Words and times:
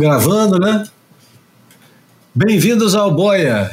Gravando, 0.00 0.58
né? 0.58 0.82
Bem-vindos 2.34 2.94
ao 2.94 3.14
Boia, 3.14 3.70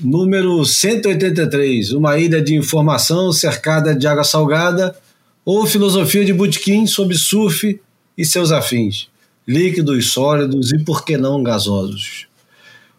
número 0.00 0.64
183, 0.64 1.92
uma 1.92 2.18
ilha 2.18 2.42
de 2.42 2.56
informação 2.56 3.30
cercada 3.32 3.94
de 3.94 4.04
água 4.04 4.24
salgada 4.24 4.96
ou 5.44 5.64
filosofia 5.64 6.24
de 6.24 6.32
botequim 6.32 6.88
sobre 6.88 7.16
surf 7.16 7.80
e 8.18 8.24
seus 8.24 8.50
afins, 8.50 9.08
líquidos, 9.46 10.10
sólidos 10.10 10.72
e, 10.72 10.78
por 10.80 11.04
que 11.04 11.16
não, 11.16 11.40
gasosos. 11.40 12.26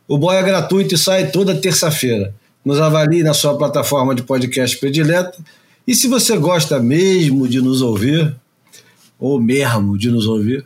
O 0.08 0.18
Boia 0.18 0.38
é 0.38 0.44
gratuito 0.44 0.96
e 0.96 0.98
sai 0.98 1.32
toda 1.32 1.60
terça-feira. 1.60 2.34
Nos 2.64 2.80
avalie 2.80 3.22
na 3.22 3.34
sua 3.34 3.58
plataforma 3.58 4.16
de 4.16 4.24
podcast 4.24 4.78
predileta 4.78 5.38
e 5.86 5.94
se 5.94 6.08
você 6.08 6.38
gosta 6.38 6.80
mesmo 6.80 7.50
de 7.50 7.60
nos 7.60 7.82
ouvir, 7.82 8.34
ou 9.20 9.42
mesmo 9.42 9.98
de 9.98 10.10
nos 10.10 10.26
ouvir, 10.26 10.66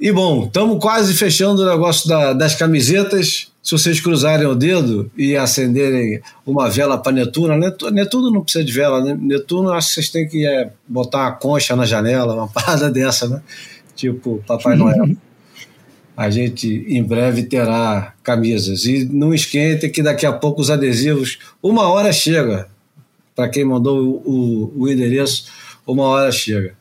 E 0.01 0.11
bom, 0.11 0.47
estamos 0.47 0.83
quase 0.83 1.15
fechando 1.15 1.63
o 1.63 1.71
negócio 1.71 2.09
da, 2.09 2.33
das 2.33 2.57
camisetas. 2.57 3.53
Se 3.63 3.73
vocês 3.73 4.01
cruzarem 4.01 4.49
o 4.49 4.57
dedo 4.57 5.09
e 5.17 5.37
acenderem 5.37 6.21
uma 6.45 6.69
vela 6.69 6.99
para 6.99 7.13
Netuno, 7.13 7.57
Netuno 7.93 8.33
não 8.33 8.43
precisa 8.43 8.65
de 8.65 8.73
vela, 8.73 9.05
né? 9.05 9.17
Netuno 9.21 9.71
acho 9.71 9.87
que 9.89 9.95
vocês 9.95 10.09
têm 10.09 10.27
que 10.27 10.45
é, 10.45 10.73
botar 10.89 11.21
uma 11.21 11.33
concha 11.33 11.77
na 11.77 11.87
janela, 11.87 12.35
uma 12.35 12.49
parada 12.51 12.91
dessa, 12.91 13.29
né? 13.29 13.41
Tipo 13.95 14.43
Papai 14.49 14.75
Noel 14.75 15.11
a 16.21 16.29
gente 16.29 16.85
em 16.87 17.03
breve 17.03 17.45
terá 17.45 18.13
camisas. 18.23 18.85
E 18.85 19.07
não 19.07 19.33
esquente 19.33 19.89
que 19.89 20.03
daqui 20.03 20.27
a 20.27 20.33
pouco 20.35 20.61
os 20.61 20.71
adesivos, 20.71 21.39
uma 21.63 21.89
hora 21.89 22.13
chega. 22.13 22.69
Para 23.35 23.49
quem 23.49 23.65
mandou 23.65 24.23
o, 24.23 24.71
o, 24.77 24.87
endereço, 24.87 25.47
uma 25.87 26.03
hora 26.03 26.31
chega. 26.31 26.75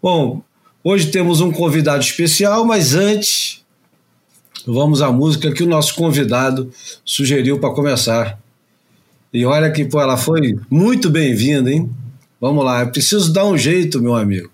Bom, 0.00 0.40
hoje 0.84 1.10
temos 1.10 1.40
um 1.40 1.50
convidado 1.50 2.04
especial, 2.04 2.64
mas 2.64 2.94
antes 2.94 3.64
vamos 4.64 5.02
à 5.02 5.10
música 5.10 5.50
que 5.50 5.64
o 5.64 5.68
nosso 5.68 5.96
convidado 5.96 6.70
sugeriu 7.04 7.58
para 7.58 7.74
começar. 7.74 8.38
E 9.32 9.44
olha 9.44 9.68
que 9.72 9.84
pô, 9.84 10.00
ela 10.00 10.16
foi 10.16 10.56
muito 10.70 11.10
bem-vinda, 11.10 11.72
hein? 11.72 11.90
Vamos 12.40 12.64
lá, 12.64 12.82
eu 12.82 12.92
preciso 12.92 13.32
dar 13.32 13.46
um 13.46 13.58
jeito, 13.58 14.00
meu 14.00 14.14
amigo. 14.14 14.53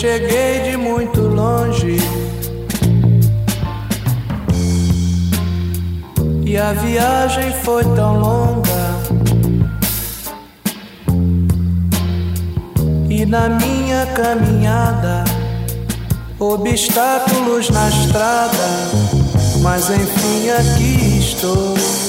Cheguei 0.00 0.60
de 0.60 0.78
muito 0.78 1.20
longe 1.20 1.98
e 6.42 6.56
a 6.56 6.72
viagem 6.72 7.52
foi 7.62 7.84
tão 7.94 8.18
longa. 8.18 8.80
E 13.10 13.26
na 13.26 13.50
minha 13.50 14.06
caminhada, 14.06 15.22
obstáculos 16.38 17.68
na 17.68 17.90
estrada, 17.90 18.68
mas 19.60 19.90
enfim 19.90 20.48
aqui 20.48 21.18
estou. 21.18 21.99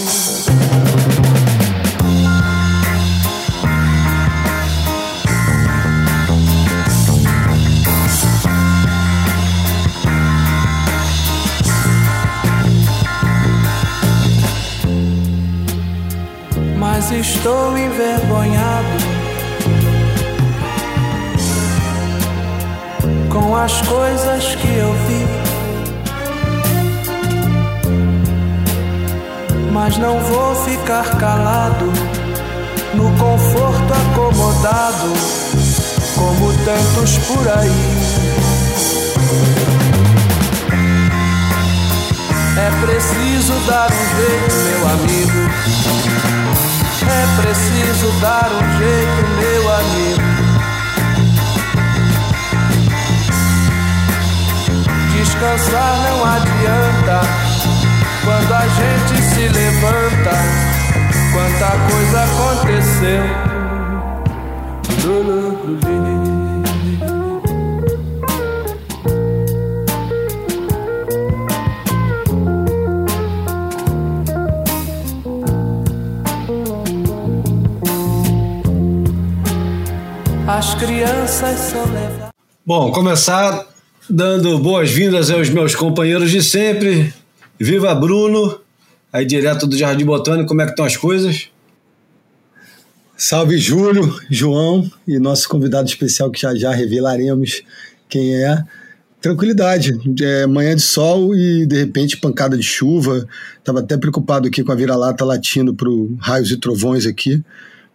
Mas 17.11 17.27
estou 17.27 17.77
envergonhado 17.77 18.97
com 23.29 23.55
as 23.55 23.81
coisas 23.81 24.55
que 24.55 24.67
eu 24.67 24.93
vi. 25.07 25.27
Mas 29.73 29.97
não 29.97 30.19
vou 30.19 30.55
ficar 30.63 31.17
calado 31.17 31.91
no 32.93 33.09
conforto 33.17 33.93
acomodado, 33.93 35.13
como 36.15 36.53
tantos 36.63 37.17
por 37.27 37.47
aí. 37.57 37.71
É 42.57 42.85
preciso 42.85 43.53
dar 43.67 43.89
um 43.91 44.05
jeito, 44.17 44.55
meu 44.55 44.87
amigo. 44.89 46.20
É 47.07 47.25
preciso 47.41 48.11
dar 48.19 48.49
um 48.51 48.77
jeito, 48.77 49.29
meu 49.39 49.63
amigo. 49.73 50.21
Descansar 55.15 55.93
não 55.97 56.17
adianta 56.25 57.17
quando 58.23 58.53
a 58.53 58.67
gente 58.67 59.21
se 59.21 59.47
levanta. 59.47 60.35
Quanta 61.33 61.69
coisa 61.89 62.17
aconteceu. 62.23 63.51
As 80.61 80.75
crianças 80.75 81.59
são 81.59 81.83
levadas. 81.91 82.29
Bom, 82.63 82.91
começar 82.91 83.67
dando 84.07 84.59
boas-vindas 84.59 85.31
aos 85.31 85.49
meus 85.49 85.73
companheiros 85.73 86.29
de 86.29 86.43
sempre. 86.43 87.11
Viva 87.59 87.95
Bruno, 87.95 88.61
aí 89.11 89.25
direto 89.25 89.65
do 89.65 89.75
Jardim 89.75 90.05
Botânico, 90.05 90.47
como 90.47 90.61
é 90.61 90.65
que 90.65 90.69
estão 90.69 90.85
as 90.85 90.95
coisas? 90.95 91.49
Salve 93.17 93.57
Júlio, 93.57 94.15
João 94.29 94.87
e 95.07 95.17
nosso 95.17 95.49
convidado 95.49 95.89
especial 95.89 96.29
que 96.29 96.39
já 96.39 96.53
já 96.53 96.71
revelaremos 96.71 97.63
quem 98.07 98.35
é. 98.35 98.63
Tranquilidade, 99.19 99.99
é 100.21 100.45
manhã 100.45 100.75
de 100.75 100.83
sol 100.83 101.35
e 101.35 101.65
de 101.65 101.75
repente 101.75 102.17
pancada 102.17 102.55
de 102.55 102.61
chuva. 102.61 103.27
Estava 103.57 103.79
até 103.79 103.97
preocupado 103.97 104.47
aqui 104.47 104.63
com 104.63 104.71
a 104.71 104.75
vira-lata 104.75 105.25
latindo 105.25 105.73
para 105.73 105.89
raios 106.19 106.51
e 106.51 106.57
trovões 106.57 107.07
aqui, 107.07 107.43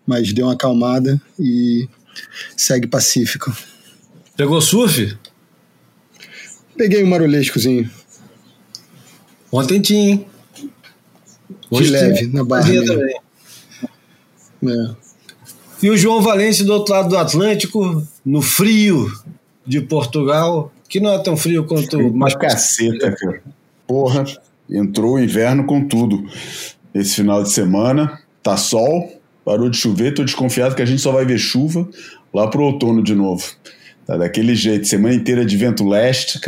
mas 0.05 0.32
deu 0.32 0.46
uma 0.46 0.55
acalmada 0.55 1.20
e 1.38 1.88
segue 2.57 2.87
pacífico. 2.87 3.57
Pegou 4.37 4.61
surf? 4.61 5.17
Peguei 6.77 7.03
um 7.03 7.09
marulescozinho. 7.09 7.91
Ontem 9.51 9.81
tinha, 9.81 10.11
hein? 10.11 10.27
Hoje 11.71 11.85
De 11.85 11.93
leve, 11.93 12.27
na 12.29 12.45
barra. 12.45 12.69
Também. 12.85 13.17
É. 14.67 14.95
E 15.83 15.91
o 15.91 15.97
João 15.97 16.23
Valente 16.23 16.65
do 16.65 16.73
outro 16.73 16.95
lado 16.95 17.09
do 17.09 17.19
Atlântico, 17.19 18.07
no 18.25 18.43
frio 18.43 19.11
de 19.67 19.81
Portugal, 19.81 20.73
que 20.89 21.01
não 21.01 21.13
é 21.13 21.19
tão 21.23 21.37
frio 21.37 21.65
quanto. 21.65 21.99
Uma 21.99 22.31
caceta, 22.31 23.13
cara. 23.13 23.43
Porra, 23.87 24.25
entrou 24.71 25.15
o 25.15 25.19
inverno 25.19 25.65
com 25.65 25.87
tudo. 25.87 26.27
Esse 26.95 27.17
final 27.17 27.43
de 27.43 27.53
semana, 27.53 28.21
tá 28.43 28.57
sol, 28.57 29.16
parou 29.46 29.70
de 29.70 29.76
chover, 29.76 30.12
tô 30.12 30.25
desconfiado 30.25 30.75
que 30.75 30.82
a 30.82 30.84
gente 30.84 31.00
só 31.00 31.12
vai 31.12 31.25
ver 31.25 31.38
chuva 31.38 31.88
lá 32.34 32.48
pro 32.48 32.64
outono 32.64 33.00
de 33.00 33.14
novo. 33.14 33.44
Tá 34.04 34.16
daquele 34.16 34.56
jeito, 34.56 34.88
semana 34.88 35.14
inteira 35.14 35.46
de 35.46 35.56
vento 35.56 35.87
leste, 35.87 36.40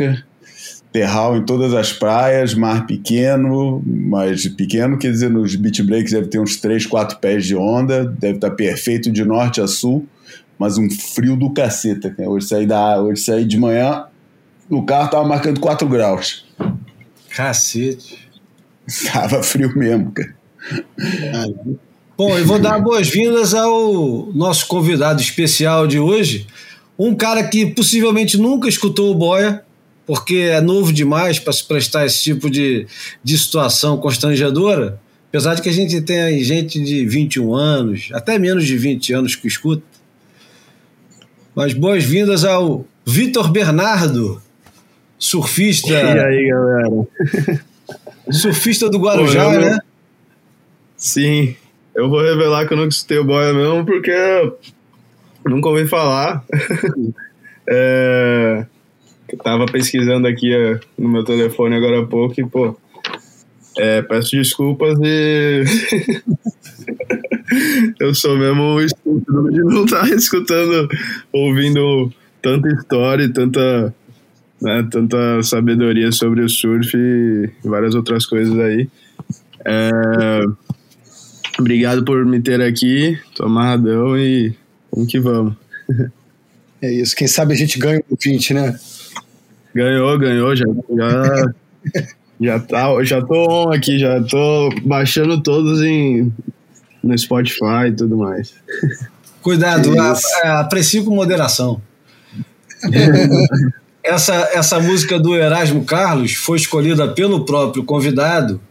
terral 0.91 1.37
em 1.37 1.45
todas 1.45 1.73
as 1.73 1.93
praias, 1.93 2.53
mar 2.53 2.85
pequeno, 2.85 3.81
mas 3.85 4.45
pequeno 4.49 4.97
quer 4.97 5.11
dizer, 5.11 5.29
nos 5.29 5.55
beach 5.55 5.81
breaks 5.81 6.11
deve 6.11 6.27
ter 6.27 6.39
uns 6.39 6.57
3, 6.57 6.85
4 6.85 7.19
pés 7.19 7.45
de 7.45 7.55
onda, 7.55 8.03
deve 8.03 8.35
estar 8.35 8.51
perfeito 8.51 9.09
de 9.09 9.23
norte 9.23 9.61
a 9.61 9.67
sul, 9.67 10.05
mas 10.57 10.77
um 10.77 10.89
frio 10.89 11.37
do 11.37 11.53
caceta. 11.53 12.13
Né? 12.17 12.27
Hoje 12.27 12.47
saí, 12.47 12.65
da, 12.65 13.01
hoje 13.01 13.21
saí 13.21 13.45
de 13.45 13.57
manhã, 13.57 14.07
no 14.69 14.85
carro 14.85 15.09
tava 15.09 15.25
marcando 15.25 15.61
4 15.61 15.87
graus. 15.87 16.45
Cacete. 17.29 18.27
Tava 19.13 19.43
frio 19.43 19.71
mesmo, 19.77 20.11
cara. 20.11 20.33
Bom, 22.19 22.37
e 22.37 22.43
vou 22.43 22.59
dar 22.59 22.77
boas-vindas 22.81 23.53
ao 23.53 24.25
nosso 24.33 24.67
convidado 24.67 25.21
especial 25.21 25.87
de 25.87 25.97
hoje, 25.97 26.45
um 26.97 27.15
cara 27.15 27.41
que 27.47 27.67
possivelmente 27.67 28.37
nunca 28.37 28.67
escutou 28.67 29.09
o 29.09 29.15
Boia, 29.15 29.63
porque 30.05 30.35
é 30.35 30.59
novo 30.59 30.91
demais 30.91 31.39
para 31.39 31.53
se 31.53 31.63
prestar 31.63 32.05
esse 32.05 32.21
tipo 32.21 32.49
de, 32.49 32.85
de 33.23 33.37
situação 33.37 33.95
constrangedora, 33.95 34.99
apesar 35.29 35.55
de 35.55 35.61
que 35.61 35.69
a 35.69 35.71
gente 35.71 36.01
tem 36.01 36.43
gente 36.43 36.83
de 36.83 37.05
21 37.05 37.55
anos, 37.55 38.09
até 38.11 38.37
menos 38.37 38.65
de 38.65 38.77
20 38.77 39.13
anos 39.13 39.35
que 39.37 39.47
escuta. 39.47 39.83
Mas 41.55 41.71
boas-vindas 41.71 42.43
ao 42.43 42.85
Vitor 43.05 43.49
Bernardo, 43.49 44.41
surfista. 45.17 45.93
E 45.93 46.19
aí, 46.19 46.49
galera? 46.49 47.63
Surfista 48.29 48.89
do 48.89 48.99
Guarujá, 48.99 49.45
Pô, 49.45 49.53
eu... 49.53 49.61
né? 49.61 49.79
Sim, 50.97 51.55
eu 51.99 52.09
vou 52.09 52.21
revelar 52.21 52.65
que 52.65 52.73
eu 52.73 52.77
nunca 52.77 52.89
escutei 52.89 53.17
o 53.17 53.25
boia 53.25 53.53
mesmo, 53.53 53.85
porque 53.85 54.13
nunca 55.45 55.67
ouvi 55.67 55.85
falar. 55.85 56.45
é, 57.67 58.65
tava 59.43 59.65
pesquisando 59.65 60.25
aqui 60.25 60.55
uh, 60.55 60.79
no 60.97 61.09
meu 61.09 61.25
telefone 61.25 61.75
agora 61.75 61.99
há 61.99 62.05
pouco 62.05 62.39
e, 62.39 62.45
pô, 62.45 62.77
é, 63.77 64.01
peço 64.01 64.31
desculpas 64.31 64.97
e. 65.03 65.63
eu 67.99 68.15
sou 68.15 68.37
mesmo 68.37 68.79
estúpido 68.79 69.51
de 69.51 69.59
não 69.59 69.83
estar 69.83 70.07
tá 70.07 70.09
escutando, 70.15 70.87
ouvindo 71.33 72.13
tanta 72.41 72.69
história 72.69 73.25
e 73.25 73.33
tanta, 73.33 73.93
né, 74.61 74.87
tanta 74.89 75.43
sabedoria 75.43 76.13
sobre 76.13 76.41
o 76.43 76.49
surf 76.49 76.95
e 76.95 77.51
várias 77.67 77.93
outras 77.93 78.25
coisas 78.25 78.57
aí. 78.57 78.87
É, 79.65 80.41
obrigado 81.59 82.03
por 82.03 82.25
me 82.25 82.41
ter 82.41 82.61
aqui, 82.61 83.19
tô 83.35 83.45
amarradão 83.45 84.17
e 84.17 84.53
vamos 84.91 85.11
que 85.11 85.19
vamos. 85.19 85.53
É 86.81 86.89
isso, 86.89 87.13
quem 87.13 87.27
sabe 87.27 87.53
a 87.53 87.57
gente 87.57 87.77
ganha 87.77 88.01
um 88.09 88.15
20, 88.17 88.53
né? 88.53 88.79
Ganhou, 89.75 90.17
ganhou, 90.17 90.55
já, 90.55 90.65
já, 90.65 91.53
já, 92.39 92.59
tá, 92.61 93.03
já 93.03 93.21
tô 93.21 93.65
on 93.65 93.73
aqui, 93.73 93.99
já 93.99 94.23
tô 94.23 94.69
baixando 94.85 95.43
todos 95.43 95.81
em, 95.81 96.31
no 97.03 97.17
Spotify 97.17 97.89
e 97.89 97.91
tudo 97.91 98.15
mais. 98.15 98.53
Cuidado, 99.43 99.93
aprecie 100.41 101.03
com 101.03 101.13
moderação. 101.13 101.81
essa, 104.01 104.49
essa 104.53 104.79
música 104.79 105.19
do 105.19 105.35
Erasmo 105.35 105.83
Carlos 105.83 106.33
foi 106.35 106.59
escolhida 106.59 107.09
pelo 107.09 107.43
próprio 107.43 107.83
convidado 107.83 108.61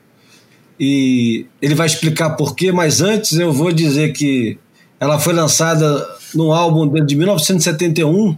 e 0.78 1.46
ele 1.60 1.74
vai 1.74 1.86
explicar 1.86 2.30
por 2.30 2.54
quê, 2.54 2.70
mas 2.70 3.00
antes 3.00 3.32
eu 3.32 3.52
vou 3.52 3.72
dizer 3.72 4.12
que 4.12 4.58
ela 5.00 5.18
foi 5.18 5.32
lançada 5.32 6.06
no 6.34 6.52
álbum 6.52 7.04
de 7.04 7.16
1971 7.16 8.36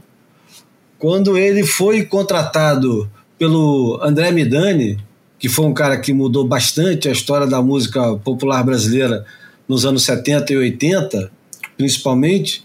quando 0.99 1.37
ele 1.37 1.65
foi 1.65 2.05
contratado 2.05 3.11
pelo 3.39 3.99
André 4.03 4.31
Midani, 4.31 4.99
que 5.39 5.49
foi 5.49 5.65
um 5.65 5.73
cara 5.73 5.99
que 5.99 6.13
mudou 6.13 6.47
bastante 6.47 7.09
a 7.09 7.13
história 7.13 7.47
da 7.47 7.63
música 7.63 8.17
popular 8.17 8.63
brasileira 8.63 9.25
nos 9.67 9.87
anos 9.87 10.05
70 10.05 10.53
e 10.53 10.57
80, 10.59 11.33
principalmente, 11.77 12.63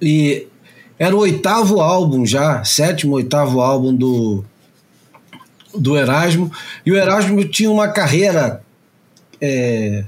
e 0.00 0.46
era 0.98 1.14
o 1.14 1.18
oitavo 1.18 1.80
álbum 1.80 2.24
já, 2.24 2.64
sétimo, 2.64 3.16
oitavo 3.16 3.60
álbum 3.60 3.94
do, 3.94 4.44
do 5.78 5.96
Erasmo, 5.96 6.50
e 6.84 6.92
o 6.92 6.96
Erasmo 6.96 7.44
tinha 7.44 7.70
uma 7.70 7.88
carreira 7.88 8.62
é, 9.40 10.04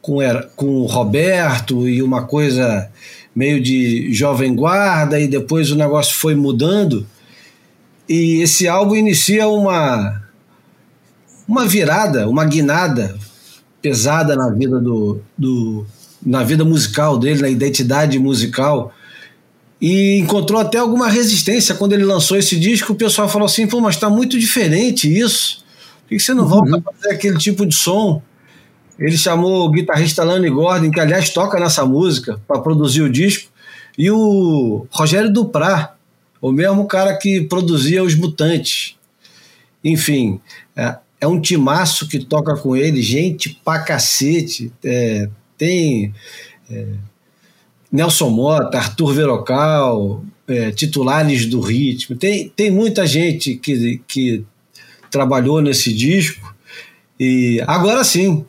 com, 0.00 0.18
com 0.56 0.66
o 0.66 0.86
Roberto 0.86 1.88
e 1.88 2.02
uma 2.02 2.24
coisa 2.24 2.90
meio 3.34 3.60
de 3.62 4.12
jovem 4.12 4.54
guarda 4.54 5.18
e 5.20 5.28
depois 5.28 5.70
o 5.70 5.76
negócio 5.76 6.16
foi 6.16 6.34
mudando. 6.34 7.06
E 8.08 8.42
esse 8.42 8.66
álbum 8.66 8.96
inicia 8.96 9.46
uma 9.48 10.20
uma 11.46 11.66
virada, 11.66 12.28
uma 12.28 12.44
guinada 12.44 13.16
pesada 13.82 14.36
na 14.36 14.50
vida 14.50 14.78
do, 14.78 15.20
do 15.36 15.84
na 16.24 16.44
vida 16.44 16.64
musical 16.64 17.18
dele, 17.18 17.40
na 17.42 17.48
identidade 17.48 18.18
musical 18.18 18.92
e 19.80 20.18
encontrou 20.18 20.60
até 20.60 20.78
alguma 20.78 21.08
resistência 21.08 21.74
quando 21.74 21.94
ele 21.94 22.04
lançou 22.04 22.36
esse 22.36 22.58
disco. 22.58 22.92
O 22.92 22.96
pessoal 22.96 23.28
falou 23.28 23.46
assim: 23.46 23.66
pô, 23.66 23.80
mas 23.80 23.94
está 23.94 24.10
muito 24.10 24.38
diferente 24.38 25.12
isso. 25.12 25.64
Por 26.02 26.08
que 26.08 26.18
você 26.18 26.34
não 26.34 26.46
volta 26.46 26.72
uhum. 26.72 26.82
a 26.86 26.92
fazer 26.92 27.14
aquele 27.14 27.38
tipo 27.38 27.64
de 27.64 27.74
som? 27.74 28.22
Ele 28.98 29.16
chamou 29.16 29.66
o 29.66 29.70
guitarrista 29.70 30.22
Lane 30.22 30.50
Gordon, 30.50 30.90
que 30.90 31.00
aliás 31.00 31.30
toca 31.30 31.58
nessa 31.58 31.86
música, 31.86 32.38
para 32.46 32.60
produzir 32.60 33.00
o 33.00 33.10
disco, 33.10 33.50
e 33.96 34.10
o 34.10 34.86
Rogério 34.90 35.32
Duprá, 35.32 35.94
o 36.40 36.52
mesmo 36.52 36.86
cara 36.86 37.16
que 37.16 37.40
produzia 37.42 38.04
Os 38.04 38.14
Mutantes. 38.14 38.96
Enfim, 39.82 40.38
é, 40.76 40.98
é 41.22 41.26
um 41.26 41.40
timaço 41.40 42.06
que 42.06 42.18
toca 42.18 42.54
com 42.56 42.76
ele, 42.76 43.00
gente 43.00 43.58
pra 43.64 43.78
cacete. 43.78 44.70
É, 44.84 45.28
tem 45.56 46.12
é, 46.70 46.86
Nelson 47.90 48.30
Mota, 48.30 48.78
Arthur 48.78 49.12
Verocal, 49.14 50.24
é, 50.46 50.70
titulares 50.70 51.46
do 51.46 51.60
ritmo. 51.60 52.16
Tem, 52.16 52.48
tem 52.48 52.70
muita 52.70 53.06
gente 53.06 53.56
que, 53.56 54.00
que 54.06 54.44
trabalhou 55.10 55.60
nesse 55.60 55.92
disco. 55.92 56.54
E 57.18 57.62
agora 57.66 58.02
sim, 58.04 58.44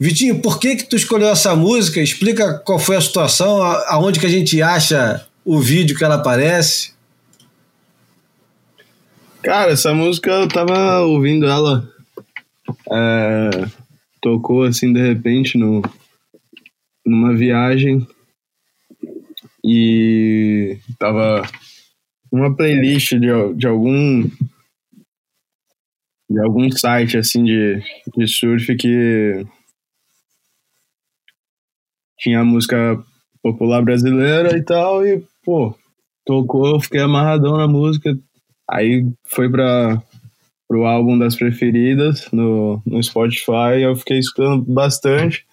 Vitinho, 0.00 0.40
por 0.40 0.60
que 0.60 0.76
que 0.76 0.84
tu 0.84 0.94
escolheu 0.94 1.28
essa 1.28 1.56
música? 1.56 2.00
Explica 2.00 2.54
qual 2.58 2.78
foi 2.78 2.96
a 2.96 3.00
situação, 3.00 3.60
aonde 3.62 4.20
que 4.20 4.26
a 4.26 4.30
gente 4.30 4.62
acha 4.62 5.26
o 5.44 5.58
vídeo 5.58 5.96
que 5.96 6.04
ela 6.04 6.14
aparece. 6.14 6.92
Cara, 9.42 9.72
essa 9.72 9.92
música 9.92 10.30
eu 10.30 10.48
tava 10.48 11.00
ouvindo 11.00 11.46
ela, 11.46 11.88
é, 12.92 13.50
tocou 14.20 14.64
assim 14.64 14.92
de 14.92 15.00
repente 15.00 15.58
no, 15.58 15.82
numa 17.04 17.34
viagem 17.34 18.06
e 19.64 20.78
tava 20.98 21.42
uma 22.30 22.54
playlist 22.54 23.14
de, 23.14 23.54
de 23.54 23.66
algum 23.66 24.28
de 26.30 26.40
algum 26.40 26.70
site 26.70 27.16
assim 27.16 27.42
de, 27.42 27.82
de 28.16 28.28
surf 28.28 28.76
que 28.76 29.46
tinha 32.18 32.44
música 32.44 33.02
popular 33.42 33.82
brasileira 33.82 34.56
e 34.58 34.62
tal, 34.62 35.06
e, 35.06 35.24
pô, 35.44 35.74
tocou, 36.26 36.80
fiquei 36.80 37.00
amarradão 37.00 37.56
na 37.56 37.68
música. 37.68 38.18
Aí 38.68 39.06
foi 39.24 39.50
para 39.50 40.02
pro 40.68 40.84
álbum 40.84 41.18
das 41.18 41.34
preferidas 41.34 42.30
no, 42.30 42.82
no 42.84 43.02
Spotify, 43.02 43.80
eu 43.80 43.96
fiquei 43.96 44.18
escutando 44.18 44.62
bastante. 44.70 45.46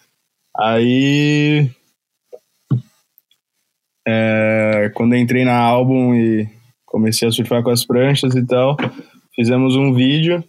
Aí 0.57 1.69
é, 4.07 4.91
quando 4.93 5.15
entrei 5.15 5.43
na 5.43 5.57
álbum 5.57 6.13
e 6.13 6.47
comecei 6.85 7.27
a 7.27 7.31
surfar 7.31 7.63
com 7.63 7.69
as 7.69 7.85
pranchas 7.85 8.35
e 8.35 8.45
tal, 8.45 8.77
fizemos 9.35 9.75
um 9.75 9.93
vídeo. 9.93 10.43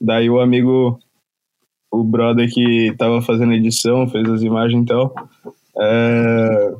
Daí 0.00 0.28
o 0.28 0.40
amigo 0.40 0.98
o 1.90 2.04
brother 2.04 2.52
que 2.52 2.94
tava 2.98 3.22
fazendo 3.22 3.52
edição, 3.52 4.08
fez 4.08 4.28
as 4.28 4.42
imagens 4.42 4.82
e 4.82 4.86
tal. 4.86 5.14
É... 5.78 6.74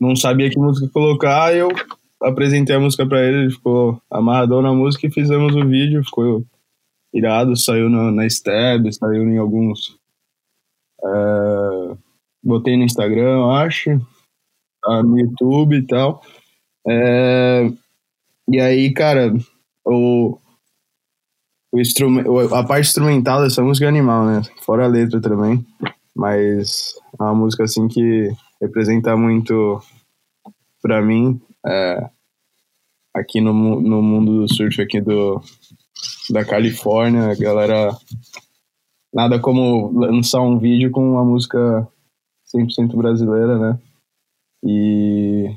Não 0.00 0.16
sabia 0.16 0.50
que 0.50 0.58
música 0.58 0.90
colocar, 0.92 1.54
eu 1.54 1.68
apresentei 2.20 2.74
a 2.74 2.80
música 2.80 3.06
para 3.06 3.22
ele, 3.24 3.42
ele 3.42 3.50
ficou 3.50 4.00
amarradão 4.10 4.60
na 4.60 4.72
música 4.72 5.06
e 5.06 5.12
fizemos 5.12 5.54
o 5.54 5.66
vídeo, 5.66 6.04
ficou 6.04 6.44
irado, 7.14 7.56
saiu 7.56 7.88
na, 7.88 8.10
na 8.10 8.26
Stab, 8.26 8.92
saiu 8.92 9.28
em 9.28 9.38
alguns. 9.38 9.96
É... 11.02 11.96
Botei 12.42 12.76
no 12.76 12.84
Instagram, 12.84 13.46
acho, 13.52 14.00
no 15.02 15.18
YouTube 15.18 15.76
e 15.76 15.86
tal. 15.86 16.22
É... 16.86 17.68
E 18.48 18.60
aí, 18.60 18.92
cara, 18.92 19.32
o 19.84 20.38
o 21.72 22.54
a 22.54 22.64
parte 22.64 22.88
instrumental 22.88 23.42
dessa 23.42 23.62
música 23.62 23.86
é 23.86 23.88
animal, 23.88 24.24
né? 24.24 24.42
Fora 24.62 24.84
a 24.84 24.88
letra 24.88 25.20
também. 25.20 25.64
Mas 26.16 26.94
é 27.18 27.22
uma 27.22 27.34
música 27.34 27.64
assim 27.64 27.86
que 27.88 28.30
representa 28.60 29.16
muito 29.16 29.80
para 30.82 31.02
mim 31.02 31.40
é, 31.66 32.10
aqui 33.14 33.40
no, 33.40 33.52
no 33.80 34.02
mundo 34.02 34.40
do 34.40 34.54
surf 34.54 34.80
aqui 34.80 35.00
do, 35.00 35.40
da 36.30 36.44
Califórnia, 36.44 37.30
a 37.30 37.34
galera 37.34 37.96
nada 39.12 39.38
como 39.38 39.90
lançar 39.92 40.40
um 40.40 40.58
vídeo 40.58 40.90
com 40.90 41.12
uma 41.12 41.24
música 41.24 41.86
100% 42.54 42.96
brasileira, 42.96 43.58
né? 43.58 43.78
E 44.64 45.50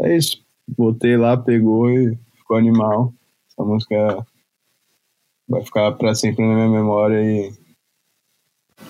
é 0.00 0.16
isso. 0.16 0.42
Botei 0.68 1.16
lá, 1.16 1.36
pegou 1.36 1.90
e 1.90 2.16
ficou 2.36 2.56
animal. 2.56 3.12
Essa 3.50 3.64
música 3.64 4.26
vai 5.48 5.64
ficar 5.64 5.92
para 5.92 6.14
sempre 6.14 6.44
na 6.44 6.54
minha 6.54 6.68
memória 6.68 7.22
e 7.22 7.52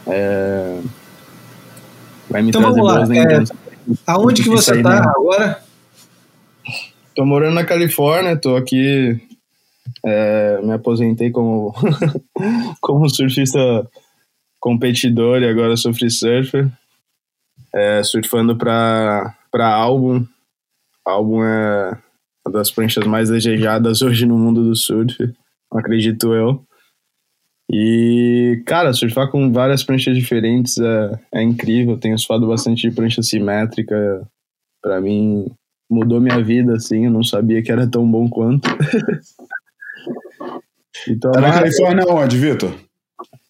é, 0.07 0.81
vai 2.31 2.43
me 2.43 2.49
então, 2.49 2.63
trazer 2.63 2.81
boas 2.81 3.09
lembranças. 3.09 3.57
É, 3.57 3.95
aonde 4.07 4.43
que 4.43 4.49
você 4.49 4.83
tá 4.83 5.11
agora? 5.11 5.63
Tô 7.15 7.25
morando 7.25 7.55
na 7.55 7.65
Califórnia, 7.65 8.37
tô 8.37 8.57
aqui 8.57 9.21
é, 10.05 10.61
me 10.63 10.73
aposentei 10.73 11.31
como 11.31 11.75
como 12.81 13.09
surfista 13.09 13.59
competidor 14.61 15.43
e 15.43 15.49
agora 15.49 15.77
sou 15.77 15.95
free 15.95 16.11
surfer. 16.11 16.71
É, 17.75 18.03
surfando 18.03 18.57
para 18.57 19.37
álbum. 19.61 20.25
Álbum 21.05 21.43
é 21.43 21.99
uma 22.47 22.53
das 22.53 22.71
pranchas 22.71 23.07
mais 23.07 23.31
desejadas 23.31 24.03
hoje 24.03 24.27
no 24.27 24.39
mundo 24.39 24.63
do 24.63 24.77
surf, 24.77 25.17
acredito 25.73 26.35
eu. 26.35 26.63
E, 27.71 28.63
cara, 28.65 28.93
surfar 28.93 29.31
com 29.31 29.53
várias 29.53 29.83
pranchas 29.83 30.17
diferentes 30.17 30.79
é, 30.79 31.21
é 31.35 31.43
incrível. 31.43 31.99
Tenho 31.99 32.19
surfado 32.19 32.47
bastante 32.47 32.89
de 32.89 32.95
prancha 32.95 33.23
simétrica. 33.23 34.27
Para 34.81 35.01
mim, 35.01 35.47
mudou 35.91 36.21
minha 36.21 36.43
vida, 36.43 36.75
assim. 36.75 37.07
Eu 37.07 37.11
não 37.11 37.25
sabia 37.25 37.63
que 37.63 37.73
era 37.73 37.89
tão 37.89 38.09
bom 38.09 38.29
quanto. 38.29 38.69
então, 41.09 41.33
tá 41.33 41.41
na 41.41 41.53
Califórnia 41.53 42.05
onde, 42.09 42.39
Vitor? 42.39 42.73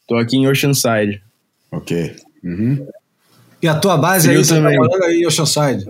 Tô 0.09 0.17
aqui 0.17 0.37
em 0.37 0.49
Oceanside. 0.49 1.23
Ok. 1.71 2.17
Uhum. 2.43 2.87
E 3.63 3.69
a 3.69 3.79
tua 3.79 3.97
base 3.97 4.31
aí, 4.31 4.37
você 4.37 4.55
tá 4.55 4.61
morando 4.61 5.05
aí 5.05 5.21
em 5.21 5.27
Oceanside? 5.27 5.87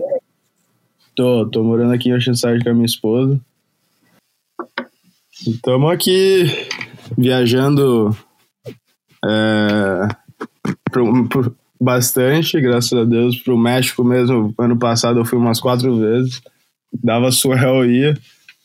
Tô, 1.15 1.47
tô 1.49 1.63
morando 1.63 1.93
aqui 1.93 2.09
em 2.09 2.13
Oceanside 2.13 2.63
com 2.63 2.69
a 2.69 2.73
minha 2.73 2.85
esposa. 2.85 3.39
Estamos 5.45 5.91
aqui 5.91 6.45
viajando 7.17 8.17
é, 9.25 10.07
pro, 10.91 11.27
pro, 11.27 11.55
bastante, 11.79 12.59
graças 12.59 12.93
a 12.93 13.03
Deus. 13.03 13.39
Pro 13.39 13.57
México 13.57 14.03
mesmo, 14.03 14.53
ano 14.57 14.77
passado 14.77 15.19
eu 15.19 15.25
fui 15.25 15.37
umas 15.37 15.59
quatro 15.59 15.97
vezes. 15.97 16.41
Dava 17.03 17.31
surreal 17.31 17.85
ia, 17.85 18.17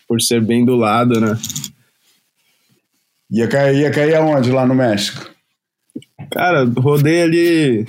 por 0.07 0.21
ser 0.21 0.41
bem 0.41 0.65
do 0.65 0.77
lado, 0.77 1.21
né? 1.21 1.37
Ia 3.31 3.49
cair, 3.49 3.81
ia 3.81 3.91
cair 3.91 4.15
aonde 4.15 4.51
lá 4.51 4.67
no 4.67 4.75
México? 4.75 5.29
Cara, 6.31 6.65
rodei 6.65 7.23
ali. 7.23 7.87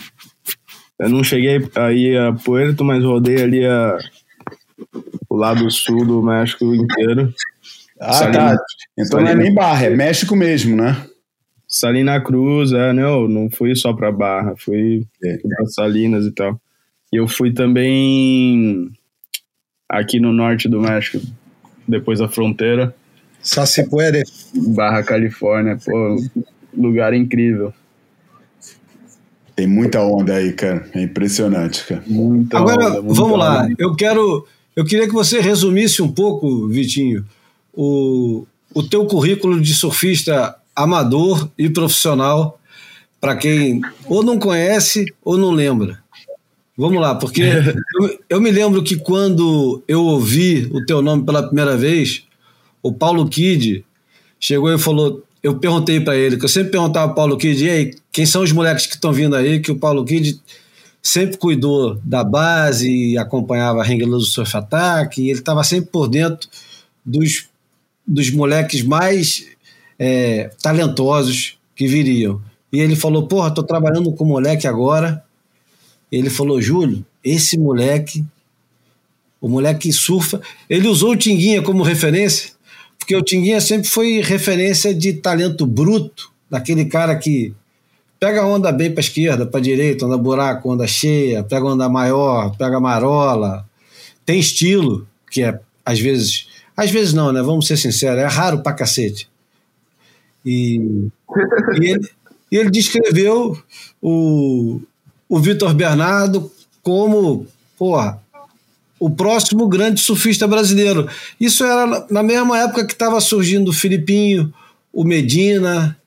Eu 0.99 1.09
não 1.09 1.23
cheguei 1.23 1.59
aí 1.75 2.17
a 2.17 2.33
Puerto, 2.33 2.83
mas 2.83 3.03
rodei 3.03 3.41
ali 3.41 3.65
a, 3.65 3.97
o 5.29 5.35
lado 5.35 5.69
sul 5.71 6.05
do 6.05 6.21
México 6.21 6.73
inteiro. 6.73 7.33
Ah, 7.99 8.13
Salina, 8.13 8.57
tá. 8.57 8.63
Então 8.97 9.19
Salina, 9.19 9.35
não 9.35 9.41
é 9.41 9.43
nem 9.43 9.53
Barra, 9.53 9.85
é 9.85 9.89
México 9.89 10.35
mesmo, 10.35 10.75
né? 10.75 11.05
Salina 11.67 12.21
Cruz, 12.21 12.71
é, 12.71 12.93
não, 12.93 13.27
não 13.27 13.49
fui 13.49 13.75
só 13.75 13.93
pra 13.93 14.11
Barra, 14.11 14.53
fui 14.55 15.07
é. 15.23 15.37
pra 15.37 15.65
Salinas 15.65 16.25
e 16.25 16.31
tal. 16.31 16.59
E 17.11 17.17
eu 17.17 17.27
fui 17.27 17.51
também 17.51 18.91
aqui 19.89 20.19
no 20.19 20.31
norte 20.31 20.69
do 20.69 20.81
México, 20.81 21.19
depois 21.87 22.19
da 22.19 22.29
fronteira. 22.29 22.95
Sacipuere. 23.41 24.23
Barra 24.75 25.03
Califórnia, 25.03 25.77
pô, 25.83 26.15
lugar 26.75 27.13
incrível. 27.13 27.73
Tem 29.55 29.67
muita 29.67 30.01
onda 30.01 30.35
aí, 30.35 30.53
cara. 30.53 30.89
É 30.93 31.01
impressionante, 31.01 31.85
cara. 31.85 32.03
Muita 32.07 32.57
Agora, 32.57 32.99
onda, 32.99 33.13
vamos 33.13 33.37
lá. 33.37 33.63
Onda. 33.63 33.75
Eu 33.77 33.95
quero. 33.95 34.47
Eu 34.75 34.83
queria 34.83 35.07
que 35.07 35.13
você 35.13 35.39
resumisse 35.39 36.01
um 36.01 36.11
pouco, 36.11 36.67
Vitinho, 36.67 37.23
o, 37.73 38.45
o 38.73 38.81
teu 38.81 39.05
currículo 39.05 39.61
de 39.61 39.73
surfista 39.73 40.55
amador 40.75 41.47
e 41.57 41.69
profissional 41.69 42.59
para 43.21 43.35
quem 43.35 43.81
ou 44.05 44.23
não 44.23 44.39
conhece 44.39 45.05
ou 45.23 45.37
não 45.37 45.51
lembra. 45.51 46.03
Vamos 46.75 46.99
lá, 46.99 47.13
porque 47.15 47.43
eu, 48.01 48.19
eu, 48.29 48.41
me 48.41 48.51
lembro 48.51 48.83
que 48.83 48.97
quando 48.97 49.83
eu 49.87 50.03
ouvi 50.03 50.67
o 50.73 50.83
teu 50.85 51.01
nome 51.01 51.23
pela 51.23 51.43
primeira 51.43 51.77
vez, 51.77 52.23
o 52.81 52.91
Paulo 52.91 53.29
Kid 53.29 53.85
chegou 54.39 54.73
e 54.73 54.79
falou: 54.79 55.23
eu 55.43 55.59
perguntei 55.59 55.99
para 55.99 56.15
ele, 56.15 56.37
que 56.37 56.45
eu 56.45 56.49
sempre 56.49 56.71
perguntava 56.71 57.09
ao 57.09 57.13
Paulo 57.13 57.37
Kid, 57.37 57.65
e 57.65 57.69
aí, 57.69 57.95
quem 58.13 58.25
são 58.25 58.41
os 58.41 58.51
moleques 58.53 58.87
que 58.87 58.95
estão 58.95 59.11
vindo 59.11 59.35
aí? 59.35 59.59
Que 59.59 59.71
o 59.71 59.77
Paulo 59.77 60.05
Kid 60.05 60.41
sempre 61.01 61.37
cuidou 61.37 61.99
da 62.01 62.23
base, 62.23 63.17
acompanhava 63.17 63.81
a 63.81 63.83
Rengeloso 63.83 64.27
Surf 64.27 64.55
Attack, 64.55 65.21
e 65.21 65.29
ele 65.29 65.39
estava 65.39 65.61
sempre 65.65 65.89
por 65.91 66.07
dentro 66.07 66.47
dos, 67.05 67.49
dos 68.07 68.31
moleques 68.31 68.81
mais 68.81 69.45
é, 69.99 70.49
talentosos 70.61 71.57
que 71.75 71.87
viriam. 71.87 72.41
E 72.71 72.79
ele 72.79 72.95
falou: 72.95 73.27
Porra, 73.27 73.51
tô 73.51 73.61
trabalhando 73.61 74.13
com 74.13 74.23
moleque 74.23 74.65
agora. 74.65 75.23
Ele 76.09 76.29
falou: 76.29 76.61
Júlio, 76.61 77.05
esse 77.21 77.57
moleque, 77.57 78.23
o 79.41 79.49
moleque 79.49 79.91
surfa. 79.91 80.41
Ele 80.69 80.87
usou 80.87 81.11
o 81.11 81.17
Tinguinha 81.17 81.61
como 81.61 81.83
referência 81.83 82.51
porque 83.03 83.15
o 83.17 83.21
Tinguinha 83.21 83.59
sempre 83.59 83.89
foi 83.89 84.21
referência 84.21 84.95
de 84.95 85.11
talento 85.11 85.65
bruto, 85.65 86.31
daquele 86.49 86.85
cara 86.85 87.17
que 87.17 87.53
pega 88.17 88.41
a 88.41 88.47
onda 88.47 88.71
bem 88.71 88.89
para 88.89 89.01
esquerda, 89.01 89.45
para 89.45 89.59
direita, 89.59 90.05
onda 90.05 90.17
buraco, 90.17 90.71
onda 90.71 90.87
cheia, 90.87 91.43
pega 91.43 91.65
onda 91.65 91.89
maior, 91.89 92.55
pega 92.55 92.79
marola. 92.79 93.67
Tem 94.25 94.39
estilo, 94.39 95.05
que 95.29 95.43
é 95.43 95.59
às 95.85 95.99
vezes, 95.99 96.47
às 96.77 96.89
vezes 96.91 97.13
não, 97.13 97.33
né? 97.33 97.41
Vamos 97.41 97.67
ser 97.67 97.75
sinceros, 97.75 98.23
é 98.23 98.25
raro 98.25 98.63
pra 98.63 98.71
cacete. 98.71 99.27
E, 100.45 101.09
e, 101.81 101.85
ele, 101.85 102.09
ele 102.49 102.69
descreveu 102.69 103.61
o, 104.01 104.79
o 105.27 105.39
Vitor 105.41 105.73
Bernardo 105.73 106.49
como, 106.81 107.45
porra, 107.77 108.22
o 109.03 109.09
próximo 109.09 109.67
grande 109.67 109.99
surfista 109.99 110.47
brasileiro. 110.47 111.09
Isso 111.37 111.61
era 111.65 112.07
na 112.09 112.23
mesma 112.23 112.57
época 112.57 112.85
que 112.85 112.93
estava 112.93 113.19
surgindo 113.19 113.67
o 113.67 113.73
Filipinho, 113.73 114.53
o 114.93 115.03
Medina. 115.03 115.97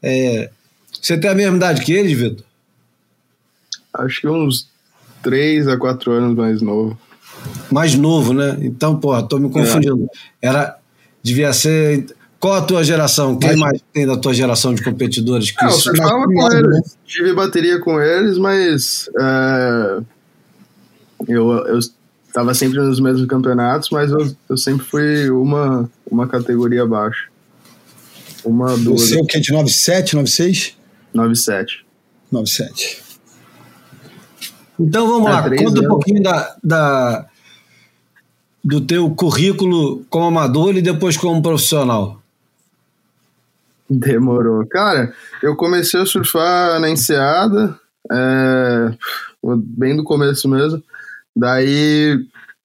É... 0.00 0.48
Você 0.92 1.18
tem 1.18 1.28
a 1.28 1.34
mesma 1.34 1.56
idade 1.56 1.84
que 1.84 1.92
eles, 1.92 2.16
Vitor? 2.16 2.46
Acho 3.92 4.20
que 4.20 4.28
uns 4.28 4.68
3 5.24 5.66
a 5.66 5.76
4 5.76 6.12
anos 6.12 6.36
mais 6.36 6.62
novo. 6.62 6.96
Mais 7.68 7.96
novo, 7.96 8.32
né? 8.32 8.56
Então, 8.60 8.96
porra, 8.96 9.24
tô 9.24 9.40
me 9.40 9.50
confundindo. 9.50 10.08
É. 10.40 10.46
Era. 10.46 10.78
Devia 11.20 11.52
ser. 11.52 12.14
Qual 12.38 12.54
a 12.54 12.62
tua 12.62 12.84
geração? 12.84 13.36
Quem 13.36 13.56
mas... 13.56 13.58
mais 13.58 13.80
tem 13.92 14.06
da 14.06 14.16
tua 14.16 14.32
geração 14.32 14.72
de 14.72 14.84
competidores? 14.84 15.50
Que 15.50 15.64
é, 15.64 15.66
eu 15.66 15.72
surfava 15.72 16.24
com 16.26 16.52
eles. 16.52 16.96
Tive 17.04 17.34
bateria 17.34 17.80
com 17.80 18.00
eles, 18.00 18.38
mas. 18.38 19.10
É... 19.18 19.98
Eu, 21.26 21.50
eu 21.66 21.80
estava 22.36 22.52
sempre 22.52 22.78
nos 22.78 23.00
mesmos 23.00 23.26
campeonatos, 23.26 23.88
mas 23.88 24.10
eu, 24.10 24.36
eu 24.50 24.56
sempre 24.58 24.84
fui 24.84 25.30
uma, 25.30 25.90
uma 26.10 26.28
categoria 26.28 26.82
abaixo. 26.82 27.30
Uma, 28.44 28.76
duas. 28.76 29.08
Você 29.08 29.18
é 29.18 29.22
o 29.22 29.26
que? 29.26 29.40
De 29.40 29.52
97, 29.52 30.14
96? 30.14 30.76
97. 31.14 31.86
97. 32.30 33.02
Então 34.78 35.08
vamos 35.08 35.28
é, 35.28 35.32
lá, 35.32 35.42
conta 35.42 35.62
anos. 35.62 35.80
um 35.80 35.88
pouquinho 35.88 36.22
da, 36.22 36.54
da, 36.62 37.26
do 38.62 38.82
teu 38.82 39.08
currículo 39.10 40.04
como 40.10 40.26
amador 40.26 40.76
e 40.76 40.82
depois 40.82 41.16
como 41.16 41.40
profissional. 41.42 42.20
Demorou. 43.88 44.66
Cara, 44.66 45.14
eu 45.42 45.56
comecei 45.56 46.02
a 46.02 46.06
surfar 46.06 46.78
na 46.80 46.90
enseada, 46.90 47.80
é, 48.12 48.94
bem 49.56 49.96
do 49.96 50.04
começo 50.04 50.46
mesmo. 50.50 50.82
Daí, 51.36 52.18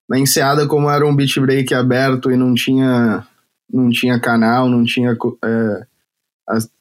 na 0.10 0.18
enseada, 0.18 0.66
como 0.66 0.90
era 0.90 1.06
um 1.06 1.16
beat 1.16 1.38
break 1.40 1.74
aberto 1.74 2.32
e 2.32 2.38
não 2.38 2.54
tinha, 2.54 3.28
não 3.72 3.90
tinha 3.90 4.20
canal, 4.20 4.70
não 4.70 4.86
tinha. 4.86 5.18
É, 5.44 5.88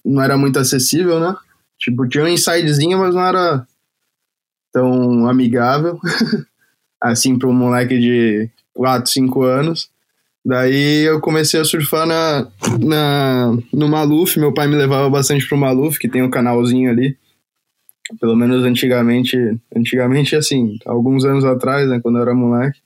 não 0.05 0.23
era 0.23 0.37
muito 0.37 0.59
acessível, 0.59 1.19
né? 1.19 1.35
Tipo, 1.79 2.09
tinha 2.09 2.25
um 2.25 2.29
insidezinho, 2.29 2.99
mas 2.99 3.15
não 3.15 3.23
era 3.23 3.67
tão 4.73 5.29
amigável. 5.29 5.99
assim, 7.03 7.39
para 7.39 7.49
um 7.49 7.55
moleque 7.55 7.99
de 7.99 8.51
4, 8.75 9.11
5 9.11 9.43
anos. 9.43 9.91
Daí 10.45 11.05
eu 11.05 11.21
comecei 11.21 11.61
a 11.61 11.65
surfar 11.65 12.07
na, 12.07 12.47
na, 12.79 13.57
no 13.73 13.89
Maluf. 13.89 14.39
Meu 14.39 14.53
pai 14.53 14.67
me 14.67 14.77
levava 14.77 15.09
bastante 15.09 15.47
pro 15.49 15.57
Maluf, 15.57 15.99
que 15.99 16.09
tem 16.09 16.23
um 16.23 16.31
canalzinho 16.31 16.91
ali. 16.91 17.17
Pelo 18.19 18.35
menos 18.35 18.65
antigamente, 18.65 19.37
antigamente 19.75 20.35
assim, 20.35 20.79
alguns 20.87 21.25
anos 21.25 21.45
atrás, 21.45 21.89
né, 21.89 22.01
quando 22.03 22.17
eu 22.17 22.23
era 22.23 22.35
moleque. 22.35 22.81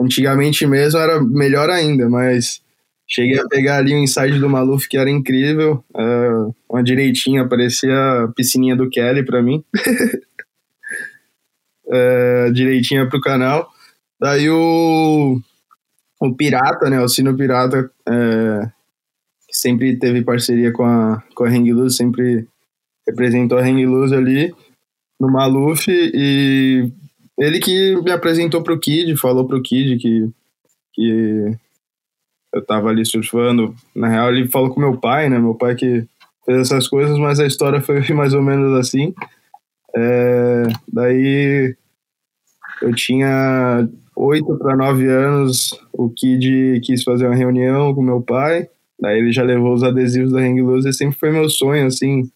Antigamente 0.00 0.66
mesmo 0.66 0.98
era 0.98 1.20
melhor 1.22 1.70
ainda, 1.70 2.08
mas 2.08 2.62
Cheguei 3.14 3.38
a 3.38 3.46
pegar 3.46 3.76
ali 3.76 3.92
o 3.94 3.98
inside 3.98 4.38
do 4.38 4.48
Maluf, 4.48 4.88
que 4.88 4.96
era 4.96 5.10
incrível. 5.10 5.84
Uh, 5.94 6.54
uma 6.66 6.82
direitinha, 6.82 7.46
parecia 7.46 8.22
a 8.22 8.28
piscininha 8.28 8.74
do 8.74 8.88
Kelly 8.88 9.22
pra 9.22 9.42
mim. 9.42 9.62
uh, 11.86 12.50
direitinha 12.54 13.06
pro 13.06 13.20
canal. 13.20 13.70
Daí 14.18 14.48
o, 14.48 15.38
o 16.22 16.34
Pirata, 16.34 16.88
né? 16.88 17.02
O 17.02 17.08
Sino 17.08 17.36
Pirata, 17.36 17.90
uh, 18.08 18.72
sempre 19.50 19.98
teve 19.98 20.22
parceria 20.22 20.72
com 20.72 20.84
a, 20.84 21.22
com 21.34 21.44
a 21.44 21.48
Hang 21.48 21.70
Luz, 21.70 21.96
sempre 21.96 22.48
representou 23.06 23.58
a 23.58 23.62
Hang 23.62 23.84
Luz 23.86 24.12
ali 24.12 24.54
no 25.20 25.30
Maluf. 25.30 25.86
E 25.88 26.90
ele 27.38 27.60
que 27.60 27.96
me 28.02 28.10
apresentou 28.10 28.62
pro 28.62 28.78
Kid, 28.78 29.16
falou 29.16 29.46
pro 29.46 29.62
Kid 29.62 29.96
que, 29.96 30.28
que 30.94 31.56
eu 32.54 32.64
tava 32.64 32.88
ali 32.88 33.04
surfando. 33.04 33.74
Na 33.94 34.08
real, 34.08 34.30
ele 34.30 34.48
falou 34.48 34.70
com 34.70 34.80
meu 34.80 34.96
pai, 34.96 35.28
né? 35.28 35.38
Meu 35.38 35.54
pai 35.54 35.74
que 35.74 36.06
fez 36.44 36.58
essas 36.60 36.88
coisas, 36.88 37.18
mas 37.18 37.40
a 37.40 37.46
história 37.46 37.80
foi 37.80 38.00
mais 38.12 38.34
ou 38.34 38.42
menos 38.42 38.78
assim. 38.78 39.14
É, 39.94 40.62
daí 40.92 41.76
eu 42.80 42.94
tinha 42.94 43.88
oito 44.16 44.56
para 44.56 44.76
nove 44.76 45.06
anos, 45.08 45.78
o 45.92 46.08
Kid 46.10 46.80
quis 46.82 47.02
fazer 47.02 47.26
uma 47.26 47.34
reunião 47.34 47.94
com 47.94 48.02
meu 48.02 48.20
pai, 48.20 48.68
daí 48.98 49.18
ele 49.18 49.32
já 49.32 49.42
levou 49.42 49.72
os 49.72 49.82
adesivos 49.82 50.32
da 50.32 50.40
Hang 50.40 50.60
Loose 50.60 50.88
e 50.88 50.92
sempre 50.92 51.18
foi 51.18 51.30
meu 51.30 51.48
sonho, 51.48 51.86
assim, 51.86 52.30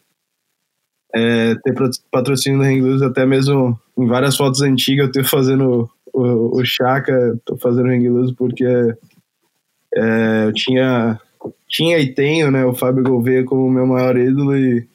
é, 1.14 1.54
ter 1.56 1.74
patrocínio 2.10 2.58
da 2.58 2.66
Hang 2.66 3.04
até 3.04 3.24
mesmo 3.24 3.78
em 3.96 4.06
várias 4.06 4.36
fotos 4.36 4.60
antigas 4.62 5.06
eu 5.06 5.12
tô 5.12 5.24
fazendo 5.24 5.90
o, 6.12 6.58
o 6.58 6.64
Chaka, 6.64 7.38
tô 7.44 7.56
fazendo 7.56 7.88
Hang 7.88 8.34
porque 8.36 8.64
é, 8.64 10.44
eu 10.46 10.52
tinha, 10.52 11.20
tinha 11.68 11.98
e 11.98 12.14
tenho 12.14 12.50
né, 12.50 12.64
o 12.64 12.74
Fábio 12.74 13.04
Gouveia 13.04 13.44
como 13.44 13.70
meu 13.70 13.86
maior 13.86 14.16
ídolo 14.16 14.56
e 14.56 14.86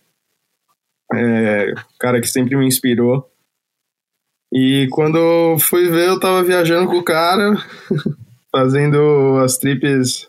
é, 1.14 1.74
cara 2.00 2.22
que 2.22 2.28
sempre 2.28 2.56
me 2.56 2.66
inspirou. 2.66 3.30
E 4.54 4.88
quando 4.92 5.58
fui 5.60 5.90
ver, 5.90 6.10
eu 6.10 6.20
tava 6.20 6.44
viajando 6.44 6.90
com 6.90 6.98
o 6.98 7.04
cara, 7.04 7.56
fazendo 8.52 9.38
as 9.44 9.58
trips. 9.58 10.28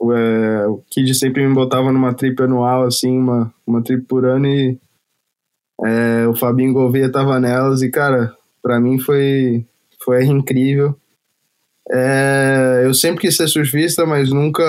É, 0.00 0.66
o 0.66 0.82
Kid 0.90 1.14
sempre 1.14 1.46
me 1.46 1.54
botava 1.54 1.90
numa 1.92 2.14
trip 2.14 2.42
anual, 2.42 2.84
assim, 2.84 3.16
uma, 3.18 3.52
uma 3.66 3.82
trip 3.82 4.04
por 4.04 4.24
ano, 4.24 4.46
e 4.46 4.78
é, 5.84 6.26
o 6.26 6.34
Fabinho 6.34 6.72
Gouveia 6.72 7.10
tava 7.10 7.40
nelas, 7.40 7.82
e 7.82 7.90
cara, 7.90 8.34
pra 8.62 8.80
mim 8.80 8.98
foi, 8.98 9.64
foi 10.04 10.24
incrível. 10.24 10.94
É, 11.90 12.82
eu 12.84 12.92
sempre 12.92 13.22
quis 13.22 13.36
ser 13.36 13.48
surfista, 13.48 14.04
mas 14.04 14.30
nunca 14.30 14.64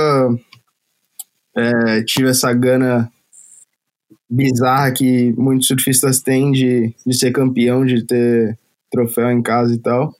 é, 1.56 2.04
tive 2.04 2.30
essa 2.30 2.54
gana 2.54 3.12
bizarra 4.30 4.92
que 4.92 5.34
muitos 5.38 5.68
surfistas 5.68 6.22
têm 6.22 6.52
de, 6.52 6.94
de 7.06 7.18
ser 7.18 7.32
campeão, 7.32 7.86
de 7.86 8.06
ter 8.06 8.58
troféu 8.92 9.32
em 9.32 9.42
casa 9.42 9.74
e 9.74 9.80
tal. 9.80 10.14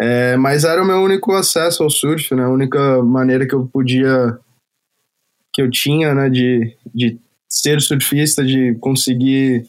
É, 0.00 0.34
mas 0.36 0.64
era 0.64 0.82
o 0.82 0.86
meu 0.86 0.96
único 1.02 1.32
acesso 1.32 1.82
ao 1.82 1.90
surf, 1.90 2.34
né? 2.34 2.44
A 2.44 2.48
única 2.48 3.02
maneira 3.02 3.46
que 3.46 3.54
eu 3.54 3.66
podia, 3.66 4.38
que 5.52 5.60
eu 5.60 5.70
tinha, 5.70 6.14
né, 6.14 6.30
de, 6.30 6.74
de 6.94 7.20
ser 7.46 7.82
surfista, 7.82 8.42
de 8.42 8.74
conseguir 8.76 9.66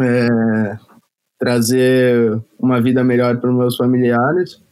é, 0.00 0.78
trazer 1.38 2.40
uma 2.58 2.80
vida 2.80 3.04
melhor 3.04 3.38
para 3.38 3.50
os 3.50 3.56
meus 3.56 3.76
familiares. 3.76 4.62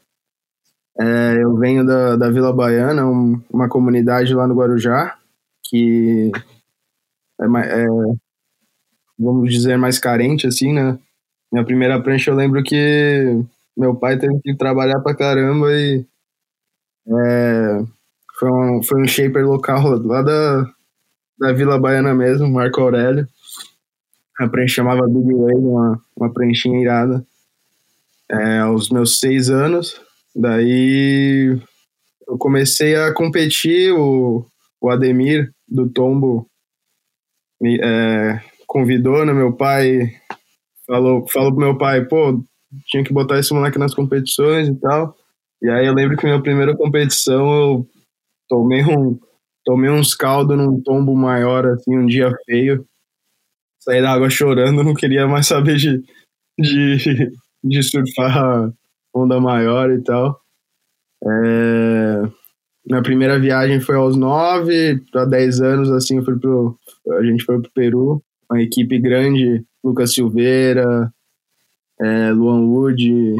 É, 0.98 1.42
eu 1.42 1.54
venho 1.56 1.84
da, 1.84 2.16
da 2.16 2.30
Vila 2.30 2.52
Baiana, 2.52 3.04
um, 3.06 3.42
uma 3.50 3.68
comunidade 3.68 4.34
lá 4.34 4.46
no 4.46 4.54
Guarujá, 4.54 5.18
que 5.64 6.30
é, 7.38 7.44
é, 7.44 7.86
vamos 9.18 9.52
dizer, 9.52 9.76
mais 9.76 9.98
carente, 9.98 10.46
assim, 10.46 10.72
né? 10.72 10.98
Minha 11.52 11.64
primeira 11.64 12.00
prancha 12.00 12.30
eu 12.30 12.34
lembro 12.34 12.62
que 12.62 13.44
meu 13.80 13.94
pai 13.94 14.18
teve 14.18 14.38
que 14.42 14.54
trabalhar 14.54 15.00
pra 15.00 15.16
caramba 15.16 15.72
e 15.72 16.04
é, 17.08 17.82
foi, 18.38 18.50
um, 18.52 18.82
foi 18.82 19.02
um 19.02 19.08
shaper 19.08 19.46
local 19.46 19.98
lá 20.04 20.20
da, 20.20 20.70
da 21.38 21.52
Vila 21.54 21.78
Baiana 21.78 22.14
mesmo, 22.14 22.46
Marco 22.46 22.82
Aurélio. 22.82 23.26
A 24.38 24.46
prancha 24.48 24.74
chamava 24.76 25.08
Big 25.08 25.32
Wave, 25.34 25.54
uma, 25.54 26.00
uma 26.14 26.32
pranchinha 26.32 26.78
irada. 26.80 27.24
É, 28.30 28.58
aos 28.58 28.90
meus 28.90 29.18
seis 29.18 29.48
anos, 29.48 30.00
daí 30.36 31.58
eu 32.28 32.38
comecei 32.38 32.94
a 32.94 33.12
competir, 33.14 33.92
o, 33.92 34.46
o 34.80 34.90
Ademir 34.90 35.52
do 35.66 35.88
Tombo 35.88 36.46
me, 37.60 37.80
é, 37.82 38.40
convidou, 38.66 39.24
né? 39.24 39.32
Meu 39.32 39.52
pai 39.52 40.12
falou, 40.86 41.26
falou 41.28 41.50
pro 41.50 41.64
meu 41.64 41.78
pai, 41.78 42.04
pô, 42.04 42.42
tinha 42.86 43.04
que 43.04 43.12
botar 43.12 43.38
esse 43.38 43.52
moleque 43.52 43.78
nas 43.78 43.94
competições 43.94 44.68
e 44.68 44.74
tal. 44.74 45.16
E 45.62 45.68
aí 45.68 45.86
eu 45.86 45.94
lembro 45.94 46.16
que 46.16 46.24
minha 46.24 46.40
primeira 46.42 46.76
competição 46.76 47.52
eu 47.52 47.86
tomei 48.48 48.82
um 48.84 49.18
tomei 49.64 49.90
uns 49.90 50.14
caldos 50.14 50.56
num 50.56 50.80
tombo 50.80 51.14
maior 51.14 51.66
assim, 51.66 51.96
um 51.96 52.06
dia 52.06 52.32
feio. 52.46 52.84
Saí 53.80 54.02
da 54.02 54.12
água 54.12 54.28
chorando, 54.28 54.82
não 54.82 54.94
queria 54.94 55.26
mais 55.26 55.46
saber 55.46 55.76
de, 55.76 56.02
de, 56.58 57.32
de 57.64 57.82
surfar 57.82 58.72
onda 59.14 59.40
maior 59.40 59.90
e 59.90 60.02
tal. 60.02 60.40
É, 61.22 62.22
minha 62.86 63.02
primeira 63.02 63.38
viagem 63.38 63.80
foi 63.80 63.96
aos 63.96 64.16
9 64.16 65.02
para 65.12 65.24
10 65.24 65.60
anos, 65.60 65.90
assim, 65.90 66.18
eu 66.18 66.24
fui 66.24 66.38
pro, 66.38 66.78
a 67.18 67.22
gente 67.22 67.44
foi 67.44 67.60
pro 67.60 67.70
Peru, 67.72 68.22
uma 68.50 68.60
equipe 68.62 68.98
grande, 68.98 69.64
Lucas 69.84 70.14
Silveira, 70.14 71.12
é, 72.00 72.32
Luan 72.32 72.62
Wood, 72.62 73.36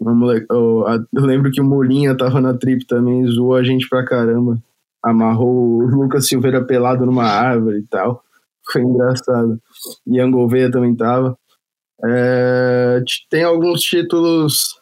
moleque, 0.00 0.46
eu, 0.50 0.84
eu, 1.12 1.22
lembro 1.26 1.50
que 1.50 1.60
o 1.60 1.64
Molinha 1.64 2.16
tava 2.16 2.40
na 2.40 2.54
trip 2.54 2.86
também, 2.86 3.26
zoou 3.26 3.54
a 3.54 3.62
gente 3.62 3.88
pra 3.88 4.04
caramba. 4.04 4.58
Amarrou 5.02 5.82
o 5.82 5.86
Lucas 5.86 6.26
Silveira 6.26 6.64
pelado 6.64 7.04
numa 7.04 7.24
árvore 7.24 7.80
e 7.80 7.86
tal. 7.86 8.24
Foi 8.72 8.80
engraçado. 8.80 9.60
Ian 10.06 10.30
Gouveia 10.30 10.70
também 10.70 10.96
tava. 10.96 11.38
É, 12.02 13.02
tem 13.28 13.44
alguns 13.44 13.82
títulos 13.82 14.80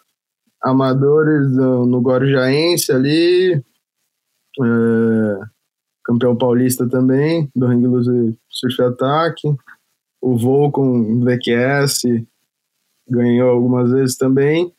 amadores 0.62 1.51
no, 1.51 1.85
no 1.85 2.01
Guarujaense 2.01 2.92
ali. 2.92 3.55
É, 3.55 5.40
campeão 6.05 6.37
paulista 6.37 6.88
também, 6.88 7.51
do 7.57 7.66
Hang 7.66 7.85
Loose 7.85 8.38
Surf 8.48 8.81
Attack. 8.83 9.42
O 10.20 10.37
Voo 10.37 10.70
com 10.70 11.18
VQS 11.25 12.03
ganhou 13.08 13.50
algumas 13.50 13.90
vezes 13.90 14.16
também. 14.16 14.72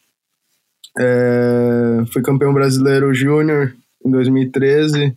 É, 0.99 2.03
fui 2.11 2.21
campeão 2.21 2.53
brasileiro 2.53 3.13
júnior 3.13 3.75
em 4.05 4.11
2013. 4.11 5.15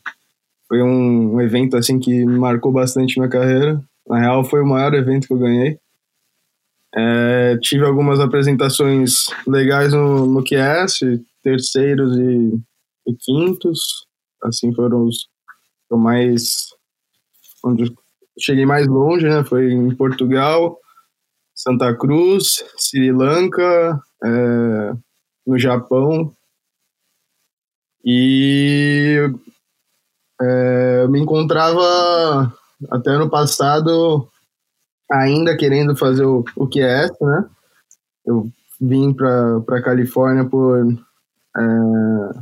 Foi 0.68 0.82
um, 0.82 1.34
um, 1.34 1.40
evento 1.40 1.76
assim 1.76 1.98
que 1.98 2.24
marcou 2.24 2.72
bastante 2.72 3.18
minha 3.18 3.30
carreira. 3.30 3.80
Na 4.06 4.18
real, 4.18 4.44
foi 4.44 4.62
o 4.62 4.66
maior 4.66 4.94
evento 4.94 5.26
que 5.26 5.32
eu 5.32 5.38
ganhei. 5.38 5.78
É, 6.94 7.58
tive 7.60 7.84
algumas 7.84 8.20
apresentações 8.20 9.26
legais 9.46 9.92
no, 9.92 10.26
no 10.26 10.42
QS, 10.42 11.00
terceiros 11.42 12.16
e, 12.16 12.58
e 13.06 13.14
quintos. 13.14 14.06
Assim 14.42 14.72
foram 14.72 15.04
os, 15.04 15.28
mais 15.90 16.68
onde 17.64 17.92
cheguei 18.38 18.66
mais 18.66 18.86
longe, 18.86 19.28
né? 19.28 19.44
Foi 19.44 19.72
em 19.72 19.94
Portugal, 19.94 20.78
Santa 21.56 21.96
Cruz, 21.96 22.62
Sri 22.76 23.10
Lanka, 23.10 24.00
é, 24.22 24.92
no 25.46 25.58
Japão 25.58 26.32
e 28.04 29.16
é, 30.40 31.00
eu 31.02 31.08
me 31.08 31.18
encontrava 31.18 32.52
até 32.90 33.10
ano 33.10 33.28
passado 33.28 34.28
ainda 35.10 35.56
querendo 35.56 35.96
fazer 35.96 36.24
o, 36.24 36.44
o 36.54 36.68
QS, 36.68 37.10
né? 37.20 37.48
Eu 38.24 38.48
vim 38.80 39.12
para 39.12 39.82
Califórnia 39.82 40.44
por 40.44 40.86
é, 41.56 42.40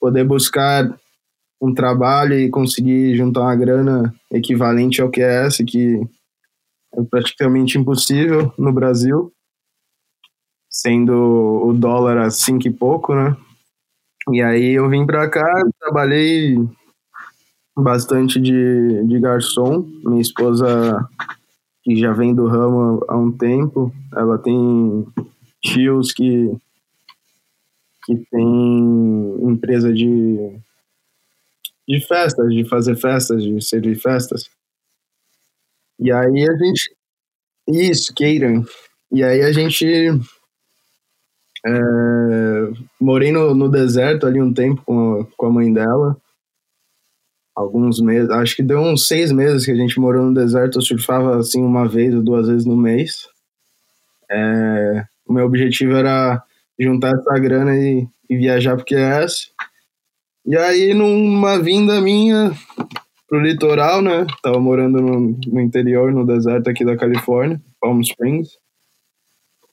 poder 0.00 0.24
buscar 0.24 0.92
um 1.60 1.74
trabalho 1.74 2.34
e 2.34 2.50
conseguir 2.50 3.14
juntar 3.14 3.42
uma 3.42 3.54
grana 3.54 4.14
equivalente 4.32 5.00
ao 5.00 5.10
QS, 5.10 5.58
que 5.66 6.00
é 6.94 7.02
praticamente 7.02 7.78
impossível 7.78 8.52
no 8.58 8.72
Brasil, 8.72 9.32
sendo 10.68 11.12
o 11.64 11.72
dólar 11.72 12.18
a 12.18 12.30
cinco 12.30 12.66
e 12.66 12.70
pouco, 12.70 13.14
né? 13.14 13.36
E 14.32 14.42
aí 14.42 14.72
eu 14.72 14.88
vim 14.88 15.06
para 15.06 15.28
cá, 15.28 15.62
trabalhei 15.80 16.56
bastante 17.76 18.40
de, 18.40 19.04
de 19.04 19.18
garçom. 19.18 19.80
Minha 20.04 20.20
esposa, 20.20 21.08
que 21.82 21.96
já 21.96 22.12
vem 22.12 22.34
do 22.34 22.46
ramo 22.46 23.04
há 23.08 23.16
um 23.16 23.32
tempo, 23.32 23.92
ela 24.14 24.38
tem 24.38 25.06
tios 25.62 26.12
que 26.12 26.50
que 28.04 28.16
tem 28.30 29.36
empresa 29.42 29.92
de, 29.92 30.58
de 31.86 32.00
festas, 32.06 32.50
de 32.52 32.64
fazer 32.64 32.96
festas, 32.96 33.42
de 33.42 33.60
servir 33.62 33.96
festas. 33.96 34.50
E 36.00 36.10
aí 36.10 36.48
a 36.48 36.56
gente. 36.56 36.96
Isso, 37.68 38.14
queiram. 38.14 38.64
E 39.12 39.22
aí 39.22 39.42
a 39.42 39.52
gente. 39.52 39.84
É, 41.66 41.70
morei 42.98 43.30
no, 43.30 43.54
no 43.54 43.68
deserto 43.68 44.26
ali 44.26 44.40
um 44.40 44.52
tempo 44.52 44.82
com 44.84 45.26
com 45.36 45.46
a 45.46 45.50
mãe 45.50 45.72
dela. 45.72 46.16
Alguns 47.54 48.00
meses, 48.00 48.30
acho 48.30 48.56
que 48.56 48.62
deu 48.62 48.78
uns 48.78 49.06
seis 49.06 49.30
meses 49.30 49.66
que 49.66 49.72
a 49.72 49.76
gente 49.76 50.00
morou 50.00 50.24
no 50.24 50.32
deserto. 50.32 50.78
Eu 50.78 50.82
surfava 50.82 51.36
assim 51.38 51.62
uma 51.62 51.86
vez 51.86 52.14
ou 52.14 52.22
duas 52.22 52.48
vezes 52.48 52.64
no 52.64 52.76
mês. 52.76 53.28
É, 54.30 55.04
o 55.26 55.32
meu 55.34 55.44
objetivo 55.44 55.94
era 55.94 56.42
juntar 56.78 57.12
essa 57.14 57.38
grana 57.38 57.76
e, 57.76 58.08
e 58.30 58.36
viajar 58.36 58.76
pro 58.76 58.86
QS. 58.86 59.52
E 60.46 60.56
aí, 60.56 60.94
numa 60.94 61.58
vinda 61.58 62.00
minha 62.00 62.52
pro 63.30 63.40
litoral, 63.40 64.02
né? 64.02 64.26
Tava 64.42 64.58
morando 64.58 65.00
no, 65.00 65.38
no 65.46 65.60
interior, 65.60 66.12
no 66.12 66.26
deserto 66.26 66.68
aqui 66.68 66.84
da 66.84 66.96
Califórnia, 66.96 67.62
Palm 67.80 68.00
Springs. 68.00 68.58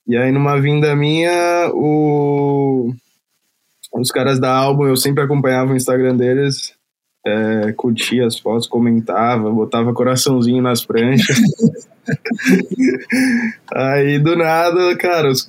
E 0.06 0.16
aí, 0.16 0.30
numa 0.30 0.60
vinda 0.60 0.94
minha, 0.94 1.68
o... 1.74 2.94
os 3.92 4.12
caras 4.12 4.38
da 4.38 4.54
álbum, 4.54 4.86
eu 4.86 4.96
sempre 4.96 5.24
acompanhava 5.24 5.72
o 5.72 5.76
Instagram 5.76 6.16
deles, 6.16 6.72
é, 7.26 7.72
curtia 7.72 8.26
as 8.26 8.38
fotos, 8.38 8.68
comentava, 8.68 9.50
botava 9.50 9.92
coraçãozinho 9.92 10.62
nas 10.62 10.86
pranchas. 10.86 11.36
aí, 13.74 14.20
do 14.20 14.36
nada, 14.36 14.96
cara, 14.96 15.28
os, 15.28 15.48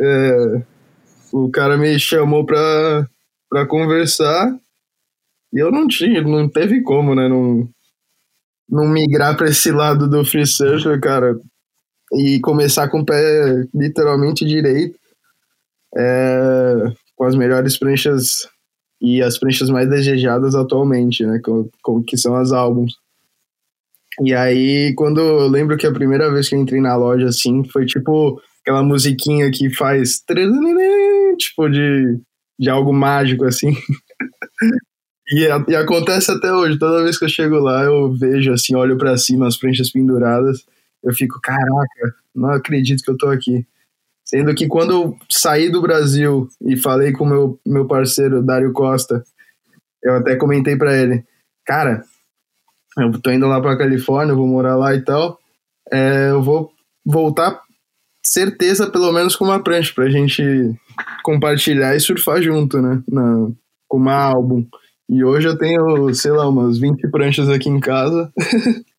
é, 0.00 0.62
o 1.30 1.50
cara 1.50 1.76
me 1.76 2.00
chamou 2.00 2.46
pra, 2.46 3.06
pra 3.48 3.66
conversar 3.66 4.56
e 5.52 5.58
eu 5.58 5.70
não 5.70 5.86
tinha, 5.86 6.22
não 6.22 6.48
teve 6.48 6.82
como, 6.82 7.14
né? 7.14 7.28
Não, 7.28 7.68
não 8.68 8.88
migrar 8.88 9.36
pra 9.36 9.48
esse 9.48 9.70
lado 9.70 10.08
do 10.08 10.24
free 10.24 10.46
surfer, 10.46 10.98
cara, 11.00 11.38
e 12.14 12.40
começar 12.40 12.88
com 12.88 13.00
o 13.00 13.04
pé 13.04 13.66
literalmente 13.74 14.46
direito, 14.46 14.98
é, 15.96 16.74
com 17.14 17.24
as 17.24 17.34
melhores 17.34 17.78
pranchas 17.78 18.48
e 19.00 19.20
as 19.22 19.38
pranchas 19.38 19.68
mais 19.68 19.88
desejadas 19.88 20.54
atualmente, 20.54 21.24
né? 21.26 21.38
Com, 21.44 21.68
com, 21.82 22.02
que 22.02 22.16
são 22.16 22.34
as 22.36 22.52
álbuns. 22.52 22.94
E 24.22 24.34
aí, 24.34 24.94
quando 24.94 25.20
eu 25.20 25.48
lembro 25.48 25.76
que 25.76 25.86
a 25.86 25.92
primeira 25.92 26.30
vez 26.30 26.48
que 26.48 26.54
eu 26.54 26.60
entrei 26.60 26.80
na 26.80 26.96
loja, 26.96 27.26
assim, 27.26 27.64
foi 27.64 27.84
tipo 27.84 28.40
aquela 28.62 28.82
musiquinha 28.82 29.50
que 29.50 29.74
faz 29.74 30.22
tipo 31.36 31.68
de, 31.68 32.18
de 32.58 32.70
algo 32.70 32.92
mágico, 32.92 33.44
assim. 33.44 33.74
e, 35.32 35.72
e, 35.72 35.76
acontece 35.76 36.30
até 36.30 36.52
hoje, 36.52 36.78
toda 36.78 37.02
vez 37.02 37.18
que 37.18 37.24
eu 37.24 37.28
chego 37.28 37.58
lá, 37.58 37.82
eu 37.84 38.12
vejo 38.12 38.52
assim, 38.52 38.74
olho 38.74 38.98
para 38.98 39.16
cima, 39.16 39.46
as 39.46 39.56
pranchas 39.56 39.90
penduradas, 39.90 40.64
eu 41.02 41.12
fico, 41.14 41.40
caraca, 41.40 42.14
não 42.34 42.50
acredito 42.50 43.02
que 43.02 43.10
eu 43.10 43.16
tô 43.16 43.28
aqui. 43.28 43.66
Sendo 44.24 44.54
que 44.54 44.68
quando 44.68 44.92
eu 44.92 45.18
saí 45.28 45.70
do 45.70 45.82
Brasil 45.82 46.48
e 46.62 46.76
falei 46.76 47.12
com 47.12 47.24
meu 47.26 47.60
meu 47.66 47.86
parceiro 47.86 48.42
Dário 48.42 48.72
Costa, 48.72 49.24
eu 50.02 50.14
até 50.14 50.36
comentei 50.36 50.76
para 50.76 50.96
ele, 50.96 51.24
cara, 51.64 52.04
eu 52.98 53.12
tô 53.20 53.30
indo 53.30 53.46
lá 53.46 53.60
pra 53.60 53.76
Califórnia, 53.76 54.32
eu 54.32 54.36
vou 54.36 54.46
morar 54.46 54.76
lá 54.76 54.94
e 54.94 55.00
tal, 55.02 55.38
é, 55.90 56.30
eu 56.30 56.42
vou 56.42 56.72
voltar 57.04 57.60
certeza, 58.24 58.90
pelo 58.90 59.12
menos 59.12 59.34
com 59.34 59.44
uma 59.44 59.62
prancha, 59.62 59.92
pra 59.94 60.08
gente 60.08 60.42
compartilhar 61.22 61.94
e 61.96 62.00
surfar 62.00 62.40
junto, 62.40 62.80
né? 62.80 63.02
Na, 63.08 63.48
com 63.88 63.96
uma 63.96 64.14
álbum. 64.14 64.66
E 65.08 65.24
hoje 65.24 65.48
eu 65.48 65.58
tenho, 65.58 66.14
sei 66.14 66.30
lá, 66.30 66.48
umas 66.48 66.78
20 66.78 67.10
pranchas 67.10 67.48
aqui 67.48 67.68
em 67.68 67.80
casa. 67.80 68.32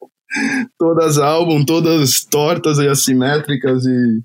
todas 0.78 1.18
álbum, 1.18 1.64
todas 1.64 2.24
tortas 2.26 2.78
e 2.80 2.88
assimétricas 2.88 3.86
e, 3.86 4.22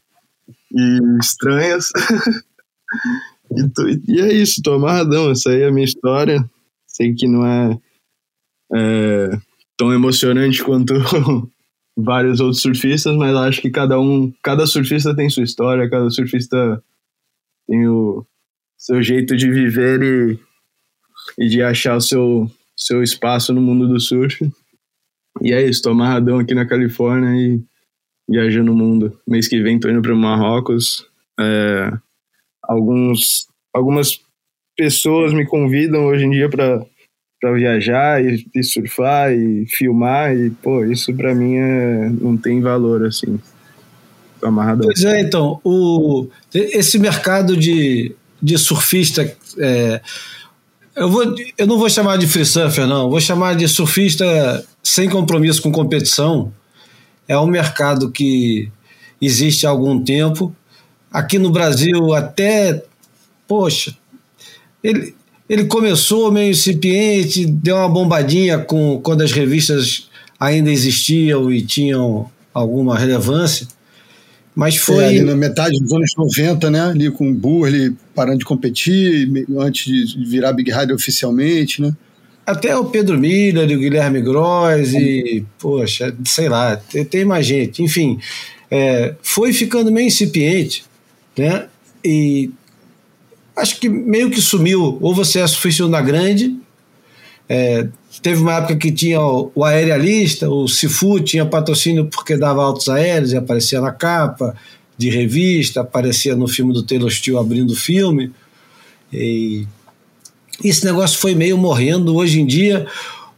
e 0.72 1.18
estranhas. 1.20 1.88
e, 3.52 3.68
tô, 3.70 3.88
e, 3.88 4.20
é 4.20 4.32
isso, 4.32 4.62
tô 4.62 4.74
amarradão. 4.74 5.30
Essa 5.30 5.50
aí 5.50 5.62
é 5.62 5.68
a 5.68 5.72
minha 5.72 5.84
história. 5.84 6.44
Sei 6.86 7.14
que 7.14 7.28
não 7.28 7.46
é, 7.46 7.78
é 8.74 9.38
tão 9.76 9.92
emocionante 9.92 10.62
quanto 10.62 10.94
vários 11.96 12.40
outros 12.40 12.62
surfistas, 12.62 13.16
mas 13.16 13.34
acho 13.36 13.60
que 13.60 13.70
cada 13.70 14.00
um, 14.00 14.32
cada 14.42 14.66
surfista 14.66 15.14
tem 15.14 15.30
sua 15.30 15.44
história, 15.44 15.88
cada 15.88 16.10
surfista 16.10 16.82
tem 17.68 17.88
o 17.88 18.26
seu 18.76 19.02
jeito 19.02 19.36
de 19.36 19.50
viver 19.50 20.02
e, 20.02 20.47
e 21.38 21.48
de 21.48 21.62
achar 21.62 21.96
o 21.96 22.00
seu, 22.00 22.50
seu 22.76 23.02
espaço 23.02 23.52
no 23.52 23.60
mundo 23.60 23.88
do 23.88 24.00
surf. 24.00 24.38
E 25.40 25.52
é 25.52 25.62
isso, 25.62 25.82
tô 25.82 25.90
amarradão 25.90 26.40
aqui 26.40 26.52
na 26.52 26.66
Califórnia 26.66 27.30
e 27.30 27.62
viajando 28.28 28.72
o 28.72 28.76
mundo. 28.76 29.16
Mês 29.24 29.46
que 29.46 29.62
vem 29.62 29.78
tô 29.78 29.88
indo 29.88 30.02
para 30.02 30.12
Marrocos. 30.12 31.06
É, 31.38 31.92
alguns, 32.60 33.46
algumas 33.72 34.20
pessoas 34.76 35.32
me 35.32 35.46
convidam 35.46 36.06
hoje 36.06 36.24
em 36.24 36.30
dia 36.30 36.48
para 36.48 36.84
para 37.40 37.52
viajar 37.52 38.24
e, 38.24 38.44
e, 38.54 38.64
surfar 38.64 39.32
e 39.32 39.64
filmar 39.66 40.36
e 40.36 40.50
pô 40.50 40.84
isso 40.84 41.14
para 41.14 41.34
mim 41.34 41.54
é, 41.54 42.08
não 42.08 42.36
tem 42.36 42.60
valor 42.60 43.06
assim 43.06 43.38
tô 44.40 44.46
amarrado 44.46 44.82
pois 44.82 45.04
é 45.04 45.20
então 45.20 45.60
o 45.62 46.26
esse 46.52 46.98
mercado 46.98 47.56
de, 47.56 48.14
de 48.42 48.58
surfista 48.58 49.22
é, 49.58 50.00
eu 50.98 51.10
vou 51.10 51.34
eu 51.56 51.66
não 51.66 51.78
vou 51.78 51.88
chamar 51.88 52.16
de 52.16 52.26
free 52.26 52.44
surfer 52.44 52.86
não 52.86 53.10
vou 53.10 53.20
chamar 53.20 53.54
de 53.54 53.66
surfista 53.68 54.64
sem 54.82 55.08
compromisso 55.08 55.62
com 55.62 55.72
competição 55.72 56.52
é 57.26 57.38
um 57.38 57.46
mercado 57.46 58.10
que 58.10 58.70
existe 59.20 59.66
há 59.66 59.70
algum 59.70 60.02
tempo 60.02 60.54
aqui 61.12 61.38
no 61.38 61.50
Brasil 61.50 62.12
até 62.14 62.82
poxa 63.46 63.96
ele 64.82 65.14
ele 65.48 65.64
começou 65.64 66.30
meio 66.30 66.50
incipiente, 66.50 67.46
deu 67.46 67.76
uma 67.76 67.88
bombadinha 67.88 68.58
com, 68.58 69.00
quando 69.02 69.22
as 69.22 69.32
revistas 69.32 70.08
ainda 70.38 70.70
existiam 70.70 71.50
e 71.50 71.62
tinham 71.62 72.30
alguma 72.52 72.98
relevância. 72.98 73.66
Mas 74.54 74.74
é, 74.74 74.78
foi. 74.78 75.16
É, 75.16 75.22
na 75.22 75.34
metade 75.34 75.78
dos 75.80 75.92
anos 75.92 76.12
90, 76.16 76.70
né? 76.70 76.80
Ali 76.82 77.10
com 77.10 77.30
o 77.30 77.34
Burley 77.34 77.96
parando 78.18 78.38
de 78.38 78.44
competir, 78.44 79.30
antes 79.56 79.84
de 79.84 80.24
virar 80.24 80.52
Big 80.52 80.72
Rider 80.72 80.92
oficialmente, 80.92 81.80
né? 81.80 81.94
Até 82.44 82.76
o 82.76 82.86
Pedro 82.86 83.16
Miller 83.16 83.70
e 83.70 83.76
o 83.76 83.78
Guilherme 83.78 84.20
Gross 84.20 84.92
e, 84.92 85.46
poxa, 85.56 86.12
sei 86.24 86.48
lá, 86.48 86.76
tem, 87.08 87.24
mais 87.24 87.46
gente. 87.46 87.80
Enfim, 87.80 88.18
é, 88.68 89.14
foi 89.22 89.52
ficando 89.52 89.92
meio 89.92 90.08
incipiente, 90.08 90.84
né? 91.36 91.66
E 92.04 92.50
acho 93.54 93.78
que 93.78 93.88
meio 93.88 94.30
que 94.30 94.40
sumiu. 94.40 94.98
Ou 95.00 95.14
você 95.14 95.38
é 95.38 95.46
surfista 95.46 95.86
na 95.86 96.00
grande, 96.00 96.56
é, 97.48 97.86
teve 98.20 98.40
uma 98.42 98.54
época 98.54 98.74
que 98.74 98.90
tinha 98.90 99.20
o, 99.20 99.52
o 99.54 99.64
aerialista, 99.64 100.50
o 100.50 100.66
Cifu 100.66 101.20
tinha 101.20 101.46
patrocínio 101.46 102.06
porque 102.06 102.36
dava 102.36 102.64
altos 102.64 102.88
aéreos 102.88 103.32
e 103.32 103.36
aparecia 103.36 103.80
na 103.80 103.92
capa 103.92 104.56
de 104.98 105.08
revista, 105.08 105.80
aparecia 105.80 106.34
no 106.34 106.48
filme 106.48 106.72
do 106.72 106.82
Taylor 106.82 107.10
Steele 107.10 107.38
abrindo 107.38 107.70
o 107.70 107.76
filme. 107.76 108.32
E 109.12 109.64
esse 110.62 110.84
negócio 110.84 111.18
foi 111.18 111.34
meio 111.34 111.56
morrendo. 111.56 112.16
Hoje 112.16 112.40
em 112.40 112.46
dia, 112.46 112.86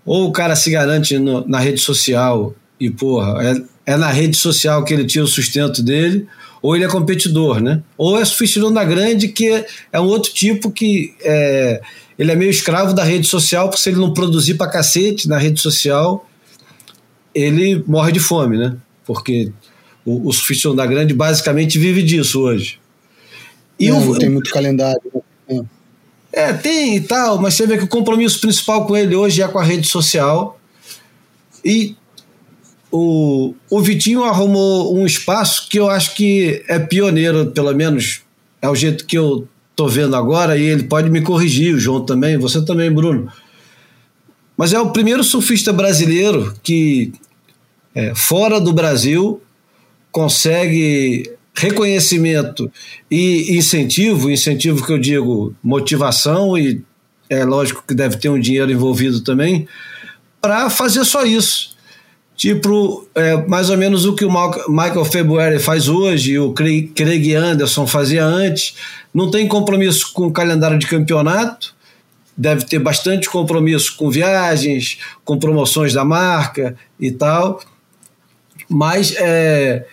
ou 0.04 0.28
o 0.28 0.32
cara 0.32 0.56
se 0.56 0.70
garante 0.70 1.18
no, 1.18 1.46
na 1.46 1.60
rede 1.60 1.80
social 1.80 2.54
e, 2.80 2.90
porra, 2.90 3.36
é, 3.86 3.92
é 3.92 3.96
na 3.96 4.10
rede 4.10 4.36
social 4.36 4.82
que 4.84 4.94
ele 4.94 5.04
tinha 5.04 5.22
o 5.22 5.28
sustento 5.28 5.82
dele, 5.82 6.26
ou 6.62 6.74
ele 6.74 6.84
é 6.84 6.88
competidor, 6.88 7.60
né? 7.60 7.82
Ou 7.96 8.18
é 8.18 8.24
surfista 8.24 8.70
da 8.70 8.84
grande, 8.84 9.28
que 9.28 9.64
é 9.92 10.00
um 10.00 10.06
outro 10.06 10.32
tipo 10.32 10.70
que 10.70 11.14
é, 11.22 11.80
ele 12.18 12.32
é 12.32 12.36
meio 12.36 12.50
escravo 12.50 12.94
da 12.94 13.04
rede 13.04 13.26
social, 13.26 13.68
porque 13.68 13.82
se 13.82 13.90
ele 13.90 13.98
não 13.98 14.14
produzir 14.14 14.54
pra 14.54 14.68
cacete 14.68 15.28
na 15.28 15.38
rede 15.38 15.60
social, 15.60 16.26
ele 17.34 17.82
morre 17.86 18.12
de 18.12 18.20
fome, 18.20 18.58
né? 18.58 18.76
Porque 19.04 19.52
o, 20.04 20.28
o 20.28 20.32
surfista 20.32 20.74
da 20.74 20.86
grande 20.86 21.14
basicamente 21.14 21.78
vive 21.78 22.02
disso 22.02 22.40
hoje. 22.40 22.78
E 23.78 23.88
não, 23.88 24.10
o, 24.10 24.18
tem 24.18 24.28
muito 24.28 24.50
calendário. 24.50 25.00
Né? 25.48 25.62
É, 26.32 26.52
tem 26.52 26.96
e 26.96 27.00
tal, 27.00 27.40
mas 27.40 27.54
você 27.54 27.66
vê 27.66 27.78
que 27.78 27.84
o 27.84 27.88
compromisso 27.88 28.40
principal 28.40 28.86
com 28.86 28.96
ele 28.96 29.14
hoje 29.14 29.42
é 29.42 29.48
com 29.48 29.58
a 29.58 29.64
rede 29.64 29.86
social. 29.86 30.60
E 31.64 31.96
o, 32.90 33.54
o 33.68 33.80
Vitinho 33.80 34.24
arrumou 34.24 34.96
um 34.96 35.06
espaço 35.06 35.68
que 35.68 35.78
eu 35.78 35.88
acho 35.88 36.14
que 36.14 36.62
é 36.68 36.78
pioneiro, 36.78 37.50
pelo 37.52 37.74
menos 37.74 38.22
é 38.60 38.68
o 38.68 38.74
jeito 38.74 39.06
que 39.06 39.16
eu 39.16 39.48
tô 39.74 39.88
vendo 39.88 40.14
agora, 40.14 40.58
e 40.58 40.62
ele 40.62 40.84
pode 40.84 41.08
me 41.08 41.22
corrigir, 41.22 41.74
o 41.74 41.78
João 41.78 42.04
também, 42.04 42.36
você 42.36 42.62
também, 42.64 42.92
Bruno. 42.92 43.32
Mas 44.56 44.74
é 44.74 44.80
o 44.80 44.90
primeiro 44.90 45.24
surfista 45.24 45.72
brasileiro 45.72 46.54
que, 46.62 47.12
é, 47.94 48.14
fora 48.14 48.60
do 48.60 48.74
Brasil, 48.74 49.40
consegue 50.10 51.30
reconhecimento 51.54 52.70
e 53.10 53.56
incentivo, 53.56 54.30
incentivo 54.30 54.84
que 54.84 54.92
eu 54.92 54.98
digo 54.98 55.54
motivação 55.62 56.56
e 56.56 56.82
é 57.28 57.44
lógico 57.44 57.84
que 57.86 57.94
deve 57.94 58.16
ter 58.16 58.28
um 58.28 58.40
dinheiro 58.40 58.72
envolvido 58.72 59.20
também, 59.20 59.68
para 60.40 60.68
fazer 60.68 61.04
só 61.04 61.24
isso. 61.24 61.76
Tipo, 62.36 63.06
é, 63.14 63.36
mais 63.46 63.68
ou 63.68 63.76
menos 63.76 64.06
o 64.06 64.14
que 64.14 64.24
o 64.24 64.30
Michael 64.68 65.04
February 65.04 65.58
faz 65.58 65.88
hoje, 65.88 66.38
o 66.38 66.52
Craig 66.54 67.34
Anderson 67.34 67.86
fazia 67.86 68.24
antes. 68.24 68.74
Não 69.12 69.30
tem 69.30 69.46
compromisso 69.46 70.12
com 70.12 70.26
o 70.26 70.32
calendário 70.32 70.78
de 70.78 70.86
campeonato, 70.86 71.74
deve 72.34 72.64
ter 72.64 72.78
bastante 72.78 73.28
compromisso 73.28 73.94
com 73.94 74.10
viagens, 74.10 74.98
com 75.22 75.38
promoções 75.38 75.92
da 75.92 76.04
marca 76.04 76.74
e 76.98 77.10
tal. 77.12 77.60
Mas, 78.70 79.14
é, 79.16 79.84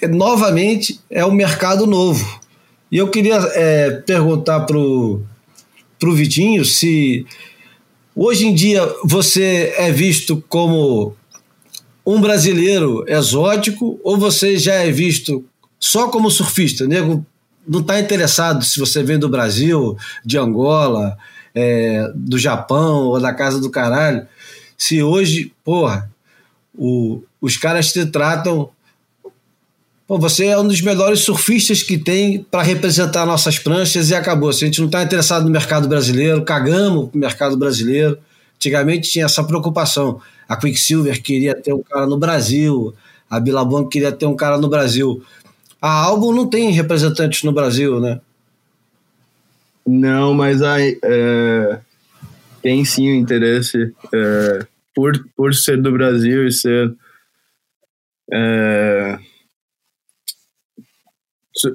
é 0.00 0.06
novamente, 0.08 1.00
é 1.10 1.26
um 1.26 1.32
mercado 1.32 1.86
novo. 1.86 2.40
E 2.90 2.96
eu 2.96 3.08
queria 3.08 3.36
é, 3.54 3.90
perguntar 3.90 4.60
para 4.60 4.78
o 4.78 5.24
Vitinho 6.00 6.64
se 6.64 7.26
hoje 8.14 8.46
em 8.46 8.54
dia 8.54 8.82
você 9.04 9.74
é 9.76 9.90
visto 9.92 10.42
como 10.48 11.14
um 12.04 12.20
brasileiro 12.20 13.04
exótico 13.06 14.00
ou 14.02 14.16
você 14.16 14.56
já 14.56 14.74
é 14.74 14.90
visto 14.90 15.44
só 15.78 16.08
como 16.08 16.30
surfista? 16.30 16.86
Nego 16.86 17.24
não 17.66 17.80
está 17.80 18.00
interessado 18.00 18.64
se 18.64 18.80
você 18.80 19.02
vem 19.02 19.18
do 19.18 19.28
Brasil, 19.28 19.96
de 20.24 20.38
Angola, 20.38 21.16
é, 21.54 22.10
do 22.14 22.38
Japão 22.38 23.04
ou 23.06 23.20
da 23.20 23.32
casa 23.32 23.60
do 23.60 23.70
caralho. 23.70 24.26
Se 24.76 25.02
hoje, 25.02 25.52
porra, 25.64 26.10
o, 26.76 27.22
os 27.40 27.56
caras 27.56 27.92
te 27.92 28.04
tratam. 28.06 28.70
Pô, 30.06 30.18
você 30.18 30.46
é 30.46 30.58
um 30.58 30.66
dos 30.66 30.80
melhores 30.80 31.20
surfistas 31.20 31.82
que 31.82 31.96
tem 31.96 32.42
para 32.42 32.62
representar 32.62 33.24
nossas 33.24 33.58
pranchas 33.58 34.10
e 34.10 34.14
acabou. 34.14 34.52
Se 34.52 34.64
a 34.64 34.66
gente 34.66 34.80
não 34.80 34.86
está 34.86 35.02
interessado 35.02 35.44
no 35.44 35.50
mercado 35.50 35.88
brasileiro, 35.88 36.42
cagamos 36.42 37.10
no 37.12 37.20
mercado 37.20 37.56
brasileiro. 37.56 38.18
Antigamente 38.56 39.10
tinha 39.10 39.24
essa 39.24 39.42
preocupação. 39.44 40.20
A 40.48 40.56
Quicksilver 40.56 41.22
queria 41.22 41.54
ter 41.54 41.72
um 41.72 41.82
cara 41.82 42.06
no 42.06 42.18
Brasil, 42.18 42.92
a 43.30 43.38
Billabong 43.38 43.88
queria 43.88 44.10
ter 44.10 44.26
um 44.26 44.34
cara 44.34 44.58
no 44.58 44.68
Brasil. 44.68 45.22
A 45.80 45.88
Album 45.88 46.34
não 46.34 46.50
tem 46.50 46.70
representantes 46.72 47.44
no 47.44 47.52
Brasil, 47.52 48.00
né? 48.00 48.20
Não, 49.86 50.34
mas 50.34 50.60
aí, 50.60 50.98
é, 51.02 51.78
tem 52.62 52.84
sim 52.84 53.10
o 53.10 53.14
interesse 53.14 53.94
é, 54.12 54.66
por, 54.94 55.12
por 55.36 55.54
ser 55.54 55.80
do 55.80 55.90
Brasil 55.92 56.46
e 56.46 56.52
ser 56.52 56.92
é, 58.32 59.18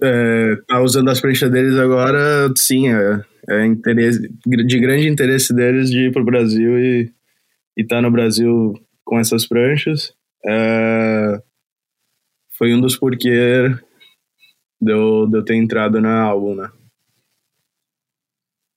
é, 0.01 0.55
tá 0.67 0.81
usando 0.81 1.09
as 1.09 1.19
pranchas 1.19 1.51
deles 1.51 1.77
agora, 1.77 2.51
sim, 2.55 2.87
é, 2.87 3.21
é 3.49 3.65
interesse, 3.65 4.29
de 4.45 4.79
grande 4.79 5.07
interesse 5.07 5.53
deles 5.53 5.89
de 5.89 6.07
ir 6.07 6.13
pro 6.13 6.25
Brasil 6.25 6.79
e 6.79 7.11
estar 7.77 7.97
tá 7.97 8.01
no 8.01 8.11
Brasil 8.11 8.73
com 9.03 9.19
essas 9.19 9.45
pranchas. 9.47 10.13
É, 10.45 11.41
foi 12.57 12.73
um 12.73 12.81
dos 12.81 12.95
porquês 12.95 13.75
de 14.81 14.91
eu, 14.91 15.27
de 15.27 15.37
eu 15.37 15.43
ter 15.43 15.55
entrado 15.55 15.99
na 15.99 16.21
álbum, 16.21 16.55
né? 16.55 16.69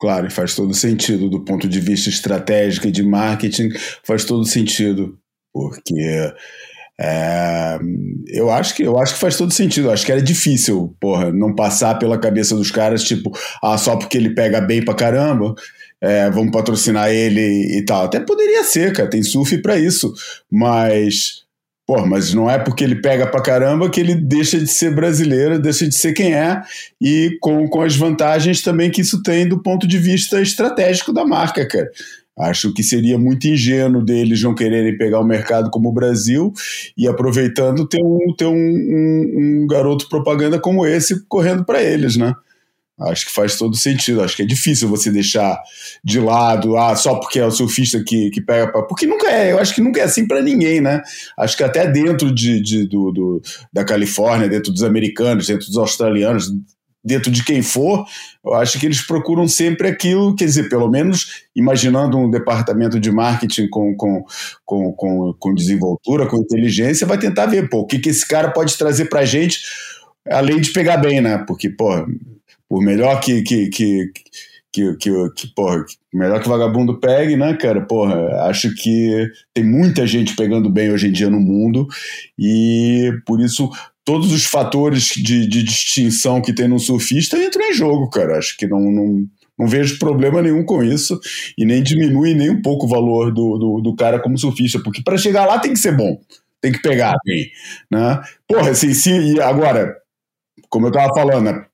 Claro, 0.00 0.30
faz 0.30 0.54
todo 0.54 0.72
sentido 0.74 1.28
do 1.28 1.44
ponto 1.44 1.68
de 1.68 1.80
vista 1.80 2.08
estratégico 2.08 2.86
e 2.86 2.92
de 2.92 3.02
marketing, 3.02 3.70
faz 4.04 4.24
todo 4.24 4.44
sentido, 4.44 5.18
porque 5.52 6.32
é, 7.00 7.78
eu 8.26 8.50
acho 8.50 8.74
que 8.74 8.82
eu 8.82 8.98
acho 8.98 9.14
que 9.14 9.20
faz 9.20 9.36
todo 9.36 9.52
sentido. 9.52 9.88
Eu 9.88 9.92
acho 9.92 10.04
que 10.04 10.12
era 10.12 10.22
difícil, 10.22 10.94
porra, 11.00 11.32
não 11.32 11.54
passar 11.54 11.98
pela 11.98 12.18
cabeça 12.18 12.56
dos 12.56 12.70
caras, 12.70 13.04
tipo, 13.04 13.32
ah, 13.62 13.78
só 13.78 13.96
porque 13.96 14.18
ele 14.18 14.30
pega 14.30 14.60
bem 14.60 14.84
pra 14.84 14.94
caramba, 14.94 15.54
é, 16.00 16.30
vamos 16.30 16.50
patrocinar 16.50 17.10
ele 17.10 17.78
e 17.78 17.84
tal. 17.84 18.04
Até 18.04 18.20
poderia 18.20 18.64
ser, 18.64 18.92
cara, 18.92 19.08
tem 19.08 19.22
surf 19.22 19.56
para 19.58 19.78
isso, 19.78 20.12
mas 20.50 21.46
Pô, 21.88 22.04
mas 22.04 22.34
não 22.34 22.50
é 22.50 22.58
porque 22.58 22.84
ele 22.84 22.96
pega 22.96 23.26
pra 23.26 23.40
caramba 23.40 23.88
que 23.88 23.98
ele 23.98 24.14
deixa 24.14 24.58
de 24.58 24.66
ser 24.66 24.94
brasileiro, 24.94 25.58
deixa 25.58 25.88
de 25.88 25.94
ser 25.94 26.12
quem 26.12 26.34
é, 26.34 26.60
e 27.00 27.38
com, 27.40 27.66
com 27.66 27.80
as 27.80 27.96
vantagens 27.96 28.60
também 28.60 28.90
que 28.90 29.00
isso 29.00 29.22
tem 29.22 29.48
do 29.48 29.62
ponto 29.62 29.88
de 29.88 29.96
vista 29.96 30.38
estratégico 30.38 31.14
da 31.14 31.24
marca, 31.24 31.66
cara. 31.66 31.90
Acho 32.40 32.72
que 32.72 32.82
seria 32.82 33.18
muito 33.18 33.48
ingênuo 33.48 34.04
deles 34.04 34.42
não 34.42 34.54
quererem 34.54 34.96
pegar 34.96 35.18
o 35.18 35.24
um 35.24 35.26
mercado 35.26 35.70
como 35.70 35.88
o 35.88 35.92
Brasil 35.92 36.52
e 36.96 37.08
aproveitando 37.08 37.86
ter 37.86 38.02
um, 38.02 38.34
ter 38.36 38.46
um, 38.46 38.54
um, 38.54 39.62
um 39.62 39.66
garoto 39.66 40.08
propaganda 40.08 40.58
como 40.60 40.86
esse 40.86 41.26
correndo 41.26 41.64
para 41.64 41.82
eles, 41.82 42.16
né? 42.16 42.34
Acho 43.00 43.26
que 43.26 43.32
faz 43.32 43.56
todo 43.56 43.76
sentido. 43.76 44.22
Acho 44.22 44.36
que 44.36 44.42
é 44.42 44.46
difícil 44.46 44.88
você 44.88 45.10
deixar 45.10 45.60
de 46.02 46.18
lado, 46.18 46.76
ah, 46.76 46.96
só 46.96 47.14
porque 47.14 47.38
é 47.38 47.46
o 47.46 47.50
surfista 47.50 48.02
que, 48.04 48.28
que 48.30 48.40
pega. 48.40 48.72
Pra... 48.72 48.82
Porque 48.82 49.06
nunca 49.06 49.30
é, 49.30 49.52
eu 49.52 49.58
acho 49.58 49.74
que 49.74 49.80
nunca 49.80 50.00
é 50.00 50.04
assim 50.04 50.26
para 50.26 50.42
ninguém, 50.42 50.80
né? 50.80 51.00
Acho 51.38 51.56
que 51.56 51.62
até 51.62 51.86
dentro 51.86 52.34
de, 52.34 52.60
de 52.60 52.88
do, 52.88 53.12
do, 53.12 53.42
da 53.72 53.84
Califórnia, 53.84 54.48
dentro 54.48 54.72
dos 54.72 54.82
americanos, 54.82 55.46
dentro 55.46 55.66
dos 55.66 55.76
australianos, 55.76 56.52
dentro 57.04 57.30
de 57.30 57.44
quem 57.44 57.62
for, 57.62 58.04
eu 58.44 58.54
acho 58.54 58.78
que 58.78 58.86
eles 58.86 59.00
procuram 59.00 59.46
sempre 59.48 59.88
aquilo, 59.88 60.34
quer 60.34 60.44
dizer, 60.44 60.68
pelo 60.68 60.90
menos 60.90 61.44
imaginando 61.54 62.18
um 62.18 62.30
departamento 62.30 62.98
de 62.98 63.10
marketing 63.10 63.68
com, 63.68 63.94
com, 63.96 64.24
com, 64.64 64.92
com, 64.92 65.34
com 65.38 65.54
desenvoltura, 65.54 66.26
com 66.26 66.38
inteligência, 66.38 67.06
vai 67.06 67.18
tentar 67.18 67.46
ver, 67.46 67.68
pô, 67.68 67.80
o 67.80 67.86
que, 67.86 67.98
que 67.98 68.08
esse 68.08 68.26
cara 68.26 68.50
pode 68.50 68.76
trazer 68.76 69.06
pra 69.06 69.24
gente, 69.24 69.60
além 70.28 70.60
de 70.60 70.72
pegar 70.72 70.96
bem, 70.96 71.20
né? 71.20 71.38
Porque, 71.46 71.70
pô 71.70 72.06
por 72.68 72.82
melhor 72.82 73.18
que, 73.20 73.42
que, 73.42 73.68
que, 73.68 74.12
que, 74.70 74.96
que, 74.96 75.30
que, 75.34 75.54
porra, 75.54 75.84
melhor 76.12 76.40
que 76.40 76.48
vagabundo 76.48 77.00
pegue, 77.00 77.36
né, 77.36 77.54
cara? 77.54 77.80
Porra, 77.80 78.44
acho 78.48 78.74
que 78.74 79.30
tem 79.54 79.64
muita 79.64 80.06
gente 80.06 80.36
pegando 80.36 80.68
bem 80.68 80.92
hoje 80.92 81.08
em 81.08 81.12
dia 81.12 81.30
no 81.30 81.40
mundo 81.40 81.86
e 82.38 83.10
por 83.24 83.40
isso 83.40 83.70
todos 84.08 84.32
os 84.32 84.46
fatores 84.46 85.08
de, 85.08 85.46
de 85.46 85.62
distinção 85.62 86.40
que 86.40 86.54
tem 86.54 86.66
no 86.66 86.78
surfista 86.78 87.36
entram 87.36 87.62
em 87.68 87.74
jogo, 87.74 88.08
cara. 88.08 88.38
Acho 88.38 88.56
que 88.56 88.66
não, 88.66 88.80
não, 88.80 89.26
não 89.58 89.66
vejo 89.66 89.98
problema 89.98 90.40
nenhum 90.40 90.64
com 90.64 90.82
isso 90.82 91.20
e 91.58 91.66
nem 91.66 91.82
diminui 91.82 92.32
nem 92.32 92.48
um 92.48 92.62
pouco 92.62 92.86
o 92.86 92.88
valor 92.88 93.30
do, 93.30 93.58
do, 93.58 93.80
do 93.82 93.94
cara 93.94 94.18
como 94.18 94.38
surfista, 94.38 94.80
porque 94.82 95.02
para 95.02 95.18
chegar 95.18 95.44
lá 95.44 95.58
tem 95.58 95.74
que 95.74 95.78
ser 95.78 95.94
bom, 95.94 96.18
tem 96.58 96.72
que 96.72 96.80
pegar 96.80 97.16
bem, 97.22 97.50
né? 97.90 98.22
Porra, 98.46 98.70
assim, 98.70 98.94
se, 98.94 99.38
agora, 99.42 99.94
como 100.70 100.86
eu 100.86 100.92
tava 100.92 101.12
falando, 101.12 101.44
né? 101.44 101.66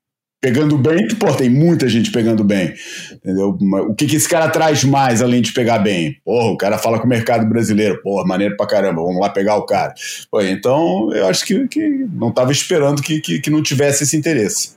Pegando 0.45 0.77
bem, 0.77 1.09
que, 1.09 1.15
pô, 1.15 1.33
tem 1.33 1.49
muita 1.49 1.89
gente 1.89 2.11
pegando 2.11 2.45
bem, 2.45 2.75
entendeu? 3.15 3.57
O 3.89 3.95
que, 3.95 4.05
que 4.05 4.17
esse 4.17 4.29
cara 4.29 4.47
traz 4.51 4.85
mais 4.85 5.23
além 5.23 5.41
de 5.41 5.55
pegar 5.55 5.79
bem? 5.79 6.19
Porra, 6.23 6.51
o 6.51 6.57
cara 6.59 6.77
fala 6.77 6.99
com 6.99 7.07
o 7.07 7.09
mercado 7.09 7.49
brasileiro, 7.49 8.03
porra, 8.03 8.27
maneiro 8.27 8.55
pra 8.55 8.67
caramba, 8.67 9.01
vamos 9.01 9.19
lá 9.23 9.31
pegar 9.31 9.57
o 9.57 9.65
cara. 9.65 9.95
Pô, 10.31 10.43
então, 10.43 11.11
eu 11.15 11.27
acho 11.29 11.47
que, 11.47 11.67
que 11.67 12.07
não 12.13 12.29
estava 12.29 12.53
esperando 12.53 13.01
que, 13.01 13.23
que, 13.23 13.41
que 13.41 13.49
não 13.49 13.63
tivesse 13.63 14.05
esse 14.05 14.19
interesse. 14.19 14.73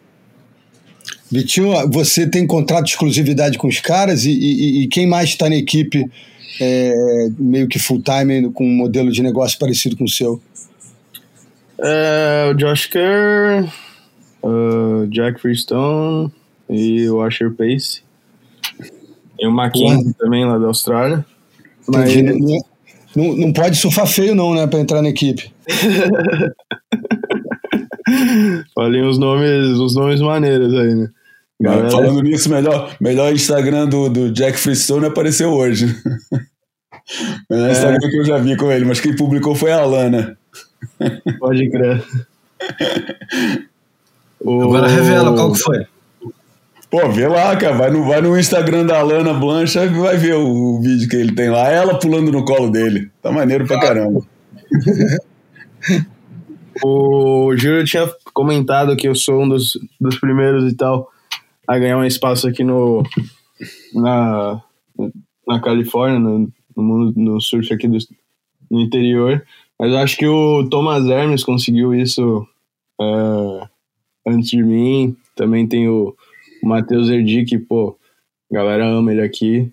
Vitinho, 1.30 1.74
você 1.92 2.26
tem 2.26 2.48
contrato 2.48 2.86
de 2.86 2.92
exclusividade 2.92 3.58
com 3.58 3.68
os 3.68 3.82
caras 3.82 4.24
e, 4.24 4.32
e, 4.32 4.84
e 4.84 4.88
quem 4.88 5.06
mais 5.06 5.32
está 5.32 5.50
na 5.50 5.58
equipe 5.58 6.10
é, 6.62 6.94
meio 7.38 7.68
que 7.68 7.78
full 7.78 8.02
time 8.02 8.50
com 8.54 8.66
um 8.66 8.74
modelo 8.74 9.12
de 9.12 9.22
negócio 9.22 9.60
parecido 9.60 9.98
com 9.98 10.06
o 10.06 10.10
seu? 10.10 10.42
É, 11.78 12.50
o 12.50 12.54
Josh 12.54 12.86
Kerr, 12.86 13.68
uh, 14.44 15.08
Jack 15.08 15.40
Freestone 15.40 16.32
e 16.70 17.10
o 17.10 17.22
Asher 17.22 17.52
Pace. 17.52 18.02
E 19.40 19.48
o 19.48 19.52
Mackenzie 19.52 20.14
também 20.16 20.46
lá 20.46 20.58
da 20.58 20.68
Austrália. 20.68 21.26
Mas... 21.88 22.14
Não, 23.16 23.36
não 23.36 23.54
pode 23.54 23.78
surfar 23.78 24.06
feio 24.06 24.36
não, 24.36 24.54
né, 24.54 24.68
pra 24.68 24.80
entrar 24.80 25.02
na 25.02 25.10
equipe. 25.10 25.52
Falei 28.76 29.04
uns 29.04 29.18
nomes, 29.18 29.80
uns 29.80 29.96
nomes 29.96 30.22
maneiros 30.22 30.74
aí, 30.74 30.94
né? 30.94 31.10
Galera... 31.60 31.90
Falando 31.90 32.22
nisso, 32.22 32.50
melhor, 32.50 32.96
melhor 33.02 33.34
Instagram 33.34 33.88
do, 33.88 34.10
do 34.10 34.32
Jack 34.32 34.60
Freestone 34.60 35.08
apareceu 35.08 35.50
hoje. 35.50 35.88
melhor 37.50 37.70
é. 37.70 37.72
Instagram 37.72 38.10
que 38.10 38.18
eu 38.18 38.26
já 38.26 38.38
vi 38.38 38.56
com 38.56 38.72
ele, 38.72 38.86
mas 38.86 39.00
quem 39.00 39.16
publicou 39.16 39.56
foi 39.56 39.72
a 39.72 39.80
Alana. 39.80 40.38
Pode 41.40 41.70
crer. 41.70 42.04
O... 44.40 44.62
Agora 44.62 44.88
revela 44.88 45.34
qual 45.34 45.52
que 45.52 45.60
foi. 45.60 45.86
Pô, 46.90 47.10
vê 47.10 47.28
lá, 47.28 47.56
cara. 47.56 47.76
Vai 47.76 47.92
no, 47.92 48.06
vai 48.06 48.22
no 48.22 48.38
Instagram 48.38 48.86
da 48.86 49.02
Lana 49.02 49.34
Blancha 49.34 49.84
e 49.84 49.90
vai 49.90 50.18
ver 50.18 50.36
o, 50.36 50.48
o, 50.48 50.82
vídeo 50.82 51.10
que 51.10 51.16
ele 51.16 51.36
tem 51.36 51.50
lá. 51.50 51.70
Ela 51.70 52.00
pulando 52.00 52.32
no 52.32 52.46
colo 52.46 52.72
dele. 52.72 53.12
Tá 53.22 53.32
maneiro 53.32 53.66
pra 53.66 53.80
caramba. 53.80 54.22
o 56.84 57.56
Júlio 57.58 57.84
tinha 57.84 58.10
comentado 58.34 58.96
que 58.96 59.08
eu 59.08 59.16
sou 59.16 59.44
um 59.44 59.50
dos, 59.50 59.78
dos 60.00 60.20
primeiros 60.20 60.72
e 60.72 60.76
tal 60.76 61.10
a 61.68 61.78
ganhar 61.78 61.98
um 61.98 62.06
espaço 62.06 62.48
aqui 62.48 62.64
no 62.64 63.04
na, 63.94 64.62
na 65.46 65.60
Califórnia, 65.60 66.20
no, 66.20 66.50
no, 66.76 66.84
mundo, 66.84 67.14
no 67.16 67.42
surf 67.42 67.74
aqui 67.74 67.88
do, 67.88 67.98
no 68.72 68.80
interior. 68.80 69.44
Mas 69.78 69.92
eu 69.92 69.98
acho 69.98 70.18
que 70.18 70.28
o 70.28 70.68
Thomas 70.70 71.06
Hermes 71.06 71.44
conseguiu 71.44 71.94
isso 71.94 72.48
uh, 73.02 73.68
antes 74.28 74.50
de 74.50 74.62
mim. 74.62 75.16
Também 75.36 75.68
tem 75.68 75.88
o, 75.88 76.16
Matheus 76.64 77.10
Erdi, 77.10 77.46
que, 77.46 77.58
pô, 77.58 77.98
a 78.52 78.56
galera 78.56 78.86
ama 78.86 79.12
ele 79.12 79.22
aqui. 79.22 79.72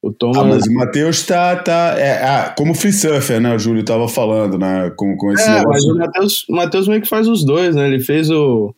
O 0.00 0.12
Thomas... 0.12 0.38
Ah, 0.38 0.44
mas 0.44 0.66
o 0.66 0.72
Matheus 0.74 1.24
tá. 1.24 1.54
tá 1.56 1.94
é, 1.96 2.24
ah, 2.24 2.54
como 2.56 2.74
free 2.74 2.92
surfer, 2.92 3.40
né? 3.40 3.54
O 3.54 3.58
Júlio 3.58 3.84
tava 3.84 4.08
falando, 4.08 4.58
né? 4.58 4.90
Com, 4.96 5.16
com 5.16 5.32
esse 5.32 5.48
é, 5.48 5.58
negócio. 5.60 5.70
mas 5.70 5.84
o 5.84 5.98
Matheus, 5.98 6.48
o 6.48 6.52
Matheus 6.52 6.88
meio 6.88 7.02
que 7.02 7.08
faz 7.08 7.28
os 7.28 7.44
dois, 7.44 7.76
né? 7.76 7.86
Ele 7.86 8.00
fez 8.00 8.28
o, 8.28 8.74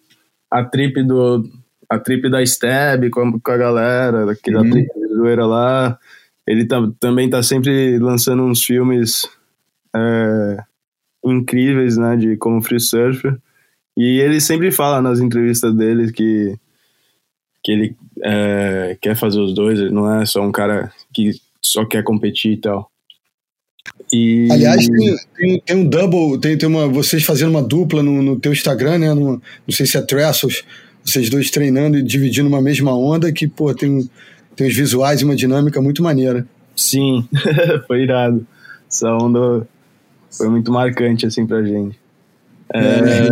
a 0.50 0.62
trip 0.62 1.03
do. 1.03 1.48
A 1.88 1.98
trip 1.98 2.29
da 2.31 2.42
Stab 2.42 3.09
com 3.11 3.20
a, 3.20 3.40
com 3.40 3.53
a 3.53 3.57
galera, 3.57 4.27
daquela 4.27 4.62
Uhum. 4.62 4.70
trip 4.70 4.88
zoeira 5.16 5.46
lá. 5.46 5.98
Ele 6.46 6.66
tá, 6.66 6.77
também 7.00 7.31
tá 7.31 7.42
sempre 7.42 7.98
lançando 7.98 8.42
uns 8.42 8.62
filmes 8.62 9.27
é, 9.96 10.59
incríveis, 11.24 11.96
né? 11.96 12.16
De 12.16 12.37
como 12.37 12.61
free 12.61 12.81
surfer. 12.81 13.38
E 13.96 14.20
ele 14.20 14.40
sempre 14.40 14.70
fala 14.72 15.00
nas 15.00 15.20
entrevistas 15.20 15.74
dele 15.74 16.12
que, 16.12 16.57
que 17.62 17.72
ele 17.72 17.96
é, 18.22 18.96
quer 19.00 19.14
fazer 19.14 19.40
os 19.40 19.54
dois, 19.54 19.78
ele 19.78 19.90
não 19.90 20.20
é 20.20 20.26
só 20.26 20.42
um 20.42 20.52
cara 20.52 20.92
que 21.12 21.33
só 21.62 21.85
quer 21.85 22.02
competir 22.02 22.52
e 22.52 22.57
tal. 22.57 22.90
E, 24.12 24.48
Aliás, 24.50 24.87
tem, 24.87 25.16
tem, 25.37 25.61
tem 25.61 25.76
um 25.76 25.88
double, 25.88 26.40
tem, 26.40 26.57
tem 26.57 26.68
uma, 26.68 26.88
vocês 26.88 27.22
fazendo 27.22 27.50
uma 27.50 27.62
dupla 27.62 28.02
no, 28.02 28.22
no 28.22 28.40
teu 28.40 28.52
Instagram, 28.52 28.98
né? 28.98 29.14
No, 29.14 29.33
não 29.33 29.42
sei 29.70 29.87
se 29.87 29.96
é 29.96 30.02
Trestles, 30.02 30.64
vocês 31.04 31.28
dois 31.28 31.50
treinando 31.50 31.98
e 31.98 32.02
dividindo 32.02 32.48
uma 32.48 32.62
mesma 32.62 32.96
onda, 32.96 33.33
que, 33.33 33.46
pô, 33.46 33.74
tem, 33.74 34.09
tem 34.57 34.66
uns 34.66 34.74
visuais 34.74 35.20
e 35.20 35.24
uma 35.24 35.37
dinâmica 35.37 35.80
muito 35.80 36.02
maneira. 36.02 36.46
Sim, 36.74 37.28
foi 37.87 38.02
irado. 38.02 38.46
Essa 38.90 39.12
onda 39.12 39.66
foi 40.30 40.48
muito 40.48 40.72
marcante, 40.72 41.26
assim, 41.26 41.46
pra 41.46 41.62
gente. 41.62 41.98
É, 42.72 43.29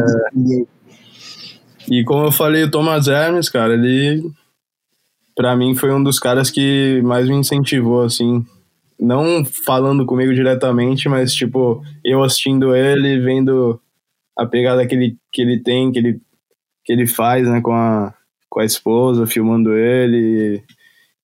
E 1.88 2.04
como 2.04 2.26
eu 2.26 2.32
falei, 2.32 2.64
o 2.64 2.70
Thomas 2.70 3.08
Hermes, 3.08 3.48
cara, 3.48 3.74
ele 3.74 4.30
pra 5.34 5.56
mim 5.56 5.74
foi 5.74 5.92
um 5.92 6.02
dos 6.02 6.18
caras 6.18 6.50
que 6.50 7.00
mais 7.02 7.28
me 7.28 7.34
incentivou, 7.34 8.02
assim. 8.02 8.44
Não 8.98 9.44
falando 9.44 10.06
comigo 10.06 10.32
diretamente, 10.32 11.08
mas 11.08 11.32
tipo, 11.34 11.82
eu 12.04 12.22
assistindo 12.22 12.74
ele, 12.74 13.18
vendo 13.20 13.80
a 14.36 14.46
pegada 14.46 14.86
que 14.86 14.94
ele, 14.94 15.16
que 15.32 15.42
ele 15.42 15.58
tem, 15.58 15.90
que 15.90 15.98
ele, 15.98 16.20
que 16.84 16.92
ele 16.92 17.06
faz, 17.06 17.48
né, 17.48 17.60
com 17.60 17.72
a, 17.72 18.14
com 18.48 18.60
a 18.60 18.64
esposa, 18.64 19.26
filmando 19.26 19.72
ele, 19.74 20.62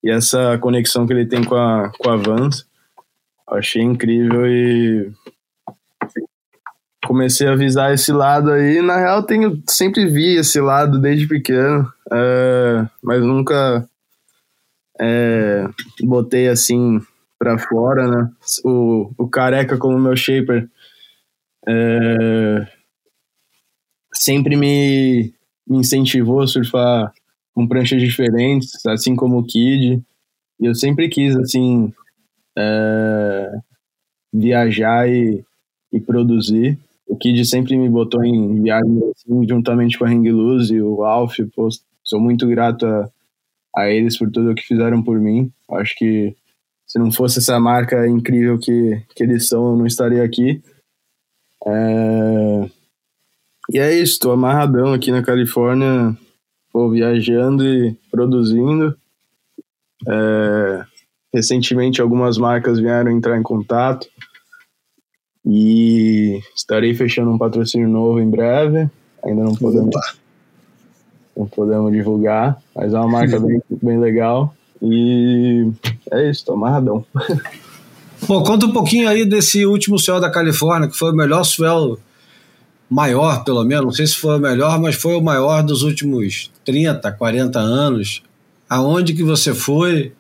e 0.02 0.10
essa 0.10 0.58
conexão 0.58 1.06
que 1.06 1.12
ele 1.12 1.26
tem 1.26 1.44
com 1.44 1.54
a, 1.54 1.92
com 1.98 2.10
a 2.10 2.16
Vans. 2.16 2.66
Achei 3.48 3.82
incrível 3.82 4.46
e 4.46 5.10
comecei 7.06 7.46
a 7.46 7.54
visar 7.54 7.92
esse 7.92 8.12
lado 8.12 8.50
aí. 8.50 8.82
Na 8.82 8.96
real, 8.96 9.22
tenho, 9.22 9.62
sempre 9.68 10.06
vi 10.06 10.36
esse 10.36 10.60
lado 10.60 11.00
desde 11.00 11.26
pequeno, 11.26 11.90
é, 12.12 12.86
mas 13.02 13.22
nunca 13.22 13.88
é, 15.00 15.68
botei 16.02 16.48
assim 16.48 17.00
pra 17.38 17.58
fora, 17.58 18.08
né? 18.08 18.30
O, 18.64 19.10
o 19.16 19.28
careca 19.28 19.76
como 19.76 19.98
meu 19.98 20.16
shaper 20.16 20.68
é, 21.66 22.66
sempre 24.12 24.56
me, 24.56 25.32
me 25.66 25.78
incentivou 25.78 26.40
a 26.40 26.46
surfar 26.46 27.12
com 27.54 27.66
pranchas 27.66 28.00
diferentes, 28.00 28.84
assim 28.86 29.14
como 29.14 29.38
o 29.38 29.44
Kid. 29.44 30.02
E 30.60 30.66
eu 30.66 30.74
sempre 30.74 31.08
quis, 31.08 31.36
assim, 31.36 31.92
é, 32.56 33.52
viajar 34.32 35.08
e, 35.08 35.44
e 35.92 36.00
produzir. 36.00 36.78
O 37.08 37.16
Kid 37.16 37.42
sempre 37.46 37.76
me 37.76 37.88
botou 37.88 38.22
em 38.22 38.62
viagens 38.62 39.02
assim, 39.02 39.48
juntamente 39.48 39.98
com 39.98 40.04
a 40.04 40.08
Hang 40.08 40.30
Loose 40.30 40.74
e 40.74 40.82
o 40.82 41.02
Alf. 41.02 41.38
Pô, 41.56 41.68
sou 42.04 42.20
muito 42.20 42.46
grato 42.46 42.84
a, 42.84 43.10
a 43.74 43.90
eles 43.90 44.18
por 44.18 44.30
tudo 44.30 44.50
o 44.50 44.54
que 44.54 44.62
fizeram 44.62 45.02
por 45.02 45.18
mim. 45.18 45.50
Acho 45.70 45.96
que 45.96 46.36
se 46.86 46.98
não 46.98 47.10
fosse 47.10 47.38
essa 47.38 47.58
marca 47.58 48.06
incrível 48.06 48.58
que, 48.58 49.02
que 49.14 49.22
eles 49.22 49.48
são, 49.48 49.70
eu 49.70 49.76
não 49.76 49.86
estaria 49.86 50.22
aqui. 50.22 50.62
É... 51.66 52.70
E 53.70 53.78
é 53.78 53.98
isso, 53.98 54.20
tô 54.20 54.30
amarradão 54.30 54.92
aqui 54.92 55.10
na 55.10 55.22
Califórnia, 55.22 56.16
pô, 56.72 56.90
viajando 56.90 57.66
e 57.66 57.94
produzindo. 58.10 58.96
É... 60.06 60.84
Recentemente 61.32 62.00
algumas 62.00 62.38
marcas 62.38 62.78
vieram 62.78 63.10
entrar 63.10 63.38
em 63.38 63.42
contato 63.42 64.08
e 65.44 66.40
estarei 66.54 66.94
fechando 66.94 67.30
um 67.30 67.38
patrocínio 67.38 67.88
novo 67.88 68.20
em 68.20 68.28
breve. 68.28 68.88
Ainda 69.24 69.44
não 69.44 69.54
podemos, 69.54 69.88
Opa. 69.88 70.14
não 71.36 71.46
podemos 71.46 71.92
divulgar, 71.92 72.58
mas 72.74 72.92
é 72.92 72.98
uma 72.98 73.08
marca 73.08 73.40
bem, 73.40 73.62
bem 73.70 73.98
legal. 73.98 74.54
E 74.80 75.70
é 76.12 76.30
isso, 76.30 76.44
tô 76.44 76.52
amarradão. 76.52 77.04
Bom, 78.26 78.42
conta 78.42 78.66
um 78.66 78.72
pouquinho 78.72 79.08
aí 79.08 79.24
desse 79.24 79.64
último 79.64 79.98
swell 79.98 80.20
da 80.20 80.30
Califórnia, 80.30 80.88
que 80.88 80.96
foi 80.96 81.12
o 81.12 81.16
melhor 81.16 81.44
swell 81.44 81.98
maior, 82.88 83.44
pelo 83.44 83.64
menos. 83.64 83.84
Não 83.84 83.92
sei 83.92 84.06
se 84.06 84.16
foi 84.16 84.36
o 84.36 84.40
melhor, 84.40 84.80
mas 84.80 84.96
foi 84.96 85.14
o 85.14 85.22
maior 85.22 85.62
dos 85.62 85.82
últimos 85.82 86.50
30, 86.64 87.12
40 87.12 87.58
anos. 87.58 88.22
Aonde 88.68 89.14
que 89.14 89.22
você 89.22 89.54
foi? 89.54 90.12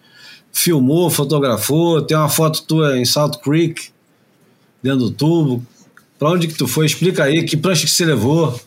Filmou, 0.52 1.10
fotografou? 1.10 2.02
Tem 2.02 2.16
uma 2.16 2.28
foto 2.28 2.62
tua 2.62 2.98
em 2.98 3.04
Salt 3.04 3.36
Creek, 3.38 3.90
dentro 4.82 5.00
do 5.00 5.10
tubo. 5.10 5.64
Pra 6.18 6.30
onde 6.30 6.48
que 6.48 6.54
tu 6.54 6.66
foi? 6.66 6.86
Explica 6.86 7.24
aí, 7.24 7.44
que 7.44 7.56
prancha 7.56 7.84
que 7.84 7.90
você 7.90 8.04
levou? 8.04 8.58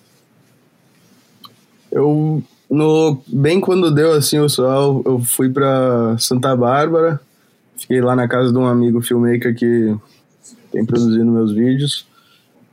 Eu, 1.92 2.42
no, 2.70 3.22
bem 3.28 3.60
quando 3.60 3.92
deu 3.92 4.14
assim 4.14 4.40
o 4.40 4.48
sol, 4.48 5.04
eu 5.06 5.20
fui 5.20 5.50
pra 5.50 6.16
Santa 6.18 6.56
Bárbara, 6.56 7.20
fiquei 7.78 8.00
lá 8.00 8.16
na 8.16 8.28
casa 8.28 8.52
de 8.52 8.58
um 8.58 8.66
amigo 8.66 9.02
filmmaker 9.02 9.54
que 9.54 9.94
tem 10.72 10.86
produzido 10.86 11.26
meus 11.26 11.52
vídeos. 11.52 12.06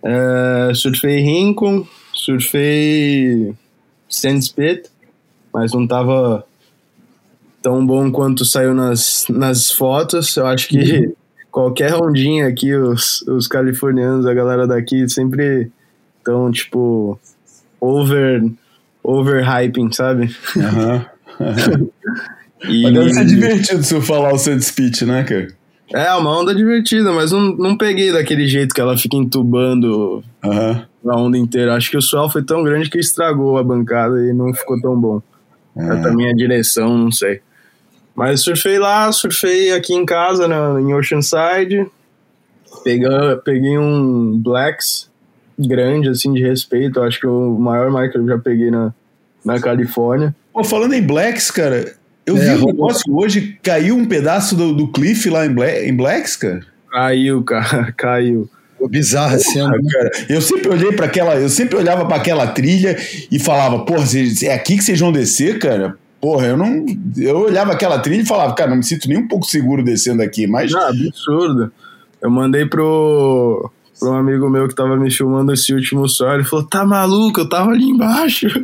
É, 0.02 0.72
surfei 0.74 1.20
Rincon, 1.20 1.84
surfei 2.14 3.52
Sandspit, 4.08 4.88
mas 5.52 5.72
não 5.72 5.86
tava 5.86 6.44
tão 7.60 7.84
bom 7.84 8.12
quanto 8.12 8.44
saiu 8.44 8.72
nas, 8.72 9.26
nas 9.28 9.72
fotos. 9.72 10.36
Eu 10.36 10.46
acho 10.46 10.68
que 10.68 11.12
qualquer 11.50 11.94
ondinha 11.94 12.46
aqui, 12.46 12.74
os, 12.74 13.22
os 13.22 13.46
californianos, 13.46 14.26
a 14.26 14.34
galera 14.34 14.66
daqui 14.66 15.08
sempre 15.08 15.70
estão, 16.18 16.50
tipo, 16.50 17.18
over 17.80 18.44
overhyping, 19.02 19.92
sabe? 19.92 20.34
Aham. 20.56 21.06
E 22.66 22.82
Mas 22.82 22.92
deve 22.92 23.14
ser 23.14 23.24
divertido 23.26 23.82
se 23.84 23.94
eu 23.94 24.02
falar 24.02 24.32
o 24.32 24.38
Sand 24.38 24.60
Speech, 24.60 25.04
né, 25.04 25.22
cara? 25.22 25.48
é 25.92 26.12
uma 26.14 26.38
onda 26.38 26.54
divertida, 26.54 27.12
mas 27.12 27.32
não, 27.32 27.56
não 27.56 27.76
peguei 27.76 28.12
daquele 28.12 28.46
jeito 28.46 28.74
que 28.74 28.80
ela 28.80 28.96
fica 28.96 29.16
entubando 29.16 30.22
a 30.42 31.16
onda 31.16 31.38
inteira. 31.38 31.74
Acho 31.74 31.90
que 31.90 31.96
o 31.96 32.02
swell 32.02 32.28
foi 32.28 32.42
tão 32.42 32.62
grande 32.62 32.90
que 32.90 32.98
estragou 32.98 33.56
a 33.56 33.62
bancada 33.64 34.20
e 34.26 34.32
não 34.32 34.52
ficou 34.52 34.80
tão 34.80 34.98
bom. 35.00 35.22
Ah. 35.76 35.94
Até 35.94 36.08
a 36.10 36.12
minha 36.12 36.34
direção, 36.34 36.96
não 36.96 37.10
sei. 37.10 37.40
Mas 38.18 38.40
surfei 38.40 38.80
lá, 38.80 39.12
surfei 39.12 39.70
aqui 39.70 39.94
em 39.94 40.04
casa, 40.04 40.48
na, 40.48 40.80
em 40.80 40.92
Oceanside. 40.92 41.86
Pega, 42.82 43.40
peguei 43.44 43.78
um 43.78 44.36
Blacks 44.36 45.08
grande, 45.56 46.08
assim, 46.08 46.32
de 46.32 46.42
respeito. 46.42 47.00
Acho 47.00 47.20
que 47.20 47.28
o 47.28 47.56
maior 47.56 47.92
mar 47.92 48.10
que 48.10 48.18
eu 48.18 48.26
já 48.26 48.36
peguei 48.36 48.72
na, 48.72 48.92
na 49.44 49.60
Califórnia. 49.60 50.34
Pô, 50.52 50.64
falando 50.64 50.94
em 50.94 51.02
Blacks, 51.02 51.48
cara, 51.52 51.94
eu 52.26 52.36
É, 52.36 52.40
vi 52.40 52.60
um 52.60 52.66
negócio 52.66 53.04
hoje, 53.16 53.56
caiu 53.62 53.96
um 53.96 54.04
pedaço 54.04 54.56
do, 54.56 54.74
do 54.74 54.88
cliff 54.88 55.30
lá 55.30 55.46
em, 55.46 55.54
Bla 55.54 55.78
em 55.78 55.96
Blacks, 55.96 56.34
cara. 56.34 56.66
Caiu, 56.90 57.44
cara, 57.44 57.92
caiu. 57.96 58.50
Bizarra 58.90 59.36
a 59.36 59.38
cena. 59.38 59.70
Ah, 59.76 59.92
cara, 59.92 60.10
eu 60.28 60.40
sempre 60.40 60.68
olhei 60.70 60.90
para 60.90 61.06
aquela, 61.06 61.36
eu 61.36 61.48
sempre 61.48 61.76
olhava 61.76 62.04
para 62.04 62.16
aquela 62.16 62.48
trilha 62.48 62.96
e 63.30 63.38
falava, 63.38 63.84
porra, 63.84 64.04
é 64.42 64.52
aqui 64.52 64.76
que 64.76 64.82
vocês 64.82 64.98
vão 64.98 65.12
descer, 65.12 65.60
cara? 65.60 65.96
Porra, 66.20 66.46
eu 66.48 66.56
não, 66.56 66.84
eu 67.16 67.38
olhava 67.38 67.72
aquela 67.72 67.98
trilha 68.00 68.22
e 68.22 68.26
falava, 68.26 68.54
cara, 68.54 68.70
não 68.70 68.78
me 68.78 68.84
sinto 68.84 69.08
nem 69.08 69.18
um 69.18 69.28
pouco 69.28 69.46
seguro 69.46 69.84
descendo 69.84 70.20
aqui, 70.22 70.46
mas 70.48 70.72
Não, 70.72 70.80
absurdo. 70.88 71.70
Eu 72.20 72.28
mandei 72.30 72.66
pro, 72.66 73.70
pro 74.00 74.10
um 74.10 74.16
amigo 74.16 74.50
meu 74.50 74.66
que 74.66 74.74
tava 74.74 74.96
me 74.96 75.10
filmando 75.12 75.52
esse 75.52 75.72
último 75.72 76.08
sol. 76.08 76.34
Ele 76.34 76.42
falou: 76.42 76.64
tá 76.66 76.84
maluco? 76.84 77.38
Eu 77.40 77.48
tava 77.48 77.70
ali 77.70 77.84
embaixo. 77.84 78.48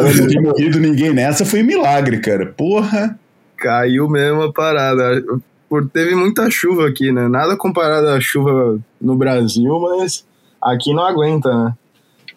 eu 0.00 0.16
não 0.16 0.26
tinha 0.28 0.40
morrido 0.42 0.78
ninguém 0.78 1.12
nessa, 1.12 1.44
foi 1.44 1.62
um 1.62 1.66
milagre, 1.66 2.20
cara. 2.20 2.46
Porra. 2.56 3.18
Caiu 3.56 4.08
mesmo 4.08 4.42
a 4.42 4.52
parada. 4.52 5.22
Por, 5.68 5.88
teve 5.88 6.14
muita 6.14 6.50
chuva 6.50 6.88
aqui, 6.88 7.10
né? 7.12 7.28
Nada 7.28 7.56
comparado 7.56 8.08
à 8.08 8.20
chuva 8.20 8.78
no 9.00 9.16
Brasil, 9.16 9.78
mas 9.80 10.24
aqui 10.60 10.92
não 10.92 11.04
aguenta, 11.04 11.48
né? 11.52 11.72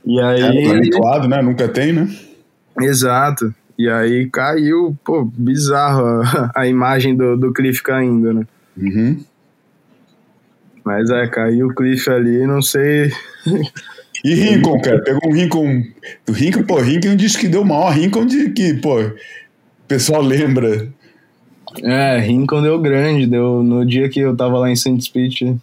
E 0.06 0.20
É, 0.20 0.24
aí. 0.24 0.72
habituado, 0.72 1.28
né? 1.28 1.42
Nunca 1.42 1.68
tem, 1.68 1.92
né? 1.94 2.08
Exato. 2.80 3.54
E 3.78 3.90
aí 3.90 4.30
caiu, 4.30 4.98
pô, 5.04 5.26
bizarro 5.26 6.22
a, 6.22 6.52
a 6.62 6.68
imagem 6.68 7.16
do, 7.16 7.36
do 7.36 7.52
Cliff 7.52 7.84
caindo, 7.84 8.34
né? 8.34 8.48
Uhum. 8.78 9.24
Mas 10.84 11.10
é, 11.10 11.28
caiu 11.28 11.68
o 11.68 11.76
Cliff 11.76 12.10
ali, 12.10 12.46
não 12.46 12.62
sei. 12.62 13.12
E 14.24 14.34
Rincon, 14.34 14.80
cara, 14.82 15.02
pegou 15.02 15.30
um 15.30 15.34
Rincon. 15.34 15.84
O 16.28 16.32
Rincon, 16.32 16.64
pô, 16.64 16.80
Rincon 16.80 17.16
disse 17.16 17.38
que 17.38 17.48
deu 17.48 17.62
o 17.62 17.66
maior 17.66 17.92
Rincon 17.92 18.26
de 18.26 18.50
que, 18.52 18.74
pô, 18.76 19.02
o 19.02 19.14
pessoal 19.88 20.22
lembra. 20.22 20.88
É, 21.84 22.20
Rincon 22.20 22.62
deu 22.62 22.80
grande, 22.80 23.28
deu 23.28 23.62
no 23.62 23.86
dia 23.86 24.08
que 24.08 24.20
eu 24.20 24.36
tava 24.36 24.58
lá 24.60 24.70
em 24.70 24.76
Saint 24.76 25.02
Speech. 25.02 25.56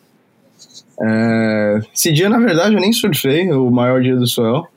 É, 1.01 1.81
esse 1.95 2.13
dia, 2.13 2.29
na 2.29 2.39
verdade, 2.39 2.75
eu 2.75 2.81
nem 2.81 2.93
surfei, 2.93 3.51
o 3.53 3.71
maior 3.71 4.03
dia 4.03 4.17
do 4.17 4.27
Suel. 4.27 4.69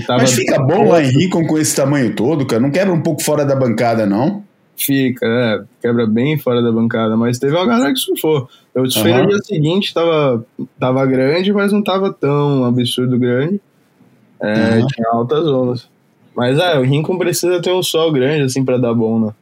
Tava- 0.00 0.20
Mas 0.20 0.32
fica 0.32 0.58
bom 0.62 0.88
lá 0.88 1.02
em 1.02 1.08
Rincon 1.10 1.46
com 1.46 1.58
esse 1.58 1.74
tamanho 1.76 2.14
todo, 2.14 2.46
cara. 2.46 2.60
Não 2.60 2.70
quebra 2.70 2.92
um 2.92 3.00
pouco 3.02 3.22
fora 3.22 3.44
da 3.44 3.54
bancada, 3.54 4.06
não? 4.06 4.42
Fica, 4.76 5.24
é, 5.24 5.62
quebra 5.80 6.04
bem 6.06 6.36
fora 6.36 6.60
da 6.60 6.72
bancada, 6.72 7.16
mas 7.16 7.38
teve 7.38 7.54
uma 7.54 7.66
galera 7.66 7.92
que 7.92 7.98
surfou. 8.00 8.48
Eu 8.74 8.82
Aham. 8.96 9.22
no 9.22 9.28
dia 9.28 9.38
seguinte, 9.38 9.94
tava, 9.94 10.44
tava 10.80 11.06
grande, 11.06 11.52
mas 11.52 11.72
não 11.72 11.80
tava 11.82 12.12
tão 12.12 12.64
absurdo 12.64 13.16
grande. 13.18 13.60
É, 14.40 14.52
Aham. 14.78 14.86
Tinha 14.88 15.08
altas 15.12 15.46
ondas. 15.46 15.88
Mas 16.36 16.58
é, 16.58 16.76
o 16.76 16.82
Rincon 16.82 17.16
precisa 17.16 17.62
ter 17.62 17.70
um 17.70 17.82
sol 17.84 18.10
grande, 18.10 18.42
assim, 18.42 18.64
pra 18.64 18.76
dar 18.76 18.92
bom, 18.92 19.20
né? 19.26 19.32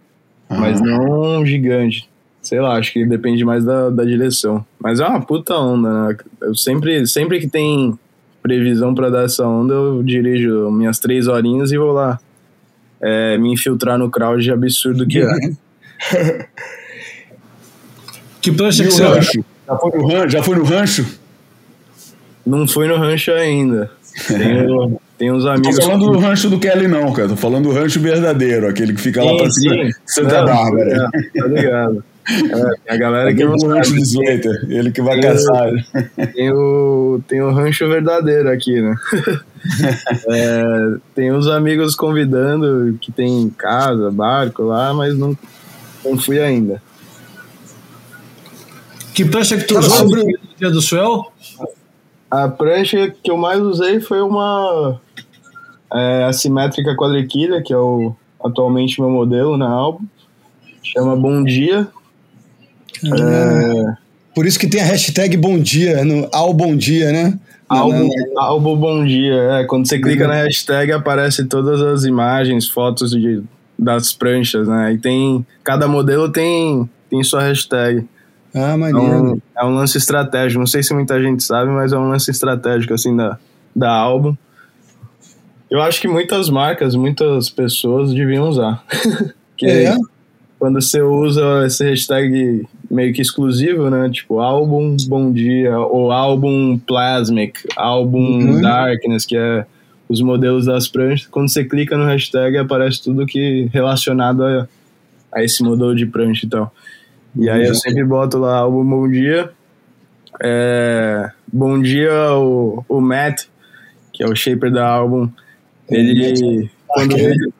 Mas 0.50 0.80
Ah. 0.82 0.84
não 0.84 1.40
um 1.40 1.46
gigante. 1.46 2.06
Sei 2.42 2.60
lá, 2.60 2.76
acho 2.76 2.92
que 2.92 3.06
depende 3.06 3.42
mais 3.44 3.64
da, 3.64 3.88
da 3.88 4.04
direção. 4.04 4.62
Mas 4.78 5.00
é 5.00 5.06
uma 5.06 5.20
puta 5.24 5.54
onda, 5.56 6.08
né? 6.08 6.16
Eu 6.42 6.54
sempre, 6.54 7.06
sempre 7.06 7.40
que 7.40 7.48
tem 7.48 7.98
previsão 8.42 8.94
pra 8.94 9.08
dar 9.08 9.24
essa 9.24 9.46
onda, 9.46 9.72
eu 9.74 10.02
dirijo 10.02 10.70
minhas 10.70 10.98
três 10.98 11.28
horinhas 11.28 11.70
e 11.72 11.78
vou 11.78 11.92
lá 11.92 12.18
é, 13.00 13.38
me 13.38 13.52
infiltrar 13.52 13.98
no 13.98 14.10
crowd 14.10 14.50
absurdo 14.50 15.06
que 15.06 15.20
é. 15.20 16.46
Que 18.40 18.50
prancha 18.50 18.82
E 18.82 18.86
que 18.88 18.92
você 18.92 19.04
rancho? 19.04 19.44
Já 19.68 19.76
foi 19.78 19.90
no 19.98 20.06
rancho? 20.08 20.28
Já 20.30 20.42
foi 20.42 20.56
no 20.56 20.64
rancho? 20.64 21.06
Não 22.44 22.66
fui 22.66 22.88
no 22.88 22.96
rancho 22.96 23.30
ainda. 23.30 23.88
Tenho, 24.26 25.00
tenho 25.16 25.34
uns 25.36 25.44
Tô 25.44 25.50
amigos. 25.50 25.84
falando 25.84 26.10
do 26.10 26.18
rancho 26.18 26.50
do 26.50 26.58
Kelly, 26.58 26.88
não, 26.88 27.12
cara. 27.12 27.28
Tô 27.28 27.36
falando 27.36 27.68
do 27.68 27.72
rancho 27.72 28.00
verdadeiro, 28.00 28.66
aquele 28.66 28.94
que 28.94 29.00
fica 29.00 29.22
lá 29.22 29.36
pra 29.36 29.48
Sim, 29.50 29.60
cima. 29.60 29.84
sim. 29.84 29.90
Santa 30.04 30.38
Não, 30.40 30.46
Bárbara. 30.46 31.08
Tá 31.36 31.46
ligado? 31.46 32.04
É, 32.28 32.94
a 32.94 32.96
galera 32.96 33.34
que 33.34 33.42
Aquele 33.42 33.50
não 33.50 33.56
do 33.56 33.66
rancho 33.66 33.94
de 33.94 34.02
Slater, 34.02 34.66
ele 34.68 34.92
que 34.92 35.02
vai 35.02 35.20
caçar. 35.20 35.70
Tem 36.32 36.52
o, 36.52 37.20
tem 37.26 37.42
o 37.42 37.52
rancho 37.52 37.88
verdadeiro 37.88 38.48
aqui, 38.50 38.80
né? 38.80 38.94
É, 40.28 40.96
tem 41.14 41.32
uns 41.32 41.46
amigos 41.46 41.94
convidando 41.94 42.98
que 43.00 43.12
tem 43.12 43.48
casa, 43.50 44.10
barco 44.10 44.64
lá, 44.64 44.92
mas 44.92 45.16
não, 45.16 45.38
não 46.04 46.18
fui 46.18 46.40
ainda. 46.40 46.82
Que 49.14 49.24
prancha 49.24 49.56
que 49.56 49.62
tu 49.62 49.78
usou 49.78 49.98
sobre 49.98 50.24
no 50.24 50.38
dia 50.58 50.68
do 50.68 50.82
Suel? 50.82 51.32
A 52.28 52.48
prancha 52.48 53.14
que 53.22 53.30
eu 53.30 53.36
mais 53.36 53.60
usei 53.60 54.00
foi 54.00 54.20
uma 54.20 55.00
é, 55.94 56.24
assimétrica 56.24 56.96
quadriquilha, 56.96 57.62
que 57.62 57.72
é 57.72 57.78
o 57.78 58.16
atualmente 58.42 59.00
meu 59.00 59.10
modelo 59.10 59.56
na 59.56 59.68
álbum. 59.68 60.04
Chama 60.82 61.14
Bom 61.14 61.44
Dia. 61.44 61.86
É, 63.04 63.94
Por 64.34 64.46
isso 64.46 64.58
que 64.58 64.66
tem 64.68 64.80
a 64.80 64.84
hashtag 64.84 65.36
Bom 65.36 65.58
Dia, 65.58 66.04
no, 66.04 66.28
ao 66.32 66.52
Bom 66.54 66.76
Dia, 66.76 67.10
né? 67.12 67.38
álbum, 67.68 68.08
álbum 68.36 68.76
Bom 68.76 69.04
Dia. 69.04 69.34
É, 69.34 69.64
quando 69.64 69.88
você 69.88 69.98
clica 69.98 70.26
na 70.28 70.34
hashtag, 70.34 70.92
aparece 70.92 71.44
todas 71.46 71.80
as 71.80 72.04
imagens, 72.04 72.68
fotos 72.68 73.10
de, 73.12 73.42
das 73.78 74.12
pranchas, 74.12 74.68
né? 74.68 74.92
E 74.92 74.98
tem. 74.98 75.46
Cada 75.64 75.88
modelo 75.88 76.28
tem, 76.30 76.88
tem 77.08 77.22
sua 77.22 77.42
hashtag. 77.42 78.06
Ah, 78.54 78.72
É 78.72 78.76
maneiro. 78.76 79.32
um, 79.34 79.40
é 79.56 79.64
um 79.64 79.74
lance 79.74 79.96
estratégico. 79.96 80.58
Não 80.60 80.66
sei 80.66 80.82
se 80.82 80.92
muita 80.92 81.20
gente 81.22 81.42
sabe, 81.42 81.70
mas 81.70 81.92
é 81.92 81.98
um 81.98 82.08
lance 82.10 82.30
estratégico, 82.30 82.92
assim, 82.92 83.16
da, 83.16 83.38
da 83.74 83.90
álbum. 83.90 84.36
Eu 85.70 85.80
acho 85.80 86.02
que 86.02 86.06
muitas 86.08 86.50
marcas, 86.50 86.94
muitas 86.94 87.48
pessoas 87.48 88.12
deviam 88.12 88.46
usar. 88.46 88.84
que 89.56 89.66
É. 89.66 89.96
quando 90.58 90.78
você 90.82 91.00
usa 91.00 91.64
esse 91.66 91.82
hashtag 91.88 92.66
meio 92.92 93.12
que 93.14 93.22
exclusivo, 93.22 93.88
né? 93.88 94.10
Tipo, 94.10 94.40
álbum 94.40 94.94
Bom 95.08 95.32
Dia, 95.32 95.78
ou 95.78 96.12
álbum 96.12 96.78
Plasmic, 96.78 97.66
álbum 97.74 98.38
Uhum. 98.38 98.60
Darkness, 98.60 99.24
que 99.24 99.34
é 99.34 99.64
os 100.06 100.20
modelos 100.20 100.66
das 100.66 100.86
pranchas. 100.86 101.26
Quando 101.26 101.50
você 101.50 101.64
clica 101.64 101.96
no 101.96 102.04
hashtag, 102.04 102.58
aparece 102.58 103.02
tudo 103.02 103.24
que 103.24 103.70
relacionado 103.72 104.44
a, 104.44 104.68
a 105.32 105.42
esse 105.42 105.62
modelo 105.62 105.96
de 105.96 106.04
prancha 106.04 106.44
e 106.44 106.48
tal. 106.50 106.70
E 107.34 107.48
aí 107.48 107.66
eu 107.66 107.74
sempre 107.74 108.04
boto 108.04 108.38
lá 108.38 108.58
álbum 108.58 108.84
Bom 108.84 109.08
Dia. 109.08 109.50
É, 110.42 111.30
bom 111.50 111.80
Dia, 111.80 112.34
o, 112.34 112.84
o 112.86 113.00
Matt, 113.00 113.44
que 114.12 114.22
é 114.22 114.26
o 114.26 114.36
shaper 114.36 114.70
da 114.70 114.86
álbum, 114.86 115.30
ele. 115.88 116.70
Quando 116.86 117.16
veio, 117.16 117.52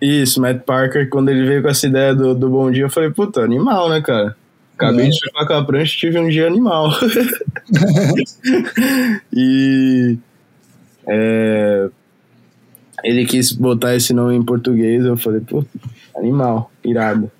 isso, 0.00 0.40
Matt 0.40 0.62
Parker, 0.64 1.10
quando 1.10 1.28
ele 1.28 1.46
veio 1.46 1.62
com 1.62 1.68
essa 1.68 1.86
ideia 1.86 2.14
do, 2.14 2.34
do 2.34 2.48
Bom 2.48 2.70
Dia, 2.70 2.84
eu 2.84 2.90
falei, 2.90 3.10
puta, 3.10 3.42
animal, 3.42 3.90
né, 3.90 4.00
cara? 4.00 4.34
Acabei 4.82 5.06
É. 5.06 5.08
de 5.08 5.18
surfar 5.18 5.46
com 5.46 5.52
a 5.54 5.64
prancha 5.64 5.94
e 5.94 5.98
tive 5.98 6.18
um 6.18 6.28
dia 6.28 6.46
animal. 6.46 6.90
e. 9.32 10.18
é, 11.06 11.88
ele 13.04 13.24
quis 13.26 13.52
botar 13.52 13.94
esse 13.94 14.12
nome 14.12 14.34
em 14.36 14.42
português, 14.42 15.04
eu 15.04 15.16
falei, 15.16 15.40
pô, 15.40 15.64
animal, 16.16 16.70
irado. 16.84 17.30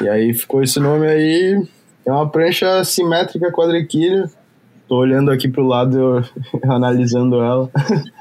E 0.00 0.08
aí 0.08 0.32
ficou 0.32 0.62
esse 0.62 0.80
nome 0.80 1.06
aí. 1.06 1.62
É 2.06 2.10
uma 2.10 2.28
prancha 2.28 2.82
simétrica 2.84 3.52
quadriquilha. 3.52 4.30
Tô 4.88 4.96
olhando 4.96 5.30
aqui 5.30 5.48
pro 5.48 5.66
lado, 5.66 5.98
eu, 5.98 6.24
analisando 6.70 7.36
ela. 7.40 7.70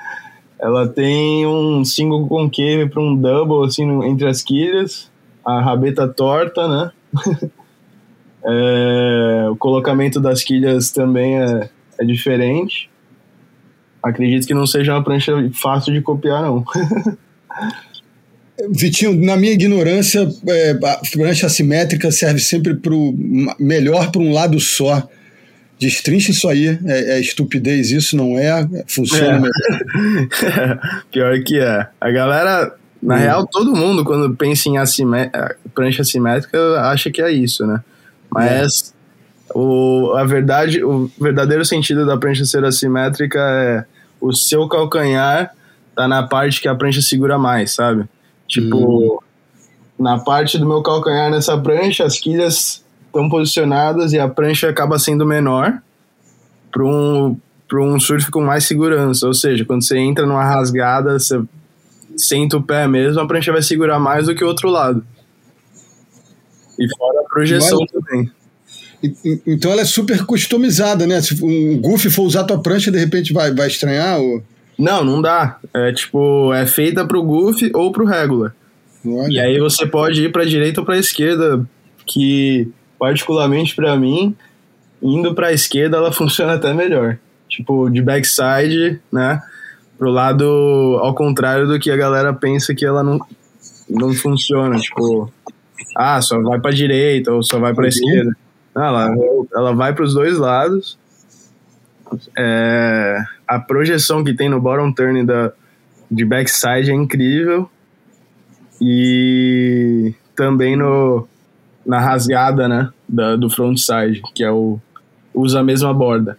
ela 0.60 0.88
tem 0.88 1.46
um 1.48 1.84
single 1.84 2.28
concave 2.28 2.88
para 2.90 3.02
um 3.02 3.16
double, 3.16 3.66
assim, 3.66 3.84
entre 4.06 4.28
as 4.28 4.42
quilhas. 4.42 5.10
A 5.46 5.60
rabeta 5.62 6.08
torta, 6.08 6.68
né? 6.68 6.92
É, 8.46 9.48
o 9.50 9.56
colocamento 9.56 10.20
das 10.20 10.44
quilhas 10.44 10.92
também 10.92 11.40
é, 11.42 11.70
é 12.00 12.06
diferente. 12.06 12.90
Acredito 14.02 14.48
que 14.48 14.54
não 14.54 14.66
seja 14.66 14.94
uma 14.94 15.04
prancha 15.04 15.32
fácil 15.54 15.94
de 15.94 16.02
copiar, 16.02 16.42
não. 16.42 16.64
Vitinho, 18.70 19.16
na 19.26 19.36
minha 19.38 19.54
ignorância, 19.54 20.28
é, 20.48 20.72
a 20.72 21.00
prancha 21.12 21.48
assimétrica 21.48 22.12
serve 22.12 22.40
sempre 22.40 22.76
pro, 22.76 23.14
melhor 23.60 24.12
para 24.12 24.22
um 24.22 24.32
lado 24.32 24.60
só. 24.60 25.08
Destrincha 25.80 26.30
isso 26.32 26.48
aí, 26.48 26.68
é, 26.86 27.16
é 27.16 27.20
estupidez, 27.20 27.90
isso 27.90 28.16
não 28.16 28.38
é, 28.38 28.68
funciona 28.88 29.38
É. 29.38 29.40
melhor. 29.40 30.80
Pior 31.12 31.44
que 31.44 31.60
é. 31.60 31.88
A 32.00 32.12
galera, 32.12 32.76
na 33.02 33.16
real, 33.16 33.48
todo 33.48 33.76
mundo, 33.76 34.04
quando 34.06 34.36
pensa 34.36 34.70
em 34.70 34.78
assime- 34.78 35.32
prancha 35.74 36.04
assimétrica, 36.04 36.60
acha 36.82 37.10
que 37.10 37.20
é 37.22 37.32
isso, 37.32 37.66
né? 37.66 37.84
Mas 38.34 38.94
o, 39.54 40.14
a 40.16 40.24
verdade, 40.24 40.84
o 40.84 41.10
verdadeiro 41.20 41.66
sentido 41.66 42.06
da 42.06 42.18
prancha 42.18 42.46
ser 42.46 42.64
assimétrica 42.64 43.40
é 43.40 43.86
o 44.20 44.34
seu 44.34 44.68
calcanhar 44.68 45.52
tá 45.96 46.08
na 46.08 46.24
parte 46.24 46.62
que 46.62 46.68
a 46.68 46.76
prancha 46.76 47.02
segura 47.02 47.38
mais, 47.38 47.74
sabe? 47.74 48.06
Tipo, 48.48 49.24
na 50.00 50.20
parte 50.20 50.58
do 50.58 50.66
meu 50.66 50.82
calcanhar 50.82 51.30
nessa 51.30 51.58
prancha, 51.58 52.04
as 52.04 52.20
quilhas 52.20 52.84
estão 53.06 53.30
posicionadas 53.30 54.14
e 54.14 54.20
a 54.20 54.28
prancha 54.28 54.70
acaba 54.70 54.98
sendo 54.98 55.26
menor 55.26 55.80
para 56.72 56.84
um, 56.84 57.38
pra 57.68 57.82
um 57.82 58.00
surf 58.00 58.32
com 58.32 58.42
mais 58.42 58.66
segurança. 58.66 59.28
Ou 59.28 59.34
seja, 59.34 59.66
quando 59.66 59.84
você 59.84 59.98
entra 59.98 60.26
numa 60.26 60.44
rasgada, 60.44 61.20
você 61.20 61.42
senta 62.18 62.58
o 62.58 62.64
pé 62.64 62.88
mesmo, 62.88 63.20
a 63.20 63.28
prancha 63.28 63.52
vai 63.52 63.62
segurar 63.62 64.00
mais 64.00 64.28
do 64.28 64.36
que 64.36 64.44
o 64.44 64.48
outro 64.48 64.70
lado. 64.70 65.06
E 66.84 66.98
fora 66.98 67.22
a 67.22 67.24
projeção 67.30 67.80
Mas- 67.80 67.92
também. 67.92 68.32
Então 69.48 69.72
ela 69.72 69.82
é 69.82 69.86
super 69.86 70.24
customizada, 70.26 71.08
né? 71.08 71.20
Se 71.22 71.44
um 71.44 71.80
Goofy 71.82 72.10
for 72.12 72.24
usar 72.24 72.44
tua 72.44 72.62
prancha, 72.62 72.92
de 72.92 73.00
repente 73.00 73.34
vai, 73.34 73.52
vai 73.54 73.68
estranhar? 73.68 74.20
Ou... 74.20 74.44
Não, 74.78 75.04
não 75.04 75.22
dá. 75.22 75.58
É 75.74 75.92
tipo, 75.92 76.54
é 76.54 76.68
feita 76.68 77.06
pro 77.06 77.24
Goofy 77.24 77.72
ou 77.74 77.92
pro 77.92 78.06
Regular. 78.06 78.54
Olha. 79.06 79.32
E 79.32 79.40
aí 79.40 79.60
você 79.60 79.88
pode 79.88 80.24
ir 80.24 80.32
pra 80.32 80.46
direita 80.46 80.82
ou 80.82 80.86
pra 80.86 80.98
esquerda, 81.00 81.68
que 82.06 82.68
particularmente 83.00 83.76
pra 83.76 83.96
mim, 83.98 84.36
indo 85.02 85.34
pra 85.34 85.52
esquerda 85.52 85.98
ela 85.98 86.12
funciona 86.14 86.54
até 86.54 86.72
melhor. 86.74 87.18
Tipo, 87.50 87.90
de 87.90 88.02
backside, 88.04 89.00
né? 89.12 89.42
Pro 89.98 90.10
lado 90.12 90.46
ao 91.02 91.14
contrário 91.16 91.68
do 91.68 91.80
que 91.80 91.90
a 91.90 91.98
galera 91.98 92.32
pensa 92.34 92.74
que 92.76 92.86
ela 92.86 93.02
não, 93.04 93.20
não 93.90 94.14
funciona. 94.14 94.78
Tipo, 94.80 95.32
ah, 95.96 96.22
só 96.22 96.42
vai 96.42 96.60
pra 96.60 96.72
direita 96.72 97.32
ou 97.32 97.44
só 97.44 97.60
vai 97.60 97.74
pra 97.74 97.84
Uhum. 97.84 97.90
esquerda. 97.90 98.38
Não, 98.74 98.84
ela, 98.84 99.16
ela 99.54 99.76
vai 99.76 99.94
pros 99.94 100.14
dois 100.14 100.38
lados. 100.38 100.98
É, 102.38 103.18
a 103.48 103.60
projeção 103.60 104.24
que 104.24 104.34
tem 104.34 104.50
no 104.50 104.60
bottom 104.62 104.92
turn 104.92 105.26
da, 105.26 105.52
de 106.10 106.26
backside 106.26 106.92
é 106.92 106.94
incrível. 106.94 107.70
E 108.80 110.14
também 110.36 110.76
no, 110.76 111.28
na 111.86 112.00
rasgada, 112.00 112.68
né? 112.68 112.90
Da, 113.08 113.36
do 113.36 113.50
frontside, 113.50 114.22
que 114.34 114.44
é 114.44 114.52
o. 114.52 114.80
usa 115.34 115.60
a 115.60 115.64
mesma 115.64 115.94
borda. 115.94 116.38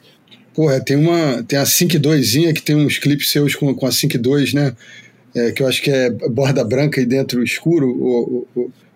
Porra, 0.55 0.81
tem 0.81 0.97
uma. 0.97 1.43
Tem 1.45 1.59
a 1.59 1.65
Sync 1.65 1.99
2 1.99 2.33
que 2.55 2.63
tem 2.63 2.75
uns 2.77 2.99
clipes 2.99 3.31
seus 3.31 3.55
com, 3.55 3.73
com 3.75 3.87
a 3.87 3.93
Sync 3.93 4.19
2, 4.19 4.55
né? 4.55 4.75
É, 5.35 5.53
que 5.53 5.63
eu 5.63 5.67
acho 5.69 5.81
que 5.83 5.91
é 5.91 6.11
borda 6.11 6.63
branca 6.65 7.01
e 7.01 7.07
dentro 7.07 7.43
escuro, 7.43 8.47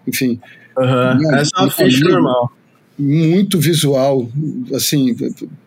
enfim. 0.06 0.40
Uhum. 0.76 1.34
Essa 1.34 1.50
é 1.56 1.60
uma 1.60 1.70
ficha 1.70 2.04
normal. 2.04 2.52
Muito 2.98 3.58
visual, 3.58 4.28
assim, 4.74 5.14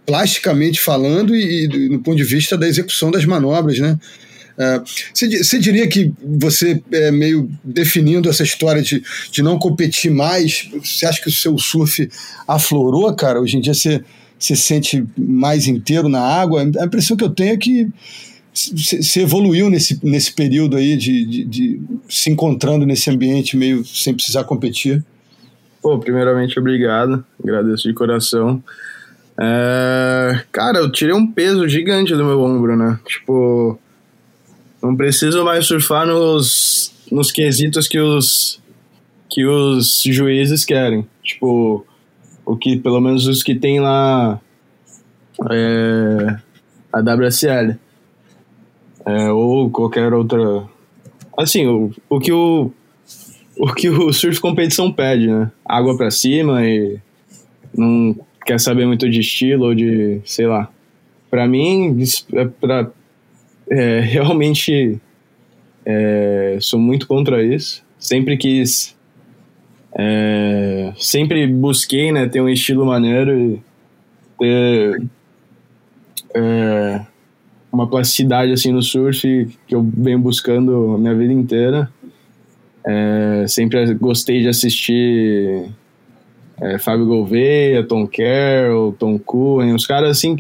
plasticamente 0.06 0.80
falando 0.80 1.36
e, 1.36 1.66
e 1.66 1.90
do 1.90 2.00
ponto 2.00 2.18
de 2.18 2.24
vista 2.24 2.58
da 2.58 2.68
execução 2.68 3.12
das 3.12 3.26
manobras, 3.26 3.78
né? 3.80 4.00
Você 5.14 5.58
uh, 5.58 5.60
diria 5.60 5.88
que 5.88 6.12
você, 6.22 6.82
é, 6.92 7.12
meio 7.12 7.50
definindo 7.64 8.30
essa 8.30 8.44
história 8.44 8.82
de, 8.82 9.02
de 9.32 9.42
não 9.42 9.58
competir 9.58 10.12
mais, 10.12 10.70
você 10.84 11.06
acha 11.06 11.22
que 11.22 11.30
o 11.30 11.32
seu 11.32 11.58
surf 11.58 12.10
aflorou, 12.46 13.14
cara? 13.16 13.40
Hoje 13.40 13.56
em 13.56 13.62
dia 13.62 13.74
você 13.74 14.04
se 14.38 14.56
sente 14.58 15.06
mais 15.18 15.66
inteiro 15.66 16.10
na 16.10 16.20
água? 16.20 16.70
A 16.78 16.86
impressão 16.86 17.16
que 17.16 17.24
eu 17.24 17.30
tenho 17.30 17.54
é 17.54 17.58
que 17.58 17.88
você 18.54 19.22
evoluiu 19.22 19.70
nesse, 19.70 20.00
nesse 20.04 20.34
período 20.34 20.76
aí 20.76 20.98
de, 20.98 21.26
de, 21.26 21.46
de, 21.46 21.82
se 22.08 22.30
encontrando 22.30 22.86
nesse 22.86 23.10
ambiente 23.10 23.56
meio 23.56 23.86
sem 23.86 24.14
precisar 24.14 24.44
competir? 24.44 25.04
Pô, 25.82 25.98
primeiramente, 25.98 26.60
obrigado. 26.60 27.24
Agradeço 27.42 27.88
de 27.88 27.94
coração. 27.94 28.62
É, 29.40 30.44
cara, 30.52 30.80
eu 30.80 30.92
tirei 30.92 31.14
um 31.14 31.26
peso 31.26 31.68
gigante 31.70 32.14
do 32.14 32.26
meu 32.26 32.42
ombro, 32.42 32.76
né? 32.76 33.00
Tipo, 33.06 33.80
não 34.82 34.96
preciso 34.96 35.44
mais 35.46 35.66
surfar 35.66 36.06
nos, 36.06 36.94
nos 37.10 37.32
quesitos 37.32 37.88
que 37.88 38.00
os, 38.00 38.62
que 39.30 39.46
os 39.46 40.04
juízes 40.04 40.66
querem. 40.66 41.08
Tipo, 41.24 41.86
o 42.46 42.58
que, 42.58 42.78
pelo 42.78 43.00
menos 43.00 43.28
os 43.28 43.42
que 43.42 43.56
tem 43.56 43.80
lá 43.80 44.42
é, 45.50 46.38
a 46.92 47.00
WSL. 47.00 47.78
É, 49.10 49.32
ou 49.32 49.70
qualquer 49.72 50.14
outra. 50.14 50.64
Assim, 51.36 51.66
o, 51.66 51.92
o 52.08 52.20
que 52.20 52.32
o. 52.32 52.72
O 53.58 53.74
que 53.74 53.90
o 53.90 54.14
surf 54.14 54.40
competição 54.40 54.90
pede, 54.90 55.28
né? 55.28 55.52
Água 55.66 55.98
para 55.98 56.10
cima 56.10 56.66
e 56.66 56.98
não 57.76 58.16
quer 58.46 58.58
saber 58.58 58.86
muito 58.86 59.10
de 59.10 59.20
estilo 59.20 59.66
ou 59.66 59.76
de, 59.76 60.22
sei 60.24 60.48
lá. 60.48 60.70
Para 61.30 61.46
mim, 61.46 61.98
é 62.34 62.88
é, 63.70 64.00
realmente 64.02 65.00
é, 65.86 66.58
sou 66.62 66.80
muito 66.80 67.08
contra 67.08 67.44
isso. 67.44 67.84
Sempre 67.98 68.38
quis. 68.38 68.96
É, 69.94 70.94
sempre 70.98 71.46
busquei 71.48 72.12
né, 72.12 72.28
ter 72.28 72.42
um 72.42 72.48
estilo 72.48 72.86
maneiro 72.86 73.38
e 73.38 73.62
ter 74.40 75.04
é, 76.34 77.02
uma 77.72 77.88
plasticidade 77.88 78.52
assim 78.52 78.72
no 78.72 78.82
surf 78.82 79.48
que 79.68 79.76
eu 79.76 79.82
venho 79.82 80.20
buscando 80.20 80.96
a 80.96 80.98
minha 80.98 81.16
vida 81.16 81.34
inteira. 81.34 81.92
É, 82.86 83.46
sempre 83.48 83.94
gostei 83.94 84.42
de 84.42 84.48
assistir 84.48 85.70
é, 86.62 86.78
Fábio 86.80 87.06
Gouveia, 87.06 87.86
Tom 87.86 88.08
Carroll, 88.08 88.94
Tom 88.94 89.20
Curren, 89.20 89.74
uns 89.74 89.86
caras 89.86 90.12
assim, 90.12 90.36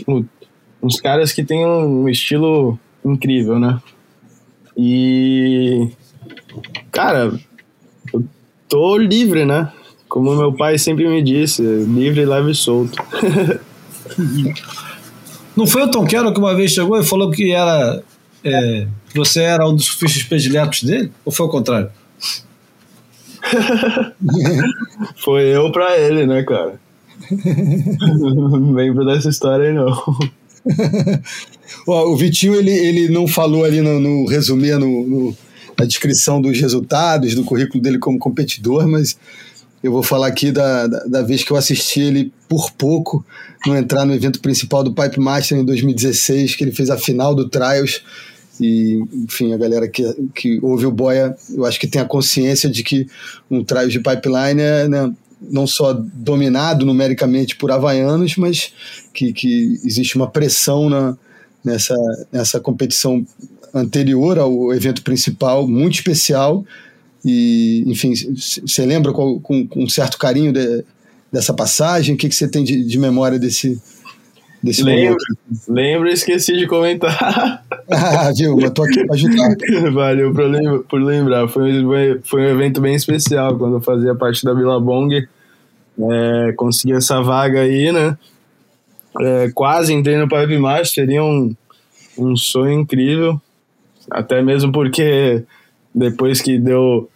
uns 0.81 0.99
caras 0.99 1.31
que 1.31 1.43
têm 1.43 1.65
um 1.65 2.07
estilo 2.09 2.79
incrível, 3.03 3.59
né? 3.59 3.79
E. 4.75 5.89
Cara, 6.91 7.31
eu 8.13 8.23
tô 8.67 8.97
livre, 8.97 9.45
né? 9.45 9.71
Como 10.07 10.35
meu 10.35 10.53
pai 10.53 10.77
sempre 10.77 11.07
me 11.07 11.21
disse, 11.21 11.61
livre, 11.61 12.25
leve 12.25 12.51
e 12.51 12.55
solto. 12.55 12.97
Não 15.59 15.67
foi 15.67 15.83
o 15.83 15.91
Tom 15.91 16.07
Carroll 16.07 16.31
que 16.31 16.39
uma 16.39 16.55
vez 16.55 16.71
chegou 16.71 16.97
e 16.97 17.05
falou 17.05 17.29
que 17.29 17.51
era. 17.51 18.01
É, 18.45 18.87
você 19.13 19.41
era 19.41 19.67
um 19.67 19.75
dos 19.75 19.87
surfistas 19.87 20.23
prediletos 20.23 20.83
dele? 20.83 21.11
Ou 21.25 21.33
foi 21.33 21.45
o 21.47 21.49
contrário? 21.49 21.91
foi 25.21 25.43
eu 25.47 25.69
pra 25.69 25.97
ele, 25.97 26.25
né, 26.25 26.43
cara? 26.43 26.79
não 27.29 28.71
lembro 28.71 29.05
dessa 29.05 29.27
história 29.27 29.67
aí, 29.67 29.73
não. 29.73 29.91
o 31.85 32.15
Vitinho 32.15 32.55
ele, 32.55 32.71
ele 32.71 33.09
não 33.09 33.27
falou 33.27 33.65
ali 33.65 33.81
no, 33.81 33.99
no 33.99 34.25
resumir, 34.27 34.77
no, 34.77 35.05
no, 35.05 35.37
na 35.77 35.83
descrição 35.83 36.41
dos 36.41 36.57
resultados, 36.57 37.35
do 37.35 37.43
currículo 37.43 37.83
dele 37.83 37.99
como 37.99 38.17
competidor, 38.17 38.87
mas 38.87 39.17
eu 39.81 39.91
vou 39.91 40.03
falar 40.03 40.27
aqui 40.27 40.51
da, 40.51 40.87
da, 40.87 40.99
da, 41.05 41.21
vez 41.21 41.43
que 41.43 41.51
eu 41.51 41.57
assisti 41.57 42.01
ele 42.01 42.33
por 42.47 42.71
pouco 42.71 43.25
no 43.65 43.75
entrar 43.77 44.05
no 44.05 44.13
evento 44.13 44.39
principal 44.39 44.83
do 44.83 44.93
Pipe 44.93 45.19
Master 45.19 45.57
em 45.57 45.65
2016, 45.65 46.55
que 46.55 46.63
ele 46.63 46.71
fez 46.71 46.89
a 46.89 46.97
final 46.97 47.33
do 47.33 47.47
Trials. 47.47 48.03
E, 48.59 49.01
enfim, 49.13 49.53
a 49.53 49.57
galera 49.57 49.87
que, 49.87 50.03
que 50.35 50.59
ouve 50.61 50.85
o 50.85 50.91
Boia, 50.91 51.35
eu 51.53 51.65
acho 51.65 51.79
que 51.79 51.87
tem 51.87 52.01
a 52.01 52.05
consciência 52.05 52.69
de 52.69 52.83
que 52.83 53.07
um 53.49 53.63
Trials 53.63 53.93
de 53.93 54.01
Pipeline 54.01 54.61
é 54.61 54.87
né, 54.87 55.13
não 55.41 55.65
só 55.65 55.93
dominado 55.93 56.85
numericamente 56.85 57.55
por 57.55 57.71
havaianos, 57.71 58.35
mas 58.35 58.73
que, 59.13 59.31
que 59.31 59.79
existe 59.85 60.17
uma 60.17 60.29
pressão 60.29 60.89
na, 60.89 61.17
nessa, 61.63 61.95
nessa 62.31 62.59
competição 62.59 63.25
anterior 63.73 64.37
ao 64.37 64.73
evento 64.73 65.03
principal, 65.03 65.67
muito 65.67 65.95
especial. 65.95 66.65
E, 67.23 67.83
enfim, 67.85 68.13
você 68.35 68.85
lembra 68.85 69.11
com, 69.11 69.39
com, 69.39 69.67
com, 69.67 69.83
um 69.83 69.89
certo 69.89 70.17
carinho 70.17 70.53
de, 70.53 70.83
dessa 71.31 71.53
passagem? 71.53 72.15
O 72.15 72.17
que, 72.17 72.29
que 72.29 72.35
você 72.35 72.47
tem 72.47 72.63
de, 72.63 72.83
de 72.83 72.97
memória 72.97 73.37
desse, 73.37 73.81
desse 74.63 74.83
lembro, 74.83 75.17
momento? 75.17 75.63
Lembro 75.67 76.09
e 76.09 76.13
esqueci 76.13 76.55
de 76.57 76.65
comentar. 76.65 77.63
ah, 77.91 78.31
viu? 78.35 78.55
Mas 78.57 78.71
tô 78.71 78.83
aqui 78.83 79.05
para 79.05 79.15
ajudar. 79.15 79.55
Valeu 79.91 80.33
por, 80.33 80.45
lembra, 80.45 80.79
por 80.79 81.01
lembrar. 81.01 81.47
Foi, 81.49 82.19
foi 82.23 82.41
um 82.41 82.49
evento 82.49 82.79
bem 82.79 82.95
especial 82.95 83.57
quando 83.57 83.75
eu 83.75 83.81
fazia 83.81 84.15
parte 84.15 84.43
da 84.45 84.53
Vila 84.53 84.79
Bong. 84.79 85.27
É, 86.01 86.53
consegui 86.55 86.93
essa 86.93 87.21
vaga 87.21 87.61
aí, 87.61 87.91
né? 87.91 88.17
É, 89.19 89.51
quase 89.53 89.93
entrei 89.93 90.17
no 90.17 90.29
Pipe 90.29 90.57
Master, 90.57 90.85
seria 90.87 91.21
um, 91.21 91.53
um 92.17 92.37
sonho 92.37 92.79
incrível. 92.79 93.41
Até 94.09 94.41
mesmo 94.41 94.71
porque 94.71 95.43
depois 95.93 96.41
que 96.41 96.57
deu 96.57 97.09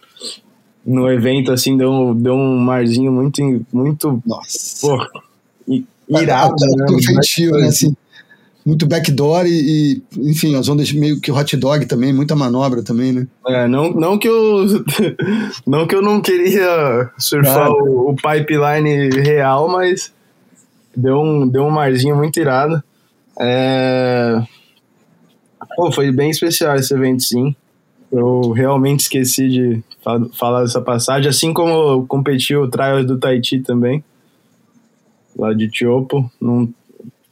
no 0.85 1.09
evento, 1.09 1.51
assim, 1.51 1.77
deu, 1.77 2.13
deu 2.13 2.33
um 2.33 2.57
marzinho 2.57 3.11
muito, 3.11 3.65
muito, 3.71 4.21
Nossa. 4.25 4.81
Pô, 4.81 6.19
irado, 6.19 6.55
né? 6.59 6.85
Feitio, 7.05 7.51
né? 7.51 7.67
Assim, 7.67 7.95
muito 8.65 8.85
backdoor 8.85 9.45
e, 9.45 9.49
e, 9.51 10.03
enfim, 10.29 10.55
as 10.55 10.69
ondas 10.69 10.91
meio 10.93 11.19
que 11.19 11.31
hot 11.31 11.55
dog 11.57 11.85
também, 11.85 12.13
muita 12.13 12.35
manobra 12.35 12.81
também, 12.81 13.11
né? 13.11 13.27
É, 13.47 13.67
não, 13.67 13.91
não 13.91 14.17
que 14.17 14.27
eu 14.27 14.65
não 15.67 15.85
que 15.85 15.95
eu 15.95 16.01
não 16.01 16.21
queria 16.21 17.09
surfar 17.17 17.69
o, 17.69 18.11
o, 18.11 18.15
pipeline 18.15 19.09
real, 19.21 19.67
mas 19.67 20.13
deu 20.95 21.19
um, 21.19 21.47
deu 21.47 21.63
um 21.63 21.71
marzinho 21.71 22.15
muito 22.15 22.39
irado. 22.39 22.81
É... 23.39 24.41
Pô, 25.75 25.91
foi 25.91 26.11
bem 26.11 26.29
especial 26.29 26.75
esse 26.75 26.93
evento, 26.93 27.23
sim. 27.23 27.55
Eu 28.13 28.51
realmente 28.51 28.99
esqueci 28.99 29.49
de 29.49 29.83
falar 30.33 30.61
dessa 30.61 30.79
passagem, 30.79 31.27
assim 31.27 31.51
como 31.51 32.05
competi 32.05 32.55
o 32.55 32.69
Trials 32.69 33.07
do 33.07 33.17
Tahiti 33.17 33.59
também, 33.59 34.03
lá 35.35 35.51
de 35.51 35.67
Tiopo, 35.67 36.31
num 36.39 36.71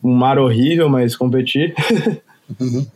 um 0.03 0.15
mar 0.15 0.39
horrível, 0.39 0.89
mas 0.89 1.15
competi. 1.15 1.73
Uhum. 2.59 2.85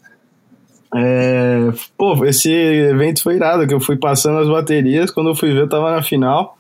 É, 0.98 1.74
pô, 1.98 2.24
esse 2.24 2.50
evento 2.50 3.22
foi 3.22 3.36
irado, 3.36 3.68
que 3.68 3.74
eu 3.74 3.82
fui 3.82 3.98
passando 3.98 4.40
as 4.40 4.48
baterias, 4.48 5.12
quando 5.12 5.30
eu 5.30 5.36
fui 5.36 5.52
ver 5.52 5.64
eu 5.64 5.68
tava 5.68 5.92
na 5.92 6.02
final, 6.02 6.58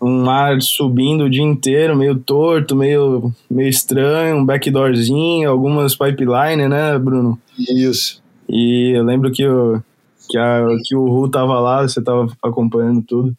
um 0.00 0.24
mar 0.24 0.60
subindo 0.60 1.24
o 1.24 1.30
dia 1.30 1.44
inteiro, 1.44 1.96
meio 1.96 2.18
torto, 2.18 2.74
meio, 2.74 3.32
meio 3.48 3.68
estranho, 3.68 4.38
um 4.38 4.44
backdoorzinho, 4.44 5.48
algumas 5.48 5.94
pipeline, 5.94 6.66
né, 6.66 6.98
Bruno? 6.98 7.38
Isso. 7.56 8.20
E 8.48 8.96
eu 8.96 9.04
lembro 9.04 9.30
que, 9.30 9.42
eu, 9.42 9.80
que, 10.32 10.38
a, 10.38 10.64
que 10.82 10.96
o 10.96 11.04
Ru 11.04 11.30
tava 11.30 11.60
lá, 11.60 11.82
você 11.82 12.02
tava 12.02 12.26
acompanhando 12.42 13.02
tudo. 13.02 13.36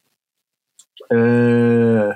É, 1.11 2.15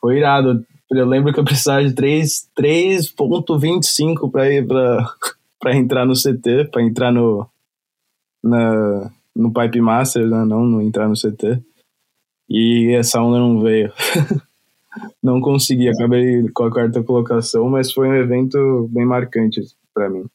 foi 0.00 0.18
irado. 0.18 0.64
Eu 0.88 1.04
lembro 1.04 1.34
que 1.34 1.40
eu 1.40 1.44
precisava 1.44 1.84
de 1.84 1.92
3.25 1.92 4.30
para 4.30 4.48
ir 4.48 4.64
para 4.64 5.04
entrar 5.74 6.06
no 6.06 6.14
CT, 6.14 6.68
para 6.70 6.82
entrar 6.82 7.10
no 7.12 7.48
na, 8.42 9.10
no 9.34 9.52
Pipe 9.52 9.80
Master, 9.80 10.24
né? 10.24 10.44
não 10.44 10.64
no 10.64 10.80
entrar 10.80 11.08
no 11.08 11.14
CT. 11.14 11.60
E 12.48 12.94
essa 12.94 13.20
onda 13.20 13.40
não 13.40 13.60
veio. 13.60 13.92
não 15.20 15.40
consegui, 15.40 15.88
acabei 15.88 16.48
com 16.50 16.62
a 16.62 16.70
quarta 16.70 17.02
colocação, 17.02 17.68
mas 17.68 17.92
foi 17.92 18.08
um 18.08 18.14
evento 18.14 18.88
bem 18.92 19.04
marcante 19.04 19.60
para 19.92 20.08
mim. 20.08 20.30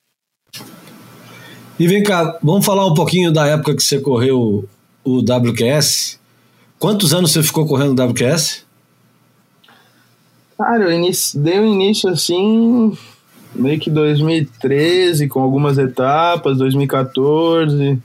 E 1.80 1.88
vem 1.88 2.04
cá, 2.04 2.38
vamos 2.42 2.66
falar 2.66 2.86
um 2.86 2.94
pouquinho 2.94 3.32
da 3.32 3.48
época 3.48 3.76
que 3.76 3.84
você 3.84 4.00
correu 4.00 4.68
o 5.04 5.20
WQS. 5.20 6.20
Quantos 6.78 7.14
anos 7.14 7.32
você 7.32 7.42
ficou 7.42 7.66
correndo 7.66 8.00
o 8.00 8.10
WQS? 8.10 8.66
Cara, 10.58 10.84
eu 10.84 10.92
inicio, 10.92 11.40
dei 11.40 11.60
o 11.60 11.64
um 11.64 11.74
início 11.74 12.10
assim 12.10 12.96
meio 13.56 13.80
que 13.80 13.90
2013, 13.90 15.28
com 15.28 15.42
algumas 15.42 15.78
etapas, 15.78 16.58
2014. 16.58 18.00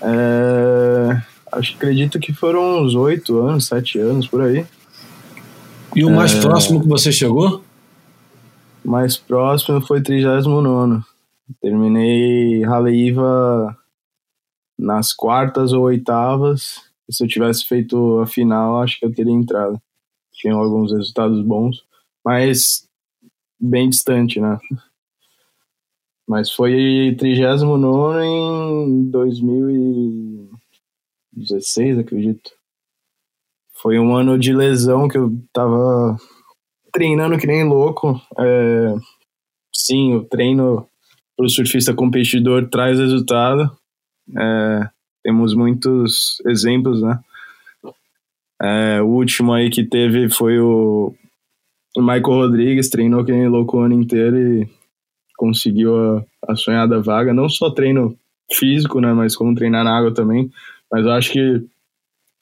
É, 0.00 1.22
acho 1.52 1.70
que 1.70 1.76
acredito 1.76 2.18
que 2.18 2.32
foram 2.32 2.82
uns 2.82 2.94
oito 2.94 3.40
anos, 3.40 3.66
sete 3.66 3.98
anos 3.98 4.26
por 4.26 4.42
aí. 4.42 4.64
E 5.94 6.04
o 6.04 6.10
mais 6.10 6.34
é, 6.34 6.40
próximo 6.40 6.80
que 6.80 6.88
você 6.88 7.10
chegou? 7.10 7.62
Mais 8.84 9.16
próximo 9.16 9.80
foi 9.80 10.00
39. 10.00 11.02
Terminei 11.60 12.62
Raleiva 12.62 13.76
nas 14.78 15.12
quartas 15.12 15.72
ou 15.72 15.82
oitavas. 15.84 16.88
Se 17.10 17.24
eu 17.24 17.28
tivesse 17.28 17.66
feito 17.66 18.20
a 18.20 18.26
final, 18.26 18.82
acho 18.82 18.98
que 18.98 19.06
eu 19.06 19.14
teria 19.14 19.32
entrado. 19.32 19.80
Tinham 20.32 20.60
alguns 20.60 20.92
resultados 20.92 21.42
bons, 21.42 21.84
mas 22.24 22.86
bem 23.58 23.88
distante, 23.88 24.40
né? 24.40 24.58
Mas 26.28 26.52
foi 26.52 27.16
39 27.18 28.22
em 28.22 29.10
2016, 29.10 31.98
acredito. 31.98 32.52
Foi 33.72 33.98
um 33.98 34.14
ano 34.14 34.38
de 34.38 34.52
lesão 34.52 35.08
que 35.08 35.16
eu 35.16 35.32
tava 35.52 36.16
treinando 36.92 37.38
que 37.38 37.46
nem 37.46 37.66
louco. 37.66 38.20
É, 38.38 38.94
sim, 39.72 40.14
o 40.14 40.24
treino 40.24 40.86
para 41.38 41.46
o 41.46 41.48
surfista 41.48 41.94
competidor 41.94 42.68
traz 42.68 42.98
resultado. 42.98 43.70
É, 44.36 44.88
temos 45.22 45.54
muitos 45.54 46.42
exemplos, 46.44 47.00
né? 47.00 47.20
É, 48.60 49.00
o 49.00 49.06
último 49.06 49.52
aí 49.52 49.70
que 49.70 49.84
teve 49.84 50.28
foi 50.28 50.58
o, 50.58 51.14
Michael 51.96 52.22
Rodrigues, 52.22 52.88
treinou 52.88 53.24
que 53.24 53.30
nem 53.30 53.46
louco 53.46 53.76
o 53.76 53.80
ano 53.80 53.94
inteiro 53.94 54.36
e 54.36 54.68
conseguiu 55.36 55.96
a, 55.96 56.24
a 56.48 56.56
sonhada 56.56 57.00
vaga. 57.00 57.32
Não 57.32 57.48
só 57.48 57.70
treino 57.70 58.18
físico, 58.52 59.00
né? 59.00 59.12
Mas 59.12 59.36
como 59.36 59.54
treinar 59.54 59.84
na 59.84 59.96
água 59.96 60.12
também. 60.12 60.50
Mas 60.90 61.04
eu 61.04 61.12
acho 61.12 61.32
que 61.32 61.64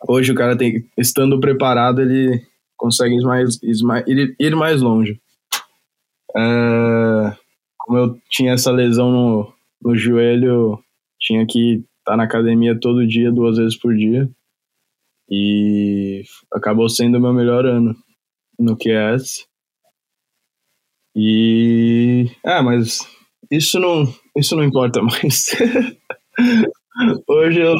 hoje 0.08 0.32
o 0.32 0.34
cara 0.34 0.56
tem, 0.56 0.88
estando 0.96 1.38
preparado, 1.38 2.00
ele 2.00 2.42
consegue 2.78 3.14
ir 3.14 3.24
mais, 3.24 3.60
ir 3.62 4.56
mais 4.56 4.80
longe. 4.80 5.20
É, 6.34 7.36
como 7.86 7.98
eu 7.98 8.20
tinha 8.28 8.52
essa 8.52 8.72
lesão 8.72 9.12
no, 9.12 9.52
no 9.80 9.96
joelho, 9.96 10.82
tinha 11.20 11.46
que 11.46 11.84
estar 11.98 12.12
tá 12.12 12.16
na 12.16 12.24
academia 12.24 12.78
todo 12.78 13.06
dia, 13.06 13.30
duas 13.30 13.56
vezes 13.56 13.78
por 13.78 13.94
dia. 13.94 14.28
E 15.30 16.24
acabou 16.52 16.88
sendo 16.88 17.16
o 17.16 17.20
meu 17.20 17.32
melhor 17.32 17.64
ano 17.64 17.94
no 18.58 18.76
QS. 18.76 19.46
E. 21.14 22.28
Ah, 22.44 22.62
mas 22.62 22.98
isso 23.50 23.78
não, 23.78 24.12
isso 24.36 24.56
não 24.56 24.64
importa 24.64 25.00
mais. 25.02 25.46
hoje, 27.28 27.60
eu, 27.60 27.74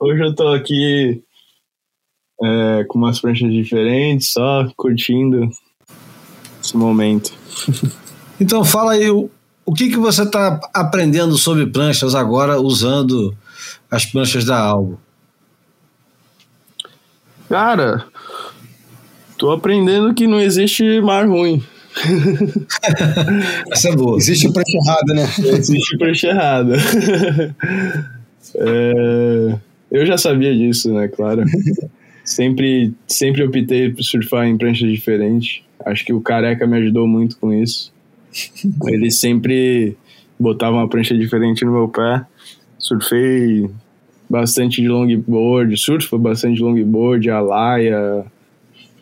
hoje 0.00 0.22
eu 0.22 0.34
tô 0.34 0.48
aqui 0.48 1.24
é, 2.40 2.84
com 2.84 2.98
umas 2.98 3.20
pranchas 3.20 3.52
diferentes, 3.52 4.30
só 4.32 4.68
curtindo 4.76 5.48
esse 6.62 6.76
momento. 6.76 7.32
Então 8.40 8.64
fala 8.64 8.92
aí, 8.92 9.10
o, 9.10 9.30
o 9.64 9.74
que, 9.74 9.90
que 9.90 9.96
você 9.96 10.22
está 10.22 10.60
aprendendo 10.72 11.36
sobre 11.36 11.66
pranchas 11.66 12.14
agora 12.14 12.60
usando 12.60 13.36
as 13.90 14.06
pranchas 14.06 14.44
da 14.44 14.58
Albo? 14.58 15.00
Cara, 17.48 18.04
tô 19.36 19.50
aprendendo 19.50 20.14
que 20.14 20.26
não 20.26 20.40
existe 20.40 21.00
mar 21.00 21.26
ruim. 21.26 21.62
Essa 23.72 23.88
é 23.88 23.96
boa. 23.96 24.18
Existe 24.18 24.52
prancha 24.52 24.78
errada, 24.84 25.14
né? 25.14 25.28
Existe 25.56 25.98
prancha 25.98 26.26
errada. 26.28 26.76
É, 28.54 29.58
eu 29.90 30.06
já 30.06 30.16
sabia 30.16 30.54
disso, 30.54 30.92
né? 30.92 31.08
Claro. 31.08 31.44
Sempre, 32.24 32.92
sempre 33.06 33.42
optei 33.42 33.90
por 33.90 34.02
surfar 34.02 34.46
em 34.46 34.56
pranchas 34.56 34.90
diferentes. 34.90 35.62
Acho 35.84 36.04
que 36.04 36.12
o 36.12 36.20
Careca 36.20 36.66
me 36.66 36.76
ajudou 36.78 37.06
muito 37.06 37.38
com 37.38 37.52
isso. 37.52 37.92
Ele 38.86 39.10
sempre 39.10 39.96
botava 40.38 40.76
uma 40.76 40.88
prancha 40.88 41.16
diferente 41.16 41.64
no 41.64 41.72
meu 41.72 41.88
pé. 41.88 42.24
Surfei 42.78 43.68
bastante 44.28 44.82
de 44.82 44.88
longboard, 44.88 45.76
surfo 45.76 46.18
bastante 46.18 46.56
de 46.56 46.62
longboard, 46.62 47.30
alaia, 47.30 48.24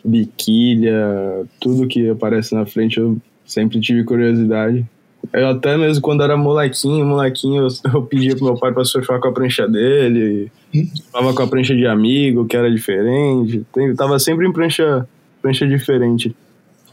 biquília, 0.03 1.45
tudo 1.59 1.87
que 1.87 2.09
aparece 2.09 2.55
na 2.55 2.65
frente 2.65 2.97
eu 2.97 3.17
sempre 3.45 3.79
tive 3.79 4.03
curiosidade. 4.03 4.85
Eu 5.33 5.49
até 5.49 5.77
mesmo 5.77 6.01
quando 6.01 6.23
era 6.23 6.37
molequinho, 6.37 7.05
molequinho, 7.05 7.63
eu, 7.63 7.91
eu 7.93 8.01
pedia 8.03 8.35
pro 8.35 8.45
meu 8.45 8.55
pai 8.55 8.71
para 8.71 8.85
surfar 8.85 9.19
com 9.19 9.27
a 9.27 9.33
prancha 9.33 9.67
dele, 9.67 10.49
surfava 10.95 11.33
com 11.33 11.43
a 11.43 11.47
prancha 11.47 11.75
de 11.75 11.85
amigo, 11.85 12.45
que 12.45 12.55
era 12.55 12.71
diferente, 12.71 13.65
tava 13.97 14.17
sempre 14.19 14.47
em 14.47 14.53
prancha, 14.53 15.07
prancha 15.41 15.67
diferente. 15.67 16.33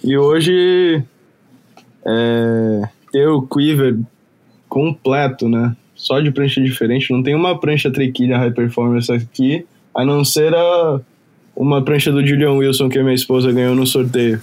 E 0.03 0.19
hoje 0.19 1.03
é, 2.07 2.83
ter 3.13 3.29
o 3.29 3.43
quiver 3.43 3.97
completo, 4.69 5.49
né? 5.49 5.77
Só 5.95 6.21
de 6.21 6.31
prancha 6.31 6.61
diferente. 6.61 7.13
Não 7.13 7.23
tem 7.23 7.35
uma 7.35 7.59
prancha 7.59 7.91
triquilha 7.91 8.37
high 8.37 8.51
performance 8.51 9.11
aqui, 9.11 9.65
a 9.95 10.05
não 10.05 10.25
ser 10.25 10.55
a, 10.55 11.01
uma 11.57 11.83
prancha 11.83 12.11
do 12.11 12.27
Julian 12.27 12.53
Wilson 12.53 12.89
que 12.89 12.99
a 12.99 13.03
minha 13.03 13.15
esposa 13.15 13.53
ganhou 13.53 13.75
no 13.75 13.87
sorteio. 13.87 14.41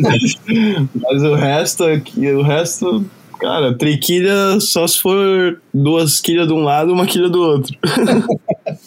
mas, 0.00 0.40
mas 0.94 1.22
o 1.22 1.34
resto 1.34 1.84
aqui, 1.84 2.26
o 2.32 2.42
resto, 2.42 3.04
cara, 3.40 3.72
triquilha 3.72 4.60
só 4.60 4.86
se 4.86 5.00
for 5.00 5.60
duas 5.72 6.20
quilhas 6.20 6.48
de 6.48 6.52
um 6.52 6.64
lado 6.64 6.90
e 6.90 6.92
uma 6.92 7.06
quilha 7.06 7.28
do 7.28 7.40
outro. 7.40 7.74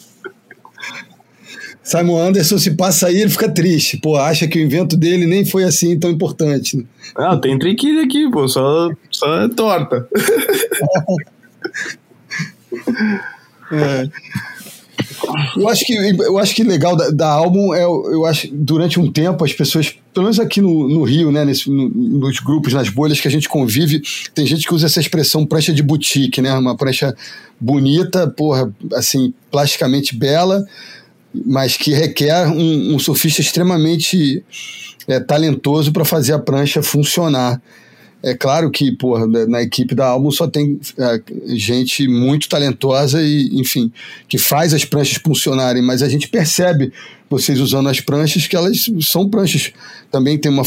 Simon 1.86 2.20
Anderson, 2.20 2.58
se 2.58 2.72
passa 2.72 3.08
aí, 3.08 3.22
ele 3.22 3.30
fica 3.30 3.48
triste. 3.48 3.98
Pô, 3.98 4.18
acha 4.18 4.48
que 4.48 4.58
o 4.58 4.62
invento 4.62 4.98
dele 4.98 5.28
nem 5.28 5.46
foi 5.46 5.64
assim 5.64 6.00
tão 6.00 6.10
importante. 6.10 6.78
Né? 6.78 6.84
Ah, 7.16 7.38
tem 7.38 7.60
triquilha 7.60 8.02
aqui, 8.04 8.28
pô, 8.32 8.48
só, 8.48 8.90
só 9.12 9.42
é 9.42 9.48
torta. 9.50 10.08
é. 13.72 14.10
Eu 15.56 15.70
acho 15.70 15.86
que 15.86 15.94
eu 15.94 16.38
acho 16.38 16.56
que 16.56 16.64
legal 16.64 16.96
da, 16.96 17.10
da 17.10 17.28
álbum 17.28 17.74
é 17.74 17.84
eu 17.84 18.26
acho 18.26 18.48
durante 18.52 19.00
um 19.00 19.12
tempo 19.12 19.44
as 19.44 19.54
pessoas 19.54 19.96
pelo 20.14 20.26
menos 20.26 20.40
aqui 20.40 20.62
no, 20.62 20.90
no 20.90 21.04
Rio 21.04 21.32
né 21.32 21.44
nesse, 21.46 21.70
no, 21.70 21.90
nos 21.90 22.40
grupos 22.40 22.74
nas 22.74 22.90
bolhas 22.90 23.20
que 23.20 23.28
a 23.28 23.32
gente 23.32 23.48
convive 23.48 24.02
tem 24.34 24.46
gente 24.46 24.68
que 24.68 24.74
usa 24.74 24.86
essa 24.86 25.00
expressão 25.00 25.46
prancha 25.46 25.74
de 25.74 25.84
boutique 25.84 26.42
né 26.42 26.54
uma 26.54 26.76
prancha 26.76 27.16
bonita 27.60 28.28
porra 28.28 28.74
assim 28.94 29.34
plasticamente 29.52 30.16
bela 30.16 30.66
mas 31.46 31.76
que 31.78 31.94
requer 31.94 32.48
um, 32.48 32.96
um 32.96 33.00
surfista 33.00 33.42
extremamente 33.42 34.44
é, 35.08 35.20
talentoso 35.20 35.92
para 35.92 36.06
fazer 36.06 36.34
a 36.34 36.40
prancha 36.40 36.82
funcionar. 36.84 37.62
É 38.24 38.34
claro 38.34 38.72
que, 38.72 38.92
porra, 38.92 39.28
na 39.28 39.62
equipe 39.62 39.94
da 39.94 40.08
Album 40.08 40.32
só 40.32 40.48
tem 40.48 40.80
é, 40.98 41.22
gente 41.56 42.08
muito 42.08 42.50
talentosa 42.50 43.22
e, 43.22 43.50
enfim, 43.54 43.92
que 44.28 44.40
faz 44.40 44.74
as 44.74 44.84
pranchas 44.84 45.22
funcionarem, 45.24 45.84
mas 45.84 46.02
a 46.02 46.10
gente 46.10 46.28
percebe, 46.28 46.92
vocês 47.30 47.60
usando 47.60 47.88
as 47.88 48.00
pranchas, 48.00 48.48
que 48.48 48.56
elas 48.56 48.90
são 49.02 49.30
pranchas, 49.30 49.72
também 50.12 50.40
tem 50.40 50.52
uma 50.52 50.64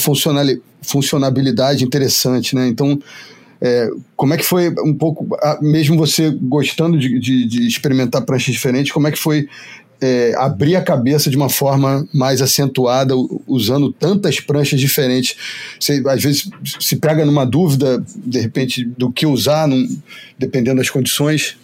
funcionalidade 0.82 1.84
interessante, 1.84 2.54
né? 2.54 2.68
Então, 2.68 3.00
é, 3.60 3.90
como 4.14 4.34
é 4.34 4.36
que 4.36 4.44
foi 4.44 4.72
um 4.84 4.94
pouco, 4.94 5.26
mesmo 5.60 5.96
você 5.96 6.30
gostando 6.30 6.96
de, 6.96 7.18
de, 7.18 7.44
de 7.44 7.66
experimentar 7.66 8.22
pranchas 8.22 8.54
diferentes, 8.54 8.92
como 8.92 9.08
é 9.08 9.10
que 9.10 9.18
foi 9.18 9.48
é, 10.00 10.34
abrir 10.36 10.76
a 10.76 10.82
cabeça 10.82 11.28
de 11.28 11.36
uma 11.36 11.48
forma 11.48 12.06
mais 12.14 12.40
acentuada, 12.40 13.14
usando 13.46 13.92
tantas 13.92 14.40
pranchas 14.40 14.80
diferentes. 14.80 15.36
Você, 15.78 16.02
às 16.06 16.22
vezes, 16.22 16.48
se 16.80 16.96
pega 16.96 17.24
numa 17.24 17.44
dúvida, 17.44 18.02
de 18.16 18.38
repente, 18.38 18.84
do 18.84 19.10
que 19.10 19.26
usar, 19.26 19.66
num, 19.66 19.86
dependendo 20.38 20.78
das 20.78 20.90
condições? 20.90 21.56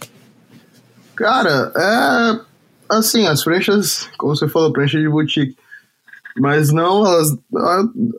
Cara, 1.14 1.72
é. 1.76 2.54
Assim, 2.96 3.26
as 3.26 3.42
pranchas, 3.42 4.08
como 4.18 4.36
você 4.36 4.46
falou, 4.48 4.72
prancha 4.72 4.98
de 4.98 5.08
boutique. 5.08 5.56
Mas 6.36 6.72
não, 6.72 7.06
elas. 7.06 7.28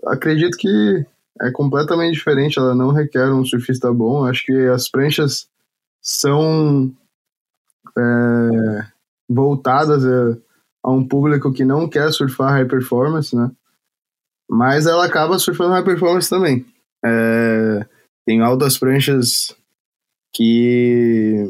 Acredito 0.08 0.58
que 0.58 1.06
é 1.42 1.52
completamente 1.52 2.14
diferente, 2.14 2.58
ela 2.58 2.74
não 2.74 2.92
requer 2.92 3.30
um 3.30 3.46
surfista 3.46 3.92
bom. 3.92 4.26
Acho 4.26 4.46
que 4.46 4.68
as 4.68 4.90
pranchas 4.90 5.48
são. 6.02 6.92
É, 7.98 8.95
voltadas 9.30 10.06
a, 10.06 10.38
a, 10.84 10.92
um 10.92 11.08
público 11.08 11.52
que 11.52 11.66
não 11.66 11.90
quer 11.90 12.12
surfar 12.12 12.52
high 12.52 12.68
performance, 12.68 13.36
né? 13.36 13.52
Mas 14.50 14.86
ela 14.86 15.06
acaba 15.06 15.40
surfando 15.40 15.72
high 15.72 15.84
performance 15.84 16.30
também. 16.30 16.66
É, 17.04 17.86
tem 18.26 18.42
altas 18.42 18.78
pranchas 18.78 19.56
que 20.34 21.50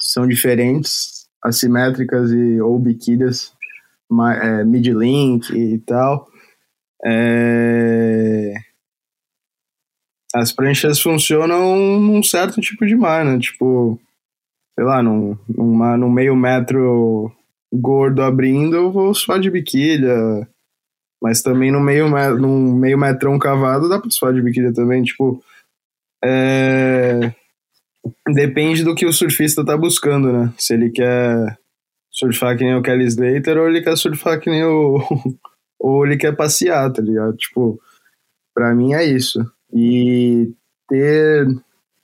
são 0.00 0.26
diferentes, 0.26 1.26
assimétricas 1.42 2.30
e 2.30 2.60
ou 2.60 2.78
biquílias, 2.78 3.52
é, 4.42 4.64
mid-link 4.64 5.50
e 5.50 5.78
tal. 5.78 6.28
É, 7.04 8.54
as 10.34 10.52
pranchas 10.52 11.00
funcionam 11.00 11.76
num 12.00 12.22
certo 12.22 12.60
tipo 12.60 12.86
de 12.86 12.94
mar, 12.94 13.24
né? 13.24 13.38
Tipo, 13.38 13.98
sei 14.76 14.84
lá, 14.84 15.02
num, 15.02 15.36
numa, 15.48 15.96
num 15.96 16.10
meio 16.10 16.36
metro 16.36 17.32
gordo 17.72 18.22
abrindo, 18.22 18.76
eu 18.76 18.92
vou 18.92 19.14
suar 19.14 19.40
de 19.40 19.50
biquília. 19.50 20.46
Mas 21.20 21.42
também 21.42 21.72
no 21.72 21.80
meio, 21.80 22.08
num 22.36 22.74
meio 22.74 22.98
metrão 22.98 23.38
cavado 23.38 23.88
dá 23.88 23.98
pra 23.98 24.10
suar 24.10 24.34
de 24.34 24.42
biquília 24.42 24.72
também. 24.72 25.02
Tipo, 25.02 25.42
é... 26.22 27.32
depende 28.34 28.84
do 28.84 28.94
que 28.94 29.06
o 29.06 29.12
surfista 29.12 29.64
tá 29.64 29.76
buscando, 29.76 30.30
né? 30.30 30.52
Se 30.58 30.74
ele 30.74 30.90
quer 30.90 31.58
surfar 32.10 32.56
que 32.56 32.64
nem 32.64 32.74
o 32.74 32.82
Kelly 32.82 33.04
Slater 33.04 33.58
ou 33.58 33.68
ele 33.68 33.82
quer 33.82 33.96
surfar 33.96 34.38
que 34.38 34.50
nem 34.50 34.64
o. 34.64 34.98
ou 35.80 36.06
ele 36.06 36.18
quer 36.18 36.36
passear, 36.36 36.92
tá 36.92 37.00
ligado? 37.00 37.34
Tipo, 37.36 37.80
pra 38.54 38.74
mim 38.74 38.92
é 38.92 39.04
isso. 39.04 39.40
E 39.72 40.52
ter 40.88 41.46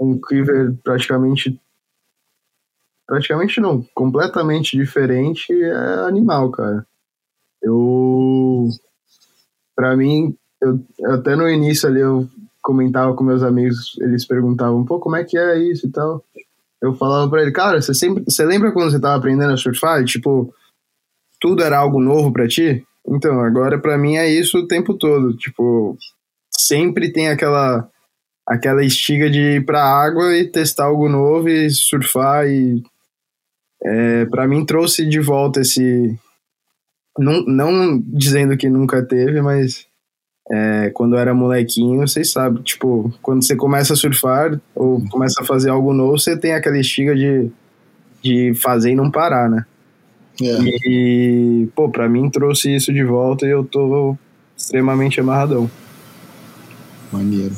um 0.00 0.18
quiver 0.18 0.74
praticamente 0.82 1.58
praticamente 3.07 3.61
não, 3.61 3.84
completamente 3.94 4.76
diferente 4.76 5.53
é 5.53 6.07
animal, 6.07 6.50
cara. 6.50 6.86
Eu 7.62 8.68
para 9.74 9.96
mim, 9.96 10.36
eu 10.61 10.80
até 11.12 11.34
no 11.34 11.48
início 11.48 11.88
ali 11.88 12.00
eu 12.00 12.28
comentava 12.62 13.14
com 13.14 13.24
meus 13.24 13.42
amigos, 13.42 13.96
eles 14.00 14.26
perguntavam, 14.26 14.84
pô, 14.84 15.00
como 15.00 15.16
é 15.16 15.24
que 15.24 15.36
é 15.36 15.59
isso 15.59 15.86
e 15.86 15.90
tal. 15.90 16.24
Eu 16.80 16.94
falava 16.94 17.28
para 17.28 17.42
ele, 17.42 17.53
cara, 17.53 17.80
você 17.80 17.92
sempre, 17.94 18.24
você 18.24 18.44
lembra 18.44 18.72
quando 18.72 18.90
você 18.90 19.00
tava 19.00 19.16
aprendendo 19.16 19.53
a 19.53 19.57
surfar? 19.57 20.05
tipo, 20.05 20.53
tudo 21.40 21.62
era 21.62 21.78
algo 21.78 22.00
novo 22.00 22.32
para 22.32 22.46
ti? 22.46 22.84
Então, 23.07 23.40
agora 23.40 23.78
para 23.80 23.98
mim 23.98 24.16
é 24.16 24.28
isso 24.28 24.59
o 24.59 24.66
tempo 24.66 24.94
todo, 24.94 25.36
tipo, 25.36 25.96
sempre 26.50 27.12
tem 27.12 27.28
aquela 27.28 27.88
aquela 28.46 28.84
estiga 28.84 29.30
de 29.30 29.57
ir 29.57 29.64
pra 29.64 29.82
água 29.82 30.36
e 30.36 30.48
testar 30.48 30.86
algo 30.86 31.09
novo 31.09 31.48
e 31.48 31.70
surfar 31.70 32.46
e 32.48 32.82
é, 33.85 34.24
para 34.26 34.47
mim 34.47 34.64
trouxe 34.64 35.07
de 35.07 35.20
volta 35.20 35.61
esse 35.61 36.18
não, 37.18 37.45
não 37.45 38.03
dizendo 38.07 38.57
que 38.57 38.68
nunca 38.68 39.03
teve, 39.03 39.43
mas 39.43 39.87
é, 40.51 40.91
quando 40.91 41.14
eu 41.14 41.20
era 41.20 41.35
molequinho, 41.35 42.07
vocês 42.07 42.30
sabem, 42.30 42.62
tipo, 42.62 43.12
quando 43.20 43.45
você 43.45 43.55
começa 43.55 43.93
a 43.93 43.97
surfar 43.97 44.61
ou 44.74 45.03
começa 45.09 45.43
a 45.43 45.45
fazer 45.45 45.70
algo 45.70 45.93
novo, 45.93 46.18
você 46.18 46.37
tem 46.37 46.55
aquela 46.55 46.78
estiga 46.78 47.14
de, 47.14 47.51
de 48.22 48.55
fazer 48.55 48.93
e 48.93 48.97
não 48.97 49.11
parar, 49.11 49.49
né? 49.49 49.64
É. 50.41 50.89
E, 50.89 51.68
pô, 51.74 51.91
pra 51.91 52.09
mim 52.09 52.30
trouxe 52.30 52.74
isso 52.74 52.93
de 52.93 53.05
volta 53.05 53.47
e 53.47 53.51
eu 53.51 53.64
tô 53.64 54.16
extremamente 54.57 55.20
amarradão. 55.20 55.70
Maneiro. 57.12 57.55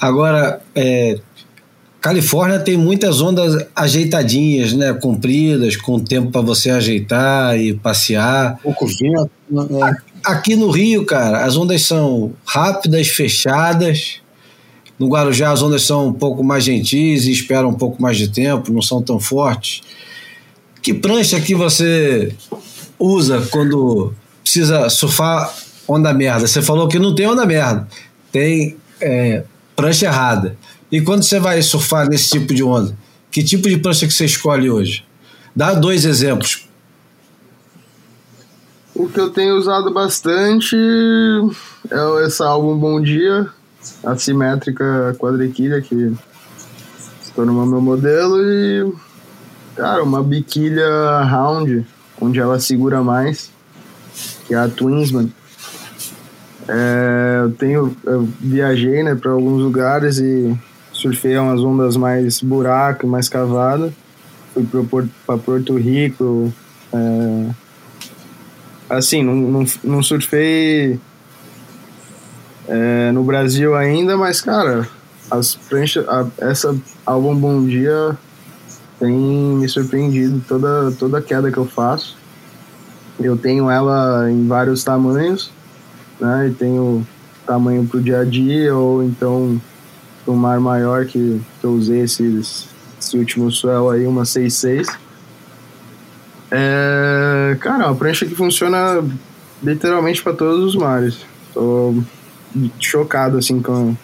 Agora, 0.00 0.60
é, 0.74 1.20
Califórnia 2.00 2.58
tem 2.58 2.78
muitas 2.78 3.20
ondas 3.20 3.66
ajeitadinhas, 3.76 4.72
né? 4.72 4.92
Compridas, 4.94 5.76
com 5.76 6.00
tempo 6.00 6.30
para 6.30 6.40
você 6.40 6.70
ajeitar 6.70 7.58
e 7.58 7.74
passear. 7.74 8.58
Pouco 8.62 8.86
vento. 8.86 9.30
Né? 9.50 9.96
Aqui 10.24 10.56
no 10.56 10.70
Rio, 10.70 11.04
cara, 11.04 11.44
as 11.44 11.56
ondas 11.56 11.82
são 11.82 12.32
rápidas, 12.44 13.08
fechadas. 13.08 14.20
No 14.98 15.08
Guarujá 15.08 15.50
as 15.50 15.62
ondas 15.62 15.82
são 15.82 16.08
um 16.08 16.12
pouco 16.12 16.42
mais 16.42 16.64
gentis 16.64 17.26
e 17.26 17.32
esperam 17.32 17.68
um 17.70 17.74
pouco 17.74 18.00
mais 18.00 18.16
de 18.16 18.28
tempo, 18.28 18.72
não 18.72 18.82
são 18.82 19.02
tão 19.02 19.18
fortes. 19.18 19.82
Que 20.82 20.94
prancha 20.94 21.40
que 21.40 21.54
você 21.54 22.34
usa 22.98 23.46
quando 23.50 24.14
precisa 24.42 24.88
surfar 24.88 25.54
onda 25.86 26.12
merda? 26.14 26.46
Você 26.46 26.62
falou 26.62 26.88
que 26.88 26.98
não 26.98 27.14
tem 27.14 27.26
onda 27.26 27.44
merda, 27.44 27.86
tem 28.32 28.76
é, 29.00 29.42
prancha 29.74 30.06
errada. 30.06 30.56
E 30.90 31.00
quando 31.00 31.22
você 31.22 31.38
vai 31.38 31.62
surfar 31.62 32.08
nesse 32.08 32.30
tipo 32.30 32.52
de 32.52 32.64
onda, 32.64 32.96
que 33.30 33.44
tipo 33.44 33.68
de 33.68 33.78
prancha 33.78 34.06
que 34.06 34.12
você 34.12 34.24
escolhe 34.24 34.68
hoje? 34.68 35.04
Dá 35.54 35.72
dois 35.72 36.04
exemplos. 36.04 36.68
O 38.94 39.08
que 39.08 39.20
eu 39.20 39.30
tenho 39.30 39.56
usado 39.56 39.92
bastante 39.92 40.76
é 41.90 42.24
essa 42.24 42.46
álbum 42.46 42.76
Bom 42.76 43.00
Dia, 43.00 43.48
assimétrica 44.04 45.16
quadriquilha, 45.18 45.80
que 45.80 46.12
se 47.22 47.30
tornou 47.34 47.64
meu 47.64 47.80
modelo, 47.80 48.42
e, 48.42 48.92
cara, 49.76 50.02
uma 50.02 50.22
biquilha 50.22 51.20
round, 51.22 51.86
onde 52.20 52.40
ela 52.40 52.58
segura 52.58 53.00
mais, 53.02 53.50
que 54.46 54.54
é 54.54 54.58
a 54.58 54.68
Twinsman. 54.68 55.32
É, 56.68 57.40
eu 57.44 57.52
tenho, 57.52 57.96
eu 58.04 58.28
viajei, 58.40 59.02
né, 59.02 59.14
para 59.14 59.30
alguns 59.30 59.62
lugares 59.62 60.18
e 60.18 60.58
surfei 61.00 61.36
umas 61.38 61.60
ondas 61.60 61.96
mais 61.96 62.40
buraco, 62.40 63.06
mais 63.06 63.28
cavada. 63.28 63.92
Fui 64.52 64.66
para 65.26 65.38
Porto 65.38 65.76
Rico. 65.76 66.52
É... 66.92 67.50
Assim, 68.88 69.22
não, 69.22 69.34
não, 69.34 69.64
não 69.84 70.02
surfei 70.02 70.98
é, 72.68 73.12
no 73.12 73.22
Brasil 73.22 73.74
ainda, 73.74 74.16
mas, 74.16 74.40
cara, 74.40 74.86
as 75.30 75.54
pranchas, 75.54 76.08
a, 76.08 76.26
essa 76.38 76.76
álbum 77.06 77.36
Bom 77.36 77.64
Dia 77.64 78.16
tem 78.98 79.12
me 79.12 79.68
surpreendido 79.68 80.42
toda, 80.46 80.90
toda 80.98 81.22
queda 81.22 81.50
que 81.50 81.58
eu 81.58 81.66
faço. 81.66 82.18
Eu 83.18 83.36
tenho 83.36 83.70
ela 83.70 84.30
em 84.30 84.46
vários 84.46 84.82
tamanhos, 84.82 85.50
né? 86.20 86.48
E 86.48 86.54
tenho 86.54 87.06
tamanho 87.46 87.86
pro 87.86 88.00
dia 88.00 88.20
a 88.20 88.24
dia, 88.24 88.74
ou 88.74 89.02
então 89.02 89.60
um 90.26 90.34
mar 90.34 90.60
maior 90.60 91.06
que, 91.06 91.40
que 91.60 91.64
eu 91.64 91.70
usei 91.70 92.00
esse, 92.00 92.24
esse 93.00 93.16
último 93.16 93.50
swell 93.50 93.90
aí, 93.90 94.06
uma 94.06 94.22
6.6. 94.22 94.86
É, 96.50 97.56
cara, 97.60 97.86
uma 97.86 97.96
prancha 97.96 98.26
que 98.26 98.34
funciona 98.34 99.02
literalmente 99.62 100.22
para 100.22 100.32
todos 100.32 100.64
os 100.64 100.76
mares. 100.76 101.18
Tô 101.54 101.94
chocado 102.78 103.38
assim 103.38 103.60
com, 103.60 103.94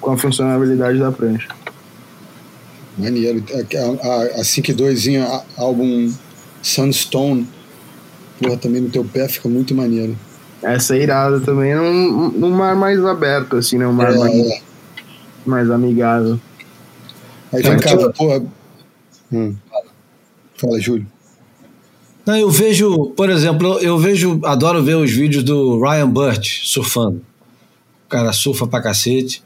com 0.00 0.12
a 0.12 0.16
funcionalidade 0.16 0.98
da 0.98 1.12
prancha. 1.12 1.48
Maneiro. 2.98 3.44
A, 3.52 4.08
a, 4.08 4.22
a 4.40 4.42
5.2 4.42 5.42
álbum 5.56 6.12
Sunstone, 6.62 7.46
porra, 8.40 8.56
também 8.56 8.80
no 8.80 8.88
teu 8.88 9.04
pé 9.04 9.28
fica 9.28 9.48
muito 9.48 9.74
maneiro. 9.74 10.16
Essa 10.62 10.96
é 10.96 11.02
irada 11.02 11.38
também 11.40 11.74
num, 11.74 12.30
num 12.30 12.50
mar 12.50 12.74
mais 12.74 13.04
aberto, 13.04 13.56
assim, 13.56 13.78
né? 13.78 13.86
Um 13.86 13.92
mar 13.92 14.12
é, 14.12 14.18
mais, 14.18 14.34
é 14.34 14.62
mais 15.46 15.70
amigável. 15.70 16.38
Aí 17.52 17.62
vem 17.62 17.78
cá, 17.78 17.96
porra. 18.10 18.44
Hum. 19.32 19.54
Fala, 20.56 20.80
Júlio. 20.80 21.06
Não, 22.26 22.36
eu 22.36 22.50
vejo, 22.50 23.10
por 23.10 23.30
exemplo, 23.30 23.78
eu 23.78 23.96
vejo, 23.98 24.40
adoro 24.44 24.82
ver 24.82 24.96
os 24.96 25.12
vídeos 25.12 25.44
do 25.44 25.80
Ryan 25.80 26.10
Burt 26.10 26.64
surfando. 26.64 27.22
O 28.04 28.08
cara 28.08 28.32
surfa 28.32 28.66
pra 28.66 28.82
cacete, 28.82 29.42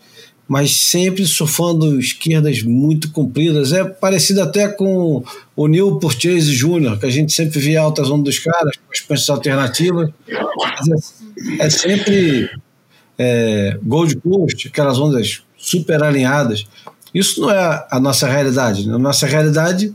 mas 0.48 0.76
sempre 0.76 1.26
surfando 1.26 2.00
esquerdas 2.00 2.62
muito 2.62 3.10
compridas. 3.10 3.72
É 3.72 3.84
parecido 3.84 4.42
até 4.42 4.66
com 4.66 5.22
o 5.54 5.68
Neil 5.68 5.96
Purchase 5.98 6.54
Jr., 6.54 6.98
que 6.98 7.06
a 7.06 7.10
gente 7.10 7.32
sempre 7.32 7.60
via 7.60 7.82
altas 7.82 8.10
ondas 8.10 8.34
dos 8.34 8.38
caras, 8.38 8.76
com 8.76 8.92
as 8.92 9.00
pranchas 9.00 9.28
alternativas. 9.28 10.10
Mas 10.26 11.14
é, 11.60 11.66
é 11.66 11.70
sempre 11.70 12.50
é, 13.18 13.78
Gold 13.82 14.16
Coast, 14.16 14.68
aquelas 14.68 14.98
ondas 14.98 15.42
super 15.60 16.02
alinhadas. 16.02 16.66
Isso 17.14 17.40
não 17.40 17.50
é 17.50 17.86
a 17.90 18.00
nossa 18.00 18.26
realidade. 18.26 18.88
A 18.88 18.98
nossa 18.98 19.26
realidade 19.26 19.92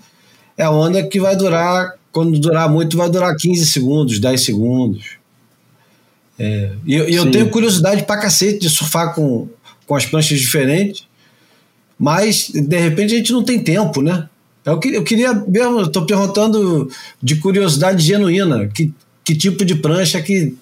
é 0.58 0.64
a 0.64 0.72
onda 0.72 1.02
que 1.04 1.20
vai 1.20 1.36
durar, 1.36 1.96
quando 2.12 2.38
durar 2.40 2.70
muito, 2.70 2.96
vai 2.96 3.10
durar 3.10 3.36
15 3.36 3.66
segundos, 3.66 4.20
10 4.20 4.44
segundos. 4.44 5.18
É, 6.38 6.72
e 6.86 6.94
eu, 6.94 7.08
eu 7.08 7.32
tenho 7.32 7.50
curiosidade 7.50 8.04
pra 8.04 8.20
cacete 8.20 8.60
de 8.60 8.70
surfar 8.70 9.14
com, 9.16 9.48
com 9.88 9.96
as 9.96 10.06
pranchas 10.06 10.38
diferentes, 10.40 11.08
mas 11.98 12.50
de 12.50 12.78
repente 12.78 13.14
a 13.14 13.18
gente 13.18 13.32
não 13.32 13.44
tem 13.44 13.64
tempo, 13.64 14.02
né? 14.02 14.28
Eu, 14.66 14.80
eu 14.92 15.04
queria 15.04 15.34
mesmo, 15.34 15.82
estou 15.82 16.06
perguntando 16.06 16.90
de 17.22 17.36
curiosidade 17.38 18.04
genuína, 18.04 18.68
que, 18.68 18.94
que 19.24 19.36
tipo 19.36 19.64
de 19.64 19.76
prancha 19.76 20.22
que 20.22 20.56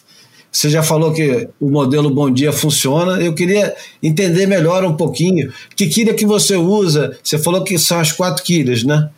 você 0.53 0.69
já 0.69 0.83
falou 0.83 1.11
que 1.11 1.49
o 1.59 1.67
modelo 1.67 2.11
Bom 2.11 2.29
Dia 2.29 2.53
funciona. 2.53 3.19
Eu 3.19 3.33
queria 3.33 3.75
entender 4.03 4.45
melhor 4.45 4.85
um 4.85 4.95
pouquinho. 4.95 5.51
Que 5.75 5.87
quilha 5.87 6.13
que 6.13 6.27
você 6.27 6.55
usa? 6.55 7.17
Você 7.23 7.39
falou 7.39 7.63
que 7.63 7.79
são 7.79 7.99
as 7.99 8.11
quatro 8.11 8.43
quilhas, 8.43 8.83
né? 8.83 9.09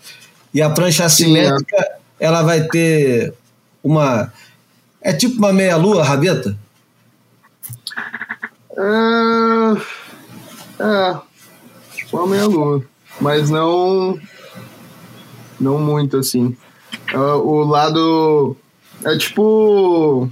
E 0.53 0.61
a 0.61 0.69
prancha 0.69 1.03
assimétrica, 1.03 1.75
Sim, 1.77 1.83
é. 1.83 1.97
ela 2.21 2.41
vai 2.41 2.63
ter 2.69 3.33
uma. 3.83 4.31
É 5.01 5.11
tipo 5.11 5.37
uma 5.37 5.51
meia-lua, 5.51 6.05
rabeta? 6.05 6.57
É. 8.77 9.73
É. 10.79 11.17
Tipo 11.97 12.17
uma 12.17 12.27
meia-lua. 12.27 12.81
Mas 13.19 13.49
não. 13.49 14.17
Não 15.59 15.79
muito 15.79 16.15
assim. 16.15 16.55
É, 17.13 17.17
o 17.17 17.65
lado. 17.65 18.55
É 19.03 19.17
tipo 19.17 20.31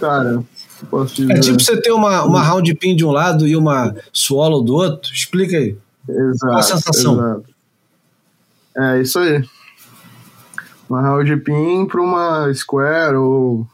Cara. 0.00 0.42
É 1.28 1.40
tipo 1.40 1.60
você 1.60 1.80
ter 1.80 1.92
uma, 1.92 2.24
uma 2.24 2.42
round 2.42 2.74
pin 2.76 2.96
de 2.96 3.04
um 3.04 3.10
lado 3.10 3.46
e 3.46 3.54
uma 3.54 3.94
swallow 4.12 4.62
do 4.62 4.74
outro. 4.74 5.12
Explica 5.12 5.56
aí. 5.56 5.76
Exato, 6.08 6.38
Qual 6.40 6.58
a 6.58 6.62
sensação? 6.62 7.14
exato. 7.14 7.54
É 8.76 9.00
isso 9.00 9.18
aí. 9.18 9.44
Uma 10.88 11.02
round 11.02 11.36
pin 11.38 11.86
para 11.86 12.00
uma 12.00 12.52
square 12.54 13.16
ou 13.16 13.66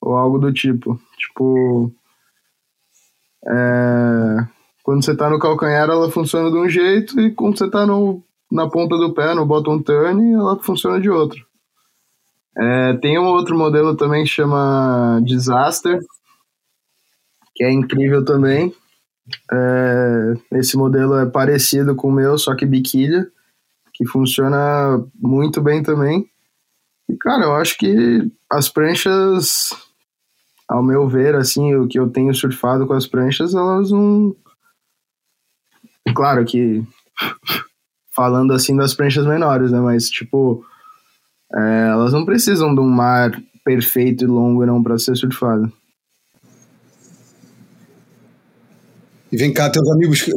ou 0.00 0.16
algo 0.16 0.38
do 0.38 0.52
tipo. 0.52 1.00
Tipo, 1.16 1.92
é, 3.46 4.46
quando 4.82 5.04
você 5.04 5.14
tá 5.14 5.30
no 5.30 5.38
calcanhar 5.38 5.88
ela 5.88 6.10
funciona 6.10 6.50
de 6.50 6.56
um 6.56 6.68
jeito 6.68 7.20
e 7.20 7.30
quando 7.30 7.58
você 7.58 7.70
tá 7.70 7.86
no, 7.86 8.22
na 8.50 8.68
ponta 8.68 8.96
do 8.96 9.12
pé, 9.12 9.34
no 9.34 9.46
bottom 9.46 9.80
turn, 9.80 10.32
ela 10.34 10.58
funciona 10.58 11.00
de 11.00 11.08
outro. 11.08 11.46
É, 12.56 12.96
tem 12.98 13.18
um 13.18 13.26
outro 13.26 13.56
modelo 13.56 13.96
também 13.96 14.24
que 14.24 14.30
chama 14.30 15.20
Disaster, 15.24 15.98
que 17.54 17.64
é 17.64 17.70
incrível 17.70 18.24
também. 18.24 18.74
É, 19.50 20.34
esse 20.58 20.76
modelo 20.76 21.16
é 21.16 21.26
parecido 21.26 21.94
com 21.94 22.08
o 22.08 22.12
meu, 22.12 22.36
só 22.36 22.54
que 22.54 22.66
biquília, 22.66 23.26
que 23.94 24.06
funciona 24.06 25.02
muito 25.20 25.60
bem 25.60 25.82
também. 25.82 26.28
E, 27.08 27.16
cara, 27.16 27.44
eu 27.44 27.54
acho 27.54 27.78
que 27.78 28.30
as 28.50 28.68
pranchas, 28.68 29.70
ao 30.68 30.82
meu 30.82 31.08
ver, 31.08 31.34
assim, 31.34 31.74
o 31.74 31.88
que 31.88 31.98
eu 31.98 32.08
tenho 32.10 32.34
surfado 32.34 32.86
com 32.86 32.94
as 32.94 33.06
pranchas, 33.06 33.54
elas 33.54 33.90
não. 33.90 34.34
Claro 36.14 36.44
que. 36.44 36.82
Falando 38.14 38.52
assim 38.52 38.76
das 38.76 38.92
pranchas 38.92 39.24
menores, 39.24 39.72
né? 39.72 39.80
Mas, 39.80 40.10
tipo, 40.10 40.62
é, 41.54 41.88
elas 41.90 42.12
não 42.12 42.24
precisam 42.24 42.74
de 42.74 42.80
um 42.80 42.88
mar 42.88 43.30
perfeito 43.64 44.24
e 44.24 44.26
longo, 44.26 44.64
não, 44.66 44.82
para 44.82 44.98
ser 44.98 45.16
surfado. 45.16 45.72
E 49.30 49.36
vem 49.36 49.52
cá, 49.52 49.70
teus 49.70 49.88
amigos 49.90 50.28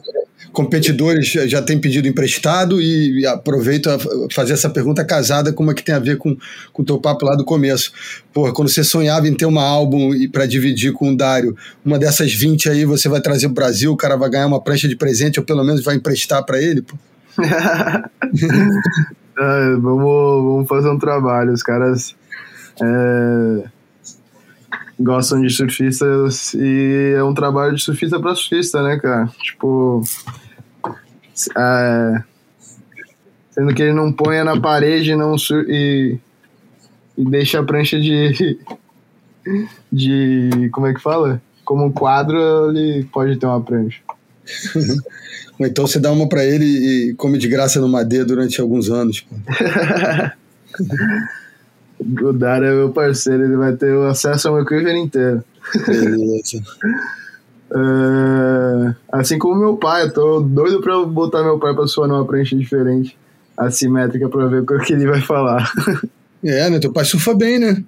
competidores 0.54 1.28
já 1.28 1.62
têm 1.62 1.78
pedido 1.78 2.08
emprestado 2.08 2.82
e 2.82 3.28
aproveito 3.28 3.90
a 3.90 4.00
fazer 4.32 4.54
essa 4.54 4.70
pergunta 4.70 5.04
casada 5.04 5.52
com 5.52 5.62
uma 5.62 5.74
que 5.74 5.84
tem 5.84 5.94
a 5.94 6.00
ver 6.00 6.18
com 6.18 6.38
o 6.74 6.84
teu 6.84 6.98
papo 6.98 7.26
lá 7.26 7.36
do 7.36 7.44
começo. 7.44 7.92
Porra, 8.34 8.54
quando 8.54 8.70
você 8.70 8.82
sonhava 8.82 9.28
em 9.28 9.34
ter 9.34 9.46
uma 9.46 9.64
álbum 9.64 10.12
para 10.32 10.46
dividir 10.46 10.94
com 10.94 11.12
o 11.12 11.18
Dário, 11.18 11.58
uma 11.84 12.00
dessas 12.00 12.34
20 12.34 12.70
aí 12.70 12.86
você 12.86 13.10
vai 13.10 13.20
trazer 13.20 13.48
pro 13.48 13.56
Brasil, 13.56 13.92
o 13.92 13.98
cara 13.98 14.16
vai 14.16 14.30
ganhar 14.30 14.48
uma 14.48 14.64
prancha 14.64 14.88
de 14.88 14.96
presente 14.96 15.42
ou 15.42 15.46
pelo 15.46 15.64
menos 15.64 15.84
vai 15.84 15.96
emprestar 15.96 16.42
para 16.46 16.62
ele, 16.62 16.82
pô. 16.82 16.98
É, 19.38 19.76
vamos, 19.76 20.44
vamos 20.44 20.68
fazer 20.68 20.90
um 20.90 21.00
trabalho. 21.00 21.52
Os 21.52 21.64
caras 21.64 22.16
é, 22.82 23.70
gostam 25.00 25.42
de 25.42 25.50
surfistas 25.50 26.54
e 26.54 27.14
é 27.16 27.24
um 27.24 27.34
trabalho 27.34 27.76
de 27.76 27.82
surfista 27.82 28.20
para 28.20 28.36
surfista, 28.36 28.82
né, 28.82 28.98
cara? 28.98 29.28
Tipo, 29.42 30.02
é, 31.58 32.24
sendo 33.52 33.74
que 33.74 33.82
ele 33.82 33.94
não 33.94 34.12
ponha 34.12 34.44
na 34.44 34.60
parede 34.60 35.16
não 35.16 35.36
e, 35.68 36.18
e 37.18 37.26
deixa 37.26 37.60
a 37.60 37.64
prancha 37.64 38.00
de 38.00 38.58
de 39.92 40.70
como 40.72 40.88
é 40.88 40.94
que 40.94 41.02
fala? 41.02 41.42
Como 41.64 41.86
um 41.86 41.92
quadro, 41.92 42.70
ele 42.70 43.04
pode 43.06 43.38
ter 43.38 43.46
uma 43.46 43.62
prancha. 43.62 44.02
Ou 45.60 45.66
então 45.66 45.88
você 45.88 46.00
dá 46.00 46.12
uma 46.12 46.28
para 46.28 46.46
ele 46.46 46.66
e 46.66 47.14
come 47.16 47.38
de 47.38 47.48
graça 47.48 47.80
no 47.80 47.88
Madeira 47.88 48.26
durante 48.26 48.60
alguns 48.60 48.90
anos. 48.90 49.26
O 52.22 52.34
Dário 52.34 52.68
é 52.68 52.76
meu 52.76 52.92
parceiro, 52.92 53.46
ele 53.46 53.56
vai 53.56 53.74
ter 53.74 53.98
acesso 54.06 54.50
ao 54.50 54.56
meu 54.56 54.66
quiver 54.66 54.96
inteiro. 54.96 55.44
Beleza. 55.88 56.62
É, 57.68 58.96
assim 59.12 59.40
como 59.40 59.60
meu 59.60 59.76
pai, 59.76 60.04
eu 60.04 60.14
tô 60.14 60.40
doido 60.40 60.82
pra 60.82 61.04
botar 61.04 61.44
meu 61.44 61.58
pai 61.60 61.74
pra 61.74 61.88
suar 61.88 62.08
numa 62.08 62.24
prancha 62.24 62.56
diferente, 62.56 63.18
assimétrica, 63.58 64.30
pra 64.30 64.46
ver 64.46 64.62
o 64.62 64.80
que 64.80 64.94
ele 64.94 65.08
vai 65.08 65.20
falar. 65.20 65.70
É, 66.44 66.70
né? 66.70 66.80
Teu 66.80 66.94
pai 66.94 67.04
surfa 67.04 67.34
bem, 67.34 67.60
né? 67.60 67.84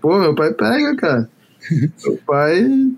Pô, 0.00 0.18
meu 0.18 0.34
pai 0.34 0.52
pega, 0.52 0.94
cara. 0.94 1.28
meu 2.04 2.18
pai, 2.26 2.92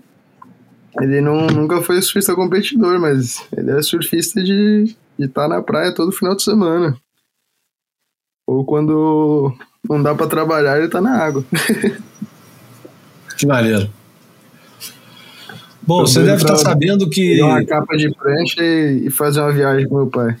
ele 1.01 1.21
não, 1.21 1.47
nunca 1.47 1.81
foi 1.81 2.01
surfista 2.01 2.35
competidor, 2.35 2.99
mas 2.99 3.43
ele 3.55 3.71
é 3.71 3.81
surfista 3.81 4.43
de 4.43 4.95
estar 5.19 5.47
na 5.47 5.61
praia 5.61 5.93
todo 5.93 6.11
final 6.11 6.35
de 6.35 6.43
semana. 6.43 6.97
Ou 8.47 8.63
quando 8.65 9.53
não 9.87 10.01
dá 10.01 10.15
pra 10.15 10.27
trabalhar, 10.27 10.77
ele 10.77 10.87
tá 10.87 11.01
na 11.01 11.17
água. 11.17 11.43
Que 13.37 13.45
maneiro. 13.45 13.89
Bom, 15.85 16.01
você 16.01 16.19
deve 16.21 16.37
estar 16.37 16.47
pra- 16.47 16.57
sabendo 16.57 17.09
que. 17.09 17.41
Uma 17.41 17.63
capa 17.63 17.95
de 17.95 18.13
prancha 18.13 18.61
e, 18.63 19.09
fazer 19.09 19.39
uma 19.41 19.51
viagem 19.51 19.87
com 19.87 19.95
meu 19.95 20.07
pai. 20.07 20.35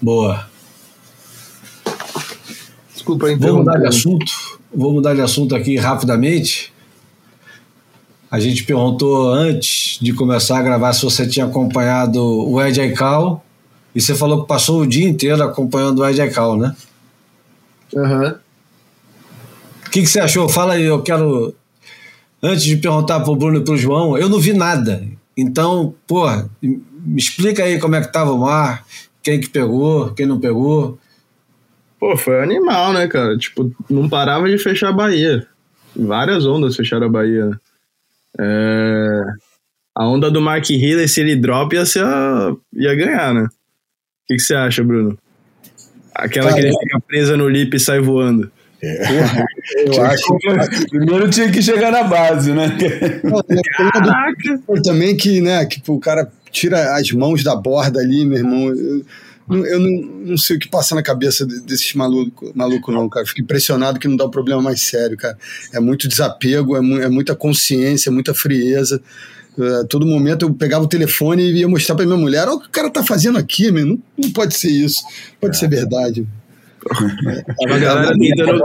Boa. 0.00 0.46
Desculpa 2.92 3.34
Vou 3.36 3.58
mudar 3.58 3.78
de 3.78 3.86
assunto. 3.86 4.32
Vou 4.72 4.92
mudar 4.92 5.14
de 5.14 5.20
assunto 5.20 5.56
aqui 5.56 5.76
rapidamente. 5.76 6.71
A 8.32 8.40
gente 8.40 8.64
perguntou 8.64 9.28
antes 9.28 9.98
de 10.00 10.14
começar 10.14 10.58
a 10.58 10.62
gravar 10.62 10.94
se 10.94 11.04
você 11.04 11.28
tinha 11.28 11.44
acompanhado 11.44 12.18
o 12.18 12.62
Ed 12.62 12.80
Aikau. 12.80 13.44
E 13.94 14.00
você 14.00 14.14
falou 14.14 14.40
que 14.40 14.48
passou 14.48 14.80
o 14.80 14.86
dia 14.86 15.06
inteiro 15.06 15.42
acompanhando 15.42 15.98
o 15.98 16.08
Ed 16.08 16.18
Aikau, 16.18 16.56
né? 16.56 16.74
Aham. 17.94 18.40
O 19.86 19.90
que, 19.90 20.00
que 20.00 20.06
você 20.06 20.18
achou? 20.18 20.48
Fala 20.48 20.72
aí, 20.72 20.84
eu 20.84 21.02
quero. 21.02 21.54
Antes 22.42 22.64
de 22.64 22.78
perguntar 22.78 23.20
pro 23.20 23.36
Bruno 23.36 23.58
e 23.58 23.64
pro 23.64 23.76
João, 23.76 24.16
eu 24.16 24.30
não 24.30 24.40
vi 24.40 24.54
nada. 24.54 25.06
Então, 25.36 25.94
porra, 26.06 26.48
me 26.62 26.80
explica 27.18 27.64
aí 27.64 27.78
como 27.78 27.96
é 27.96 28.00
que 28.00 28.10
tava 28.10 28.32
o 28.32 28.38
mar, 28.38 28.86
quem 29.22 29.40
que 29.40 29.50
pegou, 29.50 30.14
quem 30.14 30.24
não 30.24 30.40
pegou. 30.40 30.98
Pô, 32.00 32.16
foi 32.16 32.42
animal, 32.42 32.94
né, 32.94 33.06
cara? 33.08 33.36
Tipo, 33.36 33.70
não 33.90 34.08
parava 34.08 34.48
de 34.48 34.56
fechar 34.56 34.88
a 34.88 34.92
Bahia. 34.92 35.46
Várias 35.94 36.46
ondas 36.46 36.74
fecharam 36.74 37.08
a 37.08 37.10
Bahia, 37.10 37.44
né? 37.44 37.56
É, 38.40 39.20
A 39.96 40.08
onda 40.08 40.30
do 40.30 40.40
Mark 40.40 40.68
Hiller, 40.70 41.08
se 41.08 41.20
ele 41.20 41.36
drop, 41.36 41.74
ia, 41.74 41.84
ser 41.84 42.02
a- 42.04 42.52
ia 42.72 42.94
ganhar, 42.94 43.34
né? 43.34 43.42
O 43.42 44.26
que, 44.26 44.36
que 44.36 44.40
você 44.40 44.54
acha, 44.54 44.82
Bruno? 44.82 45.18
Aquela 46.14 46.50
Cara, 46.50 46.60
que 46.60 46.66
ele 46.68 46.78
fica 46.78 47.00
presa 47.00 47.36
no 47.36 47.48
lip 47.48 47.74
e 47.76 47.80
sai 47.80 48.00
voando. 48.00 48.50
Eu 48.82 50.02
acho. 50.04 50.36
Primeiro 50.90 51.30
tinha 51.30 51.50
que 51.50 51.62
chegar 51.62 51.90
na 51.92 52.02
base, 52.04 52.52
né? 52.52 52.76
Caraca! 53.92 54.82
Também 54.82 55.16
que, 55.16 55.40
né, 55.40 55.64
que 55.66 55.80
pô, 55.80 55.94
o 55.94 56.00
cara 56.00 56.30
tira 56.50 56.96
as 56.96 57.10
mãos 57.12 57.42
da 57.44 57.54
borda 57.54 58.00
ali, 58.00 58.24
meu 58.24 58.38
irmão. 58.38 58.68
Eu, 58.68 59.04
eu 59.54 59.80
não, 59.80 59.90
não 60.26 60.36
sei 60.38 60.56
o 60.56 60.58
que 60.58 60.68
passa 60.68 60.94
na 60.94 61.02
cabeça 61.02 61.44
de- 61.46 61.60
desses 61.60 61.92
malucos, 61.94 62.52
maluco, 62.54 62.90
não, 62.92 63.08
cara. 63.08 63.26
Fico 63.26 63.40
impressionado 63.40 63.98
que 63.98 64.08
não 64.08 64.16
dá 64.16 64.24
um 64.26 64.30
problema 64.30 64.60
mais 64.62 64.80
sério, 64.82 65.16
cara. 65.16 65.36
É 65.72 65.80
muito 65.80 66.08
desapego, 66.08 66.76
é, 66.76 66.80
mu- 66.80 67.00
é 67.00 67.08
muita 67.08 67.34
consciência, 67.34 68.10
é 68.10 68.12
muita 68.12 68.32
frieza. 68.34 69.00
É, 69.58 69.84
todo 69.84 70.06
momento 70.06 70.46
eu 70.46 70.54
pegava 70.54 70.84
o 70.84 70.88
telefone 70.88 71.42
e 71.42 71.58
ia 71.60 71.68
mostrar 71.68 71.94
pra 71.94 72.06
minha 72.06 72.16
mulher: 72.16 72.48
olha 72.48 72.56
o 72.56 72.60
que 72.60 72.68
o 72.68 72.70
cara 72.70 72.88
tá 72.90 73.02
fazendo 73.04 73.36
aqui, 73.38 73.70
meu. 73.70 73.84
Não, 73.86 73.98
não 74.18 74.30
pode 74.30 74.54
ser 74.54 74.70
isso. 74.70 75.02
Pode 75.40 75.58
ser 75.58 75.68
verdade. 75.68 76.26
A 76.90 77.78
galera 77.78 78.12
tentando 78.18 78.58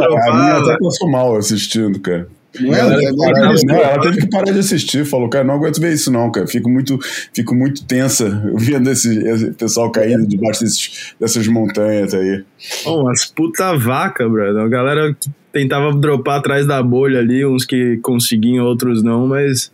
passou 0.80 1.10
mal 1.12 1.36
assistindo, 1.38 2.00
cara. 2.00 2.28
Não 2.60 2.74
é? 2.74 2.80
Ela, 2.80 2.94
É 3.02 3.06
ela- 3.06 3.82
ela 3.82 4.02
teve 4.02 4.18
que 4.22 4.30
parar 4.30 4.52
de 4.52 4.60
assistir, 4.60 5.06
falou, 5.06 5.30
cara, 5.30 5.44
não 5.44 5.56
aguento 5.56 5.80
ver 5.80 5.94
isso 5.94 6.12
não, 6.12 6.32
cara. 6.32 6.48
Fico 6.48 6.70
muito, 6.70 6.98
fico 7.34 7.54
muito 7.54 7.84
tensa 7.86 8.30
vendo 8.56 8.90
esse, 8.90 9.18
esse 9.20 9.52
pessoal 9.52 9.92
caindo 9.92 10.26
debaixo 10.28 10.62
desses, 10.64 11.14
dessas 11.20 11.48
montanhas 11.48 12.14
aí. 12.14 12.44
Pô, 12.84 13.02
umas 13.04 13.26
puta 13.26 13.76
vaca, 13.78 14.28
brother. 14.28 14.64
A 14.64 14.68
galera 14.68 15.16
tentava 15.52 15.94
dropar 15.96 16.40
atrás 16.40 16.66
da 16.66 16.82
bolha 16.82 17.20
ali, 17.20 17.46
uns 17.46 17.66
que 17.66 17.98
conseguiam, 17.98 18.66
outros 18.66 19.04
não, 19.04 19.28
mas 19.28 19.72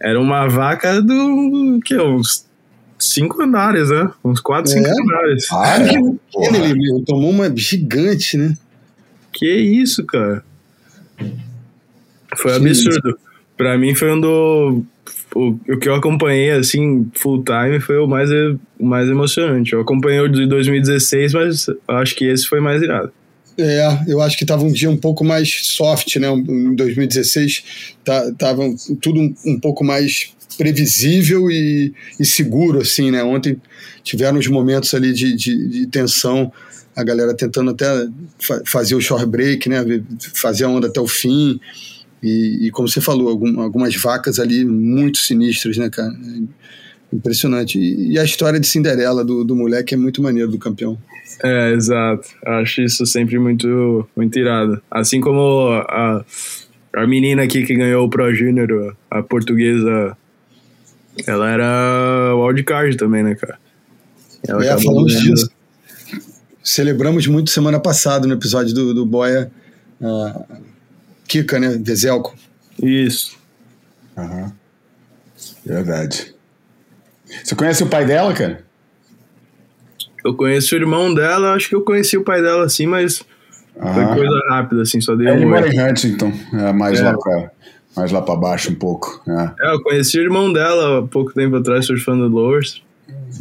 era 0.00 0.20
uma 0.20 0.46
vaca 0.48 1.00
do 1.00 1.80
que 1.84 1.96
uns 1.96 2.44
cinco 2.98 3.42
andares, 3.42 3.88
né? 3.90 4.10
Uns 4.24 4.40
quatro, 4.40 4.70
cinco 4.70 4.86
É? 4.86 4.92
andares. 4.92 5.46
Ah, 5.52 5.78
é? 5.78 5.94
Ele 6.56 7.02
tomou 7.04 7.30
uma 7.30 7.50
gigante, 7.56 8.36
né? 8.36 8.56
Que 9.32 9.46
isso, 9.56 10.04
cara? 10.04 10.44
Foi 12.36 12.54
absurdo. 12.54 13.18
Pra 13.56 13.76
mim 13.78 13.94
foi 13.94 14.12
um 14.12 14.20
do. 14.20 14.84
O, 15.34 15.58
o 15.68 15.78
que 15.78 15.88
eu 15.88 15.94
acompanhei, 15.94 16.50
assim, 16.50 17.10
full 17.14 17.42
time, 17.42 17.80
foi 17.80 17.98
o 17.98 18.06
mais, 18.06 18.30
o 18.30 18.84
mais 18.84 19.08
emocionante. 19.08 19.72
Eu 19.72 19.80
acompanhei 19.80 20.20
o 20.20 20.28
de 20.28 20.46
2016, 20.46 21.32
mas 21.32 21.66
acho 21.88 22.14
que 22.14 22.26
esse 22.26 22.46
foi 22.46 22.60
mais 22.60 22.82
irado. 22.82 23.12
É, 23.56 24.04
eu 24.08 24.20
acho 24.20 24.36
que 24.36 24.44
estava 24.44 24.62
um 24.62 24.72
dia 24.72 24.90
um 24.90 24.96
pouco 24.96 25.24
mais 25.24 25.66
soft, 25.66 26.16
né? 26.16 26.28
Em 26.28 26.74
2016 26.74 27.64
tá, 28.04 28.32
tava 28.32 28.62
tudo 29.00 29.20
um, 29.20 29.34
um 29.44 29.60
pouco 29.60 29.84
mais 29.84 30.32
previsível 30.56 31.50
e, 31.50 31.92
e 32.18 32.24
seguro, 32.24 32.80
assim, 32.80 33.10
né? 33.10 33.22
Ontem 33.22 33.60
tiveram 34.02 34.38
uns 34.38 34.48
momentos 34.48 34.92
ali 34.94 35.12
de, 35.12 35.36
de, 35.36 35.68
de 35.68 35.86
tensão 35.86 36.52
a 36.94 37.02
galera 37.02 37.34
tentando 37.34 37.70
até 37.70 37.86
fa 38.38 38.62
fazer 38.66 38.94
o 38.94 39.00
short 39.00 39.26
break, 39.26 39.68
né? 39.68 39.84
Fazer 40.34 40.64
a 40.64 40.68
onda 40.68 40.88
até 40.88 41.00
o 41.00 41.08
fim. 41.08 41.60
E, 42.22 42.66
e 42.66 42.70
como 42.70 42.88
você 42.88 43.00
falou, 43.00 43.28
algum, 43.28 43.60
algumas 43.60 43.94
vacas 43.96 44.38
ali 44.38 44.64
muito 44.64 45.18
sinistras, 45.18 45.76
né, 45.76 45.90
cara? 45.90 46.14
Impressionante. 47.12 47.78
E, 47.78 48.12
e 48.12 48.18
a 48.18 48.24
história 48.24 48.60
de 48.60 48.66
Cinderela 48.66 49.24
do, 49.24 49.44
do 49.44 49.56
moleque 49.56 49.94
é 49.94 49.96
muito 49.96 50.22
maneiro 50.22 50.50
do 50.50 50.58
campeão. 50.58 50.96
É, 51.42 51.72
exato. 51.72 52.28
Acho 52.46 52.82
isso 52.82 53.04
sempre 53.04 53.38
muito, 53.38 54.08
muito 54.16 54.38
irado. 54.38 54.80
Assim 54.90 55.20
como 55.20 55.68
a, 55.70 56.24
a 56.94 57.06
menina 57.06 57.42
aqui 57.42 57.64
que 57.64 57.74
ganhou 57.74 58.06
o 58.06 58.08
Pro 58.08 58.32
Junior, 58.32 58.96
a 59.10 59.22
portuguesa, 59.22 60.16
ela 61.26 61.50
era 61.50 62.34
wildcard 62.36 62.96
também, 62.96 63.22
né, 63.24 63.34
cara? 63.34 63.58
Ela 64.46 64.64
é, 64.64 64.80
falamos 64.80 65.20
disso. 65.20 65.50
Celebramos 66.62 67.26
muito 67.26 67.50
semana 67.50 67.80
passada 67.80 68.26
no 68.26 68.34
episódio 68.34 68.72
do, 68.72 68.94
do 68.94 69.04
Boia. 69.04 69.50
Uh, 70.00 70.71
Kika, 71.32 71.58
né? 71.58 71.80
Vezelco. 71.82 72.34
Isso. 72.82 73.38
Aham. 74.18 74.52
Verdade. 75.64 76.34
Você 77.42 77.54
conhece 77.54 77.82
o 77.82 77.88
pai 77.88 78.04
dela, 78.04 78.34
cara? 78.34 78.62
Eu 80.22 80.34
conheço 80.34 80.74
o 80.74 80.78
irmão 80.78 81.12
dela, 81.14 81.54
acho 81.54 81.70
que 81.70 81.74
eu 81.74 81.80
conheci 81.80 82.18
o 82.18 82.22
pai 82.22 82.42
dela 82.42 82.66
assim, 82.66 82.86
mas 82.86 83.24
ah. 83.80 83.94
foi 83.94 84.04
coisa 84.14 84.40
rápida, 84.50 84.82
assim, 84.82 85.00
só 85.00 85.16
dei 85.16 85.26
é, 85.26 85.32
um. 85.32 85.36
Ele 85.36 85.46
mora 85.46 85.66
em 85.66 85.80
Huntington, 85.80 86.32
é, 86.52 86.72
mais, 86.72 87.00
é. 87.00 87.02
Lá 87.02 87.16
pra, 87.16 87.50
mais 87.96 88.12
lá 88.12 88.20
pra 88.20 88.36
baixo 88.36 88.70
um 88.70 88.74
pouco. 88.74 89.22
É. 89.26 89.68
é. 89.68 89.74
eu 89.74 89.82
conheci 89.82 90.18
o 90.18 90.22
irmão 90.22 90.52
dela 90.52 90.98
há 90.98 91.02
pouco 91.02 91.32
tempo 91.32 91.56
atrás, 91.56 91.86
surfando 91.86 92.28
Lowers. 92.28 92.82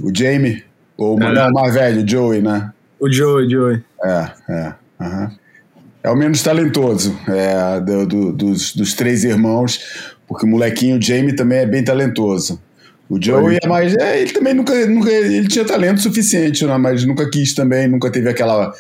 O 0.02 0.16
Jamie? 0.16 0.64
Ou 0.98 1.20
o 1.20 1.22
é. 1.22 1.52
mais 1.52 1.74
velho, 1.74 2.04
o 2.04 2.08
Joey, 2.08 2.42
né? 2.42 2.72
O 3.00 3.12
Joey, 3.12 3.50
Joey. 3.50 3.84
É, 4.04 4.32
é. 4.50 4.74
Uhum. 5.00 5.42
É 6.04 6.10
o 6.10 6.16
menos 6.16 6.42
talentoso 6.42 7.18
é, 7.28 7.80
do, 7.80 8.06
do, 8.08 8.32
dos, 8.34 8.76
dos 8.76 8.94
três 8.94 9.24
irmãos, 9.24 9.80
porque 10.28 10.46
o 10.46 10.50
molequinho 10.50 10.98
o 10.98 11.02
Jamie 11.02 11.36
também 11.36 11.60
é 11.60 11.66
bem 11.66 11.84
talentoso. 11.84 12.60
O 13.12 13.22
Joey 13.22 13.60
é 13.62 13.68
mais. 13.68 13.94
É, 13.98 14.22
ele 14.22 14.32
também 14.32 14.54
nunca, 14.54 14.74
nunca. 14.88 15.12
Ele 15.12 15.46
tinha 15.46 15.66
talento 15.66 16.00
suficiente, 16.00 16.66
né? 16.66 16.78
Mas 16.78 17.04
nunca 17.04 17.30
quis 17.30 17.54
também, 17.54 17.86
nunca 17.86 18.10
teve 18.10 18.30
aquela, 18.30 18.74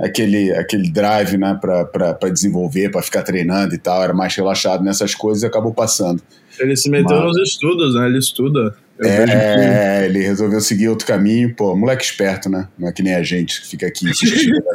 aquele, 0.00 0.50
aquele 0.52 0.90
drive 0.90 1.36
né, 1.36 1.60
para 1.60 2.30
desenvolver, 2.30 2.90
para 2.90 3.02
ficar 3.02 3.22
treinando 3.22 3.74
e 3.74 3.78
tal. 3.78 4.02
Era 4.02 4.14
mais 4.14 4.34
relaxado 4.34 4.82
nessas 4.82 5.14
coisas 5.14 5.42
e 5.42 5.46
acabou 5.46 5.74
passando. 5.74 6.22
Ele 6.58 6.74
se 6.74 6.88
meteu 6.88 7.18
Mas... 7.18 7.26
nos 7.26 7.50
estudos, 7.50 7.94
né? 7.94 8.06
Ele 8.06 8.18
estuda. 8.18 8.74
Eu 8.98 9.10
é, 9.10 9.98
que... 9.98 10.04
ele 10.06 10.22
resolveu 10.22 10.60
seguir 10.60 10.88
outro 10.88 11.06
caminho. 11.06 11.54
Pô, 11.54 11.76
moleque 11.76 12.04
esperto, 12.04 12.48
né? 12.48 12.66
Não 12.78 12.88
é 12.88 12.92
que 12.92 13.02
nem 13.02 13.14
a 13.14 13.22
gente 13.22 13.60
que 13.60 13.68
fica 13.68 13.86
aqui 13.86 14.08
assistindo 14.08 14.56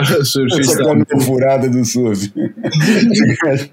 essa. 0.00 0.24
surfista. 0.24 0.82
furada 1.24 1.68
do 1.68 1.84
surf. 1.84 2.32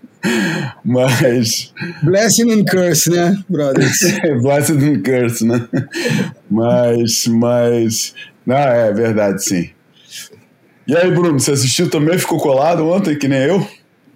Mas. 0.85 1.73
Blessing 2.03 2.51
and 2.51 2.65
curse, 2.65 3.09
né, 3.09 3.35
brothers? 3.49 3.99
Blessing 4.41 4.85
and 4.85 5.01
curse, 5.01 5.45
né? 5.45 5.67
Mas. 6.49 7.25
Mas. 7.27 8.13
Não, 8.45 8.55
é 8.55 8.93
verdade, 8.93 9.43
sim. 9.43 9.69
E 10.87 10.95
aí, 10.95 11.09
Bruno, 11.11 11.39
você 11.39 11.51
assistiu 11.51 11.89
também? 11.89 12.17
Ficou 12.19 12.39
colado 12.39 12.87
ontem, 12.87 13.17
que 13.17 13.27
nem 13.27 13.39
eu? 13.39 13.67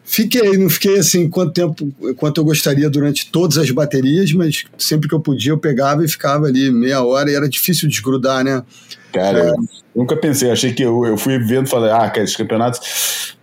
Fiquei, 0.05 0.55
não 0.55 0.69
fiquei 0.69 0.99
assim 0.99 1.27
quanto 1.27 1.51
tempo, 1.51 1.91
quanto 2.15 2.39
eu 2.39 2.45
gostaria 2.45 2.87
durante 2.89 3.31
todas 3.31 3.57
as 3.57 3.71
baterias, 3.71 4.31
mas 4.33 4.63
sempre 4.77 5.09
que 5.09 5.15
eu 5.15 5.19
podia 5.19 5.51
eu 5.51 5.57
pegava 5.57 6.05
e 6.05 6.07
ficava 6.07 6.45
ali 6.45 6.71
meia 6.71 7.03
hora 7.03 7.29
e 7.29 7.33
era 7.33 7.49
difícil 7.49 7.89
desgrudar, 7.89 8.43
né? 8.43 8.61
Cara, 9.11 9.39
é. 9.39 9.49
eu 9.49 9.55
nunca 9.95 10.15
pensei, 10.15 10.51
achei 10.51 10.73
que 10.73 10.83
eu, 10.83 11.05
eu 11.05 11.17
fui 11.17 11.39
vendo 11.39 11.65
e 11.65 11.69
falei, 11.69 11.91
ah, 11.91 12.07
cara, 12.09 12.23
esses 12.23 12.35
campeonatos 12.35 13.35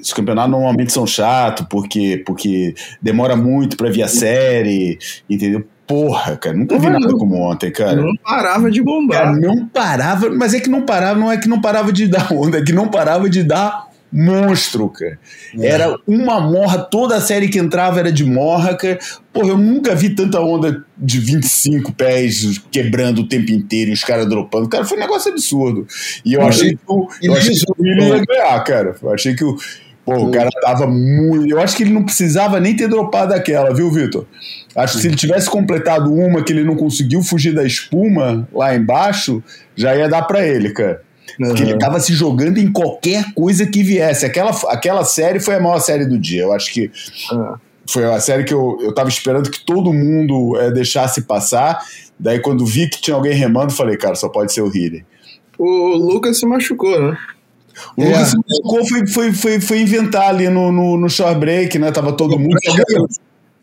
os 0.00 0.12
campeonatos 0.12 0.50
normalmente 0.50 0.92
são 0.92 1.06
chatos 1.06 1.66
porque, 1.68 2.22
porque 2.24 2.74
demora 3.00 3.36
muito 3.36 3.76
para 3.76 3.90
ver 3.90 4.02
a 4.02 4.08
série, 4.08 4.98
entendeu? 5.28 5.64
Porra, 5.86 6.36
cara, 6.36 6.56
nunca 6.56 6.78
vi 6.78 6.88
nada 6.88 7.12
como 7.12 7.36
ontem, 7.36 7.70
cara. 7.70 7.96
Não 7.96 8.14
parava 8.16 8.70
de 8.70 8.82
bombar. 8.82 9.24
Cara, 9.24 9.36
não 9.36 9.66
parava, 9.66 10.30
mas 10.30 10.54
é 10.54 10.60
que 10.60 10.70
não 10.70 10.82
parava, 10.82 11.18
não 11.18 11.30
é 11.30 11.36
que 11.36 11.48
não 11.48 11.60
parava 11.60 11.92
de 11.92 12.06
dar 12.06 12.30
onda, 12.32 12.58
é 12.58 12.62
que 12.62 12.72
não 12.72 12.88
parava 12.88 13.28
de 13.28 13.42
dar 13.42 13.91
monstro, 14.12 14.88
cara. 14.90 15.18
É. 15.58 15.66
Era 15.66 15.96
uma 16.06 16.40
morra, 16.40 16.78
toda 16.78 17.16
a 17.16 17.20
série 17.20 17.48
que 17.48 17.58
entrava 17.58 17.98
era 17.98 18.12
de 18.12 18.24
morra, 18.24 18.76
cara. 18.76 18.98
Porra, 19.32 19.48
eu 19.48 19.58
nunca 19.58 19.94
vi 19.94 20.10
tanta 20.10 20.38
onda 20.40 20.84
de 20.98 21.18
25 21.18 21.92
pés 21.92 22.60
quebrando 22.70 23.22
o 23.22 23.28
tempo 23.28 23.50
inteiro 23.50 23.90
e 23.90 23.94
os 23.94 24.04
caras 24.04 24.28
dropando. 24.28 24.68
Cara, 24.68 24.84
foi 24.84 24.98
um 24.98 25.00
negócio 25.00 25.32
absurdo. 25.32 25.86
E 26.24 26.34
eu 26.34 26.42
achei 26.42 26.72
que 26.72 26.82
o, 26.86 27.08
eu 27.22 27.34
achei 27.34 27.54
que 27.54 27.64
o 27.70 27.82
Willian 27.82 28.16
ia 28.16 28.24
ganhar, 28.24 28.64
cara. 28.64 28.94
Eu 29.02 29.12
achei 29.12 29.34
que 29.34 29.44
o. 29.44 29.56
Pô, 30.04 30.16
o 30.16 30.30
cara 30.32 30.50
tava 30.60 30.86
muito. 30.86 31.48
Eu 31.48 31.60
acho 31.60 31.76
que 31.76 31.84
ele 31.84 31.92
não 31.92 32.04
precisava 32.04 32.58
nem 32.58 32.74
ter 32.74 32.88
dropado 32.88 33.32
aquela, 33.32 33.72
viu, 33.72 33.88
Vitor? 33.88 34.26
Acho 34.74 34.96
que 34.96 35.02
se 35.02 35.06
ele 35.06 35.16
tivesse 35.16 35.48
completado 35.48 36.12
uma 36.12 36.42
que 36.42 36.52
ele 36.52 36.64
não 36.64 36.74
conseguiu 36.74 37.22
fugir 37.22 37.54
da 37.54 37.64
espuma 37.64 38.48
lá 38.52 38.74
embaixo, 38.74 39.42
já 39.76 39.94
ia 39.94 40.08
dar 40.08 40.22
para 40.22 40.44
ele, 40.46 40.70
cara. 40.70 41.02
Uhum. 41.40 41.54
Que 41.54 41.62
ele 41.62 41.78
tava 41.78 41.98
se 42.00 42.12
jogando 42.12 42.58
em 42.58 42.70
qualquer 42.70 43.32
coisa 43.34 43.66
que 43.66 43.82
viesse. 43.82 44.26
Aquela, 44.26 44.50
aquela 44.68 45.04
série 45.04 45.40
foi 45.40 45.54
a 45.54 45.60
maior 45.60 45.80
série 45.80 46.04
do 46.04 46.18
dia. 46.18 46.42
Eu 46.42 46.52
acho 46.52 46.72
que 46.72 46.90
uhum. 47.32 47.54
foi 47.86 48.04
a 48.04 48.20
série 48.20 48.44
que 48.44 48.52
eu, 48.52 48.78
eu 48.80 48.94
tava 48.94 49.08
esperando 49.08 49.50
que 49.50 49.64
todo 49.64 49.92
mundo 49.92 50.56
é, 50.58 50.70
deixasse 50.70 51.22
passar. 51.22 51.80
Daí, 52.18 52.38
quando 52.38 52.66
vi 52.66 52.88
que 52.88 53.00
tinha 53.00 53.16
alguém 53.16 53.32
remando, 53.32 53.72
falei, 53.72 53.96
cara, 53.96 54.14
só 54.14 54.28
pode 54.28 54.52
ser 54.52 54.62
o 54.62 54.66
Healy. 54.66 55.04
O 55.58 55.96
Lucas 55.96 56.38
se 56.38 56.46
machucou, 56.46 57.00
né? 57.00 57.16
O 57.96 58.02
é. 58.02 58.06
Lucas 58.06 58.28
se 58.28 58.36
machucou, 58.36 58.86
foi, 58.86 59.06
foi, 59.06 59.32
foi, 59.32 59.60
foi 59.60 59.80
inventar 59.80 60.28
ali 60.28 60.48
no, 60.48 60.70
no, 60.70 60.96
no 60.96 61.08
short 61.08 61.38
break, 61.38 61.78
né? 61.78 61.90
Tava 61.90 62.12
todo 62.12 62.38
mundo. 62.38 62.56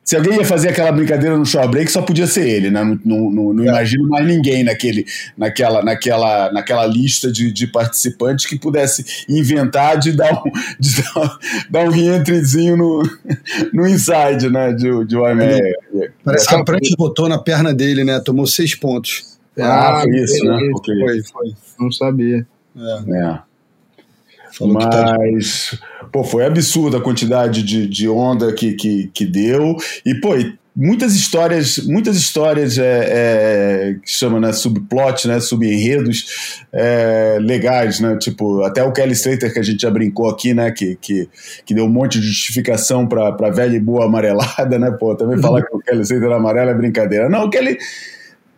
Se 0.04 0.16
alguém 0.16 0.38
ia 0.38 0.46
fazer 0.46 0.70
aquela 0.70 0.92
brincadeira 0.92 1.38
no 1.38 1.46
short 1.46 1.70
break, 1.70 1.92
só 1.92 2.02
podia 2.02 2.26
ser 2.26 2.48
ele, 2.48 2.72
né? 2.72 2.84
Não, 3.06 3.30
não, 3.30 3.54
não, 3.54 3.64
é. 3.64 3.68
imagino 3.68 4.10
mais 4.10 4.26
ninguém 4.26 4.64
naquele, 4.64 5.06
naquela, 5.38 5.84
naquela, 5.84 6.52
naquela 6.52 6.86
lista 6.88 7.32
de, 7.32 7.52
de 7.52 7.68
participantes 7.68 8.48
que 8.48 8.58
pudesse 8.58 9.06
inventar 9.30 10.00
de 10.00 10.12
dar 10.12 10.34
um, 10.34 10.52
de 10.80 11.04
dar, 11.04 11.40
dar 11.70 11.84
um 11.84 11.90
reentrezinho 11.90 12.76
no, 12.76 13.04
no 13.72 13.88
inside, 13.88 14.50
né? 14.50 14.74
De, 14.74 15.06
de 15.06 15.16
um 15.16 15.28
é, 15.28 15.74
Parece 16.24 16.48
que 16.48 16.56
a 16.56 16.64
prancha 16.64 16.96
botou 16.98 17.30
na 17.30 17.38
perna 17.38 17.74
dele, 17.74 18.04
né? 18.04 18.20
Tomou 18.20 18.48
seis 18.48 18.74
pontos. 18.74 19.38
Ah, 19.60 20.02
foi 20.02 20.16
isso, 20.16 20.44
né? 20.46 20.60
Foi, 20.72 21.24
foi. 21.24 21.54
Não 21.80 21.92
sabia. 21.92 22.48
É. 22.76 23.49
é. 24.62 24.66
Mas, 24.66 25.80
pô, 26.12 26.24
foi 26.24 26.46
absurda 26.46 26.98
a 26.98 27.02
quantidade 27.02 27.64
de, 27.64 27.88
de 27.88 28.08
onda 28.08 28.54
que, 28.54 28.74
que, 28.74 29.12
que 29.14 29.26
deu. 29.26 29.76
E, 30.06 30.16
pô, 30.16 30.36
muitas 30.76 31.14
histórias, 31.14 31.78
muitas 31.80 32.16
histórias 32.16 32.78
é, 32.78 33.06
é, 33.12 33.96
que 34.04 34.12
chama 34.12 34.40
né, 34.40 34.54
subplot, 34.54 35.28
né, 35.28 35.40
subenredos 35.40 36.64
é, 36.72 37.38
legais, 37.42 38.00
né? 38.00 38.18
Tipo, 38.18 38.64
até 38.64 38.82
o 38.82 38.92
Kelly 38.92 39.12
Slater 39.12 39.52
que 39.52 39.60
a 39.60 39.64
gente 39.64 39.82
já 39.82 39.92
brincou 39.92 40.30
aqui, 40.30 40.54
né? 40.54 40.72
Que, 40.72 40.96
que, 40.96 41.28
que 41.66 41.74
deu 41.74 41.86
um 41.86 41.90
monte 41.90 42.20
de 42.20 42.28
justificação 42.28 43.06
pra, 43.06 43.32
pra 43.34 43.50
velha 43.50 43.76
e 43.76 43.80
boa 43.80 44.06
amarelada, 44.06 44.80
né? 44.80 44.90
Pô, 44.92 45.16
também 45.16 45.40
falar 45.42 45.64
que 45.64 45.76
o 45.76 45.80
Kelly 45.80 46.02
Slater 46.02 46.32
amarelo 46.32 46.70
é 46.70 46.74
brincadeira. 46.74 47.30
Não, 47.30 47.46
o 47.46 47.50
Kelly 47.50 47.78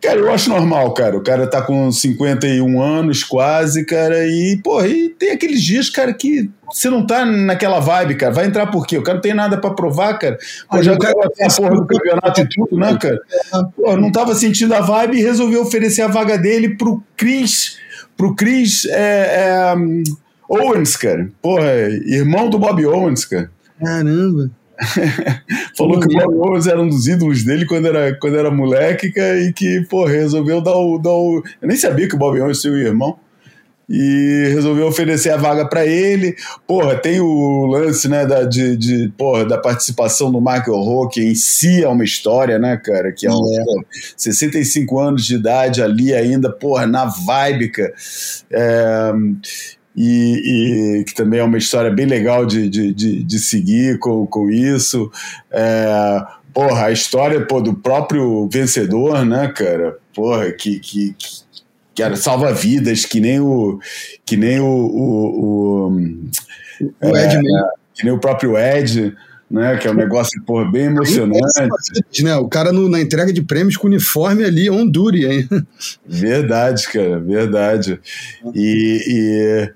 Cara, 0.02 0.18
eu 0.18 0.32
acho 0.32 0.50
normal, 0.50 0.92
cara. 0.94 1.16
O 1.16 1.22
cara 1.22 1.46
tá 1.46 1.62
com 1.62 1.92
51 1.92 2.82
anos 2.82 3.22
quase, 3.22 3.86
cara, 3.86 4.26
e, 4.26 4.60
porra, 4.62 4.88
e 4.88 5.10
tem 5.10 5.30
aqueles 5.30 5.62
dias, 5.62 5.88
cara, 5.88 6.12
que 6.12 6.50
você 6.68 6.90
não 6.90 7.06
tá 7.06 7.24
naquela 7.24 7.78
vibe, 7.78 8.16
cara. 8.16 8.32
Vai 8.32 8.46
entrar 8.46 8.66
por 8.66 8.84
quê? 8.84 8.98
O 8.98 9.02
cara 9.04 9.14
não 9.14 9.22
tem 9.22 9.32
nada 9.32 9.58
para 9.58 9.72
provar, 9.72 10.18
cara. 10.18 10.36
Pô, 10.68 10.82
já 10.82 10.96
ganhou 10.96 11.22
a 11.22 11.50
porra 11.54 11.76
do 11.76 11.86
campeonato 11.86 12.40
e 12.40 12.48
tudo, 12.48 12.76
né, 12.76 12.98
cara? 13.00 13.20
Pô, 13.76 13.96
não 13.96 14.10
tava 14.10 14.34
sentindo 14.34 14.74
a 14.74 14.80
vibe 14.80 15.18
e 15.18 15.22
resolveu 15.22 15.62
oferecer 15.62 16.02
a 16.02 16.08
vaga 16.08 16.36
dele 16.36 16.76
pro 16.76 17.00
Chris, 17.16 17.78
pro 18.16 18.34
Chris 18.34 18.84
é, 18.86 19.70
é, 19.70 19.74
Owens, 20.48 20.96
cara. 20.96 21.30
Porra, 21.40 21.70
irmão 22.06 22.50
do 22.50 22.58
Bob 22.58 22.84
Owens, 22.84 23.24
cara. 23.24 23.52
Caramba. 23.78 24.50
Falou 25.76 26.00
que 26.00 26.06
o 26.06 26.30
Bob 26.30 26.68
era 26.68 26.80
um 26.80 26.88
dos 26.88 27.06
ídolos 27.06 27.44
dele 27.44 27.66
quando 27.66 27.86
era, 27.86 28.14
quando 28.18 28.36
era 28.36 28.50
moleque 28.50 29.12
e 29.16 29.52
que, 29.52 29.86
pô, 29.88 30.04
resolveu 30.04 30.60
dar 30.60 30.76
o, 30.76 30.98
dar 30.98 31.12
o. 31.12 31.42
Eu 31.60 31.68
nem 31.68 31.76
sabia 31.76 32.08
que 32.08 32.14
o 32.14 32.18
Bob 32.18 32.40
Owens 32.40 32.60
tinha 32.60 32.72
um 32.72 32.76
irmão. 32.76 33.18
E 33.94 34.48
resolveu 34.54 34.86
oferecer 34.86 35.30
a 35.30 35.36
vaga 35.36 35.68
para 35.68 35.84
ele. 35.84 36.34
Porra, 36.66 36.96
tem 36.96 37.20
o 37.20 37.66
lance, 37.66 38.08
né, 38.08 38.24
da, 38.24 38.44
de, 38.44 38.74
de, 38.76 39.12
porra, 39.18 39.44
da 39.44 39.58
participação 39.58 40.32
do 40.32 40.40
Michael 40.40 41.08
que 41.12 41.20
em 41.22 41.34
si 41.34 41.82
é 41.82 41.88
uma 41.88 42.04
história, 42.04 42.58
né, 42.58 42.80
cara? 42.82 43.12
Que 43.12 43.26
é 43.26 43.30
um 43.30 43.60
é. 43.60 43.64
Porra, 43.64 43.84
65 44.16 44.98
anos 44.98 45.26
de 45.26 45.34
idade 45.34 45.82
ali 45.82 46.14
ainda, 46.14 46.50
porra, 46.50 46.86
na 46.86 47.04
vibe, 47.04 47.68
cara. 47.68 47.92
É, 48.50 49.12
e, 49.96 51.00
e, 51.00 51.04
que 51.04 51.14
também 51.14 51.40
é 51.40 51.44
uma 51.44 51.58
história 51.58 51.90
bem 51.90 52.06
legal 52.06 52.46
de, 52.46 52.68
de, 52.68 52.94
de, 52.94 53.22
de 53.22 53.38
seguir 53.38 53.98
com, 53.98 54.26
com 54.26 54.50
isso. 54.50 55.10
É, 55.50 56.22
porra, 56.52 56.86
a 56.86 56.92
história 56.92 57.40
pô, 57.44 57.60
do 57.60 57.74
próprio 57.74 58.48
vencedor, 58.50 59.24
né, 59.24 59.48
cara? 59.48 59.98
Porra, 60.14 60.50
que, 60.52 60.78
que, 60.78 61.14
que 61.94 62.02
era 62.02 62.16
salva-vidas, 62.16 63.04
que 63.04 63.20
nem 63.20 63.40
o. 63.40 63.78
Que 64.24 64.36
nem 64.36 64.60
o. 64.60 64.66
O, 64.66 65.88
o, 65.88 65.90
o 67.02 67.16
Ed 67.16 67.36
é, 67.36 67.42
mesmo. 67.42 67.68
Que 67.94 68.04
nem 68.04 68.12
o 68.12 68.18
próprio 68.18 68.56
Ed. 68.56 69.14
Né, 69.50 69.76
que 69.76 69.86
é 69.86 69.90
um 69.90 69.94
negócio 69.94 70.42
porra, 70.46 70.64
bem 70.64 70.84
emocionante. 70.84 71.42
Né, 72.22 72.34
o 72.36 72.48
cara 72.48 72.72
no, 72.72 72.88
na 72.88 72.98
entrega 72.98 73.30
de 73.30 73.42
prêmios 73.42 73.76
com 73.76 73.86
uniforme 73.86 74.44
ali, 74.44 74.70
on 74.70 74.88
duty, 74.88 75.26
hein? 75.26 75.46
Verdade, 76.08 76.88
cara, 76.90 77.20
verdade. 77.20 78.00
E 78.54 79.70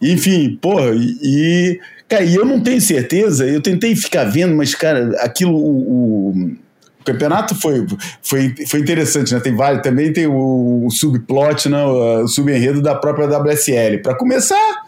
enfim, 0.00 0.58
porra, 0.60 0.92
e, 0.94 1.80
cara, 2.08 2.24
e 2.24 2.34
eu 2.34 2.44
não 2.44 2.60
tenho 2.60 2.80
certeza, 2.80 3.46
eu 3.46 3.60
tentei 3.60 3.94
ficar 3.96 4.24
vendo, 4.24 4.54
mas, 4.54 4.74
cara, 4.74 5.16
aquilo, 5.20 5.54
o, 5.54 6.30
o 6.30 6.56
o 7.00 7.12
campeonato 7.12 7.54
foi, 7.54 7.86
foi, 8.22 8.54
foi 8.66 8.80
interessante, 8.80 9.34
né? 9.34 9.38
Tem 9.38 9.54
vários, 9.54 9.82
também 9.82 10.10
tem 10.10 10.26
o, 10.26 10.86
o 10.86 10.90
subplot, 10.90 11.68
né? 11.68 11.84
o, 11.84 12.22
o 12.22 12.28
subenredo 12.28 12.80
da 12.80 12.94
própria 12.94 13.26
WSL. 13.26 13.98
Para 14.02 14.14
começar, 14.14 14.82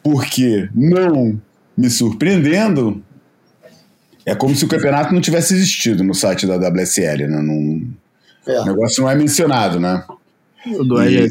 porque 0.00 0.68
não 0.72 1.40
me 1.76 1.90
surpreendendo, 1.90 3.02
é 4.24 4.32
como 4.32 4.54
se 4.54 4.64
o 4.64 4.68
campeonato 4.68 5.12
não 5.12 5.20
tivesse 5.20 5.54
existido 5.54 6.04
no 6.04 6.14
site 6.14 6.46
da 6.46 6.56
WSL, 6.56 7.26
né? 7.26 7.42
Não, 7.42 7.82
é. 8.46 8.60
O 8.60 8.64
negócio 8.64 9.02
não 9.02 9.10
é 9.10 9.16
mencionado, 9.16 9.80
né? 9.80 10.04
O 10.66 10.84
do 10.84 11.02
e, 11.02 11.28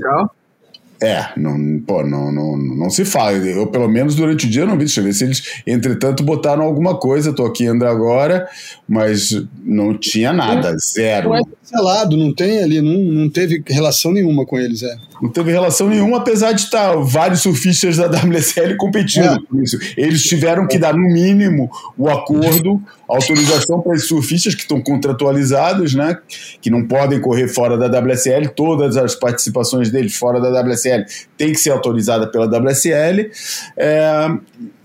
é, 1.06 1.30
não, 1.38 1.80
pô, 1.86 2.03
não, 2.03 2.32
não, 2.32 2.58
não 2.58 2.89
se 2.89 3.06
fala. 3.06 3.34
Eu, 3.34 3.68
pelo 3.68 3.88
menos 3.88 4.16
durante 4.16 4.47
o 4.47 4.49
dia, 4.49 4.66
não 4.66 4.74
vi. 4.74 4.86
Deixa 4.86 5.01
eu 5.01 5.03
ver 5.03 5.14
se 5.14 5.24
eles, 5.24 5.62
entretanto, 5.68 6.24
botaram 6.24 6.64
alguma 6.64 6.97
coisa. 6.97 7.32
Tô 7.32 7.45
aqui 7.45 7.68
ainda 7.68 7.88
agora, 7.88 8.47
mas 8.88 9.30
não 9.64 9.95
tinha 9.95 10.34
nada, 10.34 10.76
zero. 10.80 11.30
Não 11.30 11.36
é 11.36 11.41
cancelado, 11.43 12.18
não 12.18 12.34
tem 12.34 12.64
ali, 12.64 12.82
não, 12.82 12.97
não 12.97 13.30
teve 13.30 13.64
relação 13.68 14.12
nenhuma 14.12 14.47
com 14.47 14.58
eles, 14.58 14.82
é. 14.82 14.97
Não 15.22 15.30
teve 15.30 15.51
relação 15.51 15.88
nenhuma, 15.88 16.18
apesar 16.18 16.53
de 16.53 16.62
estar 16.62 16.95
vários 16.95 17.41
surfistas 17.41 17.97
da 17.97 18.08
WSL 18.18 18.76
competindo 18.78 19.36
é. 19.36 19.39
com 19.47 19.62
isso. 19.62 19.78
Eles 19.95 20.24
tiveram 20.24 20.68
que 20.68 20.80
dar, 20.80 20.93
no 20.93 21.08
mínimo, 21.08 21.70
o 21.95 22.10
acordo, 22.10 22.82
autorização 23.08 23.82
para 23.82 23.93
os 23.93 24.08
surfistas 24.08 24.56
que 24.56 24.62
estão 24.62 24.82
contratualizados, 24.82 25.93
né? 25.93 26.18
Que 26.62 26.70
não 26.70 26.86
podem 26.86 27.20
correr 27.20 27.47
fora 27.47 27.78
da 27.78 27.88
WSL, 27.99 28.49
todas 28.56 28.97
as 28.97 29.16
participações 29.16 29.89
deles 29.89 30.16
fora 30.16 30.39
da 30.39 30.62
WSL 30.62 31.06
têm 31.38 31.51
que 31.51 31.60
ser 31.60 31.72
autorizadas 31.72 32.30
pela 32.32 32.45
WSL. 32.45 33.32
É, 33.78 34.30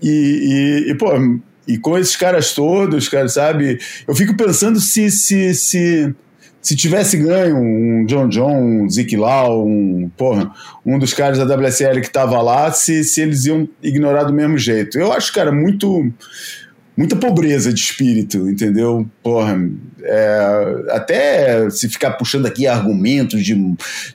e, 0.01 0.85
e, 0.87 0.91
e, 0.91 0.95
pô, 0.95 1.11
e 1.67 1.77
com 1.77 1.97
esses 1.97 2.15
caras 2.15 2.53
todos, 2.53 3.07
cara, 3.09 3.27
sabe? 3.27 3.79
Eu 4.07 4.15
fico 4.15 4.35
pensando 4.35 4.79
se, 4.79 5.09
se, 5.09 5.53
se 5.53 6.15
se 6.61 6.75
tivesse 6.75 7.17
ganho 7.17 7.57
um 7.57 8.05
John 8.05 8.29
John, 8.29 8.83
um 8.83 8.89
Zeke 8.89 9.17
Lau, 9.17 9.65
um, 9.65 10.09
porra, 10.15 10.51
um 10.85 10.99
dos 10.99 11.13
caras 11.13 11.39
da 11.39 11.55
WSL 11.55 12.01
que 12.01 12.07
estava 12.07 12.39
lá, 12.41 12.71
se, 12.71 13.03
se 13.03 13.21
eles 13.21 13.45
iam 13.45 13.67
ignorar 13.81 14.25
do 14.25 14.33
mesmo 14.33 14.57
jeito. 14.57 14.99
Eu 14.99 15.11
acho, 15.11 15.33
cara, 15.33 15.51
muito 15.51 16.11
muita 16.95 17.15
pobreza 17.15 17.73
de 17.73 17.79
espírito, 17.79 18.49
entendeu? 18.49 19.07
Porra, 19.23 19.57
é, 20.03 20.85
até 20.89 21.69
se 21.69 21.87
ficar 21.89 22.11
puxando 22.11 22.45
aqui 22.45 22.67
argumentos 22.67 23.43
de, 23.43 23.55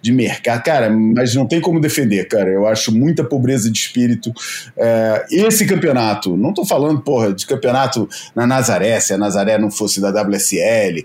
de 0.00 0.12
mercado, 0.12 0.62
cara, 0.62 0.90
mas 0.90 1.34
não 1.34 1.46
tem 1.46 1.60
como 1.60 1.80
defender, 1.80 2.28
cara. 2.28 2.50
Eu 2.50 2.66
acho 2.66 2.92
muita 2.92 3.24
pobreza 3.24 3.70
de 3.70 3.78
espírito. 3.78 4.32
É, 4.76 5.26
esse 5.30 5.66
campeonato, 5.66 6.36
não 6.36 6.52
tô 6.52 6.64
falando, 6.64 7.00
porra, 7.00 7.32
de 7.32 7.46
campeonato 7.46 8.08
na 8.34 8.46
Nazaré, 8.46 8.98
se 9.00 9.12
a 9.12 9.18
Nazaré 9.18 9.58
não 9.58 9.70
fosse 9.70 10.00
da 10.00 10.10
WSL. 10.10 11.04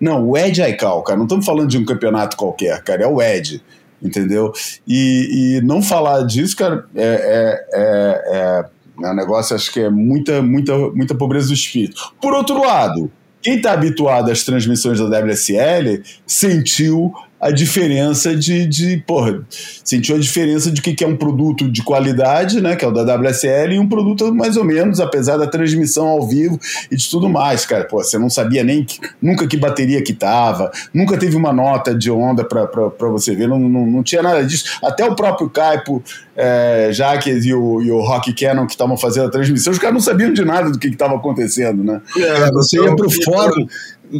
Não, 0.00 0.26
o 0.26 0.36
Ed 0.36 0.62
Aikau, 0.62 1.02
cara, 1.02 1.16
não 1.16 1.26
estamos 1.26 1.46
falando 1.46 1.68
de 1.68 1.78
um 1.78 1.84
campeonato 1.84 2.36
qualquer, 2.36 2.82
cara, 2.82 3.04
é 3.04 3.06
o 3.06 3.22
Ed 3.22 3.62
entendeu? 4.02 4.52
E, 4.86 5.56
e 5.58 5.60
não 5.62 5.82
falar 5.82 6.22
disso, 6.22 6.56
cara, 6.56 6.84
é, 6.94 7.04
é, 7.04 7.66
é, 7.74 8.64
é 9.02 9.06
é 9.06 9.10
um 9.10 9.14
negócio, 9.14 9.54
acho 9.54 9.72
que 9.72 9.80
é 9.80 9.90
muita, 9.90 10.42
muita, 10.42 10.76
muita 10.90 11.14
pobreza 11.14 11.48
do 11.48 11.54
espírito. 11.54 12.12
Por 12.20 12.32
outro 12.32 12.60
lado, 12.60 13.10
quem 13.42 13.56
está 13.56 13.72
habituado 13.72 14.30
às 14.30 14.42
transmissões 14.44 14.98
da 14.98 15.06
WSL 15.06 16.02
sentiu 16.26 17.12
a 17.40 17.50
diferença 17.50 18.34
de, 18.34 18.66
de 18.66 18.96
porra, 19.06 19.40
sentiu 19.84 20.16
a 20.16 20.18
diferença 20.18 20.70
de 20.70 20.80
que, 20.80 20.94
que 20.94 21.04
é 21.04 21.06
um 21.06 21.16
produto 21.16 21.70
de 21.70 21.82
qualidade, 21.82 22.60
né, 22.62 22.74
que 22.74 22.84
é 22.84 22.88
o 22.88 22.90
da 22.90 23.14
WSL, 23.14 23.74
e 23.74 23.78
um 23.78 23.88
produto 23.88 24.34
mais 24.34 24.56
ou 24.56 24.64
menos, 24.64 25.00
apesar 25.00 25.36
da 25.36 25.46
transmissão 25.46 26.06
ao 26.08 26.26
vivo 26.26 26.58
e 26.90 26.96
de 26.96 27.08
tudo 27.10 27.28
mais, 27.28 27.66
cara. 27.66 27.84
Pô, 27.84 28.02
você 28.02 28.18
não 28.18 28.30
sabia 28.30 28.64
nem 28.64 28.84
que, 28.84 28.98
nunca 29.20 29.46
que 29.46 29.56
bateria 29.56 30.02
que 30.02 30.14
tava, 30.14 30.70
nunca 30.94 31.18
teve 31.18 31.36
uma 31.36 31.52
nota 31.52 31.94
de 31.94 32.10
onda 32.10 32.42
para 32.42 33.08
você 33.08 33.34
ver, 33.34 33.48
não, 33.48 33.58
não, 33.58 33.86
não, 33.86 34.02
tinha 34.02 34.22
nada 34.22 34.42
disso. 34.42 34.78
Até 34.82 35.04
o 35.04 35.14
próprio 35.14 35.50
Caipo, 35.50 36.02
é, 36.34 36.88
Jaques 36.90 37.44
e 37.44 37.52
o, 37.52 37.82
e 37.82 37.90
o 37.90 38.00
Rock 38.00 38.32
Cannon 38.32 38.66
que 38.66 38.72
estavam 38.72 38.96
fazendo 38.96 39.26
a 39.26 39.30
transmissão, 39.30 39.72
os 39.72 39.78
caras 39.78 39.94
não 39.94 40.00
sabiam 40.00 40.32
de 40.32 40.44
nada 40.44 40.70
do 40.70 40.78
que 40.78 40.88
estava 40.88 41.14
acontecendo, 41.14 41.84
né? 41.84 42.00
É, 42.18 42.50
você 42.50 42.82
ia 42.82 42.96
pro 42.96 43.10
fórum, 43.10 43.66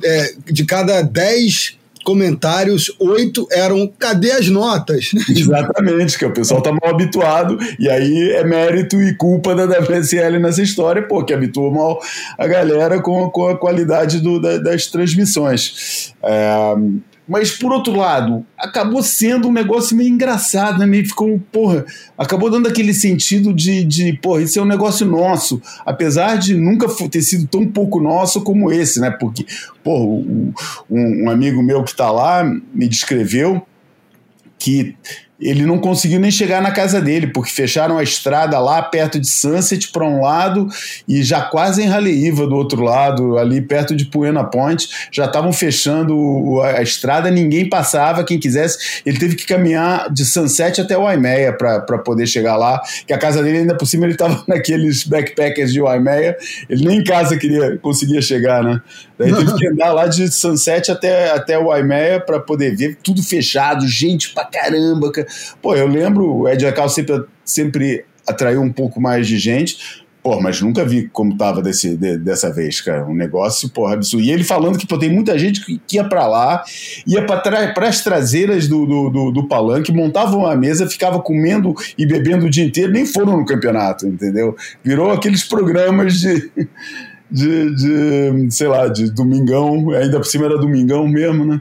é, 0.05 0.35
de 0.47 0.65
cada 0.65 1.01
10 1.01 1.79
comentários, 2.07 2.95
oito 3.01 3.49
eram 3.51 3.93
cadê 3.99 4.31
as 4.31 4.49
notas? 4.49 5.11
Exatamente, 5.29 6.17
que 6.17 6.25
o 6.25 6.33
pessoal 6.33 6.63
tá 6.63 6.71
mal 6.71 6.95
habituado, 6.95 7.59
e 7.81 7.91
aí 7.91 8.31
é 8.31 8.45
mérito 8.45 9.03
e 9.03 9.13
culpa 9.17 9.57
da 9.57 9.65
WSL 9.65 10.39
nessa 10.39 10.63
história, 10.63 11.03
pô, 11.03 11.25
que 11.25 11.35
habituou 11.35 11.73
mal 11.73 12.01
a 12.39 12.47
galera 12.47 13.03
com, 13.03 13.29
com 13.29 13.49
a 13.49 13.59
qualidade 13.59 14.21
do, 14.21 14.41
da, 14.41 14.59
das 14.59 14.87
transmissões. 14.87 16.15
É, 16.23 16.77
mas, 17.29 17.51
por 17.51 17.73
outro 17.73 17.95
lado, 17.95 18.47
acabou 18.57 19.03
sendo 19.03 19.49
um 19.49 19.53
negócio 19.53 19.97
meio 19.97 20.09
engraçado, 20.09 20.79
né? 20.79 20.87
Meio 20.87 21.07
ficou, 21.07 21.41
porra, 21.51 21.85
acabou 22.17 22.49
dando 22.49 22.69
aquele 22.69 22.95
sentido 22.95 23.53
de, 23.53 23.83
de, 23.85 24.13
porra, 24.15 24.43
isso 24.43 24.59
é 24.59 24.63
um 24.63 24.67
negócio 24.67 25.05
nosso. 25.05 25.61
Apesar 25.85 26.37
de 26.37 26.55
nunca 26.55 26.87
ter 27.09 27.23
sido 27.23 27.49
tão 27.49 27.67
pouco 27.67 28.01
nosso 28.01 28.43
como 28.43 28.71
esse, 28.71 29.01
né? 29.01 29.11
Porque, 29.11 29.45
porra, 29.83 30.05
um, 30.05 30.53
um 30.89 31.29
amigo 31.29 31.63
meu 31.63 31.83
que 31.83 31.91
está 31.91 32.11
lá 32.11 32.45
me 32.73 32.87
descreveu 32.87 33.67
que 34.59 34.95
ele 35.41 35.67
não 35.67 35.79
conseguiu 35.79 36.19
nem 36.19 36.31
chegar 36.31 36.63
na 36.63 36.71
casa 36.71 37.01
dele, 37.01 37.27
porque 37.27 37.51
fecharam 37.51 37.99
a 37.99 38.03
estrada 38.03 38.59
lá 38.59 38.83
perto 38.83 39.21
de 39.21 39.29
Sunset 39.29 39.91
para 39.93 40.05
um 40.05 40.21
lado 40.23 40.69
e 41.07 41.23
já 41.23 41.43
quase 41.43 41.83
em 41.83 41.87
Raleiva 41.87 42.47
do 42.47 42.55
outro 42.55 42.83
lado, 42.83 43.37
ali 43.39 43.61
perto 43.61 43.95
de 43.95 44.07
Puena 44.07 44.45
Point, 44.45 44.89
já 45.13 45.27
estavam 45.27 45.53
fechando 45.53 46.61
a 46.63 46.83
estrada, 46.83 47.31
ninguém 47.31 47.69
passava, 47.69 48.25
quem 48.25 48.39
quisesse, 48.39 49.03
ele 49.05 49.19
teve 49.19 49.37
que 49.37 49.47
caminhar 49.47 50.11
de 50.11 50.25
Sunset 50.25 50.81
até 50.81 50.97
Waimea 50.97 51.53
para 51.53 51.99
poder 51.99 52.27
chegar 52.27 52.57
lá, 52.57 52.81
que 53.07 53.13
a 53.13 53.19
casa 53.19 53.43
dele 53.43 53.59
ainda 53.59 53.77
por 53.77 53.87
cima 53.87 54.07
ele 54.07 54.13
estava 54.13 54.43
naqueles 54.49 55.05
backpackers 55.05 55.73
de 55.73 55.81
Waimea, 55.81 56.37
ele 56.69 56.87
nem 56.87 56.99
em 56.99 57.05
casa 57.05 57.37
queria 57.37 57.77
conseguia 57.79 58.23
chegar, 58.23 58.63
né? 58.63 58.81
Daí 59.19 59.33
teve 59.35 59.55
que 59.57 59.67
andar 59.67 59.93
lá 59.93 60.07
de 60.07 60.31
Sunset 60.31 60.91
até, 60.91 61.31
até 61.31 61.59
Waimea 61.59 62.21
para 62.21 62.41
poder 62.41 62.77
ver 62.77 62.99
tudo 63.03 63.23
fechado, 63.23 63.87
gente 63.87 64.33
pra 64.33 64.45
caramba, 64.45 65.11
cara. 65.13 65.27
Pô, 65.61 65.75
eu 65.75 65.87
lembro, 65.87 66.33
o 66.33 66.49
Ed 66.49 66.67
Acal 66.67 66.89
sempre, 66.89 67.25
sempre 67.45 68.05
atraiu 68.27 68.61
um 68.61 68.73
pouco 68.73 69.01
mais 69.01 69.27
de 69.27 69.39
gente, 69.39 70.05
Pô, 70.27 70.41
mas 70.41 70.61
nunca 70.61 70.85
vi 70.85 71.09
como 71.13 71.37
tava 71.37 71.63
desse, 71.63 71.97
de, 71.97 72.19
dessa 72.19 72.53
vez, 72.53 72.81
cara. 72.81 73.07
Um 73.07 73.15
negócio, 73.15 73.69
porra, 73.69 73.95
absurdo. 73.95 74.25
E 74.25 74.33
ele 74.33 74.43
falando 74.43 74.77
que 74.77 74.85
pô, 74.85 74.99
tem 74.99 75.09
muita 75.09 75.39
gente 75.39 75.65
que, 75.65 75.81
que 75.87 75.95
ia 75.99 76.03
para 76.03 76.27
lá, 76.27 76.65
ia 77.07 77.25
para 77.25 77.73
as 77.87 78.03
traseiras 78.03 78.67
do, 78.67 78.85
do, 78.85 79.09
do, 79.09 79.31
do, 79.31 79.47
palanque, 79.47 79.93
montavam 79.93 80.41
uma 80.41 80.57
mesa, 80.57 80.89
ficava 80.89 81.21
comendo 81.21 81.73
e 81.97 82.05
bebendo 82.05 82.47
o 82.47 82.51
dia 82.51 82.65
inteiro, 82.65 82.93
nem 82.93 83.07
foram 83.07 83.37
no 83.37 83.47
campeonato, 83.47 84.05
entendeu? 84.05 84.57
Virou 84.83 85.13
aqueles 85.13 85.45
programas 85.45 86.19
de. 86.19 86.51
De, 87.29 87.75
de 87.75 88.55
sei 88.55 88.69
lá, 88.69 88.87
de 88.87 89.11
domingão, 89.11 89.91
ainda 89.91 90.19
por 90.19 90.27
cima 90.27 90.47
era 90.47 90.59
domingão 90.59 91.09
mesmo, 91.09 91.45
né? 91.45 91.61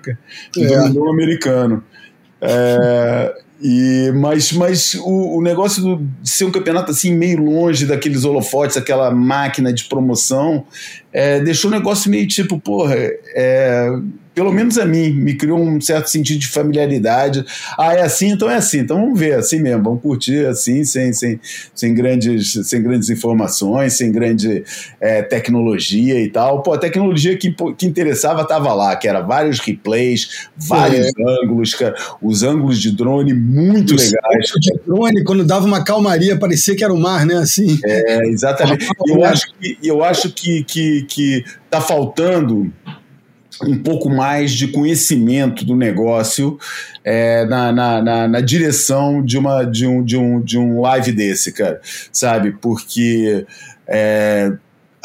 De 0.54 0.64
é. 0.64 0.68
domingão 0.68 1.12
americano. 1.12 1.84
É, 2.40 3.36
e, 3.62 4.12
mas 4.14 4.52
mas 4.52 4.94
o, 4.96 5.38
o 5.38 5.42
negócio 5.42 5.82
do, 5.82 6.08
de 6.22 6.30
ser 6.30 6.46
um 6.46 6.52
campeonato 6.52 6.92
assim 6.92 7.14
meio 7.14 7.42
longe 7.42 7.86
daqueles 7.86 8.24
holofotes, 8.26 8.78
aquela 8.78 9.10
máquina 9.12 9.74
de 9.74 9.86
promoção, 9.86 10.66
é, 11.12 11.40
deixou 11.40 11.72
o 11.72 11.74
negócio 11.74 12.12
meio 12.12 12.28
tipo, 12.28 12.60
porra, 12.60 12.96
é, 12.96 13.90
pelo 14.36 14.52
menos 14.52 14.78
a 14.78 14.86
mim, 14.86 15.12
me 15.12 15.34
criou 15.34 15.58
um 15.58 15.80
certo 15.80 16.10
sentido 16.10 16.40
de 16.40 16.48
familiaridade. 16.50 17.46
Ah, 17.80 17.94
é 17.94 18.02
assim, 18.02 18.32
então 18.32 18.50
é 18.50 18.56
assim, 18.56 18.80
então 18.80 19.00
vamos 19.00 19.18
ver, 19.18 19.36
assim 19.36 19.60
mesmo, 19.62 19.82
vamos 19.82 20.02
curtir 20.02 20.46
assim, 20.46 20.84
sem, 20.84 21.14
sem, 21.14 21.40
sem, 21.74 21.96
grandes, 21.96 22.52
sem 22.68 22.84
grandes 22.84 23.10
informações, 23.10 23.94
sem 23.94 24.12
grande 24.12 24.66
é, 25.00 25.22
tecnologia 25.22 26.20
e 26.20 26.30
tal. 26.30 26.62
Pô, 26.62 26.74
a 26.74 26.78
tecnologia 26.78 27.38
que, 27.38 27.56
que 27.78 27.86
interessava 27.86 28.42
estava 28.42 28.74
lá, 28.74 28.94
que 28.98 29.08
era 29.08 29.22
vários 29.22 29.60
replays, 29.60 30.50
vários 30.58 31.08
é. 31.08 31.44
ângulos, 31.44 31.74
cara, 31.74 31.96
os 32.22 32.44
ângulos 32.44 32.82
de 32.82 32.92
drone 32.92 33.34
muito 33.34 33.96
legais. 33.96 34.52
De 34.60 34.74
drone, 34.86 35.24
quando 35.24 35.46
dava 35.46 35.66
uma 35.66 35.82
calmaria, 35.82 36.38
parecia 36.38 36.76
que 36.76 36.84
era 36.84 36.94
o 36.94 37.00
mar, 37.00 37.26
né? 37.26 37.36
Assim. 37.36 37.80
É, 37.86 38.28
exatamente. 38.28 38.86
Eu 39.08 39.24
acho 39.24 39.46
que, 39.60 39.78
eu 39.84 40.04
acho 40.04 40.34
que, 40.34 40.64
que, 40.64 41.04
que 41.04 41.46
tá 41.70 41.80
faltando 41.80 42.72
um 43.64 43.78
pouco 43.78 44.10
mais 44.10 44.52
de 44.52 44.68
conhecimento 44.68 45.64
do 45.64 45.76
negócio 45.76 46.60
é, 47.04 47.46
na, 47.46 47.72
na, 47.72 48.02
na, 48.02 48.28
na, 48.28 48.42
direção 48.42 49.24
de, 49.24 49.38
uma, 49.38 49.64
de, 49.64 49.88
um, 49.88 50.04
de, 50.04 50.18
um, 50.18 50.42
de 50.42 50.58
um 50.58 50.82
live 50.82 51.12
desse, 51.12 51.52
cara, 51.52 51.80
sabe? 52.12 52.52
Porque 52.60 53.46
é, 53.88 54.52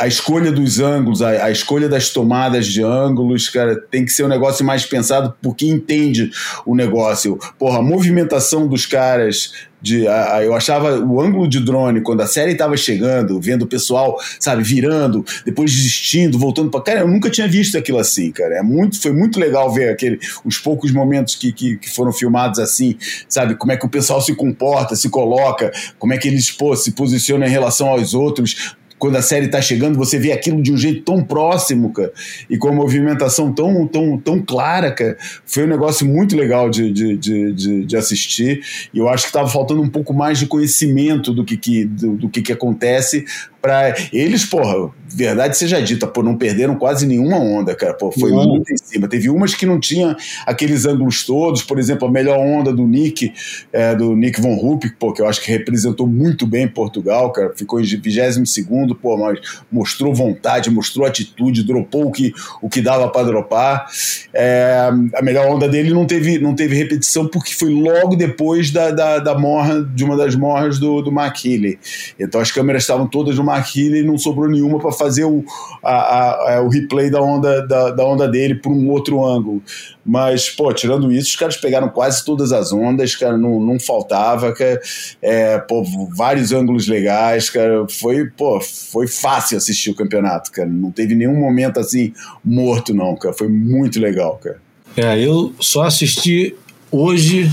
a 0.01 0.07
escolha 0.07 0.51
dos 0.51 0.81
ângulos, 0.81 1.21
a, 1.21 1.45
a, 1.45 1.51
escolha 1.51 1.87
das 1.87 2.09
tomadas 2.09 2.67
de 2.67 2.83
ângulos, 2.83 3.51
cara, 3.51 3.77
tem 3.77 4.03
que 4.03 4.11
ser 4.11 4.25
um 4.25 4.29
negócio 4.29 4.65
mais 4.65 4.87
pensado 4.87 5.35
por 5.43 5.55
quem 5.55 5.69
entende 5.69 6.31
o 6.65 6.75
negócio. 6.75 7.39
Porra, 7.59 7.81
a 7.81 7.83
movimentação 7.83 8.67
dos 8.67 8.87
caras. 8.87 9.69
De, 9.83 10.07
a, 10.07 10.37
a, 10.37 10.45
eu 10.45 10.55
achava 10.55 10.99
o 10.99 11.23
ângulo 11.23 11.49
de 11.49 11.59
drone, 11.59 12.03
quando 12.03 12.21
a 12.21 12.27
série 12.27 12.53
estava 12.53 12.77
chegando, 12.77 13.41
vendo 13.41 13.63
o 13.63 13.67
pessoal, 13.67 14.19
sabe, 14.39 14.63
virando, 14.63 15.25
depois 15.43 15.73
desistindo, 15.73 16.39
voltando 16.39 16.71
para. 16.71 16.83
Cara, 16.83 17.01
eu 17.01 17.09
nunca 17.09 17.31
tinha 17.31 17.49
visto 17.49 17.79
aquilo 17.79 17.99
assim, 17.99 18.31
cara. 18.31 18.57
É 18.57 18.63
muito, 18.63 19.01
foi 19.01 19.13
muito 19.13 19.41
legal 19.41 19.73
ver 19.73 19.89
aquele, 19.89 20.19
os 20.45 20.59
poucos 20.59 20.93
momentos 20.93 21.35
que, 21.35 21.51
que, 21.51 21.79
que 21.79 21.91
foram 21.91 22.13
filmados 22.13 22.59
assim, 22.59 22.97
sabe? 23.27 23.55
Como 23.55 23.73
é 23.73 23.77
que 23.77 23.87
o 23.87 23.89
pessoal 23.89 24.21
se 24.21 24.35
comporta, 24.35 24.95
se 24.95 25.09
coloca, 25.09 25.73
como 25.99 26.13
é 26.13 26.19
que 26.19 26.29
eles 26.29 26.51
pô, 26.51 26.77
se 26.77 26.93
posicionam 26.93 27.47
em 27.47 27.51
relação 27.51 27.89
aos 27.89 28.13
outros, 28.13 28.77
quando 29.01 29.17
a 29.17 29.23
série 29.23 29.47
está 29.47 29.63
chegando, 29.63 29.97
você 29.97 30.19
vê 30.19 30.31
aquilo 30.31 30.63
de 30.63 30.71
um 30.71 30.77
jeito 30.77 31.03
tão 31.03 31.25
próximo, 31.25 31.91
cara, 31.91 32.13
e 32.51 32.59
com 32.59 32.69
a 32.69 32.73
movimentação 32.73 33.51
tão, 33.51 33.87
tão, 33.87 34.19
tão 34.19 34.43
clara, 34.43 34.93
cara. 34.93 35.17
Foi 35.47 35.65
um 35.65 35.67
negócio 35.67 36.07
muito 36.07 36.37
legal 36.37 36.69
de, 36.69 36.93
de, 36.93 37.17
de, 37.17 37.85
de, 37.87 37.97
assistir. 37.97 38.63
E 38.93 38.99
eu 38.99 39.09
acho 39.09 39.25
que 39.25 39.31
estava 39.31 39.49
faltando 39.49 39.81
um 39.81 39.89
pouco 39.89 40.13
mais 40.13 40.39
de 40.39 40.47
conhecimento 40.47 41.33
do 41.33 41.45
que, 41.45 41.57
que, 41.57 41.87
do, 41.87 42.17
do 42.17 42.29
que, 42.29 42.43
que 42.43 42.53
acontece 42.53 43.25
para 43.61 43.95
eles, 44.13 44.45
porra, 44.45 44.91
verdade 45.13 45.57
seja 45.57 45.81
dita, 45.81 46.07
pô, 46.07 46.23
não 46.23 46.37
perderam 46.37 46.77
quase 46.77 47.07
nenhuma 47.07 47.37
onda, 47.37 47.75
cara. 47.75 47.95
Pô, 47.95 48.11
foi 48.11 48.31
não. 48.31 48.47
muito 48.47 48.73
em 48.73 48.77
cima. 48.77 49.09
Teve 49.09 49.29
umas 49.29 49.55
que 49.55 49.67
não 49.67 49.81
tinha 49.81 50.17
aqueles 50.47 50.87
ângulos 50.87 51.25
todos, 51.25 51.63
por 51.63 51.79
exemplo, 51.79 52.07
a 52.07 52.11
melhor 52.11 52.39
onda 52.39 52.73
do 52.73 52.87
Nick, 52.87 53.33
é, 53.73 53.95
do 53.95 54.15
Nick 54.15 54.41
Von 54.41 54.55
Rupp, 54.55 54.85
pô, 54.99 55.13
que 55.13 55.21
eu 55.21 55.27
acho 55.27 55.41
que 55.43 55.51
representou 55.51 56.07
muito 56.07 56.47
bem 56.47 56.69
Portugal, 56.69 57.33
cara. 57.33 57.53
Ficou 57.55 57.81
em 57.81 57.85
22 57.85 58.49
segundo, 58.51 58.95
pô, 58.95 59.17
mas 59.17 59.41
mostrou 59.71 60.15
vontade, 60.15 60.71
mostrou 60.71 61.07
atitude, 61.07 61.63
dropou 61.63 62.07
o 62.07 62.13
que, 62.13 62.33
o 62.63 62.69
que 62.69 62.81
dava 62.81 63.09
para 63.09 63.27
dropar. 63.27 63.87
É, 64.33 64.91
a 65.15 65.23
melhor 65.23 65.47
onda 65.47 65.69
dele 65.69 65.93
não 65.93 66.07
teve, 66.07 66.39
não 66.39 66.55
teve 66.55 66.75
repetição 66.75 67.27
porque 67.27 67.53
foi 67.55 67.71
logo 67.71 68.17
depois 68.17 68.71
da, 68.71 68.91
da, 68.91 69.19
da 69.19 69.39
morra, 69.39 69.83
de 69.83 70.05
uma 70.05 70.17
das 70.17 70.35
morras 70.35 70.79
do, 70.79 71.03
do 71.03 71.11
Mark 71.11 71.45
Healy. 71.45 71.79
Então 72.19 72.41
as 72.41 72.51
câmeras 72.53 72.83
estavam 72.83 73.07
todas 73.07 73.37
no 73.37 73.45
Mark 73.45 73.75
Healy 73.75 74.01
e 74.01 74.03
não 74.03 74.19
sobrou 74.19 74.49
nenhuma 74.49 74.79
para 74.79 74.93
fazer 75.01 75.25
o, 75.25 75.43
a, 75.83 75.93
a, 75.93 76.55
a, 76.57 76.63
o 76.63 76.69
replay 76.69 77.11
da 77.11 77.23
onda, 77.23 77.67
da, 77.67 77.91
da 77.91 78.05
onda 78.05 78.29
dele 78.29 78.57
por 78.57 78.71
um 78.71 78.91
outro 78.91 79.25
ângulo. 79.25 79.63
Mas, 80.05 80.51
pô, 80.51 80.73
tirando 80.73 81.11
isso, 81.11 81.31
os 81.31 81.37
caras 81.37 81.57
pegaram 81.57 81.89
quase 81.89 82.25
todas 82.25 82.53
as 82.53 82.73
ondas, 82.73 83.17
cara, 83.17 83.39
não, 83.39 83.59
não 83.59 83.81
faltava, 83.81 84.53
cara. 84.53 84.81
É, 85.23 85.59
pô, 85.59 85.83
vários 86.15 86.53
ângulos 86.53 86.87
legais, 86.87 87.49
cara. 87.49 87.87
Foi, 87.89 88.27
pô, 88.27 88.61
foi 88.61 89.07
fácil 89.07 89.57
assistir 89.57 89.91
o 89.91 89.95
campeonato, 89.95 90.53
cara. 90.53 90.69
Não 90.69 90.91
teve 90.91 91.15
nenhum 91.15 91.39
momento 91.39 91.81
assim 91.81 92.13
morto, 92.45 92.93
não, 92.93 93.17
cara. 93.17 93.35
Foi 93.35 93.49
muito 93.49 93.99
legal, 93.99 94.39
cara. 94.43 94.61
É, 94.97 95.19
eu 95.19 95.55
só 95.61 95.85
assisti 95.85 96.55
hoje 96.91 97.51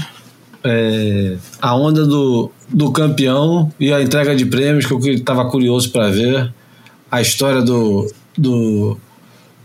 é, 0.63 1.37
a 1.61 1.75
onda 1.75 2.05
do, 2.05 2.51
do 2.67 2.91
campeão 2.91 3.71
e 3.79 3.93
a 3.93 4.01
entrega 4.01 4.35
de 4.35 4.45
prêmios, 4.45 4.85
que 4.85 4.93
eu 4.93 4.99
estava 4.99 5.49
curioso 5.49 5.91
para 5.91 6.09
ver. 6.09 6.53
A 7.09 7.21
história 7.21 7.61
do, 7.61 8.11
do 8.37 8.97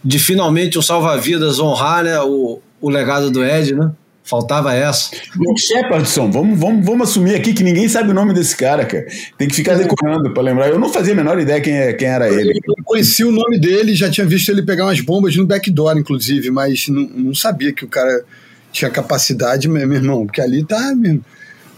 de 0.04 0.18
finalmente 0.18 0.78
o 0.78 0.82
salva-vidas 0.82 1.58
honrar 1.58 2.04
né, 2.04 2.20
o, 2.20 2.60
o 2.80 2.90
legado 2.90 3.30
do 3.30 3.44
Ed, 3.44 3.74
né? 3.74 3.92
Faltava 4.24 4.72
essa. 4.72 5.10
O 5.36 5.56
Shepardson, 5.58 6.30
vamos, 6.30 6.58
vamos, 6.58 6.86
vamos 6.86 7.10
assumir 7.10 7.34
aqui 7.34 7.52
que 7.52 7.64
ninguém 7.64 7.88
sabe 7.88 8.10
o 8.10 8.14
nome 8.14 8.32
desse 8.32 8.56
cara, 8.56 8.84
cara. 8.84 9.04
Tem 9.36 9.48
que 9.48 9.54
ficar 9.54 9.74
decorando 9.74 10.32
para 10.32 10.42
lembrar. 10.42 10.68
Eu 10.68 10.78
não 10.78 10.92
fazia 10.92 11.12
a 11.12 11.16
menor 11.16 11.40
ideia 11.40 11.60
quem, 11.60 11.74
é, 11.74 11.92
quem 11.92 12.06
era 12.06 12.28
ele. 12.28 12.52
Eu 12.64 12.84
conheci 12.84 13.24
o 13.24 13.32
nome 13.32 13.58
dele, 13.58 13.96
já 13.96 14.08
tinha 14.08 14.24
visto 14.24 14.48
ele 14.50 14.62
pegar 14.62 14.84
umas 14.84 15.00
bombas 15.00 15.34
no 15.34 15.44
backdoor, 15.44 15.98
inclusive, 15.98 16.52
mas 16.52 16.86
não, 16.86 17.02
não 17.02 17.34
sabia 17.34 17.72
que 17.72 17.84
o 17.84 17.88
cara 17.88 18.24
tinha 18.70 18.90
capacidade, 18.90 19.68
meu 19.68 19.82
irmão, 19.92 20.24
porque 20.24 20.40
ali 20.40 20.64
tá. 20.64 20.94
Mesmo. 20.94 21.24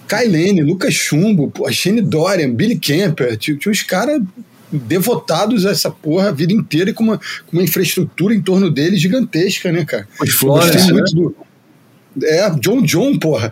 Kailene, 0.07 0.63
Lucas 0.63 0.93
Chumbo, 0.93 1.51
Shane 1.71 2.03
Dorian, 2.03 2.51
Billy 2.51 2.79
Kemper, 2.79 3.39
tinha, 3.39 3.57
tinha 3.57 3.73
uns 3.73 3.83
caras 3.83 4.21
devotados 4.79 5.67
a 5.67 5.71
essa 5.71 5.91
porra 5.91 6.29
a 6.29 6.33
vida 6.33 6.53
inteira 6.53 6.91
e 6.91 6.93
com 6.93 7.05
uma, 7.05 7.19
com 7.19 7.57
uma 7.57 7.63
infraestrutura 7.63 8.35
em 8.35 8.41
torno 8.41 8.71
dele 8.71 8.97
gigantesca, 8.97 9.71
né, 9.73 9.85
cara? 9.85 10.09
Os 10.21 10.33
Flores, 10.33 10.87
né? 10.89 11.03
do, 11.13 11.35
é, 12.23 12.51
John 12.61 12.83
John, 12.83 13.19
porra. 13.19 13.51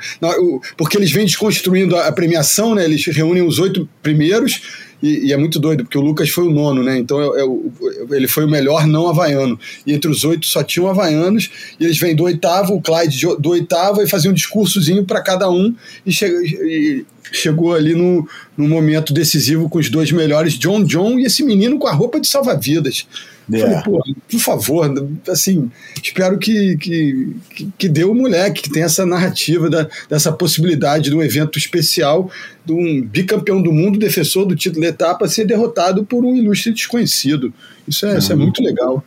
Porque 0.77 0.97
eles 0.97 1.11
vêm 1.11 1.25
desconstruindo 1.25 1.97
a 1.97 2.13
premiação, 2.13 2.75
né? 2.75 2.85
Eles 2.85 3.05
reúnem 3.07 3.43
os 3.43 3.59
oito 3.59 3.89
primeiros 4.03 4.61
e, 5.03 5.27
e, 5.27 5.33
é 5.33 5.37
muito 5.37 5.59
doido, 5.59 5.85
porque 5.85 5.99
o 5.99 6.03
Lucas 6.03 6.31
foi 6.31 6.47
o 6.47 6.51
nono, 6.51 6.83
né? 6.83 6.99
Então 6.99 7.21
é, 7.21 7.41
é, 7.41 8.17
ele 8.17 8.29
foi 8.29 8.45
o 8.45 8.49
melhor 8.49 8.87
não 8.87 9.09
havaiano. 9.09 9.59
E 9.87 9.93
entre 9.93 10.11
os 10.11 10.23
oito 10.25 10.47
só 10.47 10.63
tinham 10.63 10.89
havaianos, 10.89 11.51
e 11.79 11.85
eles 11.85 11.99
vêm 11.99 12.15
do 12.15 12.25
oitavo, 12.25 12.75
o 12.75 12.81
Clyde 12.81 13.27
do 13.39 13.51
oitavo, 13.51 14.01
e 14.01 14.09
faziam 14.09 14.31
um 14.31 14.35
discursozinho 14.35 15.05
para 15.05 15.21
cada 15.21 15.51
um, 15.51 15.75
e, 16.07 16.13
che 16.13 16.27
e 16.27 17.05
chegou 17.33 17.75
ali 17.75 17.95
no, 17.95 18.29
no 18.57 18.69
momento 18.69 19.13
decisivo 19.13 19.69
com 19.69 19.79
os 19.79 19.89
dois 19.89 20.13
melhores, 20.13 20.55
John 20.55 20.85
John 20.85 21.19
e 21.19 21.25
esse 21.25 21.43
menino 21.43 21.79
com 21.79 21.89
a 21.89 21.93
roupa 21.93 22.21
de 22.21 22.29
salva-vidas. 22.29 23.07
Yeah. 23.51 23.83
Falei, 23.83 24.01
pô, 24.01 24.15
por 24.31 24.41
favor, 24.41 25.19
assim, 25.29 25.71
espero 26.03 26.39
que, 26.39 26.77
que, 26.77 27.37
que, 27.77 27.89
dê 27.89 28.05
o 28.05 28.15
moleque, 28.15 28.63
que 28.63 28.71
tem 28.71 28.83
essa 28.83 29.05
narrativa 29.05 29.69
da, 29.69 29.89
dessa 30.09 30.31
possibilidade 30.31 31.11
de 31.11 31.17
um 31.17 31.23
evento 31.23 31.59
especial 31.59 32.31
de 32.65 32.73
um 32.73 33.03
bicampeão 33.03 33.61
do 33.61 33.73
mundo, 33.73 33.99
defensor 33.99 34.47
do 34.47 34.55
título 34.55 34.83
etapa, 34.93 35.29
ser 35.29 35.45
derrotado 35.45 36.05
por 36.05 36.25
um 36.25 36.37
ilustre 36.37 36.73
desconhecido. 36.73 37.53
Isso 37.87 38.07
é, 38.07 38.13
uhum. 38.13 38.19
isso 38.19 38.33
é 38.33 38.37
muito 38.37 38.63
legal. 38.63 39.05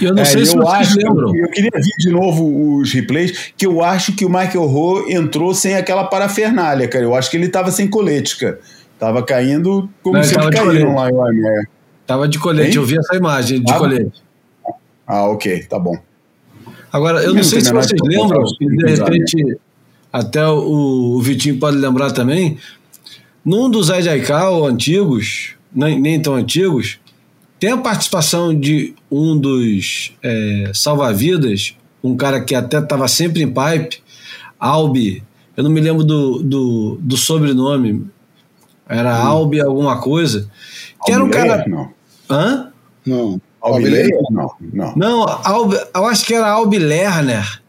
Eu 0.00 0.14
não 0.14 0.22
é, 0.22 0.24
sei 0.24 0.44
se 0.44 0.56
eu 0.56 0.62
vocês 0.62 0.88
acho, 0.88 0.98
lembram. 0.98 1.34
Eu, 1.34 1.44
eu, 1.44 1.50
queria 1.50 1.70
ver 1.72 1.96
de 1.98 2.10
novo 2.10 2.78
os 2.78 2.92
replays, 2.92 3.52
que 3.56 3.64
eu 3.64 3.82
acho 3.82 4.14
que 4.14 4.24
o 4.24 4.28
Michael 4.28 4.66
Rowe 4.66 5.12
entrou 5.12 5.54
sem 5.54 5.74
aquela 5.74 6.04
parafernália, 6.04 6.88
cara. 6.88 7.04
Eu 7.04 7.14
acho 7.14 7.30
que 7.30 7.36
ele 7.36 7.46
estava 7.46 7.70
sem 7.70 7.88
colete, 7.88 8.36
cara. 8.36 8.60
Tava 8.98 9.22
caindo 9.22 9.88
como 10.02 10.16
não, 10.16 10.24
sempre 10.24 10.50
caíram 10.50 10.94
lá 10.94 11.10
em 11.10 11.14
Laimé. 11.14 11.64
Tava 12.06 12.28
de 12.28 12.38
colete, 12.38 12.70
hein? 12.70 12.76
eu 12.76 12.84
vi 12.84 12.98
essa 12.98 13.16
imagem 13.16 13.62
de 13.62 13.72
ah, 13.72 13.78
colete. 13.78 14.22
Ah, 15.06 15.28
ok, 15.28 15.64
tá 15.64 15.78
bom. 15.78 15.96
Agora, 16.92 17.22
eu 17.22 17.34
não, 17.34 17.42
sei 17.42 17.60
se 17.62 17.72
vocês 17.72 18.00
lembram, 18.04 18.44
de 18.60 18.90
repente 18.90 19.58
até 20.12 20.46
o, 20.46 21.16
o, 21.16 21.22
Vitinho 21.22 21.58
pode 21.58 21.78
lembrar 21.78 22.12
também, 22.12 22.58
num 23.44 23.70
dos 23.70 23.88
IJCal 23.88 24.64
antigos, 24.66 25.54
nem, 25.72 26.00
nem 26.00 26.20
tão 26.20 26.34
antigos, 26.34 26.98
tem 27.58 27.70
a 27.70 27.78
participação 27.78 28.58
de 28.58 28.94
um 29.10 29.36
dos 29.38 30.12
é, 30.22 30.70
salva-vidas, 30.74 31.76
um 32.02 32.16
cara 32.16 32.40
que 32.40 32.54
até 32.54 32.78
estava 32.78 33.06
sempre 33.08 33.42
em 33.42 33.48
pipe, 33.48 34.02
Albi, 34.58 35.22
eu 35.56 35.64
não 35.64 35.70
me 35.70 35.80
lembro 35.80 36.04
do, 36.04 36.42
do, 36.42 36.98
do 37.00 37.16
sobrenome, 37.16 38.06
era 38.88 39.10
hum. 39.10 39.26
Albi 39.26 39.60
alguma 39.60 40.00
coisa, 40.00 40.48
que 41.04 41.12
era 41.12 41.22
um 41.24 41.30
cara. 41.30 41.64
Não. 41.66 41.90
Hã? 42.30 42.72
Não. 43.06 43.40
Albi 43.60 43.88
Lerner? 43.88 44.18
Não, 44.30 44.50
não. 44.72 44.94
Não, 44.96 45.26
Albi, 45.44 45.76
eu 45.94 46.06
acho 46.06 46.24
que 46.24 46.34
era 46.34 46.50
Albi 46.50 46.78
Lerner. 46.78 47.62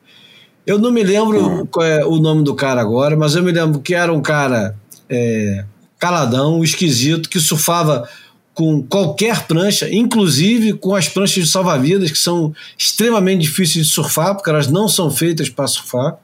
Eu 0.66 0.80
não 0.80 0.92
me 0.92 1.04
lembro 1.04 1.46
hum. 1.46 1.66
qual 1.66 1.86
é 1.86 2.06
o 2.06 2.16
nome 2.18 2.44
do 2.44 2.56
cara 2.56 2.82
agora, 2.82 3.16
mas 3.16 3.36
eu 3.36 3.44
me 3.44 3.52
lembro 3.52 3.80
que 3.80 3.94
era 3.94 4.12
um 4.12 4.22
cara 4.22 4.76
é, 5.10 5.66
caladão, 6.00 6.64
esquisito, 6.64 7.30
que 7.30 7.40
surfava 7.40 8.08
com 8.54 8.84
qualquer 8.84 9.48
prancha, 9.48 9.90
inclusive 9.92 10.74
com 10.74 10.94
as 10.94 11.08
pranchas 11.08 11.46
de 11.46 11.52
salva-vidas, 11.52 12.12
que 12.12 12.18
são 12.18 12.54
extremamente 12.78 13.42
difíceis 13.42 13.88
de 13.88 13.92
surfar, 13.92 14.36
porque 14.36 14.50
elas 14.50 14.68
não 14.68 14.88
são 14.88 15.10
feitas 15.10 15.50
para 15.50 15.66
surfar, 15.66 16.18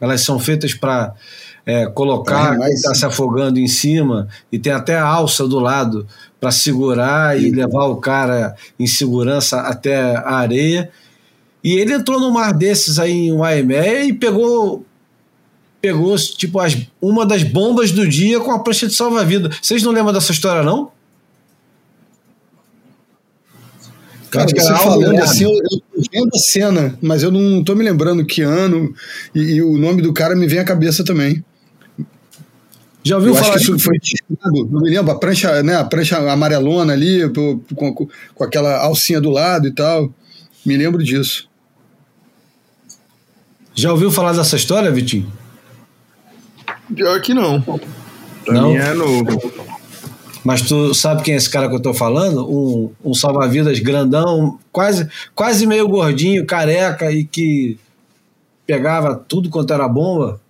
elas 0.00 0.20
são 0.20 0.38
feitas 0.38 0.74
para 0.74 1.14
é, 1.64 1.86
colocar 1.86 2.56
é, 2.60 2.68
está 2.68 2.94
se 2.94 3.04
afogando 3.04 3.58
em 3.58 3.66
cima 3.66 4.28
e 4.52 4.58
tem 4.58 4.72
até 4.72 4.96
a 4.96 5.04
alça 5.04 5.48
do 5.48 5.58
lado 5.58 6.06
para 6.38 6.52
segurar 6.52 7.40
e 7.40 7.50
levar 7.50 7.86
o 7.86 7.96
cara 7.96 8.54
em 8.78 8.86
segurança 8.86 9.60
até 9.62 10.16
a 10.16 10.34
areia. 10.36 10.90
E 11.64 11.72
ele 11.72 11.94
entrou 11.94 12.20
no 12.20 12.30
mar 12.30 12.54
desses 12.54 12.98
aí 13.00 13.12
em 13.12 13.36
Waimé 13.36 14.04
e 14.04 14.12
pegou 14.12 14.84
pegou 15.86 16.16
tipo 16.16 16.58
as, 16.58 16.76
uma 17.00 17.24
das 17.24 17.44
bombas 17.44 17.92
do 17.92 18.08
dia 18.08 18.40
com 18.40 18.50
a 18.50 18.58
prancha 18.58 18.88
de 18.88 18.94
salva-vida. 18.94 19.50
Vocês 19.62 19.84
não 19.84 19.92
lembram 19.92 20.12
dessa 20.12 20.32
história 20.32 20.64
não? 20.64 20.90
Cara, 24.28 24.48
você 24.48 24.74
falando 24.74 25.22
assim, 25.22 25.44
eu, 25.44 25.50
eu 25.50 25.78
tô 25.78 26.10
vendo 26.12 26.30
a 26.34 26.38
cena, 26.38 26.98
mas 27.00 27.22
eu 27.22 27.30
não 27.30 27.62
tô 27.62 27.76
me 27.76 27.84
lembrando 27.84 28.26
que 28.26 28.42
ano 28.42 28.92
e, 29.32 29.40
e 29.40 29.62
o 29.62 29.78
nome 29.78 30.02
do 30.02 30.12
cara 30.12 30.34
me 30.34 30.48
vem 30.48 30.58
à 30.58 30.64
cabeça 30.64 31.04
também. 31.04 31.44
Já 33.04 33.14
ouviu 33.14 33.30
eu 33.30 33.36
falar 33.36 33.54
acho 33.54 33.66
que 33.66 33.72
isso 33.72 33.78
foi 33.78 33.96
tirado, 34.00 34.68
não 34.68 34.80
me 34.80 34.90
lembro, 34.90 35.12
a 35.12 35.18
prancha, 35.18 35.62
né, 35.62 35.76
a 35.76 35.84
prancha 35.84 36.18
amarelona 36.18 36.92
ali, 36.92 37.32
com, 37.32 37.92
com, 37.92 38.08
com 38.34 38.44
aquela 38.44 38.78
alcinha 38.78 39.20
do 39.20 39.30
lado 39.30 39.68
e 39.68 39.70
tal. 39.72 40.12
Me 40.64 40.76
lembro 40.76 41.02
disso. 41.04 41.48
Já 43.72 43.92
ouviu 43.92 44.10
falar 44.10 44.32
dessa 44.32 44.56
história, 44.56 44.90
Vitinho? 44.90 45.30
Pior 46.94 47.20
que 47.20 47.34
não. 47.34 47.60
Pra 47.60 48.54
Não? 48.54 48.70
mim 48.70 48.76
é 48.76 48.94
novo. 48.94 49.52
Mas 50.44 50.62
tu 50.62 50.94
sabe 50.94 51.22
quem 51.22 51.34
é 51.34 51.36
esse 51.36 51.50
cara 51.50 51.68
que 51.68 51.74
eu 51.74 51.82
tô 51.82 51.92
falando? 51.92 52.48
Um, 52.48 52.92
um 53.04 53.12
salva-vidas 53.14 53.80
grandão, 53.80 54.58
quase, 54.70 55.08
quase 55.34 55.66
meio 55.66 55.88
gordinho, 55.88 56.46
careca 56.46 57.10
e 57.10 57.24
que 57.24 57.76
pegava 58.64 59.16
tudo 59.16 59.50
quanto 59.50 59.72
era 59.72 59.88
bomba. 59.88 60.40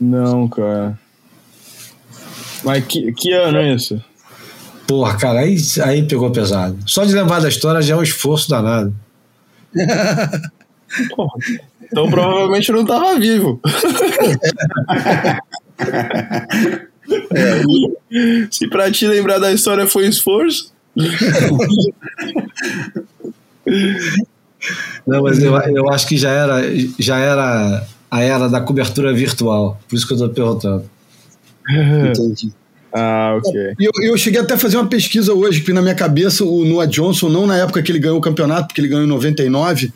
Não, 0.00 0.46
cara. 0.48 0.96
Mas 2.62 2.84
que, 2.86 3.12
que 3.12 3.32
ano 3.32 3.58
é 3.58 3.74
isso? 3.74 4.00
Porra, 4.86 5.16
cara, 5.16 5.40
aí, 5.40 5.56
aí 5.84 6.06
pegou 6.06 6.30
pesado. 6.30 6.78
Só 6.86 7.04
de 7.04 7.12
lembrar 7.12 7.40
da 7.40 7.48
história 7.48 7.82
já 7.82 7.94
é 7.94 7.96
um 7.96 8.02
esforço 8.02 8.48
danado. 8.48 8.94
Então 11.84 12.10
provavelmente 12.10 12.72
não 12.72 12.84
tava 12.84 13.18
vivo. 13.18 13.60
Se 18.50 18.68
pra 18.68 18.90
ti 18.90 19.06
lembrar 19.06 19.38
da 19.38 19.52
história 19.52 19.86
foi 19.86 20.06
esforço. 20.06 20.72
Não, 25.06 25.22
mas 25.22 25.42
eu, 25.42 25.54
eu 25.54 25.88
acho 25.90 26.06
que 26.06 26.16
já 26.16 26.30
era, 26.30 26.62
já 26.98 27.18
era 27.18 27.86
a 28.10 28.22
era 28.22 28.48
da 28.48 28.60
cobertura 28.60 29.12
virtual. 29.12 29.80
Por 29.88 29.96
isso 29.96 30.06
que 30.06 30.14
eu 30.14 30.18
tô 30.18 30.28
perguntando. 30.28 30.84
Entendi. 31.68 32.52
Ah, 32.92 33.34
ok. 33.36 33.74
E 33.78 33.84
eu, 33.84 33.92
eu 34.02 34.16
cheguei 34.16 34.40
até 34.40 34.54
a 34.54 34.58
fazer 34.58 34.78
uma 34.78 34.86
pesquisa 34.86 35.34
hoje, 35.34 35.60
que 35.60 35.72
na 35.72 35.82
minha 35.82 35.94
cabeça 35.94 36.44
o 36.44 36.64
Noah 36.64 36.86
Johnson, 36.86 37.28
não 37.28 37.46
na 37.46 37.56
época 37.56 37.82
que 37.82 37.92
ele 37.92 37.98
ganhou 37.98 38.18
o 38.18 38.20
campeonato, 38.20 38.68
porque 38.68 38.80
ele 38.80 38.88
ganhou 38.88 39.04
em 39.04 39.08
99, 39.08 39.92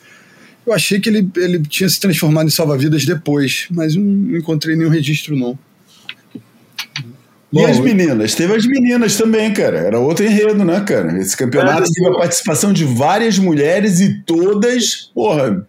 eu 0.66 0.72
achei 0.72 1.00
que 1.00 1.08
ele, 1.08 1.28
ele 1.36 1.60
tinha 1.60 1.88
se 1.88 1.98
transformado 1.98 2.46
em 2.46 2.50
salva-vidas 2.50 3.04
depois, 3.04 3.66
mas 3.70 3.96
não, 3.96 4.36
encontrei 4.36 4.76
nenhum 4.76 4.90
registro, 4.90 5.36
não. 5.36 5.58
E 7.52 7.56
Bom, 7.56 7.66
as 7.66 7.78
meninas? 7.78 8.34
Teve 8.34 8.54
as 8.54 8.64
meninas 8.64 9.16
também, 9.16 9.52
cara. 9.52 9.78
Era 9.78 9.98
outro 9.98 10.24
enredo, 10.24 10.64
né, 10.64 10.80
cara? 10.80 11.18
Esse 11.18 11.36
campeonato 11.36 11.90
teve 11.92 12.08
a 12.08 12.18
participação 12.18 12.72
de 12.72 12.84
várias 12.84 13.38
mulheres 13.38 14.00
e 14.00 14.22
todas, 14.22 15.10
porra, 15.14 15.66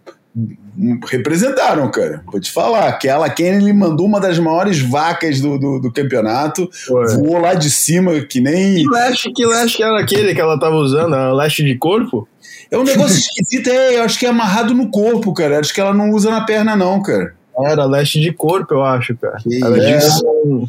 representaram, 1.06 1.90
cara. 1.90 2.22
Vou 2.26 2.40
te 2.40 2.50
falar. 2.50 2.88
Aquela 2.88 3.28
Kennedy 3.28 3.72
mandou 3.72 4.06
uma 4.06 4.18
das 4.18 4.38
maiores 4.38 4.78
vacas 4.80 5.40
do, 5.40 5.58
do, 5.58 5.78
do 5.78 5.92
campeonato. 5.92 6.68
Foi. 6.86 7.16
Voou 7.16 7.38
lá 7.38 7.52
de 7.52 7.70
cima, 7.70 8.18
que 8.20 8.40
nem. 8.40 8.82
Que 8.82 8.90
leste, 8.90 9.32
que 9.32 9.46
leste 9.46 9.82
era 9.82 10.00
aquele 10.00 10.34
que 10.34 10.40
ela 10.40 10.58
tava 10.58 10.76
usando? 10.76 11.14
Era 11.14 11.34
leste 11.34 11.62
de 11.62 11.76
corpo? 11.76 12.26
É 12.74 12.78
um 12.78 12.84
negócio 12.84 13.16
esquisito, 13.18 13.68
é, 13.68 13.96
eu 13.98 14.02
acho 14.02 14.18
que 14.18 14.26
é 14.26 14.28
amarrado 14.28 14.74
no 14.74 14.88
corpo, 14.90 15.32
cara. 15.32 15.60
Acho 15.60 15.72
que 15.72 15.80
ela 15.80 15.94
não 15.94 16.10
usa 16.10 16.30
na 16.30 16.40
perna, 16.42 16.74
não, 16.76 17.02
cara. 17.02 17.34
Era 17.66 17.84
leste 17.84 18.20
de 18.20 18.32
corpo, 18.32 18.74
eu 18.74 18.82
acho, 18.82 19.16
cara. 19.16 19.36
Que 19.42 19.62
Ela 19.62 19.96
isso. 19.96 20.24
um- 20.44 20.66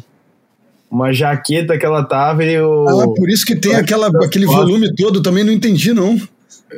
uma 0.90 1.12
jaqueta 1.12 1.76
que 1.76 1.84
ela 1.84 2.04
tava 2.04 2.44
e 2.44 2.60
o. 2.60 2.86
Ah, 2.88 3.14
por 3.14 3.28
isso 3.28 3.44
que 3.44 3.56
tem 3.56 3.74
aquela, 3.74 4.08
aquele 4.24 4.46
volume 4.46 4.94
todo, 4.94 5.20
também 5.20 5.42
não 5.42 5.52
entendi, 5.52 5.92
não. 5.92 6.16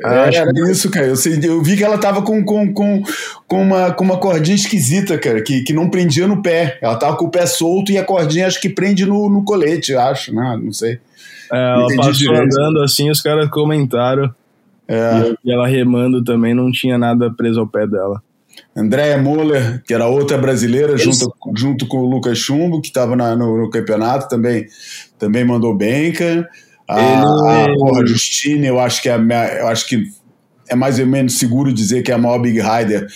Ah, 0.03 0.25
acho 0.25 0.39
era 0.39 0.53
que- 0.53 0.71
isso, 0.71 0.91
cara. 0.91 1.07
Eu, 1.07 1.17
sei- 1.17 1.39
eu 1.43 1.63
vi 1.63 1.77
que 1.77 1.85
ela 1.85 1.99
tava 1.99 2.23
com, 2.23 2.43
com, 2.45 2.73
com, 2.73 3.03
com, 3.47 3.63
uma, 3.63 3.91
com 3.93 4.05
uma 4.05 4.17
cordinha 4.19 4.55
esquisita, 4.55 5.19
cara, 5.19 5.43
que, 5.43 5.63
que 5.63 5.73
não 5.75 5.91
prendia 5.91 6.27
no 6.27 6.43
pé. 6.43 6.79
Ela 6.81 6.97
tava 6.97 7.17
com 7.17 7.27
o 7.27 7.31
pé 7.31 7.45
solto 7.47 7.93
e 7.93 7.99
a 7.99 8.05
cordinha 8.05 8.47
acho 8.47 8.61
que 8.61 8.69
prende 8.71 9.05
no, 9.05 9.29
no 9.29 9.45
colete, 9.45 9.93
eu 9.93 10.01
acho, 10.01 10.35
né? 10.35 10.59
Não 10.63 10.73
sei. 10.73 10.99
É, 11.53 11.57
ela 11.75 11.87
passou 11.97 12.13
direito. 12.13 12.43
andando 12.43 12.83
assim, 12.83 13.11
os 13.11 13.21
caras 13.21 13.49
comentaram. 13.51 14.33
É. 14.89 15.35
E 15.45 15.53
ela 15.53 15.67
remando 15.67 16.25
também, 16.25 16.55
não 16.55 16.73
tinha 16.73 16.97
nada 16.97 17.31
preso 17.31 17.61
ao 17.61 17.67
pé 17.69 17.87
dela. 17.87 18.23
Andréia 18.75 19.19
Moller, 19.19 19.83
que 19.85 19.93
era 19.95 20.07
outra 20.07 20.39
brasileira, 20.39 20.97
junto, 20.97 21.33
junto 21.55 21.87
com 21.87 21.99
o 21.99 22.09
Lucas 22.11 22.39
Chumbo, 22.39 22.81
que 22.81 22.89
estava 22.89 23.15
no, 23.15 23.59
no 23.59 23.71
campeonato, 23.71 24.29
também, 24.29 24.67
também 25.19 25.45
mandou 25.45 25.77
bem, 25.77 26.13
cara. 26.13 26.49
A, 26.89 27.01
Ele- 27.01 27.73
a 27.73 27.77
porra, 27.77 28.07
Justine, 28.07 28.67
eu 28.67 28.81
acho 28.81 29.03
que 29.03 29.09
é, 29.09 29.17
eu 29.61 29.69
acho 29.69 29.87
que 29.87 30.05
é 30.69 30.75
mais 30.75 30.99
ou 30.99 31.07
menos 31.07 31.39
seguro 31.39 31.73
dizer 31.73 32.03
que 32.03 32.11
é 32.11 32.15
a 32.15 32.19
maior 32.19 32.39
Big 32.39 32.61
Rider 32.61 33.07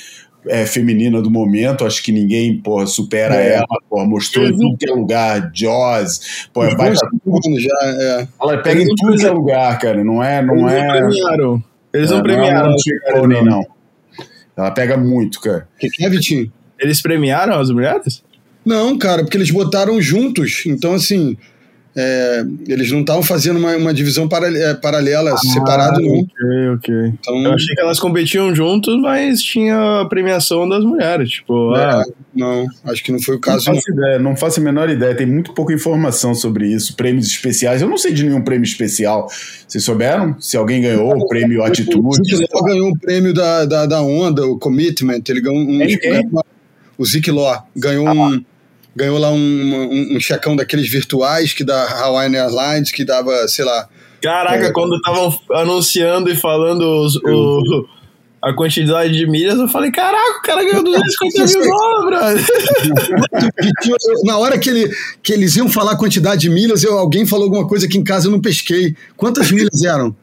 é, 0.46 0.66
feminina 0.66 1.20
do 1.20 1.30
momento. 1.30 1.84
Acho 1.84 2.02
que 2.02 2.12
ninguém 2.12 2.58
porra, 2.58 2.86
supera 2.86 3.34
É. 3.36 3.54
ela. 3.54 3.66
Porra, 3.88 4.06
mostrou 4.06 4.46
em 4.46 4.56
tudo 4.56 4.76
que 4.76 4.88
é 4.88 4.92
lugar. 4.92 5.50
Jaws, 5.54 6.48
porra, 6.52 6.76
vai, 6.76 6.88
Dois 6.88 6.98
segundos 6.98 7.62
já, 7.62 7.78
é. 7.82 8.28
ela 8.40 8.58
pega 8.58 8.82
em 8.82 8.94
tudo 8.94 9.16
que 9.16 9.26
é 9.26 9.30
lugar, 9.30 9.78
cara. 9.78 10.04
Não 10.04 10.22
é. 10.22 10.42
Não 10.42 10.68
Eles 10.68 10.72
é, 10.72 10.86
não 10.86 10.88
premiaram. 10.88 11.64
Eles 11.92 12.10
é, 12.10 12.14
não 12.14 12.22
premiaram. 12.22 12.70
Não, 12.70 12.76
é 13.06 13.20
um 13.20 13.26
não. 13.26 13.44
não. 13.44 13.66
Ela 14.56 14.70
pega 14.70 14.96
muito, 14.96 15.40
cara. 15.40 15.68
Que 15.78 15.88
que 15.88 16.04
é, 16.04 16.10
Vitinho? 16.10 16.52
Eles 16.78 17.00
premiaram 17.00 17.58
as 17.58 17.70
mulheres? 17.70 18.22
Não, 18.64 18.96
cara, 18.96 19.22
porque 19.22 19.36
eles 19.36 19.50
botaram 19.50 20.00
juntos. 20.00 20.64
Então, 20.66 20.94
assim, 20.94 21.36
é, 21.94 22.44
eles 22.68 22.90
não 22.90 23.00
estavam 23.00 23.22
fazendo 23.22 23.58
uma, 23.58 23.76
uma 23.76 23.92
divisão 23.92 24.26
para- 24.28 24.48
é, 24.56 24.72
paralela, 24.74 25.36
separado, 25.36 26.00
não. 26.00 26.20
Ok, 26.20 26.68
ok. 26.76 26.94
Então, 27.20 27.44
Eu 27.44 27.52
achei 27.52 27.74
que 27.74 27.80
elas 27.80 28.00
competiam 28.00 28.54
juntos, 28.54 28.98
mas 29.00 29.42
tinha 29.42 30.00
a 30.00 30.04
premiação 30.06 30.68
das 30.68 30.82
mulheres. 30.84 31.30
Tipo, 31.30 31.76
é, 31.76 31.84
ah, 31.84 32.02
não, 32.34 32.66
acho 32.84 33.04
que 33.04 33.12
não 33.12 33.20
foi 33.20 33.34
o 33.34 33.36
Não 33.36 33.40
caso. 33.42 33.66
não. 33.68 33.74
faço 33.74 33.90
ideia, 33.92 34.18
não 34.18 34.36
faço 34.36 34.60
a 34.60 34.62
menor 34.62 34.88
ideia. 34.88 35.14
Tem 35.14 35.26
muito 35.26 35.52
pouca 35.52 35.72
informação 35.74 36.34
sobre 36.34 36.66
isso. 36.66 36.96
Prêmios 36.96 37.26
especiais. 37.26 37.82
Eu 37.82 37.88
não 37.88 37.98
sei 37.98 38.12
de 38.12 38.24
nenhum 38.24 38.42
prêmio 38.42 38.64
especial. 38.64 39.28
Vocês 39.68 39.84
souberam? 39.84 40.34
Se 40.40 40.56
alguém 40.56 40.80
ganhou 40.82 41.14
o 41.16 41.28
prêmio 41.28 41.60
O 41.60 41.64
Atitude? 41.64 42.46
Law 42.52 42.64
ganhou 42.64 42.88
um 42.88 42.94
prêmio 42.96 43.34
da, 43.34 43.64
da, 43.66 43.86
da 43.86 44.00
Onda, 44.02 44.46
o 44.46 44.58
Commitment. 44.58 45.22
Ele 45.28 45.40
ganhou 45.40 45.58
um. 45.60 45.78
Quem, 45.78 45.98
quem? 45.98 46.30
O 46.98 47.34
Law 47.34 47.66
ganhou 47.76 48.08
um. 48.08 48.42
Ganhou 48.94 49.18
lá 49.18 49.30
um, 49.30 49.36
um, 49.36 50.16
um 50.16 50.20
checão 50.20 50.54
daqueles 50.54 50.88
virtuais 50.90 51.52
que 51.52 51.64
da 51.64 51.82
Hawaiian 52.00 52.36
Airlines, 52.44 52.90
que 52.92 53.04
dava, 53.04 53.48
sei 53.48 53.64
lá. 53.64 53.88
caraca, 54.22 54.66
É. 54.66 54.70
quando 54.72 54.94
estavam 54.96 55.34
anunciando 55.52 56.30
e 56.30 56.36
falando 56.36 56.82
os- 56.82 57.16
o- 57.16 57.86
a 58.42 58.52
quantidade 58.52 59.12
de 59.12 59.26
milhas, 59.26 59.58
eu 59.58 59.68
falei, 59.68 59.90
caraca, 59.92 60.38
o 60.38 60.42
cara 60.42 60.62
ganhou 60.64 60.82
250 60.84 61.58
mil 61.58 61.70
dólares, 61.70 62.46
na 64.24 64.38
hora 64.38 64.58
que, 64.58 64.68
ele, 64.68 64.92
que 65.22 65.32
eles 65.32 65.56
iam 65.56 65.68
falar 65.68 65.92
a 65.92 65.96
quantidade 65.96 66.42
de 66.42 66.50
milhas, 66.50 66.82
eu, 66.84 66.98
alguém 66.98 67.24
falou 67.26 67.44
alguma 67.44 67.66
coisa 67.66 67.88
que 67.88 67.96
em 67.98 68.04
casa 68.04 68.26
eu 68.26 68.30
não 68.32 68.40
pesquei. 68.40 68.94
Quantas 69.16 69.50
milhas 69.50 69.82
eram? 69.84 70.14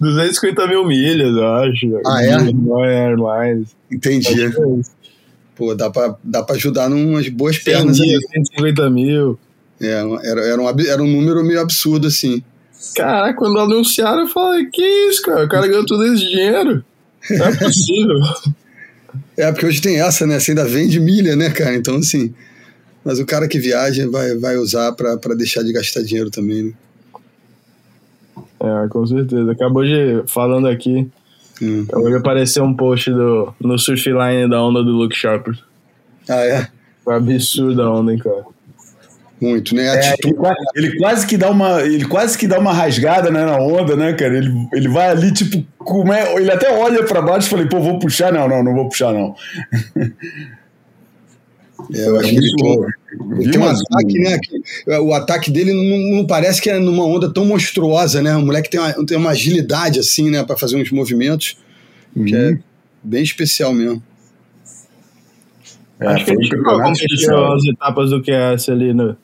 250 0.00 0.66
mil 0.66 0.84
milhas, 0.86 1.34
eu 1.36 1.54
acho. 1.54 2.00
Ah, 2.06 2.22
é? 2.24 2.32
Airlines. 2.32 3.68
Entendi. 3.90 4.50
Pô, 5.60 5.74
dá 5.74 5.90
pra, 5.90 6.16
dá 6.24 6.42
pra 6.42 6.56
ajudar 6.56 6.88
numas 6.88 7.28
boas 7.28 7.56
100 7.56 7.64
pernas 7.64 8.00
ali. 8.00 8.08
milhas, 8.08 8.24
150 8.32 8.88
mil. 8.88 9.38
É, 9.78 9.92
era, 10.24 10.40
era, 10.40 10.62
um, 10.62 10.80
era 10.80 11.02
um 11.02 11.06
número 11.06 11.44
meio 11.44 11.60
absurdo, 11.60 12.06
assim. 12.06 12.42
Caraca, 12.96 13.34
quando 13.34 13.60
anunciaram, 13.60 14.22
eu 14.22 14.28
falei, 14.28 14.64
que 14.72 14.82
isso, 14.82 15.20
cara? 15.20 15.44
O 15.44 15.48
cara 15.50 15.68
ganhou 15.68 15.84
todo 15.84 16.02
esse 16.06 16.26
dinheiro. 16.26 16.82
Não 17.28 17.44
é 17.44 17.56
possível. 17.58 18.16
É, 19.36 19.52
porque 19.52 19.66
hoje 19.66 19.82
tem 19.82 20.00
essa, 20.00 20.26
né? 20.26 20.40
Você 20.40 20.52
ainda 20.52 20.64
vende 20.64 20.98
milha, 20.98 21.36
né, 21.36 21.50
cara? 21.50 21.76
Então, 21.76 21.96
assim. 21.96 22.32
Mas 23.04 23.18
o 23.18 23.26
cara 23.26 23.46
que 23.46 23.58
viaja 23.58 24.08
vai, 24.08 24.34
vai 24.38 24.56
usar 24.56 24.92
pra, 24.92 25.18
pra 25.18 25.34
deixar 25.34 25.62
de 25.62 25.74
gastar 25.74 26.00
dinheiro 26.02 26.30
também, 26.30 26.62
né? 26.62 26.72
É, 28.60 28.88
com 28.88 29.06
certeza. 29.06 29.52
Acabou 29.52 29.84
de, 29.84 30.22
falando 30.26 30.68
aqui, 30.68 31.06
Hum. 31.62 31.84
acabou 31.88 32.08
de 32.08 32.16
aparecer 32.16 32.62
um 32.62 32.74
post 32.74 33.10
do, 33.10 33.54
no 33.60 33.78
Surfline 33.78 34.48
da 34.48 34.62
onda 34.62 34.82
do 34.82 34.92
Luke 34.92 35.16
Sharper. 35.16 35.58
Ah, 36.28 36.44
é? 36.44 36.68
Foi 37.04 37.14
absurda 37.14 37.84
a 37.84 37.90
onda, 37.90 38.12
hein, 38.12 38.18
cara. 38.18 38.44
Muito, 39.40 39.74
né? 39.74 39.86
É, 39.86 40.14
ele, 40.22 40.36
ele 40.76 40.98
quase 40.98 41.26
que 41.26 41.36
dá 41.36 41.50
uma, 41.50 41.80
ele 41.82 42.04
quase 42.04 42.36
que 42.36 42.46
dá 42.46 42.58
uma 42.58 42.74
rasgada 42.74 43.30
né, 43.30 43.44
na 43.44 43.56
onda, 43.56 43.96
né, 43.96 44.12
cara? 44.12 44.36
Ele, 44.36 44.52
ele 44.72 44.88
vai 44.88 45.08
ali, 45.08 45.32
tipo, 45.32 45.64
como 45.78 46.12
é, 46.12 46.34
ele 46.34 46.50
até 46.50 46.70
olha 46.76 47.04
pra 47.04 47.22
baixo 47.22 47.46
e 47.46 47.50
falei, 47.50 47.66
pô, 47.66 47.80
vou 47.80 47.98
puxar? 47.98 48.30
Não, 48.30 48.46
não, 48.46 48.62
não 48.62 48.74
vou 48.74 48.88
puxar, 48.88 49.12
não. 49.14 49.34
É, 51.94 52.08
eu 52.08 52.18
acho 52.20 52.28
que 52.30 52.36
ele 52.36 52.54
tem, 52.56 52.72
ele 52.72 53.44
Vi 53.44 53.50
tem 53.50 53.60
um 53.60 53.64
ataque, 53.64 54.18
né? 54.18 54.38
que- 54.38 54.92
o 54.98 55.12
ataque 55.14 55.50
dele 55.50 55.72
não, 55.72 56.16
não 56.18 56.26
parece 56.26 56.60
que 56.60 56.70
é 56.70 56.78
numa 56.78 57.04
onda 57.04 57.32
tão 57.32 57.44
monstruosa, 57.44 58.22
né? 58.22 58.36
O 58.36 58.42
moleque 58.42 58.70
tem 58.70 58.78
uma, 58.80 59.06
tem 59.06 59.16
uma 59.16 59.30
agilidade, 59.30 59.98
assim, 59.98 60.30
né? 60.30 60.42
Pra 60.44 60.56
fazer 60.56 60.76
uns 60.76 60.90
movimentos 60.90 61.56
que 62.26 62.34
é 62.34 62.58
bem 63.02 63.22
especial 63.22 63.72
mesmo. 63.72 64.02
É, 65.98 66.06
Acho 66.06 66.24
que 66.24 66.30
ele 66.32 66.46
chegou 66.46 66.74
a 66.74 66.82
competir 66.82 67.30
as 67.34 67.64
etapas 67.66 68.10
do 68.10 68.22
QS 68.22 68.68
ali 68.70 68.92
no. 68.94 69.16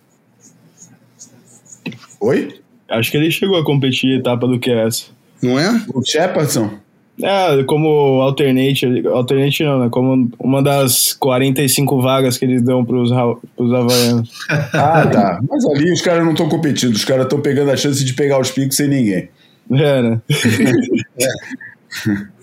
Oi? 2.21 2.61
Acho 2.89 3.11
que 3.11 3.17
ele 3.17 3.31
chegou 3.31 3.57
a 3.59 3.65
competir 3.65 4.15
a 4.17 4.19
etapa 4.19 4.47
do 4.47 4.59
QS. 4.59 5.11
Não 5.43 5.59
é? 5.59 5.83
O 5.95 6.03
Shepardson? 6.05 6.79
É, 7.23 7.63
como 7.65 8.21
alternate, 8.21 9.07
alternate 9.07 9.65
não, 9.65 9.81
né? 9.81 9.89
Como 9.91 10.31
uma 10.39 10.63
das 10.63 11.15
45 11.15 12.03
vagas 12.03 12.37
que 12.37 12.45
eles 12.45 12.63
dão 12.63 12.85
pros, 12.85 13.11
pros 13.57 13.73
havaianos. 13.73 14.31
Ah, 14.73 15.07
tá. 15.07 15.41
Mas 15.49 15.65
ali 15.67 15.93
os 15.93 16.03
caras 16.03 16.25
não 16.25 16.33
estão 16.33 16.49
competindo, 16.49 16.95
os 16.95 17.05
caras 17.05 17.25
estão 17.25 17.41
pegando 17.41 17.71
a 17.71 17.77
chance 17.77 18.05
de 18.05 18.15
pegar 18.15 18.39
os 18.39 18.51
picos 18.51 18.77
sem 18.77 18.89
ninguém. 18.89 19.29
É, 19.73 20.03
né? 20.03 20.21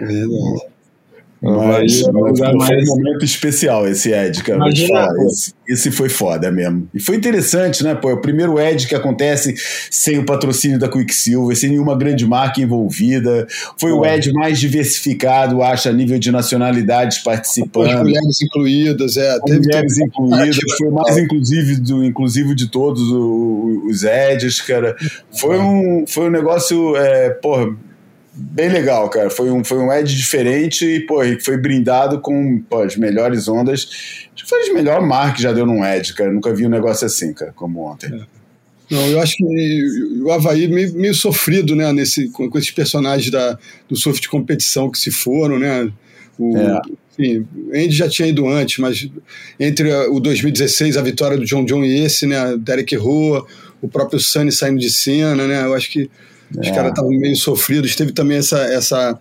É 0.00 0.04
verdade. 0.04 0.70
Mas, 1.42 2.02
mas 2.12 2.38
vai 2.38 2.54
foi 2.66 2.76
um 2.82 2.86
momento 2.86 3.24
especial 3.24 3.88
esse 3.88 4.12
Ed, 4.12 4.42
cara. 4.42 4.58
Imagina, 4.58 5.08
pô. 5.14 5.26
Esse, 5.26 5.52
esse 5.66 5.90
foi 5.90 6.10
foda 6.10 6.50
mesmo. 6.52 6.86
E 6.92 7.00
foi 7.00 7.16
interessante, 7.16 7.82
né? 7.82 7.94
Pô, 7.94 8.10
é 8.10 8.12
o 8.12 8.20
primeiro 8.20 8.60
Ed 8.60 8.86
que 8.86 8.94
acontece 8.94 9.54
sem 9.90 10.18
o 10.18 10.26
patrocínio 10.26 10.78
da 10.78 10.86
Quicksilver, 10.86 11.56
sem 11.56 11.70
nenhuma 11.70 11.96
grande 11.96 12.26
marca 12.26 12.60
envolvida. 12.60 13.46
Foi 13.78 13.90
o 13.90 14.04
Ed 14.04 14.30
mais 14.34 14.60
diversificado, 14.60 15.62
acho, 15.62 15.88
a 15.88 15.92
nível 15.92 16.18
de 16.18 16.30
nacionalidades 16.30 17.18
Com 17.18 17.30
as 17.30 17.36
participando. 17.36 17.98
mulheres 18.00 18.42
incluídas, 18.42 19.16
é. 19.16 19.38
Teve, 19.46 19.60
mulheres 19.60 19.94
teve- 19.94 20.04
incluídas, 20.06 20.58
foi 20.76 20.88
o 20.88 20.92
mais 20.92 21.16
inclusive, 21.16 21.76
do, 21.76 22.04
inclusive 22.04 22.54
de 22.54 22.68
todos 22.70 23.00
o- 23.10 23.86
os 23.88 24.02
Eds, 24.04 24.60
cara. 24.60 24.94
Foi 25.40 25.58
um, 25.58 26.04
foi 26.06 26.26
um 26.28 26.30
negócio, 26.30 26.94
é, 26.96 27.30
porra, 27.30 27.74
bem 28.34 28.68
legal, 28.68 29.08
cara. 29.10 29.30
Foi 29.30 29.50
um, 29.50 29.62
foi 29.64 29.78
um 29.78 29.92
Ed 29.92 30.14
diferente 30.16 30.84
e, 30.84 31.00
pô, 31.00 31.20
foi 31.42 31.56
brindado 31.56 32.20
com 32.20 32.60
pô, 32.68 32.82
as 32.82 32.96
melhores 32.96 33.48
ondas. 33.48 33.88
Acho 34.34 34.44
que 34.44 34.48
foi 34.48 34.62
as 34.62 34.72
melhores 34.72 35.06
marcas 35.06 35.36
que 35.36 35.42
já 35.42 35.52
deu 35.52 35.66
num 35.66 35.84
Ed, 35.84 36.14
cara. 36.14 36.32
Nunca 36.32 36.52
vi 36.54 36.66
um 36.66 36.70
negócio 36.70 37.06
assim, 37.06 37.32
cara, 37.32 37.52
como 37.52 37.80
ontem. 37.84 38.24
Não, 38.90 39.06
eu 39.06 39.20
acho 39.20 39.36
que 39.36 39.84
o 40.24 40.32
Havaí 40.32 40.66
meio, 40.66 40.92
meio 40.94 41.14
sofrido, 41.14 41.76
né, 41.76 41.92
nesse, 41.92 42.28
com, 42.30 42.50
com 42.50 42.58
esses 42.58 42.72
personagens 42.72 43.30
da, 43.30 43.56
do 43.88 43.94
surf 43.96 44.20
de 44.20 44.28
competição 44.28 44.90
que 44.90 44.98
se 44.98 45.12
foram, 45.12 45.58
né? 45.60 45.88
O, 46.36 46.56
É. 46.56 46.80
enfim, 47.16 47.46
Andy 47.72 47.90
já 47.92 48.08
tinha 48.08 48.26
ido 48.26 48.48
antes, 48.48 48.78
mas 48.78 49.08
entre 49.60 49.92
a- 49.92 50.10
o 50.10 50.18
2016, 50.18 50.96
a 50.96 51.02
vitória 51.02 51.36
do 51.38 51.44
John 51.44 51.64
John 51.64 51.84
e 51.84 52.00
esse, 52.04 52.26
né? 52.26 52.56
Derek 52.58 52.96
Roa, 52.96 53.46
o 53.80 53.88
próprio 53.88 54.18
Sunny 54.18 54.50
saindo 54.50 54.80
de 54.80 54.90
cena, 54.90 55.46
né? 55.46 55.62
Eu 55.64 55.74
acho 55.74 55.88
que 55.88 56.10
os 56.58 56.66
É. 56.66 56.70
caras 56.72 56.90
estavam 56.90 57.10
meio 57.10 57.36
sofridos. 57.36 57.94
Teve 57.96 58.12
também 58.12 58.38
essa, 58.38 58.58
essa, 58.58 59.18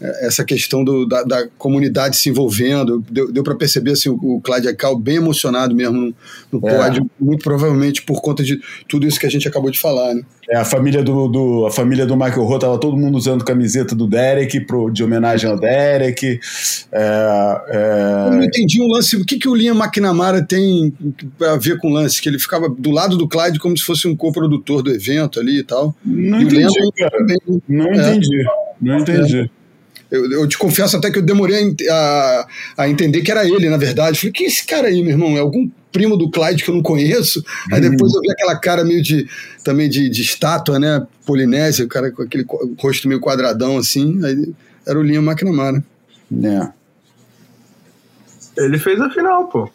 essa 0.00 0.44
questão 0.44 0.84
do, 0.84 1.06
da, 1.06 1.22
da 1.24 1.48
comunidade 1.58 2.16
se 2.16 2.28
envolvendo. 2.28 3.04
Deu, 3.10 3.32
deu 3.32 3.42
para 3.42 3.54
perceber 3.56 3.92
assim, 3.92 4.08
o, 4.08 4.14
o 4.14 4.40
Clyde 4.40 4.72
Cal 4.76 4.96
bem 4.98 5.16
emocionado 5.16 5.74
mesmo 5.74 5.96
no, 6.00 6.14
no 6.60 6.68
É. 6.68 6.76
pódio, 6.76 7.10
muito 7.20 7.42
provavelmente 7.42 8.02
por 8.02 8.20
conta 8.22 8.42
de 8.44 8.60
tudo 8.88 9.06
isso 9.06 9.18
que 9.18 9.26
a 9.26 9.30
gente 9.30 9.48
acabou 9.48 9.70
de 9.70 9.78
falar. 9.80 10.14
Né? 10.14 10.22
É, 10.50 10.56
a 10.56 10.64
família 10.64 11.02
do, 11.02 11.26
do- 11.28 11.66
a 11.66 11.70
família 11.70 12.06
do 12.06 12.16
Michael 12.16 12.44
Rowe 12.44 12.58
tava 12.60 12.78
todo 12.78 12.96
mundo 12.96 13.18
usando 13.18 13.44
camiseta 13.44 13.94
do 13.94 14.06
Derek 14.06 14.60
pro, 14.66 14.88
de 14.90 15.02
homenagem 15.04 15.50
ao 15.50 15.58
Derek. 15.58 16.38
É, 16.92 17.62
é, 17.68 18.26
Eu 18.28 18.32
não 18.36 18.44
entendi 18.44 18.80
um 18.80 18.86
lance. 18.88 19.16
O 19.16 19.24
que, 19.24 19.38
que 19.38 19.48
o 19.48 19.54
Liam 19.54 19.76
McNamara 19.76 20.42
tem 20.42 20.92
a 21.42 21.56
ver 21.56 21.76
com 21.78 21.88
o 21.88 21.92
lance? 21.92 22.20
Que 22.22 22.28
ele 22.28 22.38
ficava 22.38 22.68
do 22.68 22.90
lado 22.90 23.16
do 23.16 23.28
Clyde 23.28 23.58
como 23.58 23.76
se 23.76 23.84
fosse 23.84 24.06
um 24.08 24.16
coprodutor 24.16 24.82
do 24.82 24.90
evento 24.90 25.38
ali 25.40 25.58
e 25.58 25.64
tal. 25.64 25.94
não 26.04 26.40
e 26.40 26.44
o 26.44 26.48
entendi, 26.48 26.92
cara. 26.98 27.10
também, 27.18 27.38
né? 27.46 27.58
Não 27.68 27.86
É. 27.92 27.96
entendi. 28.10 28.44
Não 28.80 28.98
entendi. 29.00 29.50
Eu, 30.10 30.30
eu 30.32 30.46
te 30.48 30.56
confesso 30.56 30.96
até 30.96 31.10
que 31.10 31.18
eu 31.18 31.22
demorei 31.22 31.74
a, 31.90 32.46
a- 32.78 32.88
entender 32.88 33.20
que 33.22 33.30
era 33.30 33.46
ele, 33.46 33.68
na 33.68 33.76
verdade. 33.76 34.18
Falei, 34.18 34.32
que 34.32 34.44
é 34.44 34.46
esse 34.46 34.64
cara 34.64 34.88
aí, 34.88 35.02
meu 35.02 35.10
irmão? 35.12 35.36
É 35.36 35.40
algum 35.40 35.68
primo 35.92 36.16
do 36.16 36.30
Clyde 36.30 36.62
que 36.64 36.70
eu 36.70 36.74
não 36.74 36.82
conheço? 36.82 37.44
Aí 37.72 37.80
depois 37.80 38.12
eu 38.14 38.20
vi 38.20 38.30
aquela 38.30 38.56
cara 38.56 38.84
meio 38.84 39.02
de 39.02 39.26
também 39.62 39.88
de, 39.88 40.08
de 40.08 40.22
estátua, 40.22 40.78
né? 40.78 41.06
Polinésia, 41.26 41.84
o 41.84 41.88
cara 41.88 42.10
com 42.10 42.22
aquele 42.22 42.44
rosto 42.78 43.06
meio 43.08 43.20
quadradão 43.20 43.76
assim. 43.76 44.18
Aí 44.24 44.52
era 44.86 44.98
o 44.98 45.02
Liam 45.02 45.22
McNamara. 45.22 45.84
É. 46.42 46.68
Ele 48.64 48.78
fez 48.78 49.00
a 49.00 49.10
final, 49.10 49.46
pô. 49.48 49.70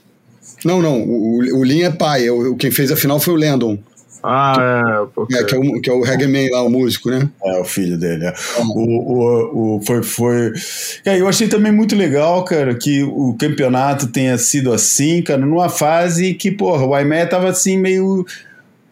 Não, 0.66 0.82
não, 0.82 1.02
o, 1.02 1.58
o- 1.60 1.64
Liam 1.64 1.88
é 1.88 1.92
pai. 1.92 2.30
o- 2.30 2.56
quem 2.56 2.72
fez 2.72 2.92
a 2.92 2.96
final 2.96 3.20
foi 3.20 3.34
o 3.34 3.38
Landon, 3.38 3.78
Ah, 4.24 4.56
é, 4.58 5.06
pô. 5.14 5.28
é, 5.30 5.44
que, 5.44 5.54
é 5.54 5.58
o, 5.58 5.82
que 5.82 5.90
é 5.90 5.94
o 5.94 6.02
reggae 6.02 6.28
man 6.28 6.50
lá, 6.50 6.64
o 6.64 6.70
músico, 6.70 7.10
né? 7.10 7.28
É, 7.44 7.60
o 7.60 7.66
filho 7.66 7.98
dele. 7.98 8.26
é. 8.26 8.34
O, 8.60 8.80
o, 8.80 9.76
o, 9.76 9.82
foi, 9.86 10.02
foi... 10.02 10.54
É, 11.04 11.20
eu 11.20 11.28
achei 11.28 11.50
também 11.50 11.74
muito 11.74 11.94
legal, 11.94 12.46
cara, 12.46 12.74
que 12.74 13.04
o 13.04 13.36
campeonato 13.38 14.08
tenha 14.08 14.38
sido 14.38 14.72
assim, 14.72 15.22
cara, 15.22 15.46
numa 15.46 15.68
fase 15.68 16.34
que, 16.34 16.52
porra, 16.52 16.86
o 16.86 16.96
Aimé 16.96 17.26
tava 17.26 17.50
assim, 17.50 17.78
meio. 17.78 18.26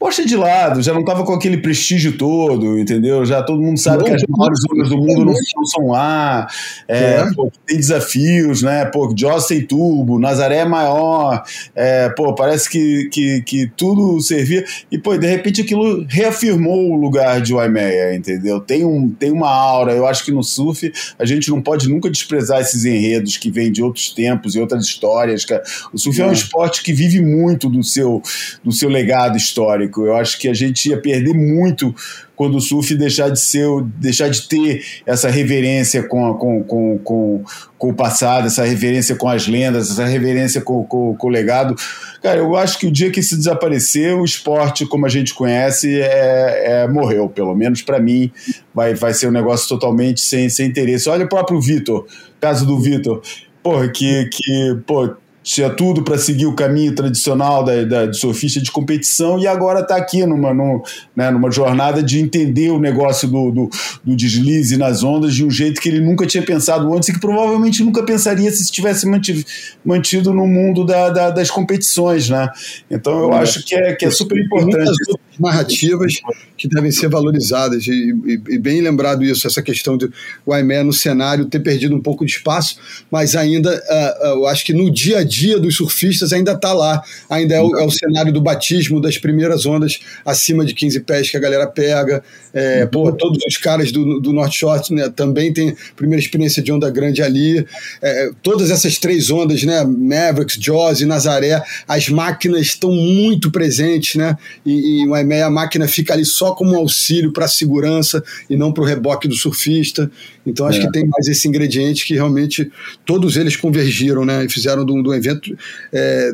Poxa 0.01 0.25
de 0.25 0.35
lado, 0.35 0.81
já 0.81 0.95
não 0.95 1.05
tava 1.05 1.23
com 1.23 1.31
aquele 1.31 1.57
prestígio 1.57 2.17
todo, 2.17 2.79
entendeu? 2.79 3.23
Já 3.23 3.43
todo 3.43 3.61
mundo 3.61 3.77
sabe 3.79 3.99
Não, 3.99 4.05
que 4.05 4.13
as 4.13 4.23
maiores 4.27 4.59
ondas 4.73 4.89
do 4.89 4.97
mundo 4.97 5.25
não, 5.25 5.65
são 5.67 5.89
lá. 5.89 6.47
É, 6.87 7.17
É. 7.17 7.33
pô, 7.35 7.51
tem 7.67 7.77
desafios, 7.77 8.63
né? 8.63 8.85
Pô, 8.85 9.13
Joss 9.15 9.45
tem 9.47 9.61
tubo, 9.61 10.17
Nazaré 10.17 10.57
é 10.57 10.65
maior. 10.65 11.43
É, 11.75 12.09
pô, 12.09 12.33
parece 12.33 12.67
que, 12.67 13.09
que, 13.11 13.43
que 13.43 13.71
tudo 13.77 14.19
servia. 14.21 14.65
E, 14.91 14.97
pô, 14.97 15.15
de 15.15 15.27
repente 15.27 15.61
aquilo 15.61 16.03
reafirmou 16.09 16.89
o 16.93 16.95
lugar 16.95 17.39
de 17.39 17.53
Waimeia, 17.53 18.15
entendeu? 18.15 18.59
Tem, 18.59 18.83
um, 18.83 19.07
tem 19.07 19.31
uma 19.31 19.49
aura. 19.51 19.93
Eu 19.93 20.07
acho 20.07 20.25
que 20.25 20.31
no 20.31 20.41
surf 20.43 20.91
a 21.19 21.25
gente 21.25 21.47
não 21.51 21.61
pode 21.61 21.87
nunca 21.87 22.09
desprezar 22.09 22.59
esses 22.59 22.85
enredos 22.85 23.37
que 23.37 23.51
vêm 23.51 23.71
de 23.71 23.83
outros 23.83 24.09
tempos 24.09 24.55
e 24.55 24.59
outras 24.59 24.83
histórias, 24.83 25.45
cara. 25.45 25.61
O 25.93 25.99
surf 25.99 26.19
é, 26.19 26.25
um 26.25 26.31
É. 26.31 26.33
esporte 26.33 26.81
que 26.81 26.91
vive 26.91 27.21
muito 27.21 27.69
do 27.69 27.83
seu, 27.83 28.19
do 28.63 28.71
seu 28.71 28.89
legado 28.89 29.37
histórico. 29.37 29.90
Eu 29.99 30.15
acho 30.15 30.39
que 30.39 30.47
a 30.47 30.53
gente 30.53 30.89
ia 30.89 30.99
perder 30.99 31.33
muito 31.33 31.93
quando 32.35 32.57
o 32.57 32.61
surf 32.61 32.95
deixar 32.95 33.29
de 33.29 33.39
ser, 33.39 33.67
deixar 33.97 34.29
de 34.29 34.47
ter 34.47 34.83
essa 35.05 35.29
reverência 35.29 36.01
com, 36.07 36.33
com, 36.33 36.63
com, 36.63 36.97
com, 36.97 37.43
com 37.77 37.89
o 37.89 37.93
passado, 37.93 38.47
essa 38.47 38.63
reverência 38.63 39.15
com 39.15 39.27
as 39.27 39.47
lendas, 39.47 39.91
essa 39.91 40.05
reverência 40.05 40.59
com, 40.59 40.83
com, 40.83 41.15
com 41.15 41.27
o 41.27 41.29
legado. 41.29 41.75
Cara, 42.21 42.39
eu 42.39 42.55
acho 42.55 42.79
que 42.79 42.87
o 42.87 42.91
dia 42.91 43.11
que 43.11 43.19
isso 43.19 43.37
desaparecer, 43.37 44.15
o 44.15 44.25
esporte, 44.25 44.87
como 44.87 45.05
a 45.05 45.09
gente 45.09 45.33
conhece, 45.35 45.99
é, 46.01 46.83
é- 46.83 46.87
morreu. 46.87 47.29
Pelo 47.29 47.53
menos 47.55 47.81
para 47.83 47.99
mim, 47.99 48.31
vai, 48.73 48.95
vai 48.95 49.13
ser 49.13 49.27
um 49.27 49.31
negócio 49.31 49.69
totalmente 49.69 50.21
sem, 50.21 50.49
sem 50.49 50.67
interesse. 50.67 51.09
Olha 51.09 51.25
o 51.25 51.29
próprio 51.29 51.61
Vitor, 51.61 52.07
caso 52.39 52.65
do 52.65 52.79
Vitor. 52.79 53.21
Porra, 53.61 53.87
que, 53.89 54.27
que 54.31 54.77
pô, 54.87 55.15
tinha 55.43 55.69
tudo 55.69 56.03
para 56.03 56.17
seguir 56.17 56.45
o 56.45 56.55
caminho 56.55 56.93
tradicional 56.93 57.63
da, 57.63 57.83
da, 57.83 58.05
de 58.05 58.15
surfista 58.17 58.61
de 58.61 58.71
competição 58.71 59.39
e 59.39 59.47
agora 59.47 59.79
está 59.79 59.95
aqui 59.95 60.23
numa, 60.25 60.53
num- 60.53 60.81
né, 61.15 61.31
numa 61.31 61.49
jornada 61.49 62.03
de 62.03 62.19
entender 62.19 62.69
o 62.69 62.79
negócio 62.79 63.27
do, 63.27 63.51
do, 63.51 63.69
do 64.03 64.15
deslize 64.15 64.77
nas 64.77 65.03
ondas 65.03 65.33
de 65.33 65.43
um 65.43 65.49
jeito 65.49 65.81
que 65.81 65.89
ele 65.89 65.99
nunca 65.99 66.27
tinha 66.27 66.43
pensado 66.43 66.93
antes 66.93 67.09
e 67.09 67.13
que 67.13 67.19
provavelmente 67.19 67.83
nunca 67.83 68.03
pensaria 68.03 68.51
se 68.51 68.71
tivesse 68.71 69.07
mantido, 69.07 69.43
mantido 69.83 70.31
no 70.33 70.45
mundo 70.45 70.85
da, 70.85 71.09
da- 71.09 71.29
das 71.31 71.49
competições, 71.49 72.29
né? 72.29 72.47
Então 72.89 73.19
eu 73.19 73.33
acho 73.33 73.65
que 73.65 73.73
é, 73.75 73.95
que 73.95 74.05
é 74.05 74.11
super 74.11 74.37
importante. 74.37 74.75
muitas 74.75 74.97
narrativas 75.39 76.15
que 76.57 76.67
devem 76.67 76.91
ser 76.91 77.09
valorizadas. 77.09 77.87
E, 77.87 77.91
e- 78.25 78.41
e 78.55 78.57
bem 78.59 78.81
lembrado 78.81 79.23
isso, 79.23 79.47
essa 79.47 79.61
questão 79.61 79.97
de 79.97 80.09
o 80.45 80.53
Aimé 80.53 80.83
no 80.83 80.93
cenário 80.93 81.45
ter 81.45 81.59
perdido 81.59 81.95
um 81.95 82.01
pouco 82.01 82.25
de 82.25 82.31
espaço, 82.33 82.77
mas 83.09 83.35
ainda 83.35 83.71
ah, 83.89 84.17
ah, 84.21 84.27
eu 84.35 84.47
acho 84.47 84.63
que 84.65 84.73
no 84.73 84.91
dia 84.91 85.19
a 85.19 85.23
dia 85.23 85.59
dos 85.59 85.75
surfistas 85.75 86.31
ainda 86.33 86.51
está 86.53 86.73
lá, 86.73 87.01
ainda 87.29 87.55
é 87.55 87.61
o, 87.61 87.77
é 87.77 87.83
o 87.83 87.89
cenário 87.91 88.31
do 88.31 88.41
batismo 88.41 89.01
das 89.01 89.17
primeiras 89.17 89.65
ondas 89.65 89.99
acima 90.25 90.65
de 90.65 90.73
15 90.73 90.99
pés 91.01 91.29
que 91.29 91.37
a 91.37 91.39
galera 91.39 91.67
pega, 91.67 92.23
é, 92.53 92.85
pô, 92.85 93.11
todos 93.11 93.39
os 93.47 93.57
caras 93.57 93.91
do, 93.91 94.19
do 94.19 94.31
North 94.33 94.51
Shore 94.53 94.81
né, 94.91 95.09
também 95.09 95.51
tem 95.53 95.75
primeira 95.95 96.21
experiência 96.21 96.61
de 96.61 96.71
onda 96.71 96.89
grande 96.89 97.21
ali, 97.21 97.65
é, 98.01 98.29
todas 98.43 98.69
essas 98.71 98.97
três 98.97 99.29
ondas, 99.29 99.63
né, 99.63 99.83
Mavericks, 99.83 100.57
Jaws 100.59 101.01
e 101.01 101.05
Nazaré, 101.05 101.61
as 101.87 102.09
máquinas 102.09 102.61
estão 102.61 102.91
muito 102.91 103.51
presentes, 103.51 104.15
né, 104.15 104.37
e, 104.65 105.03
e 105.03 105.07
o 105.07 105.15
Aimé, 105.21 105.41
a 105.41 105.49
máquina 105.49 105.87
fica 105.87 106.13
ali 106.13 106.25
só 106.25 106.53
como 106.53 106.73
um 106.73 106.77
auxílio 106.77 107.31
para 107.31 107.45
a 107.45 107.47
segurança 107.47 108.23
e 108.49 108.57
não 108.57 108.71
para 108.73 108.83
o 108.83 108.85
reboque 108.85 109.27
do 109.27 109.35
surfista. 109.35 110.11
Então 110.45 110.65
acho 110.67 110.79
É. 110.79 110.85
que 110.85 110.91
tem 110.91 111.07
mais 111.07 111.27
esse 111.27 111.47
ingrediente 111.47 112.05
que 112.05 112.13
realmente 112.13 112.69
todos 113.05 113.37
eles 113.37 113.55
convergiram, 113.55 114.25
né, 114.25 114.43
e 114.45 114.49
fizeram 114.49 114.83
do, 114.85 115.01
do 115.01 115.13
evento. 115.13 115.55
é, 115.93 116.31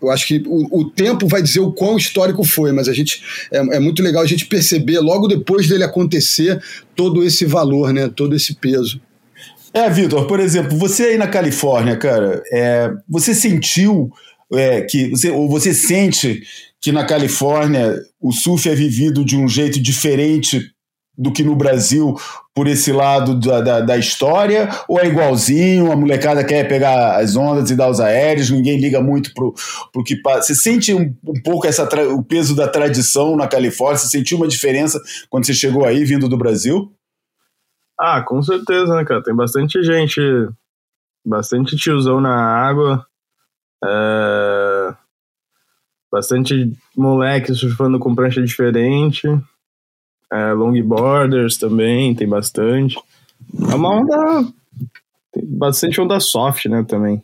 eu 0.00 0.10
acho 0.10 0.26
que 0.26 0.42
o, 0.46 0.80
o 0.80 0.90
tempo 0.90 1.26
vai 1.28 1.42
dizer 1.42 1.60
o 1.60 1.72
quão 1.72 1.96
histórico 1.96 2.44
foi, 2.44 2.72
mas 2.72 2.88
a 2.88 2.92
gente 2.92 3.22
é, 3.52 3.58
é 3.76 3.78
muito 3.78 4.02
legal 4.02 4.22
a 4.22 4.26
gente 4.26 4.46
perceber 4.46 4.98
logo 5.00 5.28
depois 5.28 5.68
dele 5.68 5.84
acontecer 5.84 6.60
todo 6.96 7.22
esse 7.22 7.44
valor, 7.44 7.92
né, 7.92 8.08
todo 8.14 8.34
esse 8.34 8.54
peso. 8.54 9.00
É, 9.72 9.88
Vitor, 9.88 10.26
por 10.26 10.40
exemplo, 10.40 10.76
você 10.76 11.04
aí 11.04 11.16
na 11.18 11.28
Califórnia, 11.28 11.96
cara, 11.96 12.42
é, 12.52 12.90
você 13.08 13.34
sentiu 13.34 14.10
é, 14.52 14.82
que 14.82 15.10
você, 15.10 15.30
ou 15.30 15.48
você 15.48 15.72
sente 15.72 16.42
que 16.80 16.92
na 16.92 17.04
Califórnia 17.04 17.94
o 18.20 18.32
surf 18.32 18.68
é 18.68 18.74
vivido 18.74 19.24
de 19.24 19.36
um 19.36 19.46
jeito 19.46 19.80
diferente 19.80 20.72
do 21.16 21.30
que 21.30 21.42
no 21.42 21.54
Brasil 21.54 22.16
por 22.54 22.66
esse 22.66 22.92
lado 22.92 23.38
da, 23.38 23.60
da, 23.60 23.80
da 23.80 23.96
história, 23.96 24.68
ou 24.88 24.98
é 24.98 25.06
igualzinho, 25.06 25.92
a 25.92 25.96
molecada 25.96 26.44
quer 26.44 26.66
pegar 26.66 27.16
as 27.18 27.36
ondas 27.36 27.70
e 27.70 27.76
dar 27.76 27.90
os 27.90 28.00
aéreos, 28.00 28.50
ninguém 28.50 28.80
liga 28.80 29.00
muito 29.00 29.32
pro, 29.34 29.54
pro 29.92 30.02
que 30.02 30.16
passa. 30.16 30.42
Você 30.42 30.54
sente 30.54 30.94
um, 30.94 31.14
um 31.26 31.42
pouco 31.42 31.66
essa, 31.66 31.84
o 32.08 32.24
peso 32.24 32.56
da 32.56 32.66
tradição 32.66 33.36
na 33.36 33.46
Califórnia? 33.46 33.98
Você 33.98 34.08
sentiu 34.08 34.38
uma 34.38 34.48
diferença 34.48 35.00
quando 35.28 35.46
você 35.46 35.54
chegou 35.54 35.84
aí, 35.84 36.04
vindo 36.04 36.28
do 36.28 36.38
Brasil? 36.38 36.90
Ah, 37.98 38.22
com 38.22 38.42
certeza, 38.42 38.94
né, 38.96 39.04
cara? 39.04 39.22
Tem 39.22 39.34
bastante 39.34 39.82
gente, 39.82 40.20
bastante 41.24 41.76
tiozão 41.76 42.18
na 42.18 42.34
água, 42.34 43.06
é, 43.84 44.94
bastante 46.10 46.72
moleque 46.96 47.54
surfando 47.54 47.98
com 47.98 48.14
prancha 48.14 48.42
diferente, 48.42 49.26
é, 50.32 50.52
longboarders 50.52 51.56
também, 51.58 52.14
tem 52.14 52.28
bastante. 52.28 52.96
É 53.70 53.74
uma 53.74 54.00
onda. 54.00 54.52
Tem 55.32 55.44
bastante 55.46 56.00
onda 56.00 56.18
soft, 56.20 56.66
né, 56.66 56.84
também. 56.84 57.22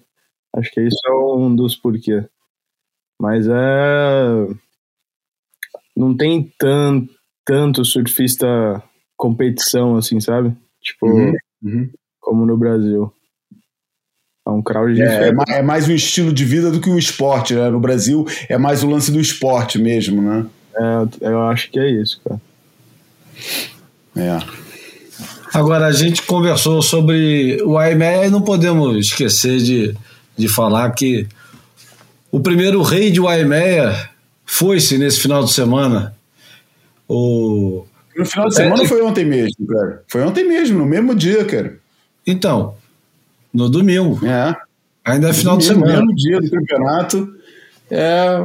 Acho 0.55 0.71
que 0.71 0.81
isso 0.81 0.99
é 1.07 1.13
um 1.13 1.55
dos 1.55 1.77
porquê. 1.77 2.25
Mas 3.21 3.47
é. 3.47 4.49
Não 5.97 6.17
tem 6.17 6.53
tan, 6.59 7.07
tanto 7.45 7.85
surfista 7.85 8.83
competição, 9.17 9.97
assim, 9.97 10.21
sabe? 10.21 10.55
Tipo, 10.83 11.07
Uhum, 11.07 11.33
uhum. 11.63 11.91
como 12.21 12.45
no 12.47 12.57
Brasil. 12.57 13.13
É 14.47 14.51
um 14.51 14.63
crowd 14.63 15.03
É, 15.03 15.29
é 15.29 15.59
é 15.59 15.63
mais 15.63 15.89
um 15.89 15.93
estilo 15.93 16.33
de 16.33 16.45
vida 16.45 16.71
do 16.71 16.81
que 16.81 16.89
um 16.89 16.97
esporte, 16.97 17.55
né? 17.55 17.69
No 17.69 17.81
Brasil 17.81 18.25
é 18.49 18.57
mais 18.57 18.85
o 18.85 18.89
lance 18.89 19.11
do 19.11 19.21
esporte 19.21 19.79
mesmo, 19.79 20.23
né? 20.23 20.47
É, 21.21 21.29
eu 21.29 21.43
acho 21.49 21.71
que 21.71 21.81
é 21.81 21.91
isso, 21.91 22.21
cara. 22.25 22.41
É. 24.17 24.39
Agora, 25.53 25.87
a 25.87 25.93
gente 25.93 26.23
conversou 26.23 26.81
sobre 26.81 27.61
o 27.63 27.73
Waimea 27.73 28.27
e 28.27 28.31
não 28.31 28.43
podemos 28.43 28.97
esquecer 29.07 29.59
de, 29.59 29.97
de 30.37 30.49
falar 30.49 30.91
que 30.93 31.27
o 32.31 32.39
primeiro 32.39 32.83
rei 32.83 33.11
de 33.11 33.21
Waimea 33.21 34.11
foi-se 34.45 34.97
nesse 34.97 35.21
final 35.21 35.45
de 35.45 35.53
semana. 35.53 36.15
O... 37.09 37.85
No 38.17 38.25
final 38.25 38.49
de 38.49 38.55
semana 38.55 38.85
foi 38.87 39.03
ontem 39.03 39.25
mesmo, 39.25 39.67
cara. 39.67 40.03
Foi 40.09 40.23
ontem 40.23 40.47
mesmo, 40.47 40.79
no 40.79 40.87
mesmo 40.87 41.15
dia, 41.15 41.45
cara. 41.45 41.79
Então, 42.27 42.75
no 43.57 43.71
domingo, 43.71 44.21
É. 44.25 44.55
ainda 45.03 45.31
é 45.31 45.33
final 45.33 45.57
de 45.57 45.67
no 45.67 45.75
semana. 45.75 45.93
mesmo 46.01 46.15
dia 46.15 46.41
do 46.41 46.51
campeonato. 46.51 47.35
É. 47.91 48.39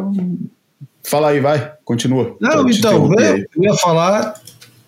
Fala 1.03 1.29
aí, 1.29 1.39
vai, 1.39 1.73
continua. 1.83 2.37
Não, 2.39 2.69
então, 2.69 3.11
eu, 3.19 3.63
ia 3.63 3.73
falar 3.75 4.39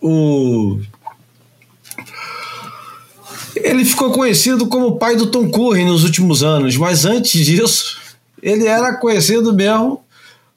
o. 0.02 0.80
Ele 3.56 3.84
ficou 3.84 4.12
conhecido 4.12 4.68
como 4.68 4.88
o 4.88 4.98
pai 4.98 5.16
do 5.16 5.28
Tom 5.28 5.50
Curry 5.50 5.84
nos 5.84 6.04
últimos 6.04 6.42
anos, 6.42 6.78
mas 6.78 7.06
antes 7.06 7.46
disso, 7.46 7.98
ele 8.42 8.66
era 8.66 8.96
conhecido 8.96 9.54
mesmo 9.54 10.02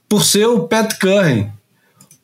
por 0.09 0.24
ser 0.24 0.47
o 0.47 0.60
Pat 0.60 0.97
Curry, 0.98 1.48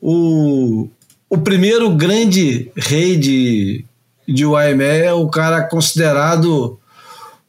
o, 0.01 0.89
o 1.29 1.39
primeiro 1.39 1.91
grande 1.91 2.71
rei 2.77 3.17
de, 3.17 3.85
de 4.27 4.47
Waimea, 4.47 5.15
o 5.15 5.29
cara 5.29 5.63
considerado 5.63 6.79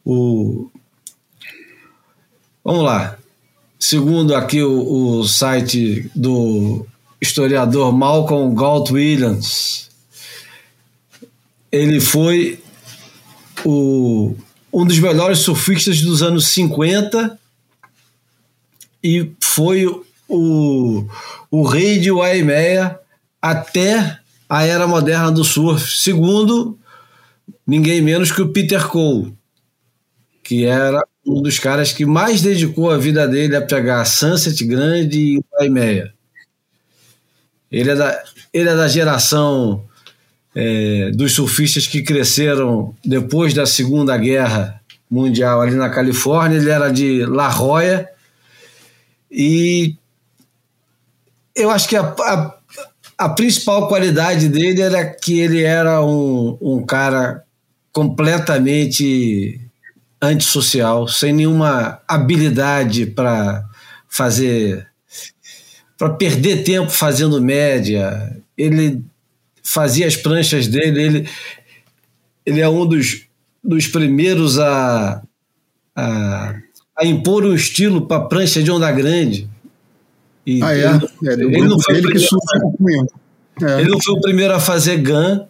o. 0.05 0.69
Vamos 2.63 2.83
lá. 2.83 3.17
Segundo 3.79 4.35
aqui 4.35 4.61
o, 4.61 5.19
o 5.19 5.27
site 5.27 6.09
do 6.15 6.85
historiador 7.21 7.91
Malcolm 7.93 8.55
Galt 8.55 8.91
Williams, 8.91 9.89
ele 11.71 11.99
foi 11.99 12.61
o, 13.65 14.35
um 14.71 14.85
dos 14.85 14.99
melhores 14.99 15.39
surfistas 15.39 16.01
dos 16.01 16.21
anos 16.21 16.47
50 16.47 17.39
e 19.03 19.31
foi 19.41 19.85
o, 20.27 21.07
o 21.51 21.63
rei 21.63 21.99
de 21.99 22.11
Waimea 22.11 22.99
até 23.41 24.19
a 24.47 24.63
era 24.63 24.87
moderna 24.87 25.31
do 25.31 25.43
surf, 25.43 25.97
segundo 25.97 26.77
ninguém 27.65 28.01
menos 28.01 28.31
que 28.31 28.41
o 28.41 28.49
Peter 28.49 28.87
Cole, 28.87 29.33
que 30.43 30.65
era 30.65 31.01
um 31.25 31.41
dos 31.41 31.57
caras 31.57 31.93
que 31.93 32.05
mais 32.05 32.41
dedicou 32.41 32.91
a 32.91 32.97
vida 32.97 33.27
dele 33.27 33.55
a 33.55 33.61
pegar 33.61 34.03
Sunset 34.03 34.63
Grande 34.65 35.17
e 35.37 35.43
Waimea. 35.51 36.13
Ele 37.71 37.89
é 37.89 37.95
da, 37.95 38.23
ele 38.53 38.69
é 38.69 38.75
da 38.75 38.87
geração 38.87 39.85
é, 40.53 41.11
dos 41.11 41.31
surfistas 41.31 41.87
que 41.87 42.03
cresceram 42.03 42.93
depois 43.03 43.53
da 43.53 43.65
Segunda 43.65 44.15
Guerra 44.17 44.81
Mundial 45.09 45.61
ali 45.61 45.75
na 45.75 45.89
Califórnia. 45.89 46.57
Ele 46.57 46.69
era 46.69 46.89
de 46.89 47.25
La 47.25 47.49
Jolla 47.49 48.07
e 49.31 49.95
eu 51.55 51.69
acho 51.69 51.87
que 51.87 51.95
a, 51.95 52.01
a, 52.01 52.57
a 53.17 53.29
principal 53.29 53.87
qualidade 53.87 54.49
dele 54.49 54.81
era 54.81 55.05
que 55.05 55.39
ele 55.39 55.63
era 55.63 56.03
um, 56.03 56.57
um 56.61 56.85
cara 56.85 57.43
completamente 57.91 59.62
antissocial, 60.23 61.07
sem 61.07 61.33
nenhuma 61.33 61.99
habilidade 62.07 63.05
para 63.05 63.63
fazer 64.07 64.87
para 65.97 66.09
perder 66.11 66.63
tempo 66.63 66.89
fazendo 66.89 67.41
média. 67.41 68.35
Ele 68.57 69.01
fazia 69.61 70.07
as 70.07 70.15
pranchas 70.17 70.67
dele, 70.67 71.01
ele, 71.01 71.29
ele 72.45 72.59
é 72.61 72.67
um 72.67 72.85
dos, 72.85 73.25
dos 73.63 73.87
primeiros 73.87 74.59
a, 74.59 75.21
a, 75.95 76.55
a 76.97 77.05
impor 77.05 77.45
um 77.45 77.53
estilo 77.53 78.05
para 78.07 78.21
prancha 78.25 78.61
de 78.61 78.69
onda 78.71 78.91
grande. 78.91 79.47
E 80.45 80.61
Ah, 80.61 80.73
é? 80.75 80.79
ele, 80.79 81.29
é 81.29 81.33
ele 81.57 81.67
não 81.67 81.79
foi 81.79 82.01
primeiro- 82.01 82.29
comigo. 82.77 83.07
É. 83.61 83.81
ele 83.81 83.89
não 83.89 84.01
foi 84.01 84.13
o 84.15 84.21
primeiro 84.21 84.53
a 84.53 84.59
fazer 84.59 84.97
GAN, 84.97 85.47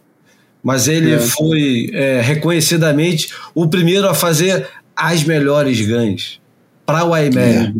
mas 0.63 0.87
ele 0.87 1.13
É. 1.13 1.19
foi 1.19 1.89
é, 1.93 2.21
reconhecidamente 2.21 3.29
o 3.53 3.67
primeiro 3.67 4.07
a 4.07 4.13
fazer 4.13 4.67
as 4.95 5.23
melhores 5.23 5.81
GANs 5.81 6.39
para 6.85 7.03
o 7.03 7.09
Waimea. 7.09 7.73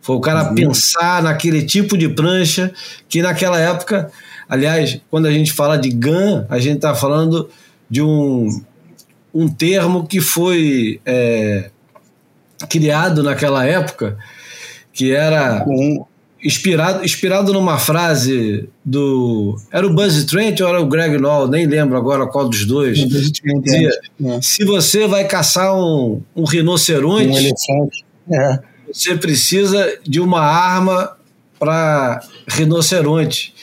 Foi 0.00 0.16
o 0.16 0.20
cara 0.20 0.52
pensar 0.54 1.22
naquele 1.22 1.62
tipo 1.62 1.96
de 1.96 2.08
prancha 2.08 2.72
que 3.08 3.22
naquela 3.22 3.58
época, 3.58 4.10
aliás, 4.48 5.00
quando 5.10 5.26
a 5.26 5.32
gente 5.32 5.52
fala 5.52 5.76
de 5.76 5.90
GAN, 5.90 6.46
a 6.48 6.58
gente 6.58 6.76
está 6.76 6.94
falando 6.94 7.48
de 7.88 8.02
um, 8.02 8.48
um 9.32 9.48
termo 9.48 10.06
que 10.06 10.20
foi 10.20 11.00
é, 11.06 11.70
criado 12.68 13.22
naquela 13.22 13.66
época, 13.66 14.16
que 14.92 15.12
era 15.12 15.64
inspirado, 16.44 17.04
inspirado 17.04 17.52
numa 17.52 17.78
frase 17.78 18.68
do. 18.84 19.56
Era 19.72 19.86
o 19.86 19.94
Buzz 19.94 20.24
Trent 20.24 20.60
ou 20.60 20.68
era 20.68 20.80
o 20.80 20.86
Greg 20.86 21.16
Noll? 21.18 21.48
Nem 21.48 21.66
lembro 21.66 21.96
agora 21.96 22.26
qual 22.26 22.48
dos 22.48 22.66
dois. 22.66 22.98
Dizia, 22.98 23.90
É. 24.24 24.42
se 24.42 24.64
você 24.64 25.06
vai 25.06 25.24
caçar 25.26 25.74
um, 25.74 26.20
um 26.36 26.44
rinoceronte, 26.44 27.28
Um 27.28 27.38
elefante. 27.38 28.04
É. 28.30 28.58
você 28.92 29.16
precisa 29.16 29.98
de 30.06 30.20
uma 30.20 30.40
arma 30.40 31.16
para 31.58 32.22
rinoceronte. 32.46 33.54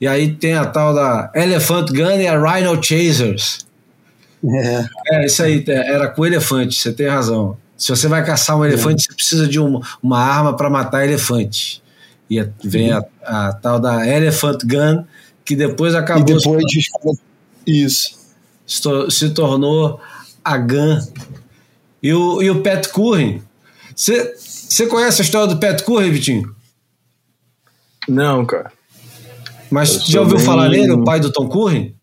E 0.00 0.06
aí 0.06 0.32
tem 0.34 0.54
a 0.54 0.64
tal 0.66 0.94
da 0.94 1.32
Elephant 1.34 1.88
Gun 1.90 2.20
e 2.20 2.26
a 2.28 2.38
Rhino 2.38 2.80
Chasers. 2.82 3.66
É. 4.44 4.84
É, 5.12 5.26
isso 5.26 5.42
aí, 5.42 5.64
é, 5.66 5.92
era 5.92 6.08
com 6.08 6.24
elefante, 6.24 6.76
você 6.76 6.92
tem 6.92 7.08
razão. 7.08 7.56
Se 7.76 7.88
você 7.90 8.06
vai 8.06 8.24
caçar 8.24 8.56
um 8.56 8.64
elefante, 8.64 9.02
você 9.04 9.14
precisa 9.14 9.48
de 9.48 9.58
uma, 9.58 9.80
uma 10.02 10.20
arma 10.20 10.56
para 10.56 10.68
matar 10.70 11.04
elefante. 11.04 11.82
E 12.30 12.42
vem 12.64 12.92
a, 12.92 13.02
a 13.24 13.52
tal 13.54 13.80
da 13.80 14.06
Elephant 14.06 14.62
Gun, 14.64 15.04
que 15.44 15.56
depois 15.56 15.94
E 15.94 15.96
acabou 15.96 16.24
depois 16.24 16.64
os 16.64 16.88
caras- 16.88 17.18
Isso. 17.66 18.18
se, 18.66 18.82
to- 18.82 19.10
se 19.10 19.30
tornou 19.30 20.00
a 20.44 20.58
Gun. 20.58 21.00
E 22.02 22.12
o, 22.12 22.42
e 22.42 22.50
o 22.50 22.62
Pat 22.62 22.86
Curry. 22.88 23.42
Você 23.96 24.86
conhece 24.88 25.22
a 25.22 25.24
história 25.24 25.48
do 25.52 25.58
Pat 25.58 25.82
Curry, 25.82 26.10
Vitinho? 26.10 26.54
Não, 28.08 28.44
cara. 28.46 28.70
Mas 29.70 29.94
Eu 29.94 30.00
já 30.06 30.20
ouviu 30.20 30.36
bem- 30.36 30.46
falar 30.46 30.68
nele, 30.68 30.92
o 30.92 31.04
pai 31.04 31.18
do 31.20 31.32
Tom 31.32 31.48
Curry? 31.48 31.94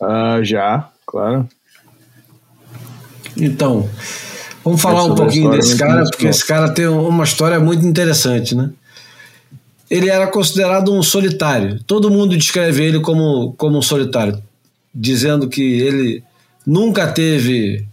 Ah, 0.00 0.40
já, 0.42 0.90
claro. 1.06 1.48
Então, 3.36 3.88
vamos 4.64 4.80
falar 4.80 5.04
um 5.04 5.14
pouquinho 5.14 5.52
é 5.52 5.56
desse 5.56 5.76
cara, 5.76 6.04
porque 6.04 6.26
esse 6.26 6.44
cara 6.44 6.70
tem 6.70 6.86
uma 6.86 7.24
história 7.24 7.58
muito 7.60 7.86
interessante, 7.86 8.54
né? 8.54 8.70
Ele 9.90 10.10
era 10.10 10.26
considerado 10.26 10.92
um 10.92 11.02
solitário. 11.02 11.82
Todo 11.84 12.10
mundo 12.10 12.36
descreve 12.36 12.84
ele 12.84 13.00
como, 13.00 13.54
como 13.54 13.78
um 13.78 13.82
solitário, 13.82 14.42
dizendo 14.94 15.48
que 15.48 15.62
ele 15.62 16.22
nunca 16.66 17.06
teve 17.08 17.86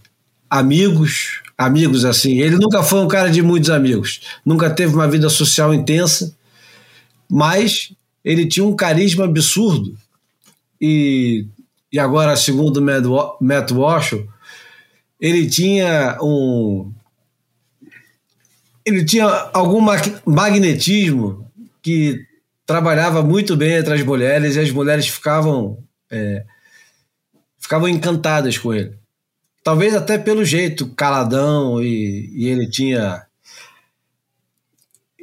amigos, 0.50 1.42
amigos 1.58 2.04
assim. 2.04 2.40
Ele 2.40 2.58
nunca 2.58 2.84
foi 2.84 3.00
um 3.00 3.08
cara 3.08 3.30
de 3.30 3.42
muitos 3.42 3.70
amigos, 3.70 4.22
nunca 4.46 4.70
teve 4.70 4.94
uma 4.94 5.08
vida 5.08 5.30
social 5.30 5.74
intensa, 5.74 6.36
mas 7.30 7.92
ele 8.24 8.46
tinha 8.46 8.66
um 8.66 8.76
carisma 8.76 9.26
absurdo. 9.26 9.96
E, 10.82 11.46
e 11.92 11.98
agora, 11.98 12.36
segundo 12.36 12.82
Matt 12.82 13.72
Walsh, 13.72 14.16
ele 15.26 15.50
tinha 15.50 16.18
um 16.22 16.94
ele 18.86 19.04
tinha 19.04 19.26
algum 19.52 19.82
ma- 19.82 19.96
magnetismo 20.24 21.50
que 21.82 22.24
trabalhava 22.68 23.24
muito 23.24 23.58
bem 23.58 23.74
entre 23.74 23.96
as 23.96 24.04
mulheres 24.04 24.56
e 24.56 24.60
as 24.60 24.70
mulheres 24.70 25.08
ficavam 25.08 25.80
é, 26.12 26.46
ficavam 27.60 27.90
encantadas 27.90 28.58
com 28.60 28.72
ele. 28.72 28.94
Talvez 29.64 29.96
até 29.96 30.20
pelo 30.20 30.46
jeito 30.46 30.88
caladão 30.90 31.82
e, 31.82 32.30
e 32.36 32.48
ele 32.48 32.70
tinha 32.70 33.26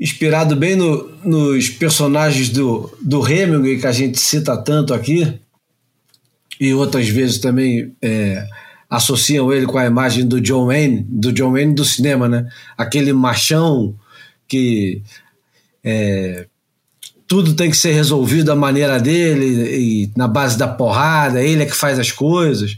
inspirado 0.00 0.56
bem 0.56 0.74
no- 0.74 1.08
nos 1.24 1.68
personagens 1.68 2.48
do, 2.48 2.92
do 3.00 3.24
Hemingway 3.24 3.78
que 3.78 3.86
a 3.86 3.92
gente 3.92 4.18
cita 4.18 4.56
tanto 4.56 4.92
aqui 4.92 5.38
e 6.58 6.74
outras 6.74 7.08
vezes 7.08 7.38
também 7.38 7.94
é, 8.02 8.44
associam 8.92 9.50
ele 9.50 9.64
com 9.64 9.78
a 9.78 9.86
imagem 9.86 10.28
do 10.28 10.38
John 10.38 10.66
Wayne, 10.66 11.06
do 11.08 11.32
John 11.32 11.52
Wayne 11.52 11.74
do 11.74 11.82
cinema, 11.82 12.28
né? 12.28 12.46
Aquele 12.76 13.10
machão 13.14 13.94
que 14.46 15.00
é, 15.82 16.46
tudo 17.26 17.54
tem 17.54 17.70
que 17.70 17.76
ser 17.76 17.92
resolvido 17.92 18.44
da 18.44 18.54
maneira 18.54 19.00
dele 19.00 19.46
e 19.46 20.12
na 20.14 20.28
base 20.28 20.58
da 20.58 20.68
porrada, 20.68 21.42
ele 21.42 21.62
é 21.62 21.66
que 21.66 21.74
faz 21.74 21.98
as 21.98 22.12
coisas. 22.12 22.76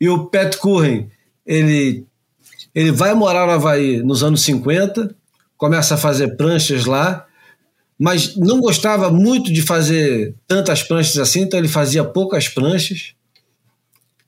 E 0.00 0.08
o 0.08 0.26
Pat 0.26 0.56
Curren, 0.58 1.08
ele, 1.44 2.06
ele 2.72 2.92
vai 2.92 3.14
morar 3.14 3.46
no 3.46 3.52
Havaí 3.52 4.00
nos 4.00 4.22
anos 4.22 4.42
50, 4.42 5.12
começa 5.56 5.96
a 5.96 5.98
fazer 5.98 6.36
pranchas 6.36 6.84
lá, 6.84 7.26
mas 7.98 8.36
não 8.36 8.60
gostava 8.60 9.10
muito 9.10 9.52
de 9.52 9.60
fazer 9.60 10.36
tantas 10.46 10.84
pranchas 10.84 11.18
assim, 11.18 11.40
então 11.40 11.58
ele 11.58 11.66
fazia 11.66 12.04
poucas 12.04 12.48
pranchas. 12.48 13.14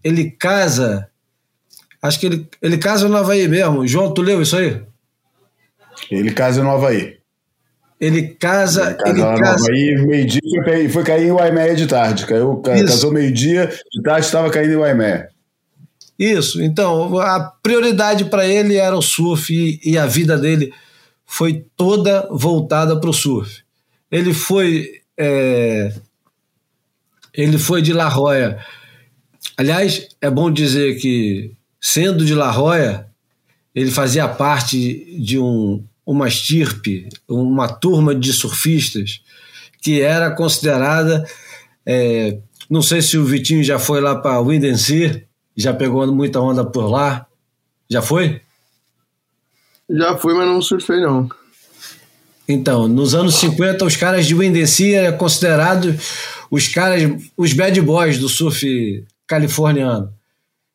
Ele 0.07 0.31
casa, 0.31 1.11
acho 2.01 2.21
que 2.21 2.27
ele, 2.27 2.49
ele 2.63 2.79
casa 2.79 3.09
no 3.09 3.17
Havaí 3.17 3.49
mesmo. 3.49 3.85
João, 3.89 4.15
tu 4.15 4.23
leu 4.23 4.41
isso 4.41 4.57
aí? 4.57 4.81
Ele 6.09 6.31
casa 6.31 6.63
no 6.63 6.71
Havaí. 6.71 7.17
Ele 8.01 8.29
casa. 8.29 8.97
Ele 9.05 9.21
casa, 9.21 9.43
casa... 9.43 9.73
Aí, 9.73 9.97
meio-dia, 10.07 10.63
foi, 10.63 10.89
foi 10.89 11.03
cair 11.03 11.27
em 11.27 11.33
Waimea 11.33 11.75
de 11.75 11.89
tarde. 11.89 12.25
Caiu, 12.25 12.59
casou 12.59 13.11
meio-dia, 13.11 13.67
de 13.67 14.01
tarde 14.01 14.27
estava 14.27 14.49
caindo 14.49 14.75
em 14.75 14.77
Waimea. 14.77 15.29
Isso, 16.17 16.63
então 16.63 17.19
a 17.19 17.41
prioridade 17.61 18.27
para 18.27 18.47
ele 18.47 18.77
era 18.77 18.97
o 18.97 19.03
surf 19.03 19.53
e, 19.53 19.81
e, 19.85 19.99
a 19.99 20.07
vida 20.07 20.39
dele 20.39 20.73
foi 21.27 21.67
toda 21.77 22.29
voltada 22.31 22.99
para 23.01 23.11
o 23.11 23.13
surf. 23.13 23.65
Ele 24.09 24.33
foi 24.33 25.03
é, 25.19 25.93
ele 27.35 27.59
foi 27.59 27.83
de 27.83 27.93
La 27.93 28.09
Roya. 28.09 28.57
Aliás, 29.57 30.09
é 30.21 30.31
bom 30.31 30.51
dizer 30.51 30.99
que 30.99 31.53
sendo 31.81 32.25
de 32.25 32.35
La 32.35 32.51
Roya, 32.51 33.07
ele 33.75 33.91
fazia 33.91 34.29
parte 34.29 35.17
de 35.19 35.39
um, 35.39 35.83
uma 36.05 36.29
estirpe, 36.29 37.09
uma 37.29 37.69
turma 37.69 38.15
de 38.15 38.33
surfistas 38.33 39.23
que 39.81 40.01
era 40.01 40.31
considerada. 40.31 41.27
É, 41.87 42.39
não 42.69 42.83
sei 42.83 43.01
se 43.01 43.17
o 43.17 43.25
Vitinho 43.25 43.63
já 43.63 43.79
foi 43.79 44.01
lá 44.01 44.17
para 44.17 44.43
Windenseer, 44.43 45.27
já 45.57 45.73
pegou 45.73 46.07
muita 46.13 46.41
onda 46.41 46.65
por 46.65 46.89
lá. 46.91 47.27
Já 47.89 48.03
foi? 48.03 48.41
Já 49.89 50.17
fui, 50.17 50.35
mas 50.35 50.47
não 50.47 50.61
surfei 50.61 51.01
não. 51.01 51.29
Então, 52.49 52.87
nos 52.87 53.15
anos 53.15 53.37
50, 53.37 53.85
os 53.85 53.97
caras 53.97 54.27
de 54.27 54.35
Windenseer 54.35 55.05
eram 55.05 55.19
considerados 55.19 55.97
os 56.51 56.69
caras, 56.69 57.03
os 57.37 57.53
bad 57.53 57.81
boys 57.81 58.19
do 58.19 58.29
surf 58.29 59.05
californiano. 59.27 60.13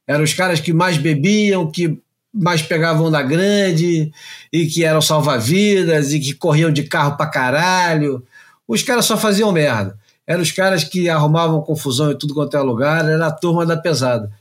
Eram 0.08 0.24
os 0.24 0.34
caras 0.34 0.60
que 0.60 0.74
mais 0.74 0.98
bebiam, 0.98 1.72
que 1.72 2.00
mais 2.34 2.62
pegavam 2.62 3.08
onda 3.08 3.22
grande 3.22 4.12
e 4.52 4.66
que 4.68 4.84
eram 4.84 5.02
salva-vidas 5.02 6.14
e 6.14 6.20
que 6.20 6.34
corriam 6.34 6.72
de 6.72 6.84
carro 6.84 7.18
pra 7.18 7.28
caralho. 7.28 8.24
Os 8.68 8.84
caras 8.84 9.06
só 9.06 9.18
faziam 9.18 9.52
merda. 9.52 9.98
Eram 10.26 10.42
os 10.42 10.52
caras 10.52 10.84
que 10.84 11.10
arrumavam 11.10 11.62
confusão 11.62 12.12
em 12.12 12.18
tudo 12.18 12.34
quanto 12.34 12.56
é 12.56 12.62
lugar, 12.62 13.08
era 13.08 13.28
a 13.28 13.32
turma 13.32 13.66
da 13.66 13.76
pesada. 13.76 14.32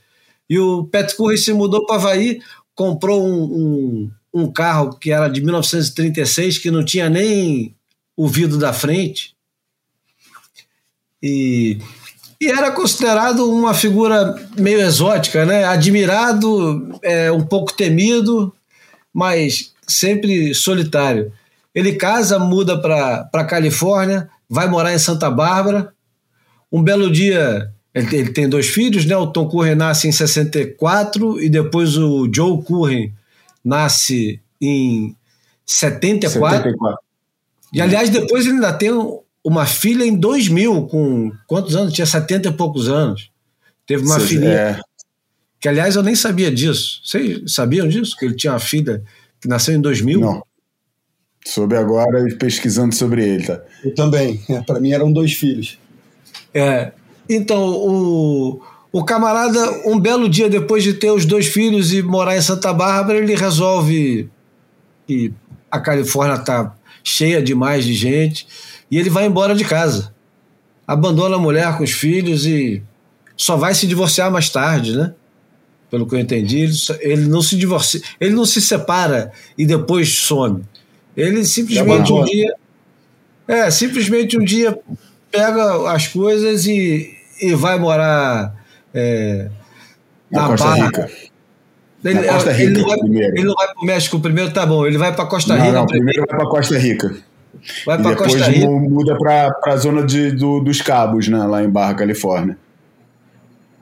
E 0.49 0.57
o 0.57 0.85
Pat 0.85 1.13
Curry 1.15 1.37
se 1.37 1.53
mudou 1.53 1.85
para 1.85 1.95
Havaí, 1.95 2.41
comprou 2.75 3.25
um, 3.25 3.43
um, 3.43 4.11
um, 4.33 4.51
carro 4.51 4.97
que 4.97 5.11
era 5.11 5.27
de 5.27 5.41
1936, 5.41 6.57
que 6.59 6.71
não 6.71 6.83
tinha 6.83 7.09
nem 7.09 7.75
o 8.15 8.27
vidro 8.27 8.57
da 8.57 8.73
frente. 8.73 9.35
E 11.21 11.77
e 12.41 12.49
era 12.49 12.71
considerado 12.71 13.47
uma 13.47 13.71
figura 13.71 14.35
meio 14.57 14.81
exótica, 14.81 15.45
né? 15.45 15.63
Admirado, 15.63 16.99
é, 17.03 17.31
um 17.31 17.45
pouco 17.45 17.71
temido, 17.71 18.51
mas 19.13 19.71
sempre 19.87 20.51
solitário. 20.55 21.31
Ele 21.73 21.93
casa, 21.93 22.39
muda 22.39 22.81
para 22.81 23.45
Califórnia, 23.45 24.27
vai 24.49 24.67
morar 24.67 24.91
em 24.91 24.97
Santa 24.97 25.29
Bárbara. 25.29 25.93
Um 26.71 26.81
belo 26.81 27.11
dia, 27.11 27.69
ele, 27.93 28.15
ele, 28.15 28.33
tem 28.33 28.49
dois 28.49 28.65
filhos, 28.65 29.05
né? 29.05 29.15
O 29.15 29.27
Tom 29.27 29.47
Curren 29.47 29.75
nasce 29.75 30.07
em 30.07 30.11
64 30.11 31.39
e 31.39 31.47
depois 31.47 31.95
o 31.95 32.27
Joe 32.33 32.63
Curren 32.63 33.13
nasce 33.63 34.41
em 34.59 35.15
74. 35.63 36.57
74. 36.57 36.99
E 37.71 37.79
aliás, 37.79 38.09
depois 38.09 38.45
ele 38.45 38.55
ainda 38.55 38.73
tem 38.73 38.91
uma 39.43 39.65
filha 39.65 40.03
em 40.03 40.15
2000, 40.15 40.87
com 40.87 41.31
quantos 41.47 41.75
anos? 41.75 41.93
Tinha 41.93 42.05
70 42.05 42.49
e 42.49 42.51
poucos 42.53 42.87
anos. 42.87 43.29
Teve 43.85 44.03
uma 44.03 44.19
filha. 44.19 44.47
É. 44.47 44.79
Que, 45.59 45.67
aliás, 45.67 45.95
eu 45.95 46.03
nem 46.03 46.15
sabia 46.15 46.51
disso. 46.51 47.01
Vocês 47.03 47.53
sabiam 47.53 47.87
disso? 47.87 48.15
Que 48.17 48.25
ele 48.25 48.35
tinha 48.35 48.53
uma 48.53 48.59
filha 48.59 49.03
que 49.39 49.47
nasceu 49.47 49.75
em 49.75 49.81
2000? 49.81 50.19
Não. 50.19 50.43
Soube 51.45 51.75
agora 51.75 52.23
pesquisando 52.37 52.93
sobre 52.93 53.27
ele, 53.27 53.45
tá? 53.45 53.61
Eu 53.83 53.93
também. 53.95 54.41
É, 54.47 54.61
Para 54.61 54.79
mim 54.79 54.91
eram 54.91 55.11
dois 55.11 55.33
filhos. 55.33 55.77
É. 56.53 56.91
Então, 57.27 57.63
o, 57.67 58.61
o 58.91 59.03
camarada, 59.03 59.59
um 59.87 59.99
belo 59.99 60.29
dia 60.29 60.49
depois 60.49 60.83
de 60.83 60.93
ter 60.93 61.11
os 61.11 61.25
dois 61.25 61.47
filhos 61.47 61.91
e 61.93 62.01
morar 62.01 62.37
em 62.37 62.41
Santa 62.41 62.71
Bárbara, 62.71 63.17
ele 63.17 63.35
resolve 63.35 64.29
que 65.07 65.33
a 65.69 65.79
Califórnia 65.79 66.35
está 66.35 66.75
cheia 67.03 67.41
demais 67.41 67.85
de 67.85 67.93
gente 67.93 68.45
e 68.91 68.99
ele 68.99 69.09
vai 69.09 69.25
embora 69.25 69.55
de 69.55 69.63
casa. 69.63 70.13
Abandona 70.85 71.37
a 71.37 71.39
mulher 71.39 71.77
com 71.77 71.83
os 71.83 71.91
filhos 71.91 72.45
e 72.45 72.83
só 73.37 73.55
vai 73.55 73.73
se 73.73 73.87
divorciar 73.87 74.29
mais 74.29 74.49
tarde, 74.49 74.97
né? 74.97 75.13
Pelo 75.89 76.05
que 76.05 76.13
eu 76.13 76.19
entendi, 76.19 76.69
ele, 76.99 77.27
não 77.27 77.41
se 77.41 77.55
divorcia, 77.55 78.01
ele 78.19 78.33
não 78.33 78.45
se 78.45 78.61
separa 78.61 79.31
e 79.57 79.65
depois 79.65 80.19
some. 80.19 80.63
Ele 81.15 81.43
simplesmente 81.45 82.11
um 82.11 82.23
dia. 82.23 82.53
É, 83.47 83.69
simplesmente 83.71 84.37
um 84.37 84.43
dia 84.43 84.77
pega 85.29 85.91
as 85.91 86.07
coisas 86.07 86.65
e, 86.65 87.13
e 87.41 87.53
vai 87.53 87.77
morar 87.79 88.55
é, 88.93 89.49
na, 90.29 90.41
na 90.41 90.47
Costa 90.49 90.67
Barra. 90.67 90.85
Rica. 90.85 91.11
Ele, 92.03 92.23
Costa 92.23 92.51
Rica 92.51 92.71
ele, 92.71 92.79
não 92.79 92.87
vai, 92.87 92.97
primeiro. 92.97 93.35
ele 93.35 93.43
não 93.45 93.53
vai 93.53 93.67
para 93.67 93.81
o 93.81 93.85
México 93.85 94.19
primeiro, 94.19 94.51
tá 94.51 94.65
bom. 94.65 94.85
Ele 94.85 94.97
vai 94.97 95.13
para 95.13 95.25
Costa 95.25 95.55
Rica. 95.55 95.71
Não, 95.71 95.85
primeiro 95.85 96.25
vai 96.27 96.37
para 96.37 96.49
Costa 96.49 96.77
Rica. 96.77 97.15
Vai 97.85 98.01
para 98.01 98.15
Costa 98.15 98.45
Rica. 98.45 98.67
muda 98.67 99.17
para 99.17 99.51
a 99.65 99.77
zona 99.77 100.03
de, 100.03 100.31
do, 100.31 100.59
dos 100.61 100.81
Cabos, 100.81 101.27
né, 101.27 101.43
lá 101.43 101.63
em 101.63 101.69
Barra 101.69 101.93
Califórnia. 101.93 102.57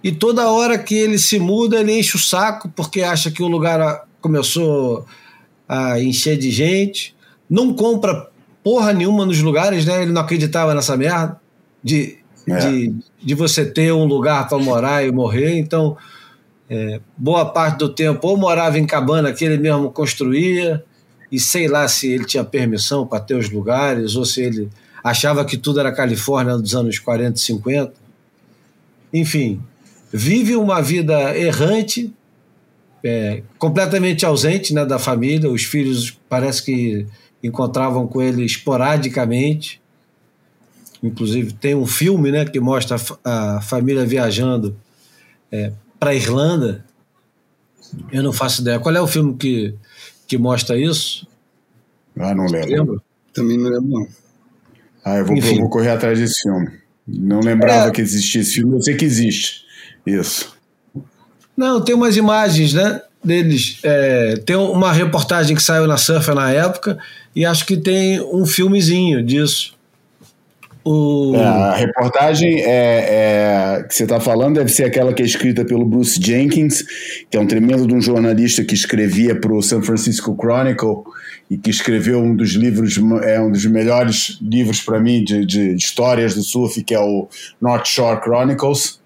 E 0.03 0.11
toda 0.11 0.49
hora 0.49 0.77
que 0.77 0.95
ele 0.95 1.17
se 1.17 1.39
muda, 1.39 1.79
ele 1.79 1.97
enche 1.99 2.15
o 2.15 2.19
saco 2.19 2.69
porque 2.69 3.01
acha 3.01 3.29
que 3.29 3.43
o 3.43 3.47
lugar 3.47 4.05
começou 4.21 5.05
a 5.67 5.99
encher 5.99 6.37
de 6.37 6.49
gente. 6.51 7.15
Não 7.49 7.73
compra 7.73 8.29
porra 8.63 8.93
nenhuma 8.93 9.25
nos 9.25 9.41
lugares, 9.41 9.85
né? 9.85 10.03
Ele 10.03 10.11
não 10.11 10.21
acreditava 10.21 10.73
nessa 10.73 10.95
merda 10.95 11.39
de, 11.83 12.17
é. 12.47 12.57
de, 12.57 12.95
de 13.21 13.35
você 13.35 13.65
ter 13.65 13.91
um 13.91 14.05
lugar 14.05 14.47
para 14.47 14.57
morar 14.57 15.05
e 15.05 15.11
morrer. 15.11 15.57
Então, 15.57 15.97
é, 16.69 17.01
boa 17.17 17.45
parte 17.45 17.79
do 17.79 17.89
tempo 17.89 18.27
ou 18.27 18.37
morava 18.37 18.79
em 18.79 18.85
cabana 18.85 19.33
que 19.33 19.43
ele 19.43 19.57
mesmo 19.57 19.91
construía, 19.91 20.83
e 21.31 21.39
sei 21.39 21.67
lá 21.67 21.87
se 21.87 22.11
ele 22.11 22.25
tinha 22.25 22.43
permissão 22.43 23.05
para 23.05 23.19
ter 23.19 23.35
os 23.35 23.49
lugares 23.49 24.15
ou 24.15 24.25
se 24.25 24.41
ele 24.41 24.69
achava 25.03 25.45
que 25.45 25.57
tudo 25.57 25.79
era 25.79 25.91
Califórnia 25.91 26.57
dos 26.57 26.75
anos 26.75 26.99
40 26.99 27.37
e 27.37 27.41
50. 27.41 27.93
Enfim, 29.13 29.61
vive 30.11 30.55
uma 30.55 30.81
vida 30.81 31.37
errante, 31.37 32.13
é, 33.03 33.43
completamente 33.57 34.25
ausente 34.25 34.73
né, 34.73 34.85
da 34.85 34.99
família. 34.99 35.49
Os 35.49 35.63
filhos 35.63 36.17
parece 36.27 36.63
que 36.63 37.07
encontravam 37.43 38.07
com 38.07 38.21
ele 38.21 38.43
esporadicamente. 38.43 39.81
Inclusive, 41.01 41.53
tem 41.53 41.75
um 41.75 41.85
filme 41.85 42.31
né, 42.31 42.45
que 42.45 42.59
mostra 42.59 42.97
a, 43.23 43.61
família 43.61 44.05
viajando 44.05 44.75
é, 45.51 45.71
para 45.99 46.09
a 46.09 46.15
Irlanda. 46.15 46.85
Eu 48.11 48.21
não 48.21 48.33
faço 48.33 48.61
ideia. 48.61 48.79
Qual 48.79 48.93
é 48.93 49.01
o 49.01 49.07
filme 49.07 49.35
que 49.35 49.73
que 50.29 50.37
mostra 50.37 50.77
isso? 50.77 51.27
Ah, 52.17 52.35
não 52.35 52.45
lembro. 52.45 53.01
Também 53.33 53.57
não 53.57 53.69
lembro, 53.69 53.89
não. 53.89 54.07
Ah, 55.03 55.17
eu 55.17 55.25
vou, 55.25 55.35
eu 55.35 55.55
vou 55.55 55.69
correr 55.69 55.89
atrás 55.89 56.19
desse 56.19 56.43
filme. 56.43 56.69
Não 57.07 57.39
lembrava 57.39 57.89
é... 57.89 57.91
que 57.91 57.99
existia 57.99 58.41
esse 58.41 58.53
filme, 58.53 58.75
eu 58.75 58.81
sei 58.81 58.95
que 58.95 59.03
existe. 59.03 59.65
Isso. 60.05 60.55
Não, 61.57 61.81
tem 61.81 61.95
umas 61.95 62.15
imagens, 62.15 62.73
né? 62.73 63.01
Deles. 63.23 63.79
É, 63.83 64.35
tem 64.45 64.55
uma 64.55 64.93
reportagem 64.93 65.55
que 65.55 65.63
saiu 65.63 65.87
na 65.87 65.97
Surfer 65.97 66.35
na 66.35 66.51
época, 66.51 66.99
e 67.35 67.43
acho 67.43 67.65
que 67.65 67.75
tem 67.75 68.21
um 68.21 68.45
filmezinho 68.45 69.23
disso. 69.23 69.73
O... 70.91 71.35
É, 71.35 71.43
a 71.43 71.75
reportagem 71.75 72.61
é, 72.61 73.77
é, 73.77 73.83
que 73.83 73.93
você 73.93 74.05
está 74.05 74.19
falando 74.19 74.55
deve 74.55 74.71
ser 74.71 74.85
aquela 74.85 75.13
que 75.13 75.21
é 75.21 75.25
escrita 75.25 75.63
pelo 75.63 75.85
Bruce 75.85 76.19
Jenkins, 76.19 76.83
que 77.29 77.37
é 77.37 77.39
um 77.39 77.45
tremendo 77.45 77.85
de 77.85 77.93
um 77.93 78.01
jornalista 78.01 78.63
que 78.63 78.73
escrevia 78.73 79.39
para 79.39 79.53
o 79.53 79.61
San 79.61 79.83
Francisco 79.83 80.35
Chronicle 80.35 81.03
e 81.47 81.59
que 81.59 81.69
escreveu 81.69 82.19
um 82.19 82.35
dos 82.35 82.53
livros, 82.53 82.99
é 83.21 83.39
um 83.39 83.51
dos 83.51 83.67
melhores 83.67 84.39
livros 84.41 84.81
para 84.81 84.99
mim 84.99 85.23
de, 85.23 85.45
de, 85.45 85.75
histórias 85.75 86.33
do 86.33 86.41
surf, 86.41 86.83
que 86.83 86.95
é 86.95 86.99
o 86.99 87.27
North 87.61 87.85
Shore 87.85 88.19
Chronicles. 88.23 88.99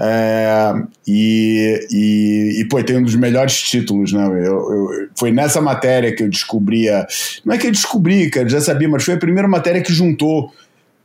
É, 0.00 0.72
e, 1.04 1.88
e, 1.90 2.60
e, 2.60 2.68
pô, 2.68 2.80
tem 2.84 2.96
um 2.96 3.02
dos 3.02 3.16
melhores 3.16 3.60
títulos, 3.60 4.12
né? 4.12 4.24
Eu, 4.24 4.36
eu, 4.36 4.88
foi 5.16 5.32
nessa 5.32 5.60
matéria 5.60 6.14
que 6.14 6.22
eu 6.22 6.28
descobria. 6.28 7.04
Não 7.44 7.56
é 7.56 7.58
que 7.58 7.66
eu 7.66 7.72
descobri, 7.72 8.30
cara, 8.30 8.48
já 8.48 8.60
sabia, 8.60 8.88
mas 8.88 9.02
foi 9.02 9.14
a 9.14 9.18
primeira 9.18 9.48
matéria 9.48 9.82
que 9.82 9.92
juntou 9.92 10.52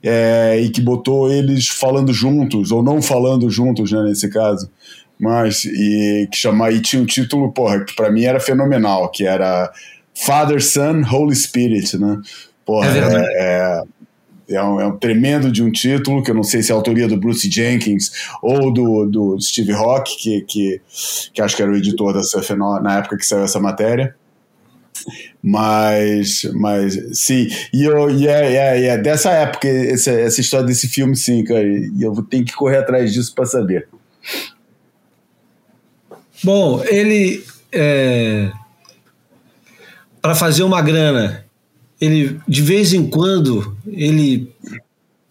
é, 0.04 0.60
e 0.60 0.70
que 0.70 0.82
botou 0.82 1.32
eles 1.32 1.70
falando 1.70 2.12
juntos, 2.12 2.72
ou 2.72 2.84
não 2.84 3.02
falando 3.02 3.50
juntos, 3.50 3.92
né, 3.92 4.04
nesse 4.04 4.30
caso. 4.30 4.70
Mas, 5.18 5.64
e 5.64 6.28
que 6.30 6.38
chama, 6.38 6.70
e 6.70 6.82
tinha 6.82 7.02
um 7.02 7.06
título, 7.06 7.52
porra, 7.54 7.86
que 7.86 7.96
pra 7.96 8.12
mim 8.12 8.24
era 8.24 8.40
fenomenal, 8.40 9.10
que 9.10 9.26
era 9.26 9.72
Father, 10.14 10.62
Son, 10.62 11.04
Holy 11.10 11.36
Spirit, 11.36 11.98
né? 11.98 12.20
Porra, 12.66 12.88
é, 12.88 13.84
é, 14.50 14.56
é 14.56 14.64
um, 14.64 14.82
é 14.82 14.88
um, 14.88 14.98
tremendo 14.98 15.50
de 15.50 15.64
um 15.64 15.72
título, 15.72 16.22
que 16.22 16.32
eu 16.32 16.36
não 16.36 16.44
sei 16.44 16.62
se 16.62 16.72
é 16.72 16.74
a 16.74 16.78
autoria 16.78 17.08
do 17.08 17.16
Bruce 17.16 17.50
Jenkins 17.50 18.12
ou 18.42 18.74
do, 18.74 19.06
do 19.06 19.40
Steve 19.40 19.72
Rock, 19.72 20.18
que, 20.18 20.42
que, 20.42 20.82
que 21.34 21.42
acho 21.42 21.56
que 21.56 21.62
era 21.62 21.72
o 21.72 21.78
editor 21.78 22.14
da 22.14 22.24
Surf 22.24 22.54
na 22.56 22.98
época 22.98 23.18
que 23.18 23.26
saiu 23.26 23.44
essa 23.44 23.60
matéria. 23.60 24.16
Mas, 25.41 26.44
mas 26.53 26.98
sim, 27.14 27.48
e, 27.74 27.84
eu, 27.84 28.10
e, 28.10 28.28
é, 28.28 28.53
é, 28.53 28.86
é 28.86 28.98
dessa 28.98 29.32
época 29.32 29.68
essa, 29.68 30.11
essa 30.11 30.41
história 30.41 30.65
desse 30.65 30.88
filme, 30.88 31.15
sim, 31.15 31.44
cara, 31.44 31.64
e 31.64 32.02
eu 32.02 32.14
tenho 32.24 32.45
que 32.45 32.53
correr 32.53 32.78
atrás 32.78 33.14
disso 33.14 33.34
para 33.34 33.45
saber. 33.45 33.88
Bom, 36.44 36.84
ele. 36.86 37.44
É, 37.72 38.52
para 40.22 40.36
fazer 40.36 40.64
uma 40.64 40.82
grana, 40.82 41.45
ele 41.99 42.40
de 42.48 42.61
vez 42.61 42.94
em 42.94 43.06
quando 43.10 43.76
ele 43.88 44.53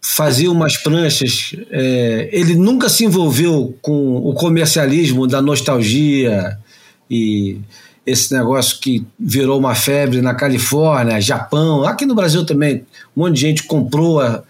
fazia 0.03 0.51
umas 0.51 0.77
pranchas. 0.77 1.55
É, 1.71 2.29
ele 2.31 2.55
nunca 2.55 2.89
se 2.89 3.05
envolveu 3.05 3.75
com 3.81 4.17
o 4.17 4.33
comercialismo 4.33 5.25
da 5.25 5.41
nostalgia 5.41 6.57
e 7.09 7.59
esse 8.05 8.33
negócio 8.33 8.79
que 8.79 9.05
virou 9.17 9.57
uma 9.57 9.75
febre 9.75 10.21
na 10.21 10.33
Califórnia, 10.33 11.21
Japão, 11.21 11.83
aqui 11.85 12.05
no 12.05 12.15
Brasil 12.15 12.45
também, 12.45 12.85
um 13.15 13.21
monte 13.21 13.35
de 13.35 13.41
gente 13.41 13.63
comprou 13.63 14.19
a, 14.19 14.43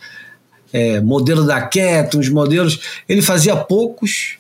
é, 0.72 1.00
modelo 1.00 1.46
da 1.46 1.62
Cat, 1.62 2.18
uns 2.18 2.30
modelos. 2.30 2.80
Ele 3.08 3.22
fazia 3.22 3.56
poucos 3.56 4.38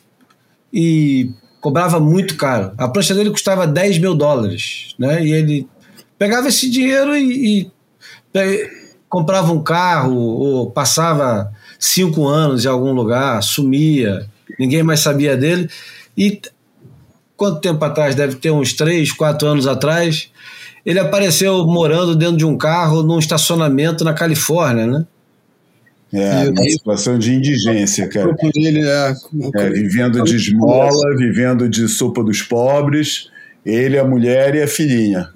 e 0.73 1.30
cobrava 1.61 1.99
muito 1.99 2.35
caro. 2.35 2.73
A 2.77 2.90
prancha 2.90 3.14
dele 3.14 3.30
custava 3.30 3.68
10 3.68 3.99
mil 3.99 4.15
dólares, 4.15 4.95
né? 4.98 5.23
E 5.23 5.31
ele 5.31 5.68
pegava 6.18 6.48
esse 6.48 6.69
dinheiro 6.69 7.15
e, 7.15 7.72
e 8.34 8.64
comprava 9.07 9.53
um 9.53 9.61
carro 9.61 10.18
ou 10.18 10.72
passava 10.72 11.53
cinco 11.80 12.27
anos 12.27 12.65
em 12.65 12.68
algum 12.68 12.94
lugar, 12.94 13.44
sumia, 13.44 14.26
ninguém 14.57 14.81
mais 14.81 15.02
sabia 15.02 15.38
dele. 15.38 15.69
E 16.18 16.41
quanto 17.36 17.62
tempo 17.62 17.84
atrás? 17.84 18.16
Deve 18.16 18.36
ter 18.36 18.52
uns 18.52 18.74
três, 18.74 19.12
quatro 19.12 19.48
anos 19.48 19.68
atrás. 19.68 20.32
Ele 20.86 21.00
apareceu 21.00 21.66
morando 21.66 22.16
dentro 22.16 22.38
de 22.38 22.46
um 22.46 22.58
carro 22.58 23.04
num 23.04 23.20
estacionamento 23.20 24.04
na 24.04 24.14
Califórnia, 24.14 24.86
né? 24.86 25.06
É, 26.14 26.48
uma 26.48 26.64
situação 26.64 27.18
de 27.18 27.34
indigência, 27.34 28.08
cara. 28.08 28.36
Ele, 28.54 28.88
é, 28.88 29.14
é, 29.56 29.70
vivendo 29.72 30.24
de 30.24 30.36
esmola, 30.36 31.18
vivendo 31.18 31.68
de 31.68 31.88
sopa 31.88 32.24
dos 32.24 32.44
pobres, 32.44 33.32
ele, 33.66 33.98
a 33.98 34.06
mulher 34.06 34.54
e 34.54 34.62
a 34.62 34.68
filhinha. 34.68 35.30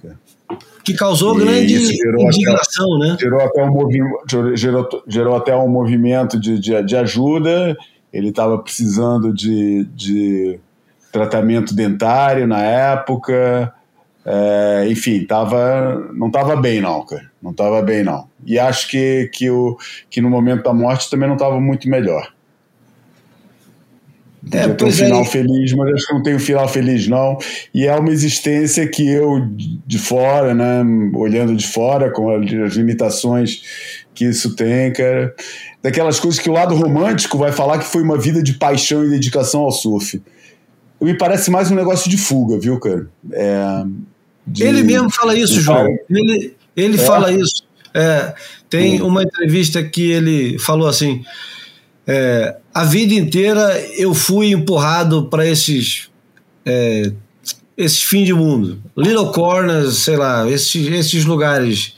Que 0.84 0.94
causou 0.94 1.36
e 1.36 1.44
grande 1.44 1.74
indignação, 1.74 2.96
até, 2.98 3.08
né? 3.08 3.18
Gerou 3.20 3.42
até 3.42 3.64
um, 3.64 3.72
movi 3.72 4.00
gerou, 4.56 4.88
gerou 5.08 5.36
até 5.36 5.56
um 5.56 5.68
movimento 5.68 6.40
de, 6.40 6.60
de, 6.60 6.84
de 6.84 6.96
ajuda. 6.96 7.76
Ele 8.14 8.30
estava 8.30 8.58
precisando 8.60 9.34
de, 9.34 9.84
de 9.96 10.60
tratamento 11.18 11.76
dentário 11.76 12.48
na 12.48 12.62
época. 12.62 13.74
É, 14.26 14.88
enfim, 14.90 15.26
tava, 15.26 16.12
não 16.14 16.28
estava 16.28 16.56
bem 16.56 16.82
não, 16.82 17.06
cara. 17.06 17.32
Não 17.42 17.52
estava 17.52 17.82
bem 17.82 18.04
não. 18.04 18.28
E 18.46 18.60
acho 18.60 18.88
que, 18.90 19.30
que, 19.34 19.50
o, 19.50 19.78
que 20.10 20.22
no 20.22 20.30
momento 20.30 20.64
da 20.64 20.74
morte 20.74 21.10
também 21.10 21.28
não 21.28 21.36
estava 21.36 21.60
muito 21.60 21.90
melhor. 21.90 22.32
É, 24.52 24.68
ter 24.70 24.86
um 24.86 24.92
final 24.92 25.22
é. 25.22 25.26
feliz, 25.26 25.74
mas 25.74 25.94
acho 25.94 26.08
que 26.08 26.14
não 26.14 26.24
tem 26.24 26.36
um 26.36 26.40
final 26.40 26.68
feliz, 26.68 27.08
não. 27.08 27.38
E 27.74 27.86
é 27.86 27.96
uma 27.96 28.12
existência 28.12 28.88
que 28.88 29.08
eu, 29.10 29.46
de 29.86 29.98
fora, 29.98 30.54
né, 30.54 30.84
olhando 31.14 31.56
de 31.56 31.68
fora, 31.68 32.12
com 32.12 32.30
as 32.30 32.76
limitações 32.76 33.62
que 34.14 34.26
isso 34.26 34.56
tem, 34.56 34.92
cara, 34.94 35.34
daquelas 35.82 36.20
coisas 36.20 36.40
que 36.40 36.50
o 36.50 36.54
lado 36.54 36.76
romântico 36.76 37.38
vai 37.38 37.52
falar 37.52 37.78
que 37.78 37.86
foi 37.86 38.02
uma 38.02 38.18
vida 38.18 38.42
de 38.42 38.54
paixão 38.54 39.06
e 39.06 39.10
dedicação 39.10 39.62
ao 39.62 39.72
surf. 39.72 40.22
Me 41.00 41.14
parece 41.16 41.52
mais 41.52 41.70
um 41.70 41.76
negócio 41.76 42.10
de 42.10 42.18
fuga, 42.18 42.60
viu, 42.60 42.80
cara? 42.80 43.08
É, 43.32 43.84
de, 44.46 44.64
ele 44.64 44.84
mesmo 44.84 45.10
fala 45.10 45.38
isso, 45.38 45.60
João. 45.62 45.88
Ele, 46.10 46.56
ele 46.76 46.96
é. 46.96 47.06
fala 47.06 47.32
isso. 47.32 47.64
É, 47.94 48.34
tem 48.70 49.02
uma 49.02 49.24
entrevista 49.24 49.84
que 49.84 50.12
ele 50.12 50.58
falou 50.60 50.88
assim: 50.88 51.24
é, 52.06 52.56
a 52.74 52.84
vida 52.84 53.14
inteira 53.14 53.80
eu 53.96 54.14
fui 54.14 54.52
empurrado 54.52 55.28
para 55.28 55.46
esses 55.48 56.10
é, 56.66 57.12
esses 57.78 58.02
fim 58.02 58.24
de 58.24 58.34
mundo, 58.34 58.82
Little 58.98 59.32
Corners, 59.32 59.98
sei 59.98 60.18
lá, 60.18 60.50
esses, 60.50 60.88
esses 60.88 61.26
lugares. 61.26 61.94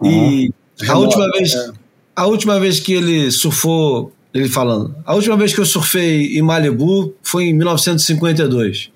Uhum. 0.00 0.10
E 0.10 0.54
a 0.88 0.96
última 0.96 1.28
vez, 1.32 1.52
é. 1.52 1.72
a 2.14 2.26
última 2.26 2.60
vez 2.60 2.78
que 2.78 2.92
ele 2.92 3.30
surfou, 3.32 4.12
ele 4.34 4.48
falando, 4.48 4.96
a 5.06 5.14
última 5.14 5.36
vez 5.36 5.54
que 5.54 5.60
eu 5.60 5.64
surfei 5.64 6.36
em 6.36 6.42
Malibu 6.42 7.14
foi 7.22 7.44
em 7.44 7.54
1952. 7.54 8.90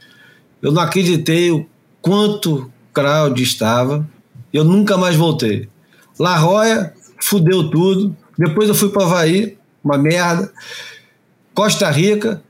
Eu 0.60 0.73
não 0.73 0.82
acreditei 0.82 1.52
o 1.52 1.65
quanto 2.02 2.69
crowd 2.93 3.40
estava. 3.40 4.05
Eu 4.52 4.65
nunca 4.65 4.97
mais 4.97 5.15
voltei. 5.15 5.69
La 6.19 6.36
Roya 6.36 6.93
fudeu 7.23 7.70
tudo. 7.70 8.16
Depois 8.36 8.69
eu 8.69 8.74
fui 8.74 8.89
para 8.89 9.05
Havaí, 9.05 9.56
uma 9.85 9.97
merda. 9.97 10.52
Costa 11.55 11.89
Rica. 11.89 12.43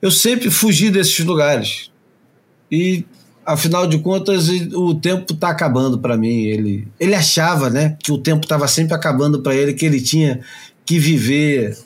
Eu 0.00 0.12
sempre 0.12 0.48
fugi 0.48 0.90
desses 0.90 1.18
lugares. 1.24 1.90
E 2.70 3.04
afinal 3.44 3.84
de 3.84 3.98
contas 3.98 4.48
o 4.74 4.94
tempo 4.94 5.32
está 5.32 5.48
acabando 5.48 5.98
para 5.98 6.16
mim. 6.16 6.44
Ele, 6.44 6.86
ele 7.00 7.16
achava, 7.16 7.68
né, 7.68 7.96
que 8.00 8.12
o 8.12 8.18
tempo 8.18 8.44
estava 8.44 8.68
sempre 8.68 8.94
acabando 8.94 9.42
para 9.42 9.56
ele, 9.56 9.74
que 9.74 9.84
ele 9.84 10.00
tinha 10.00 10.38
que 10.86 11.00
viver 11.00 11.76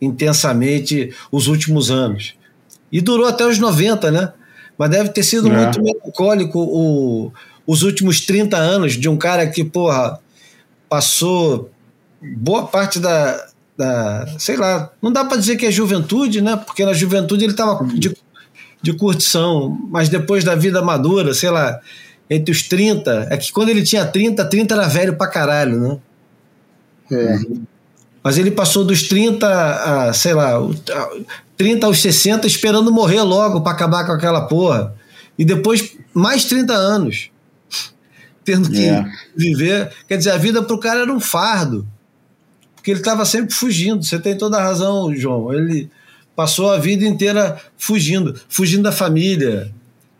intensamente 0.00 1.14
os 1.30 1.46
últimos 1.46 1.90
anos. 1.90 2.34
E 2.90 3.00
durou 3.00 3.26
até 3.26 3.46
os 3.46 3.58
90, 3.58 4.10
né? 4.10 4.32
Mas 4.76 4.90
deve 4.90 5.10
ter 5.10 5.22
sido 5.22 5.48
é. 5.48 5.52
muito 5.52 5.82
melancólico 5.82 6.58
o, 6.58 7.32
os 7.66 7.82
últimos 7.82 8.20
30 8.22 8.56
anos 8.56 8.94
de 8.94 9.08
um 9.08 9.16
cara 9.16 9.46
que, 9.46 9.62
porra, 9.62 10.18
passou 10.88 11.70
boa 12.20 12.66
parte 12.66 12.98
da, 12.98 13.46
da 13.76 14.26
sei 14.38 14.56
lá, 14.56 14.90
não 15.00 15.12
dá 15.12 15.24
para 15.24 15.36
dizer 15.36 15.56
que 15.56 15.66
é 15.66 15.70
juventude, 15.70 16.40
né? 16.40 16.56
Porque 16.56 16.84
na 16.84 16.92
juventude 16.92 17.44
ele 17.44 17.52
estava 17.52 17.84
de, 17.84 18.16
de 18.82 18.92
curtição, 18.92 19.78
mas 19.90 20.08
depois 20.08 20.44
da 20.44 20.54
vida 20.54 20.82
madura, 20.82 21.34
sei 21.34 21.50
lá, 21.50 21.80
entre 22.28 22.52
os 22.52 22.62
30, 22.62 23.28
é 23.30 23.36
que 23.36 23.52
quando 23.52 23.68
ele 23.68 23.82
tinha 23.82 24.04
30, 24.04 24.44
30 24.44 24.74
era 24.74 24.88
velho 24.88 25.16
pra 25.16 25.28
caralho, 25.28 25.80
né? 25.80 25.98
É. 27.12 27.38
Mas 28.22 28.36
ele 28.36 28.50
passou 28.50 28.84
dos 28.84 29.04
30 29.04 29.48
a, 29.48 30.12
sei 30.12 30.34
lá, 30.34 30.60
30 31.56 31.86
aos 31.86 32.00
60 32.00 32.46
esperando 32.46 32.92
morrer 32.92 33.22
logo 33.22 33.60
para 33.62 33.72
acabar 33.72 34.04
com 34.04 34.12
aquela 34.12 34.42
porra. 34.42 34.94
E 35.38 35.44
depois 35.44 35.96
mais 36.14 36.44
30 36.44 36.72
anos 36.74 37.30
tendo 38.44 38.70
que 38.70 38.84
é. 38.84 39.04
viver. 39.36 39.90
Quer 40.08 40.18
dizer, 40.18 40.30
a 40.30 40.36
vida 40.36 40.62
para 40.62 40.74
o 40.74 40.80
cara 40.80 41.00
era 41.00 41.12
um 41.12 41.20
fardo, 41.20 41.86
porque 42.74 42.90
ele 42.90 43.00
estava 43.00 43.24
sempre 43.24 43.54
fugindo. 43.54 44.04
Você 44.04 44.18
tem 44.18 44.36
toda 44.36 44.58
a 44.58 44.62
razão, 44.62 45.14
João. 45.14 45.52
Ele 45.52 45.90
passou 46.34 46.70
a 46.70 46.78
vida 46.78 47.04
inteira 47.04 47.60
fugindo, 47.76 48.38
fugindo 48.48 48.82
da 48.82 48.92
família, 48.92 49.72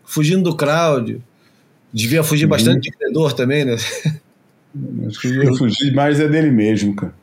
fugindo 0.05 0.43
do 0.43 0.57
crowd. 0.57 1.21
Devia 1.93 2.23
fugir 2.23 2.45
uhum. 2.45 2.51
bastante 2.51 2.83
de 2.83 2.97
credor 2.97 3.33
também, 3.33 3.65
né? 3.65 3.75
Acho 3.75 5.21
que 5.21 5.29
devia 5.29 5.53
fugir 5.55 5.93
mais 5.93 6.21
é 6.21 6.29
dele 6.29 6.51
mesmo, 6.51 6.95
cara. 6.95 7.15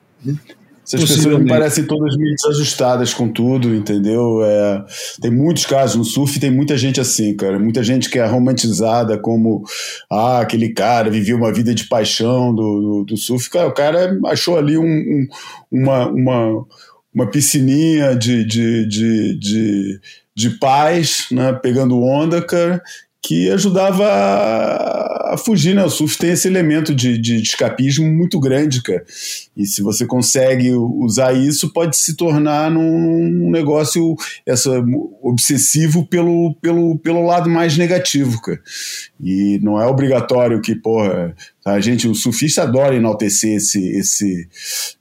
Essas 0.88 1.16
pessoas 1.16 1.40
me 1.40 1.50
parecem 1.50 1.84
todas 1.84 2.16
meio 2.16 2.34
desajustadas 2.34 3.14
com 3.14 3.28
tudo, 3.28 3.76
entendeu? 3.76 4.42
É, 4.42 4.86
tem 5.22 5.30
muitos 5.30 5.66
casos 5.66 5.98
no 5.98 6.06
surf, 6.06 6.40
tem 6.40 6.50
muita 6.50 6.78
gente 6.78 7.02
assim, 7.02 7.36
cara. 7.36 7.60
Muita 7.60 7.84
gente 7.84 8.10
que 8.10 8.18
é 8.18 8.26
romantizada 8.26 9.18
como 9.18 9.66
ah, 10.10 10.40
aquele 10.40 10.70
cara 10.70 11.10
vivia 11.10 11.36
uma 11.36 11.52
vida 11.52 11.76
de 11.76 11.90
paixão 11.90 12.56
do, 12.56 12.82
do, 12.82 13.04
do 13.04 13.18
surf. 13.18 13.50
Cara, 13.50 13.68
o 13.68 13.74
cara 13.74 14.18
achou 14.28 14.58
ali 14.58 14.78
um, 14.78 14.86
um, 14.86 15.28
uma, 15.70 16.08
uma, 16.08 16.66
uma 17.14 17.28
piscininha 17.30 18.16
de, 18.16 18.46
de, 18.46 18.88
de, 18.88 19.40
de, 19.40 20.02
de 20.34 20.50
paz, 20.52 21.28
né? 21.30 21.52
pegando 21.52 22.02
onda, 22.02 22.42
cara, 22.42 22.82
que 23.22 23.50
ajudava 23.50 24.06
a, 24.08 25.17
a, 25.34 25.38
fugir, 25.38 25.76
né? 25.76 25.84
O 25.84 25.90
surf 25.90 26.18
tem 26.18 26.32
esse 26.32 26.48
elemento 26.48 26.94
de, 26.94 27.18
de, 27.18 27.42
de, 27.42 27.44
escapismo 27.44 28.06
muito 28.06 28.40
grande, 28.40 28.82
cara. 28.82 29.04
E 29.56 29.66
se 29.66 29.82
você 29.82 30.06
consegue 30.06 30.72
usar 30.74 31.34
isso, 31.34 31.72
pode 31.72 31.98
se 31.98 32.16
tornar 32.16 32.72
num, 32.72 33.50
negócio 33.50 34.16
essa, 34.46 34.84
obsessivo 35.22 36.06
pelo, 36.06 36.56
pelo, 36.62 36.98
pelo 36.98 37.26
lado 37.26 37.50
mais 37.50 37.78
negativo, 37.78 38.42
cara. 38.42 38.60
E 39.22 39.60
não 39.62 39.82
é 39.82 39.86
obrigatório 39.86 40.62
que, 40.62 40.76
porra, 40.76 41.36
a 41.66 41.80
gente, 41.80 42.08
o 42.08 42.16
surfista 42.16 42.64
adora 42.64 42.96
enaltecer 42.96 43.56
esse, 43.56 43.80
esse 43.98 44.48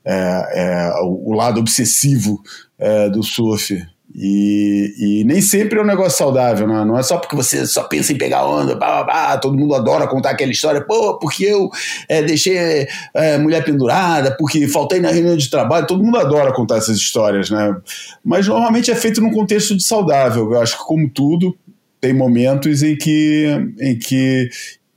é, 0.04 0.12
é, 0.54 0.92
o 1.02 1.32
lado 1.32 1.60
obsessivo 1.60 2.42
é, 2.78 3.08
do 3.08 3.22
surf. 3.22 3.86
E, 4.18 4.94
e, 4.97 5.24
nem 5.24 5.43
sempre 5.43 5.78
é 5.78 5.82
um 5.82 5.86
negócio 5.86 6.16
saudável, 6.16 6.66
né? 6.66 6.86
não 6.86 6.98
é 6.98 7.02
só 7.02 7.18
porque 7.18 7.36
você 7.36 7.66
só 7.66 7.82
pensa 7.82 8.14
em 8.14 8.16
pegar 8.16 8.47
onda, 8.47 8.74
blá, 8.74 9.05
blá, 9.05 9.05
blá, 9.05 9.36
todo 9.36 9.59
mundo 9.59 9.74
adora 9.74 10.06
contar 10.06 10.30
aquela 10.30 10.51
história, 10.51 10.80
pô, 10.80 11.18
porque 11.18 11.44
eu 11.44 11.68
é, 12.09 12.22
deixei 12.22 12.88
é, 13.12 13.36
mulher 13.36 13.62
pendurada, 13.62 14.34
porque 14.38 14.66
faltei 14.68 15.01
na 15.01 15.10
reunião 15.10 15.36
de 15.36 15.51
trabalho, 15.51 15.86
todo 15.86 16.02
mundo 16.02 16.16
adora 16.16 16.51
contar 16.51 16.78
essas 16.78 16.97
histórias, 16.97 17.51
né? 17.51 17.76
Mas 18.24 18.48
normalmente 18.48 18.90
é 18.90 18.94
feito 18.94 19.20
num 19.20 19.30
contexto 19.30 19.76
de 19.76 19.84
saudável, 19.84 20.51
eu 20.51 20.62
acho 20.62 20.78
que 20.78 20.84
como 20.86 21.10
tudo, 21.10 21.55
tem 22.01 22.14
momentos 22.14 22.82
em 22.82 22.97
que, 22.97 23.47
em 23.78 23.98
que 23.98 24.48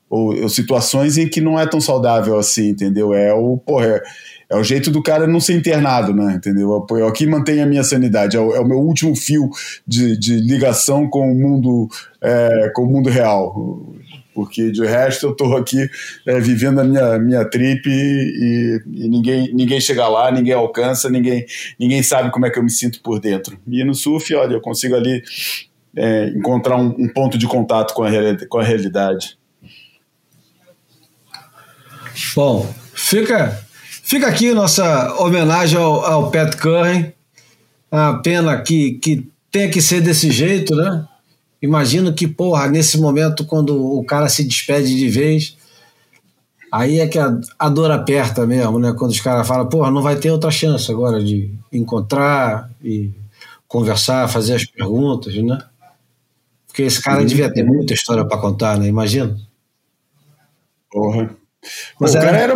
ou, 0.09 0.43
ou 0.43 0.49
situações 0.49 1.17
em 1.17 1.27
que 1.27 1.41
não 1.41 1.59
é 1.59 1.67
tão 1.67 1.81
saudável 1.81 2.39
assim, 2.39 2.69
entendeu? 2.69 3.13
É 3.13 3.33
o, 3.33 3.57
porra, 3.57 3.85
é, 3.85 4.01
é 4.49 4.55
o 4.55 4.63
jeito 4.63 4.89
do 4.89 5.03
cara 5.03 5.27
não 5.27 5.39
ser 5.39 5.53
internado, 5.53 6.11
né? 6.11 6.33
Entendeu? 6.33 6.85
É 6.91 7.03
o 7.03 7.11
que 7.11 7.27
mantém 7.27 7.61
a 7.61 7.67
minha 7.67 7.83
sanidade. 7.83 8.35
É 8.35 8.39
o, 8.39 8.55
é 8.55 8.59
o 8.59 8.65
meu 8.65 8.79
último 8.79 9.15
fio 9.15 9.49
de, 9.85 10.17
de, 10.17 10.37
ligação 10.37 11.07
com 11.07 11.31
o 11.31 11.35
mundo, 11.35 11.87
é, 12.19 12.71
com 12.73 12.83
o 12.83 12.87
mundo 12.87 13.09
real. 13.09 13.93
Porque 14.33 14.71
de 14.71 14.83
resto 14.85 15.27
eu 15.27 15.31
estou 15.33 15.55
aqui 15.55 15.87
é, 16.25 16.39
vivendo 16.39 16.79
a 16.79 16.83
minha, 16.83 17.19
minha 17.19 17.45
trip 17.45 17.87
e, 17.87 18.81
e, 18.87 19.07
ninguém, 19.07 19.53
ninguém 19.53 19.79
chega 19.79 20.07
lá, 20.07 20.31
ninguém 20.31 20.53
alcança, 20.53 21.09
ninguém, 21.11 21.45
ninguém 21.79 22.01
sabe 22.01 22.31
como 22.31 22.47
é 22.47 22.49
que 22.49 22.57
eu 22.57 22.63
me 22.63 22.71
sinto 22.71 23.03
por 23.03 23.19
dentro. 23.19 23.59
E 23.67 23.83
no 23.83 23.93
surf, 23.93 24.33
olha, 24.33 24.53
eu 24.53 24.61
consigo 24.61 24.95
ali 24.95 25.21
é, 25.95 26.29
encontrar 26.29 26.77
um, 26.77 26.95
um, 26.97 27.07
ponto 27.07 27.37
de 27.37 27.45
contato 27.45 27.93
com 27.93 28.01
a, 28.01 28.09
com 28.47 28.57
a 28.57 28.63
realidade. 28.63 29.37
Bom, 32.35 32.67
fica 32.95 33.68
Fica 34.09 34.27
aqui 34.27 34.55
nossa 34.55 35.21
homenagem 35.21 35.77
ao, 35.77 36.03
ao 36.03 36.31
Pat 36.31 36.55
Curry. 36.55 37.13
A 37.91 38.15
pena 38.15 38.59
que, 38.59 38.93
que 38.93 39.31
tenha 39.51 39.69
que 39.69 39.83
ser 39.83 40.01
desse 40.01 40.31
jeito, 40.31 40.75
né? 40.75 41.07
Imagino 41.61 42.11
que, 42.11 42.27
porra, 42.27 42.67
nesse 42.67 42.99
momento, 42.99 43.45
quando 43.45 43.77
o 43.79 44.03
cara 44.03 44.27
se 44.27 44.43
despede 44.43 44.95
de 44.95 45.07
vez, 45.07 45.55
aí 46.71 46.99
é 46.99 47.07
que 47.07 47.19
a, 47.19 47.39
a 47.59 47.69
dor 47.69 47.91
aperta 47.91 48.47
mesmo, 48.47 48.79
né? 48.79 48.95
Quando 48.97 49.11
os 49.11 49.19
caras 49.21 49.47
falam, 49.47 49.69
porra, 49.69 49.91
não 49.91 50.01
vai 50.01 50.15
ter 50.15 50.31
outra 50.31 50.49
chance 50.49 50.91
agora 50.91 51.23
de 51.23 51.53
encontrar 51.71 52.67
e 52.83 53.11
conversar, 53.67 54.27
fazer 54.27 54.55
as 54.55 54.65
perguntas, 54.65 55.35
né? 55.35 55.59
Porque 56.65 56.81
esse 56.81 56.99
cara 56.99 57.23
devia 57.23 57.53
ter 57.53 57.61
muita 57.61 57.93
história 57.93 58.25
para 58.25 58.41
contar, 58.41 58.75
né? 58.79 58.87
Imagina. 58.87 59.37
Porra. 60.89 61.38
Mas 61.99 62.15
o 62.15 62.19
cara 62.19 62.37
era 62.37 62.53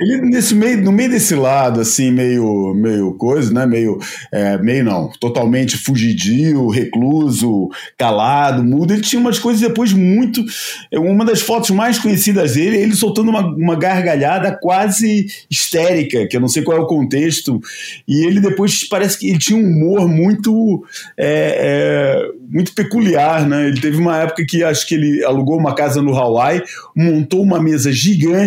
ele 0.00 0.22
nesse 0.22 0.56
meio, 0.56 0.82
no 0.82 0.90
meio 0.90 1.10
desse 1.10 1.36
lado 1.36 1.80
assim 1.80 2.10
meio 2.10 2.74
meio 2.74 3.14
coisa, 3.14 3.52
né? 3.52 3.64
Meio 3.64 3.98
é, 4.32 4.58
meio 4.58 4.84
não, 4.84 5.08
totalmente 5.20 5.76
fugidio, 5.76 6.68
recluso, 6.68 7.68
calado, 7.96 8.64
mudo. 8.64 8.92
Ele 8.92 9.02
tinha 9.02 9.20
umas 9.20 9.38
coisas 9.38 9.60
depois 9.60 9.92
muito. 9.92 10.44
É, 10.90 10.98
uma 10.98 11.24
das 11.24 11.40
fotos 11.40 11.70
mais 11.70 11.98
conhecidas 11.98 12.54
dele, 12.54 12.78
é 12.78 12.80
ele 12.80 12.96
soltando 12.96 13.30
uma, 13.30 13.46
uma 13.54 13.76
gargalhada 13.76 14.58
quase 14.60 15.26
histérica, 15.48 16.26
que 16.26 16.36
eu 16.36 16.40
não 16.40 16.48
sei 16.48 16.64
qual 16.64 16.78
é 16.78 16.80
o 16.80 16.86
contexto. 16.86 17.60
E 18.06 18.24
ele 18.24 18.40
depois 18.40 18.82
parece 18.88 19.16
que 19.16 19.30
ele 19.30 19.38
tinha 19.38 19.58
um 19.58 19.64
humor 19.64 20.08
muito 20.08 20.84
é, 21.16 22.18
é, 22.18 22.28
muito 22.48 22.74
peculiar, 22.74 23.46
né? 23.46 23.68
Ele 23.68 23.80
teve 23.80 23.96
uma 23.96 24.16
época 24.18 24.44
que 24.44 24.64
acho 24.64 24.88
que 24.88 24.96
ele 24.96 25.24
alugou 25.24 25.56
uma 25.56 25.74
casa 25.74 26.02
no 26.02 26.16
Hawaii, 26.16 26.62
montou 26.96 27.42
uma 27.42 27.62
mesa 27.62 27.92
gigante 27.92 28.39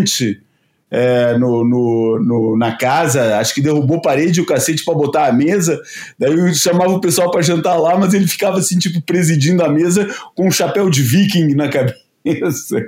é, 0.93 1.35
no, 1.39 1.63
no, 1.63 2.19
no, 2.23 2.57
na 2.57 2.77
casa, 2.77 3.39
acho 3.39 3.55
que 3.55 3.61
derrubou 3.61 3.99
parede 3.99 4.39
e 4.39 4.43
o 4.43 4.45
cacete 4.45 4.85
para 4.85 4.93
botar 4.93 5.25
a 5.25 5.33
mesa. 5.33 5.81
Daí 6.19 6.53
chamava 6.53 6.91
o 6.91 7.01
pessoal 7.01 7.31
para 7.31 7.41
jantar 7.41 7.77
lá, 7.77 7.97
mas 7.97 8.13
ele 8.13 8.27
ficava 8.27 8.59
assim, 8.59 8.77
tipo, 8.77 9.01
presidindo 9.01 9.63
a 9.63 9.69
mesa 9.69 10.07
com 10.35 10.47
um 10.47 10.51
chapéu 10.51 10.91
de 10.91 11.01
viking 11.01 11.55
na 11.55 11.67
cabeça. 11.67 11.97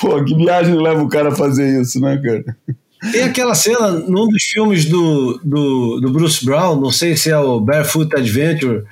Pô, 0.00 0.24
que 0.24 0.34
viagem 0.34 0.74
leva 0.74 1.00
o 1.02 1.08
cara 1.08 1.28
a 1.28 1.36
fazer 1.36 1.80
isso, 1.80 2.00
né, 2.00 2.20
cara? 2.20 2.56
Tem 3.12 3.22
aquela 3.22 3.54
cena 3.54 3.90
num 3.92 4.28
dos 4.28 4.42
filmes 4.42 4.84
do, 4.84 5.40
do, 5.44 6.00
do 6.00 6.12
Bruce 6.12 6.44
Brown, 6.44 6.80
não 6.80 6.90
sei 6.90 7.16
se 7.16 7.30
é 7.30 7.38
o 7.38 7.60
Barefoot 7.60 8.14
Adventure, 8.16 8.84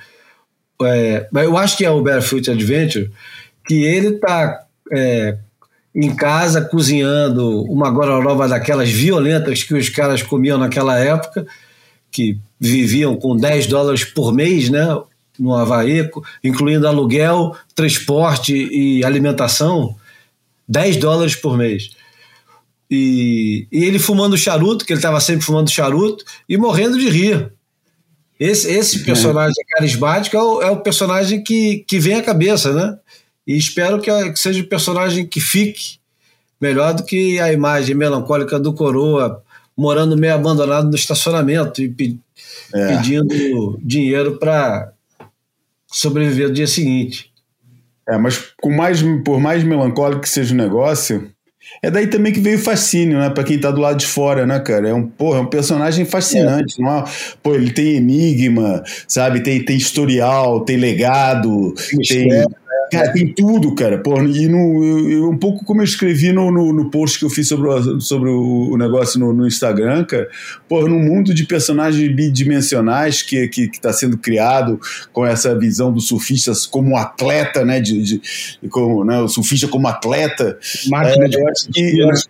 é, 0.81 1.27
mas 1.31 1.43
eu 1.43 1.57
acho 1.57 1.77
que 1.77 1.85
é 1.85 1.89
o 1.89 2.01
Barefoot 2.01 2.49
Adventure, 2.49 3.11
que 3.67 3.83
ele 3.83 4.13
tá 4.13 4.65
é, 4.93 5.37
em 5.93 6.15
casa 6.15 6.61
cozinhando 6.61 7.63
uma 7.63 7.89
gororoba 7.89 8.47
daquelas 8.47 8.89
violentas 8.89 9.63
que 9.63 9.73
os 9.73 9.89
caras 9.89 10.23
comiam 10.23 10.57
naquela 10.57 10.97
época, 10.97 11.45
que 12.09 12.37
viviam 12.59 13.15
com 13.15 13.35
10 13.35 13.67
dólares 13.67 14.03
por 14.03 14.33
mês, 14.33 14.69
né? 14.69 14.85
No 15.39 15.55
Havaí, 15.55 16.09
incluindo 16.43 16.87
aluguel, 16.87 17.55
transporte 17.73 18.53
e 18.53 19.03
alimentação, 19.03 19.95
10 20.67 20.97
dólares 20.97 21.35
por 21.35 21.57
mês. 21.57 21.91
E, 22.89 23.67
e 23.71 23.85
ele 23.85 23.97
fumando 23.97 24.37
charuto, 24.37 24.85
que 24.85 24.91
ele 24.91 24.99
estava 24.99 25.19
sempre 25.21 25.45
fumando 25.45 25.71
charuto, 25.71 26.25
e 26.47 26.57
morrendo 26.57 26.99
de 26.99 27.09
rir. 27.09 27.51
Esse, 28.37 28.71
esse 28.71 28.97
uhum. 28.97 29.05
personagem 29.05 29.55
é. 29.57 29.75
carismático 29.75 30.35
é 30.35 30.43
o, 30.43 30.61
é 30.63 30.71
o, 30.71 30.81
personagem 30.81 31.43
que, 31.43 31.85
que 31.87 31.99
vem 31.99 32.15
à 32.15 32.23
cabeça, 32.23 32.73
né? 32.73 32.97
E 33.45 33.57
espero 33.57 33.99
que, 33.99 34.11
que 34.31 34.39
seja 34.39 34.61
o 34.61 34.67
personagem 34.67 35.25
que 35.25 35.39
fique 35.39 35.99
melhor 36.59 36.93
do 36.93 37.03
que 37.03 37.39
a 37.39 37.51
imagem 37.51 37.95
melancólica 37.95 38.59
do 38.59 38.73
Coroa 38.73 39.41
morando 39.75 40.15
meio 40.15 40.35
abandonado 40.35 40.89
no 40.89 40.95
estacionamento 40.95 41.81
e 41.81 41.89
pe 41.89 42.19
é. 42.73 42.87
pedindo 42.87 43.79
dinheiro 43.81 44.37
para 44.37 44.93
sobreviver 45.87 46.49
no 46.49 46.53
dia 46.53 46.67
seguinte. 46.67 47.31
É, 48.07 48.17
mas 48.17 48.53
com 48.61 48.71
mais, 48.71 49.01
por 49.23 49.39
mais 49.39 49.63
melancólico 49.63 50.21
que 50.21 50.29
seja 50.29 50.53
o 50.53 50.57
negócio, 50.57 51.31
é 51.81 51.89
daí 51.89 52.07
também 52.07 52.33
que 52.33 52.39
veio 52.39 52.57
o 52.57 52.61
fascínio, 52.61 53.19
né? 53.19 53.29
Pra 53.29 53.43
quem 53.43 53.59
tá 53.59 53.71
do 53.71 53.79
lado 53.79 53.97
de 53.97 54.05
fora, 54.05 54.45
né, 54.45 54.59
cara? 54.59 54.89
É 54.89 54.93
um, 54.93 55.07
porra, 55.07 55.39
é 55.39 55.41
um 55.41 55.47
personagem 55.47 56.05
fascinante. 56.05 56.75
É. 56.79 56.83
Não 56.83 56.99
é? 56.99 57.03
Pô, 57.41 57.55
ele 57.55 57.71
tem 57.71 57.95
enigma, 57.95 58.83
sabe? 59.07 59.41
Tem, 59.41 59.63
tem 59.63 59.77
historial, 59.77 60.61
tem 60.61 60.77
legado, 60.77 61.73
tem. 62.07 62.27
Cara, 62.91 63.13
tem 63.13 63.33
tudo, 63.33 63.73
cara. 63.73 63.97
Porra, 63.99 64.25
e 64.25 64.49
no, 64.49 65.09
eu, 65.09 65.29
um 65.29 65.37
pouco 65.37 65.63
como 65.63 65.79
eu 65.79 65.85
escrevi 65.85 66.33
no, 66.33 66.51
no, 66.51 66.73
no, 66.73 66.91
post 66.91 67.17
que 67.17 67.23
eu 67.23 67.29
fiz 67.29 67.47
sobre 67.47 67.69
o, 67.69 68.01
sobre 68.01 68.29
o, 68.29 68.75
negócio 68.77 69.17
no, 69.17 69.31
no, 69.31 69.47
Instagram, 69.47 70.03
cara. 70.03 70.27
Porra, 70.67 70.89
num 70.89 70.99
mundo 70.99 71.33
de 71.33 71.45
personagens 71.45 72.13
bidimensionais 72.13 73.21
que, 73.21 73.47
que, 73.47 73.69
que 73.69 73.79
tá 73.79 73.93
sendo 73.93 74.17
criado 74.17 74.77
com 75.13 75.25
essa 75.25 75.57
visão 75.57 75.93
do 75.93 76.01
surfista 76.01 76.51
como 76.69 76.89
um 76.89 76.97
atleta, 76.97 77.63
né? 77.63 77.79
De, 77.79 78.03
de, 78.03 78.21
como, 78.69 79.05
né, 79.05 79.19
o 79.19 79.27
surfista 79.29 79.69
como 79.69 79.87
atleta. 79.87 80.59
Máquina 80.89 81.25
é, 81.25 81.29
de 81.29 81.49
acho 81.49 81.69
que, 81.71 81.99
eu, 81.99 82.09
acho, 82.09 82.25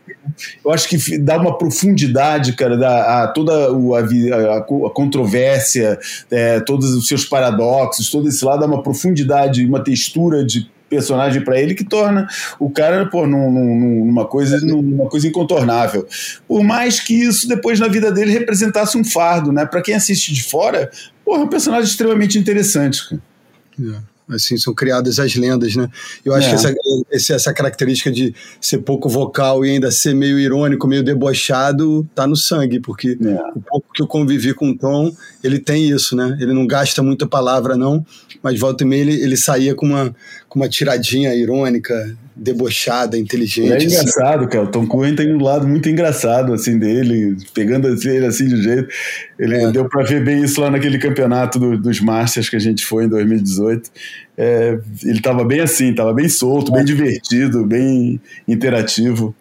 eu 0.63 0.71
acho 0.71 0.89
que 0.89 1.17
dá 1.17 1.37
uma 1.37 1.57
profundidade, 1.57 2.53
cara, 2.53 2.77
da, 2.77 3.23
a, 3.23 3.27
toda 3.29 3.51
a, 3.51 4.53
a, 4.53 4.57
a 4.59 4.89
controvérsia, 4.93 5.97
é, 6.29 6.59
todos 6.59 6.93
os 6.93 7.07
seus 7.07 7.25
paradoxos, 7.25 8.11
todo 8.11 8.27
esse 8.27 8.45
lado 8.45 8.59
dá 8.59 8.67
uma 8.67 8.83
profundidade, 8.83 9.65
uma 9.65 9.83
textura 9.83 10.45
de 10.50 10.50
personagem 10.91 11.41
para 11.41 11.59
ele 11.59 11.73
que 11.73 11.85
torna 11.85 12.27
o 12.59 12.69
cara 12.69 13.05
pô, 13.05 13.25
num, 13.25 13.49
num, 13.49 14.05
numa, 14.05 14.27
coisa, 14.27 14.59
numa 14.59 15.07
coisa 15.07 15.25
incontornável. 15.27 16.05
Por 16.45 16.61
mais 16.63 16.99
que 16.99 17.13
isso 17.13 17.47
depois 17.47 17.79
na 17.79 17.87
vida 17.87 18.11
dele 18.11 18.31
representasse 18.31 18.97
um 18.97 19.03
fardo, 19.03 19.53
né? 19.53 19.65
Para 19.65 19.81
quem 19.81 19.95
assiste 19.95 20.33
de 20.33 20.43
fora, 20.43 20.91
pô, 21.23 21.37
é 21.37 21.39
um 21.39 21.47
personagem 21.47 21.89
extremamente 21.89 22.37
interessante. 22.37 23.07
Cara. 23.07 23.21
Yeah. 23.79 24.03
Assim 24.29 24.57
são 24.57 24.73
criadas 24.73 25.19
as 25.19 25.35
lendas, 25.35 25.75
né? 25.75 25.89
Eu 26.23 26.33
acho 26.33 26.47
é. 26.47 26.49
que 26.49 26.55
essa, 27.11 27.33
essa 27.33 27.53
característica 27.53 28.09
de 28.09 28.33
ser 28.61 28.79
pouco 28.79 29.09
vocal 29.09 29.65
e 29.65 29.71
ainda 29.71 29.91
ser 29.91 30.13
meio 30.13 30.39
irônico, 30.39 30.87
meio 30.87 31.03
debochado, 31.03 32.07
tá 32.15 32.25
no 32.25 32.35
sangue, 32.35 32.79
porque 32.79 33.17
é. 33.21 33.57
o 33.57 33.61
pouco 33.61 33.87
que 33.93 34.01
eu 34.01 34.07
convivi 34.07 34.53
com 34.53 34.69
o 34.69 34.77
Tom, 34.77 35.13
ele 35.43 35.59
tem 35.59 35.89
isso, 35.89 36.15
né? 36.15 36.37
Ele 36.39 36.53
não 36.53 36.65
gasta 36.65 37.03
muita 37.03 37.27
palavra, 37.27 37.75
não, 37.75 38.05
mas 38.41 38.57
volta 38.57 38.83
e 38.83 38.87
meia 38.87 39.01
ele, 39.01 39.21
ele 39.21 39.35
saía 39.35 39.75
com 39.75 39.87
uma, 39.87 40.15
com 40.51 40.59
uma 40.59 40.67
tiradinha 40.67 41.33
irônica, 41.33 42.13
debochada, 42.35 43.17
inteligente. 43.17 43.71
É 43.71 43.77
assim. 43.77 43.85
engraçado, 43.85 44.49
cara. 44.49 44.65
O 44.65 44.67
Tom 44.67 44.85
Cruise 44.85 45.15
tem 45.15 45.33
um 45.33 45.41
lado 45.41 45.65
muito 45.65 45.87
engraçado, 45.87 46.53
assim, 46.53 46.77
dele, 46.77 47.37
pegando 47.53 47.87
ele 47.87 48.25
assim 48.25 48.49
de 48.49 48.61
jeito. 48.61 48.89
Ele 49.39 49.55
É. 49.55 49.71
deu 49.71 49.87
pra 49.87 50.03
ver 50.03 50.21
bem 50.25 50.43
isso 50.43 50.59
lá 50.59 50.69
naquele 50.69 50.99
campeonato 50.99 51.57
do- 51.57 51.77
dos 51.77 52.01
Masters 52.01 52.49
que 52.49 52.57
a 52.57 52.59
gente 52.59 52.85
foi 52.85 53.05
em 53.05 53.07
2018. 53.07 53.89
É, 54.37 54.77
ele 55.05 55.21
tava 55.21 55.45
bem 55.45 55.61
assim, 55.61 55.95
tava 55.95 56.13
bem 56.13 56.27
solto, 56.27 56.69
bem 56.73 56.83
divertido, 56.83 57.65
bem 57.65 58.19
interativo. 58.45 59.33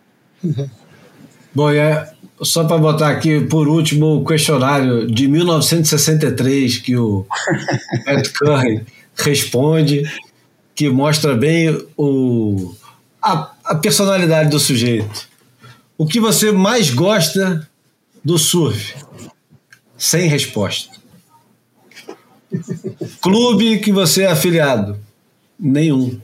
Bom, 1.53 1.73
e 1.73 1.77
é, 1.79 2.09
só 2.41 2.63
para 2.63 2.79
botar 2.79 3.09
aqui 3.11 3.41
por 3.41 3.67
último 3.67 4.19
o 4.21 4.25
questionário 4.25 5.09
de 5.11 5.27
1963 5.27 6.79
que 6.79 6.97
o 6.97 7.27
Pat 8.07 8.29
Curry 8.33 8.83
responde, 9.17 10.05
que 10.75 10.89
mostra 10.89 11.35
bem 11.35 11.87
o, 11.97 12.75
a, 13.23 13.53
a 13.65 13.75
personalidade 13.75 14.51
do 14.51 14.59
sujeito. 14.59 15.29
O 15.97 16.07
que 16.07 16.19
você 16.19 16.51
mais 16.51 16.91
gosta 16.91 17.69
do 18.25 18.39
surf? 18.39 18.95
Sem 19.99 20.29
resposta. 20.29 20.99
Clube 23.21 23.79
que 23.79 23.93
você 23.93 24.23
é 24.23 24.31
afiliado? 24.31 24.99
Nenhum. 25.59 26.21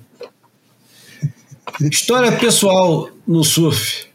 História 1.80 2.32
pessoal 2.32 3.10
no 3.26 3.44
surf? 3.44 4.06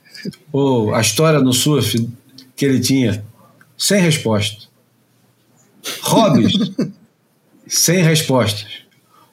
Ou 0.51 0.93
a 0.93 1.01
história 1.01 1.39
no 1.39 1.53
surf 1.53 2.09
que 2.55 2.65
ele 2.65 2.79
tinha? 2.79 3.23
Sem 3.77 4.01
resposta. 4.01 4.67
Hobbies? 6.01 6.53
Sem 7.67 8.03
respostas. 8.03 8.81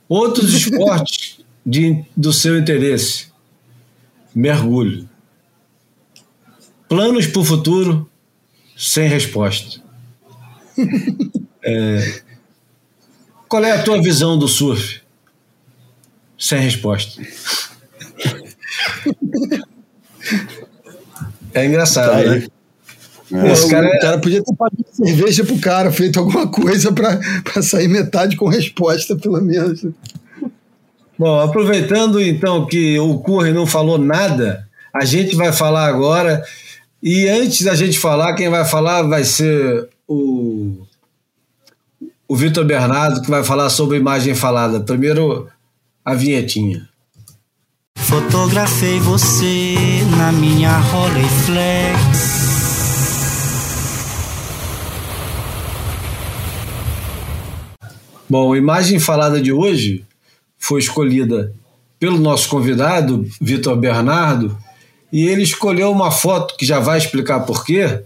Outros 0.08 0.54
esportes 0.54 1.40
de, 1.64 2.04
do 2.16 2.32
seu 2.32 2.58
interesse? 2.58 3.26
Mergulho. 4.34 5.08
Planos 6.88 7.26
para 7.26 7.40
o 7.40 7.44
futuro? 7.44 8.08
Sem 8.76 9.08
resposta. 9.08 9.82
É, 11.62 12.22
qual 13.48 13.64
é 13.64 13.72
a 13.72 13.82
tua 13.82 14.00
visão 14.00 14.38
do 14.38 14.46
surf? 14.46 15.00
Sem 16.38 16.60
resposta. 16.60 17.20
É 21.52 21.64
engraçado, 21.66 22.10
Tá 22.22 22.30
né? 22.30 22.46
Pô, 23.30 23.36
Esse 23.46 23.68
cara 23.68 23.86
o 23.86 23.90
é- 23.90 23.98
cara 24.00 24.18
podia 24.18 24.42
ter 24.42 24.54
pago 24.54 24.76
cerveja 24.92 25.44
pro 25.44 25.58
cara, 25.58 25.90
feito 25.92 26.18
alguma 26.18 26.46
coisa 26.48 26.90
pra, 26.92 27.18
pra 27.44 27.62
sair 27.62 27.88
metade 27.88 28.36
com 28.36 28.48
resposta, 28.48 29.16
pelo 29.16 29.40
menos. 29.40 29.84
Bom, 31.18 31.40
aproveitando 31.40 32.20
então 32.22 32.64
que 32.66 32.98
o 32.98 33.18
Curry 33.18 33.52
não 33.52 33.66
falou 33.66 33.98
nada, 33.98 34.66
a 34.94 35.04
gente 35.04 35.34
vai 35.36 35.52
falar 35.52 35.86
agora. 35.86 36.42
E 37.02 37.28
antes 37.28 37.62
da 37.62 37.74
gente 37.74 37.98
falar, 37.98 38.34
quem 38.34 38.48
vai 38.48 38.64
falar 38.64 39.02
vai 39.02 39.24
ser 39.24 39.88
o, 40.06 40.78
o 42.26 42.36
Vitor 42.36 42.64
Bernardo, 42.64 43.20
que 43.20 43.30
vai 43.30 43.44
falar 43.44 43.68
sobre 43.68 43.96
imagem 43.98 44.34
falada. 44.34 44.80
Primeiro, 44.80 45.48
a 46.04 46.14
vinhetinha. 46.14 46.88
Fotografei 47.96 48.98
você 49.00 49.74
na 50.16 50.32
minha 50.32 50.78
Rolleiflex. 50.78 52.37
Bom, 58.28 58.52
a 58.52 58.58
imagem 58.58 58.98
falada 58.98 59.40
de 59.40 59.52
hoje 59.52 60.04
foi 60.58 60.80
escolhida 60.80 61.54
pelo 61.98 62.18
nosso 62.18 62.48
convidado, 62.48 63.26
Vitor 63.40 63.76
Bernardo, 63.76 64.56
e 65.12 65.26
ele 65.26 65.42
escolheu 65.42 65.90
uma 65.90 66.10
foto 66.10 66.56
que 66.56 66.66
já 66.66 66.78
vai 66.78 66.98
explicar 66.98 67.40
por 67.40 67.64
quê. 67.64 68.02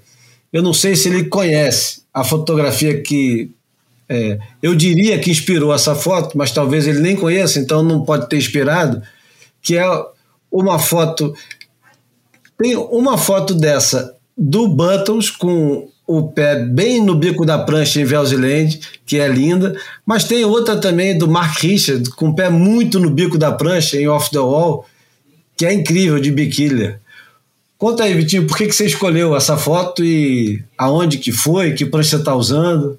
Eu 0.53 0.63
não 0.63 0.73
sei 0.73 0.95
se 0.95 1.09
ele 1.09 1.25
conhece 1.25 2.03
a 2.15 2.23
fotografia 2.23 3.03
que 3.03 3.51
é, 4.09 4.39
eu 4.63 4.75
diria 4.75 5.19
que 5.19 5.31
inspirou 5.31 5.75
essa 5.75 5.95
foto, 5.95 6.37
mas 6.37 6.53
talvez 6.53 6.87
ele 6.87 7.01
nem 7.01 7.17
conheça, 7.17 7.59
então 7.59 7.83
não 7.83 8.05
pode 8.05 8.29
ter 8.29 8.37
inspirado, 8.37 9.03
que 9.61 9.77
é 9.77 9.87
uma 10.51 10.79
foto 10.79 11.35
tem 12.59 12.77
uma 12.77 13.19
foto 13.19 13.55
dessa 13.55 14.15
do 14.39 14.69
Buttons 14.69 15.31
com 15.31 15.89
o 16.07 16.29
pé 16.31 16.57
bem 16.65 17.03
no 17.03 17.15
bico 17.15 17.47
da 17.47 17.59
prancha 17.59 18.01
em 18.01 18.05
Velziland, 18.05 18.81
que 19.07 19.19
é 19.19 19.29
linda, 19.29 19.75
mas 20.05 20.25
tem 20.25 20.45
outra 20.45 20.77
também 20.77 21.17
do 21.17 21.29
Mark 21.29 21.59
Richard 21.63 22.11
com 22.11 22.29
o 22.31 22.35
pé 22.35 22.51
muito 22.51 22.99
no 22.99 23.09
bico 23.11 23.39
da 23.39 23.53
prancha 23.53 23.97
em 23.97 24.09
Off 24.09 24.31
the 24.31 24.39
Wall, 24.39 24.85
que 25.57 25.65
é 25.65 25.73
incrível 25.73 26.19
de 26.21 26.31
biquília. 26.31 27.01
Conta 27.79 28.05
aí, 28.05 28.15
Vitinho, 28.15 28.47
por 28.47 28.57
que, 28.57 28.67
que 28.67 28.73
você 28.73 28.87
escolheu 28.87 29.35
essa 29.35 29.57
foto 29.57 30.05
e 30.05 30.63
aonde 30.79 31.19
que 31.19 31.33
foi, 31.33 31.73
que 31.73 31.87
prancha 31.87 32.17
está 32.17 32.35
usando? 32.35 32.99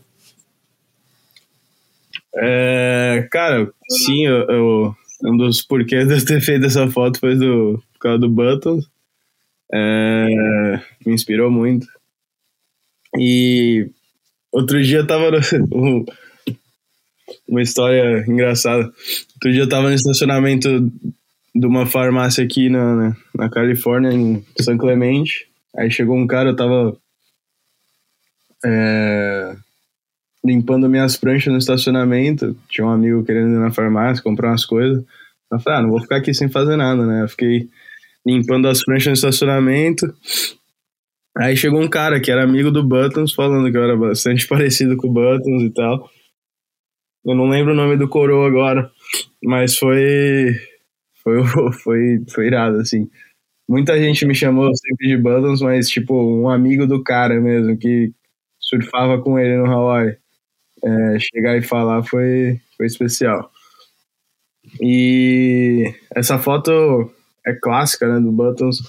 É, 2.35 3.27
cara, 3.31 3.69
sim, 3.89 4.25
eu, 4.25 4.37
eu- 4.49 4.95
um 5.25 5.37
dos 5.37 5.61
porquês 5.61 6.07
de 6.07 6.15
eu 6.15 6.25
ter 6.25 6.41
feito 6.41 6.65
essa 6.65 6.89
foto 6.89 7.17
foi 7.19 7.35
do, 7.35 7.81
por 7.93 7.99
causa 7.99 8.19
do 8.19 8.29
Buttons. 8.29 8.85
É, 9.73 10.79
me 11.05 11.13
inspirou 11.13 11.49
muito. 11.49 11.87
E 13.17 13.89
outro 14.51 14.81
dia 14.83 14.99
eu 14.99 15.07
tava 15.07 15.31
no, 15.31 15.39
um- 15.73 16.05
uma 17.47 17.61
história 17.61 18.23
engraçada. 18.27 18.83
Outro 19.35 19.51
dia 19.51 19.61
eu 19.61 19.69
tava 19.69 19.89
no 19.89 19.93
estacionamento 19.95 20.91
de 21.55 21.65
uma 21.67 21.85
farmácia 21.85 22.43
aqui 22.43 22.69
na, 22.69 22.95
na, 22.95 23.17
na 23.35 23.49
Califórnia, 23.49 24.11
em 24.11 24.43
São 24.59 24.77
Clemente. 24.77 25.47
Aí 25.75 25.89
chegou 25.91 26.17
um 26.17 26.27
cara, 26.27 26.49
eu 26.49 26.55
tava 26.55 26.97
é, 28.65 29.55
limpando 30.43 30.89
minhas 30.89 31.15
pranchas 31.17 31.51
no 31.51 31.59
estacionamento. 31.59 32.55
Tinha 32.69 32.85
um 32.85 32.89
amigo 32.91 33.23
querendo 33.23 33.53
ir 33.55 33.59
na 33.59 33.71
farmácia 33.71 34.23
comprar 34.23 34.49
umas 34.49 34.65
coisas. 34.65 35.03
Eu 35.51 35.59
falei, 35.59 35.79
ah, 35.79 35.81
não 35.83 35.89
vou 35.91 36.01
ficar 36.01 36.17
aqui 36.17 36.33
sem 36.33 36.49
fazer 36.49 36.75
nada, 36.75 37.05
né? 37.05 37.23
Eu 37.23 37.29
fiquei 37.29 37.69
limpando 38.25 38.67
as 38.67 38.83
pranchas 38.83 39.07
no 39.07 39.13
estacionamento. 39.13 40.13
Aí 41.35 41.57
chegou 41.57 41.81
um 41.81 41.89
cara 41.89 42.21
que 42.21 42.31
era 42.31 42.43
amigo 42.43 42.71
do 42.71 42.83
Buttons, 42.83 43.33
falando 43.33 43.71
que 43.71 43.77
eu 43.77 43.83
era 43.83 43.97
bastante 43.97 44.45
parecido 44.47 44.95
com 44.97 45.07
o 45.07 45.13
Buttons 45.13 45.63
e 45.63 45.69
tal. 45.71 46.09
Eu 47.25 47.35
não 47.35 47.47
lembro 47.47 47.73
o 47.73 47.75
nome 47.75 47.97
do 47.97 48.07
coroa 48.07 48.47
agora, 48.47 48.91
mas 49.43 49.77
foi. 49.77 50.55
Foi, 51.23 51.41
foi, 51.83 52.23
foi 52.29 52.47
irado, 52.47 52.77
assim. 52.77 53.09
Muita 53.67 53.97
gente 53.97 54.25
me 54.25 54.35
chamou 54.35 54.69
sempre 54.75 55.07
de 55.07 55.17
Buttons, 55.17 55.61
mas, 55.61 55.89
tipo, 55.89 56.13
um 56.13 56.49
amigo 56.49 56.85
do 56.85 57.01
cara 57.01 57.39
mesmo, 57.39 57.77
que 57.77 58.11
surfava 58.59 59.21
com 59.21 59.39
ele 59.39 59.57
no 59.57 59.65
Hawaii. 59.65 60.17
É, 60.83 61.19
chegar 61.19 61.57
e 61.57 61.61
falar 61.61 62.03
foi, 62.03 62.59
foi 62.75 62.85
especial. 62.85 63.49
E 64.81 65.93
essa 66.13 66.37
foto 66.37 67.09
é 67.45 67.53
clássica, 67.53 68.07
né, 68.07 68.19
do 68.19 68.31
Buttons. 68.31 68.79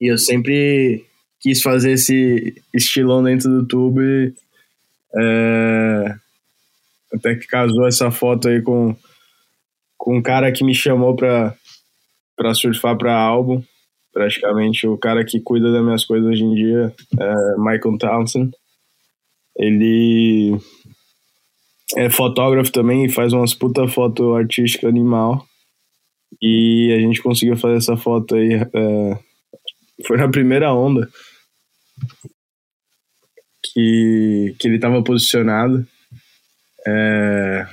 E 0.00 0.06
eu 0.10 0.18
sempre 0.18 1.04
quis 1.40 1.62
fazer 1.62 1.92
esse 1.92 2.54
estilão 2.74 3.22
dentro 3.22 3.48
do 3.48 3.66
tubo 3.66 4.02
e 4.02 4.32
é, 5.16 6.14
até 7.12 7.34
que 7.34 7.46
casou 7.46 7.86
essa 7.86 8.10
foto 8.10 8.48
aí 8.48 8.60
com, 8.62 8.94
com 9.96 10.18
um 10.18 10.22
cara 10.22 10.52
que 10.52 10.64
me 10.64 10.74
chamou 10.74 11.16
pra, 11.16 11.54
pra 12.36 12.54
surfar 12.54 12.96
pra 12.96 13.14
álbum. 13.14 13.62
Praticamente 14.12 14.86
o 14.86 14.96
cara 14.96 15.24
que 15.24 15.40
cuida 15.40 15.70
das 15.70 15.84
minhas 15.84 16.04
coisas 16.04 16.28
hoje 16.28 16.44
em 16.44 16.54
dia, 16.54 16.94
é 17.18 17.56
Michael 17.58 17.98
Townsend. 17.98 18.50
Ele 19.56 20.56
é 21.96 22.10
fotógrafo 22.10 22.70
também 22.70 23.04
e 23.04 23.08
faz 23.08 23.32
umas 23.32 23.54
puta 23.54 23.86
foto 23.88 24.34
artística 24.34 24.88
animal. 24.88 25.44
E 26.42 26.92
a 26.96 27.00
gente 27.00 27.22
conseguiu 27.22 27.56
fazer 27.56 27.76
essa 27.76 27.96
foto 27.96 28.34
aí. 28.34 28.54
é, 28.54 29.18
foi 30.06 30.16
na 30.16 30.28
primeira 30.28 30.72
onda 30.72 31.08
que, 33.62 34.54
que 34.58 34.68
ele 34.68 34.78
tava 34.78 35.02
posicionado. 35.02 35.86
É, 36.86 37.66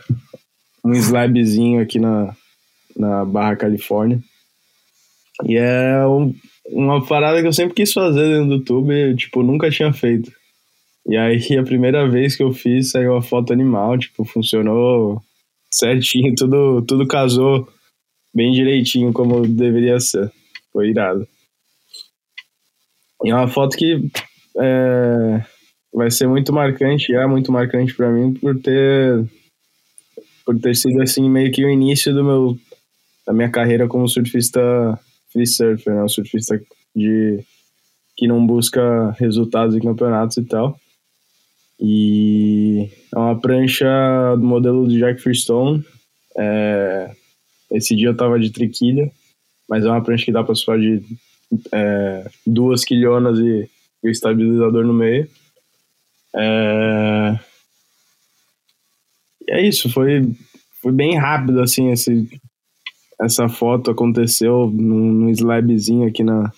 um 0.84 0.92
slabzinho 0.94 1.82
aqui 1.82 2.00
na, 2.00 2.36
na 2.96 3.26
Barra 3.26 3.56
Califórnia. 3.56 4.20
E 5.46 5.56
é 5.58 6.06
um- 6.08 6.34
uma 6.68 7.06
parada 7.06 7.42
que 7.42 7.48
eu 7.48 7.54
sempre 7.54 7.76
quis 7.76 7.94
fazer 7.94 8.28
dentro 8.28 8.48
do 8.48 8.54
YouTube 8.56 8.92
e, 8.94 9.16
tipo, 9.16 9.44
nunca 9.44 9.70
tinha 9.70 9.94
feito. 9.94 10.32
E 11.08 11.16
aí, 11.18 11.58
a 11.60 11.64
primeira 11.64 12.10
vez 12.10 12.36
que 12.36 12.44
eu 12.44 12.52
fiz, 12.52 12.92
saiu 12.92 13.16
a 13.16 13.22
foto 13.22 13.54
animal, 13.54 13.98
tipo, 13.98 14.26
funcionou 14.26 15.22
certinho, 15.72 16.34
tudo, 16.36 16.82
tudo 16.82 17.08
casou 17.08 17.68
bem 18.34 18.52
direitinho 18.52 19.14
como 19.14 19.48
deveria 19.48 20.00
ser. 20.00 20.32
Foi 20.74 20.90
irado. 20.90 21.28
E 23.26 23.32
é 23.32 23.36
uma 23.36 23.48
foto 23.48 23.76
que 23.76 24.08
é, 24.60 25.44
vai 25.92 26.12
ser 26.12 26.28
muito 26.28 26.54
marcante, 26.54 27.12
é 27.12 27.26
muito 27.26 27.52
marcante 27.52 27.96
pra 27.96 28.12
mim 28.12 28.34
por 28.36 28.56
ter 28.62 29.26
por 30.46 30.60
ter 30.60 30.76
sido 30.76 31.02
assim 31.02 31.28
meio 31.28 31.52
que 31.52 31.66
o 31.66 31.70
início 31.70 32.14
do 32.14 32.24
meu 32.24 32.56
da 33.26 33.34
minha 33.34 33.50
carreira 33.50 33.88
como 33.88 34.08
surfista 34.08 34.62
free 35.34 35.48
surfer, 35.48 35.96
né? 35.96 36.04
Um 36.04 36.08
surfista 36.08 36.62
de 36.96 37.44
que 38.16 38.28
não 38.28 38.46
busca 38.46 39.12
resultados 39.20 39.76
em 39.76 39.82
campeonatos 39.82 40.38
e 40.38 40.44
tal. 40.44 40.80
E 41.80 42.90
é 43.14 43.18
uma 43.18 43.40
prancha 43.42 43.88
do 44.38 44.46
modelo 44.46 44.88
de 44.88 45.00
Jack 45.00 45.20
Freestone. 45.20 45.84
É, 46.38 47.12
esse 47.72 47.96
dia 47.96 48.10
eu 48.10 48.16
tava 48.16 48.40
de 48.40 48.52
triquilha, 48.52 49.12
mas 49.68 49.84
é 49.84 49.90
uma 49.90 50.04
prancha 50.04 50.26
que 50.26 50.32
dá 50.32 50.44
para 50.44 50.54
surfar 50.54 50.80
de 50.80 51.02
é, 51.72 52.30
duas 52.46 52.84
quilhonas 52.84 53.40
e, 53.40 53.70
o 54.04 54.10
estabilizador 54.10 54.86
no 54.86 54.94
meio. 54.94 55.28
É, 56.36 57.40
e 59.48 59.52
é 59.52 59.68
isso, 59.68 59.90
foi, 59.90 60.32
foi 60.82 60.92
bem 60.92 61.18
rápido 61.18 61.62
assim 61.62 61.92
esse, 61.92 62.30
essa 63.20 63.48
foto 63.50 63.90
aconteceu 63.90 64.68
num, 64.68 65.12
num 65.12 65.30
slabzinho 65.30 66.08
aqui 66.08 66.24
na, 66.24 66.52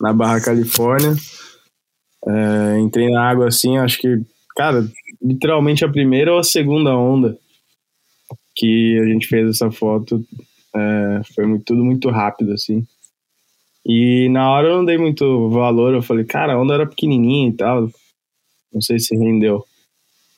na 0.00 0.12
Barra 0.12 0.40
Califórnia. 0.40 1.14
É, 2.26 2.78
entrei 2.80 3.08
na 3.10 3.22
água 3.22 3.48
assim, 3.48 3.78
acho 3.78 3.98
que, 3.98 4.20
cara, 4.54 4.86
literalmente 5.22 5.84
a 5.84 5.88
primeira 5.88 6.32
ou 6.32 6.38
a 6.38 6.44
segunda 6.44 6.94
onda 6.94 7.38
que 8.54 8.98
a 8.98 9.06
gente 9.06 9.26
fez 9.26 9.48
essa 9.48 9.70
foto 9.70 10.22
é, 10.74 11.20
foi 11.34 11.46
muito, 11.46 11.64
tudo 11.64 11.84
muito 11.84 12.10
rápido, 12.10 12.52
assim. 12.52 12.86
E 13.84 14.28
na 14.28 14.50
hora 14.50 14.68
eu 14.68 14.76
não 14.76 14.84
dei 14.84 14.98
muito 14.98 15.48
valor, 15.48 15.94
eu 15.94 16.02
falei, 16.02 16.24
cara, 16.24 16.54
a 16.54 16.60
onda 16.60 16.74
era 16.74 16.86
pequenininha 16.86 17.48
e 17.48 17.52
tal, 17.52 17.88
não 18.72 18.80
sei 18.80 18.98
se 18.98 19.16
rendeu. 19.16 19.64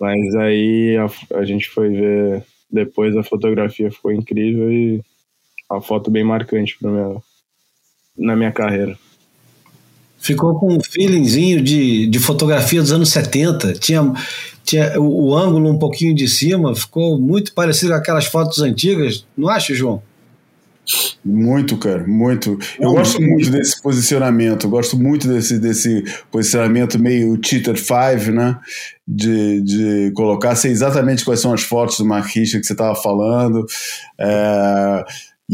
Mas 0.01 0.35
aí 0.37 0.97
a, 0.97 1.39
a 1.39 1.45
gente 1.45 1.69
foi 1.69 1.91
ver 1.91 2.45
depois 2.71 3.17
a 3.17 3.23
fotografia 3.23 3.91
ficou 3.91 4.11
incrível 4.11 4.73
e 4.73 5.03
uma 5.71 5.81
foto 5.81 6.11
bem 6.11 6.25
marcante 6.25 6.77
para 6.79 6.91
minha, 6.91 7.17
na 8.17 8.37
minha 8.37 8.53
carreira. 8.53 8.99
Ficou 10.19 10.59
com 10.59 10.75
um 10.75 10.81
feelingzinho 10.81 11.61
de, 11.61 12.07
de 12.07 12.19
fotografia 12.19 12.81
dos 12.81 12.93
anos 12.93 13.11
70. 13.11 13.75
Tinha, 13.75 14.13
tinha 14.65 15.01
o, 15.01 15.31
o 15.31 15.37
ângulo 15.37 15.69
um 15.69 15.79
pouquinho 15.79 16.15
de 16.15 16.29
cima, 16.29 16.75
ficou 16.75 17.19
muito 17.19 17.53
parecido 17.53 17.93
com 17.93 17.99
aquelas 17.99 18.27
fotos 18.27 18.61
antigas, 18.61 19.27
não 19.37 19.49
acha, 19.49 19.75
João? 19.75 20.03
Muito, 21.25 21.79
cara, 21.79 22.05
muito. 22.07 22.59
Eu 22.79 22.87
não, 22.87 22.95
gosto 22.95 23.23
muito 23.23 23.51
desse 23.51 23.81
posicionamento, 23.81 24.69
gosto 24.69 24.99
muito 24.99 25.29
desse, 25.29 25.59
desse 25.59 26.03
posicionamento 26.31 26.99
meio 26.99 27.39
cheater 27.43 27.77
5, 27.79 28.33
né? 28.33 28.59
De, 29.07 29.61
de 29.63 30.13
colocar, 30.15 30.57
sei 30.57 30.73
exatamente 30.73 31.25
quais 31.25 31.41
são 31.41 31.53
as 31.53 31.63
fotos 31.63 31.99
do 31.99 32.05
Richard 32.05 32.61
que 32.61 32.67
você 32.67 32.73
estava 32.73 32.95
falando. 32.97 33.65
É, 34.19 35.05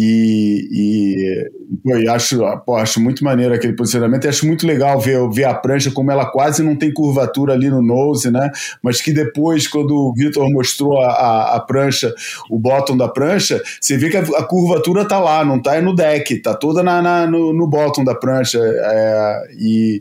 e, 0.00 0.68
e, 0.70 1.50
pô, 1.82 2.12
acho, 2.12 2.38
pô, 2.64 2.76
acho 2.76 3.00
muito 3.00 3.24
maneiro 3.24 3.52
aquele 3.52 3.72
posicionamento 3.72 4.24
e 4.24 4.28
acho 4.28 4.46
muito 4.46 4.64
legal 4.64 5.00
ver, 5.00 5.18
ver 5.28 5.42
a 5.42 5.52
prancha 5.52 5.90
como 5.90 6.12
ela 6.12 6.24
quase 6.24 6.62
não 6.62 6.76
tem 6.76 6.94
curvatura 6.94 7.54
ali 7.54 7.68
no 7.68 7.82
nose, 7.82 8.30
né? 8.30 8.48
Mas 8.80 9.02
que 9.02 9.12
depois, 9.12 9.66
quando 9.66 9.90
o 9.90 10.14
Vitor 10.14 10.48
mostrou 10.52 11.02
a, 11.02 11.08
a, 11.08 11.56
a, 11.56 11.60
prancha, 11.60 12.14
o 12.48 12.60
bottom 12.60 12.96
da 12.96 13.08
prancha, 13.08 13.60
você 13.80 13.96
vê 13.96 14.08
que 14.08 14.16
a, 14.16 14.20
a 14.20 14.44
curvatura 14.44 15.04
tá 15.04 15.18
lá, 15.18 15.44
não 15.44 15.60
tá 15.60 15.82
no 15.82 15.92
deck, 15.92 16.42
tá 16.42 16.54
toda 16.54 16.80
na, 16.80 17.02
na 17.02 17.26
no, 17.26 17.52
no 17.52 17.66
bottom 17.66 18.04
da 18.04 18.14
prancha. 18.14 18.60
É, 18.62 19.48
e, 19.58 20.00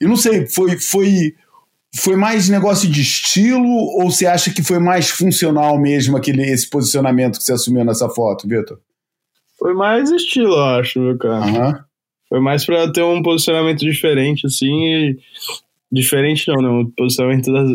e 0.00 0.06
não 0.06 0.16
sei, 0.16 0.46
foi, 0.46 0.78
foi, 0.78 1.34
foi 1.94 2.16
mais 2.16 2.48
negócio 2.48 2.88
de 2.88 3.02
estilo 3.02 3.68
ou 3.68 4.10
você 4.10 4.24
acha 4.24 4.50
que 4.50 4.62
foi 4.62 4.78
mais 4.78 5.10
funcional 5.10 5.78
mesmo 5.78 6.16
aquele, 6.16 6.50
esse 6.50 6.66
posicionamento 6.70 7.36
que 7.36 7.44
você 7.44 7.52
assumiu 7.52 7.84
nessa 7.84 8.08
foto, 8.08 8.48
Vitor? 8.48 8.78
Foi 9.64 9.72
mais 9.72 10.10
estilo, 10.10 10.52
eu 10.52 10.62
acho, 10.62 11.00
meu 11.00 11.16
cara. 11.16 11.46
Uhum. 11.46 11.74
Foi 12.28 12.38
mais 12.38 12.66
pra 12.66 12.92
ter 12.92 13.02
um 13.02 13.22
posicionamento 13.22 13.78
diferente, 13.78 14.46
assim, 14.46 14.66
e... 14.66 15.18
Diferente 15.90 16.46
não, 16.48 16.60
né? 16.60 16.68
Um 16.68 16.90
posicionamento 16.90 17.50
das... 17.50 17.70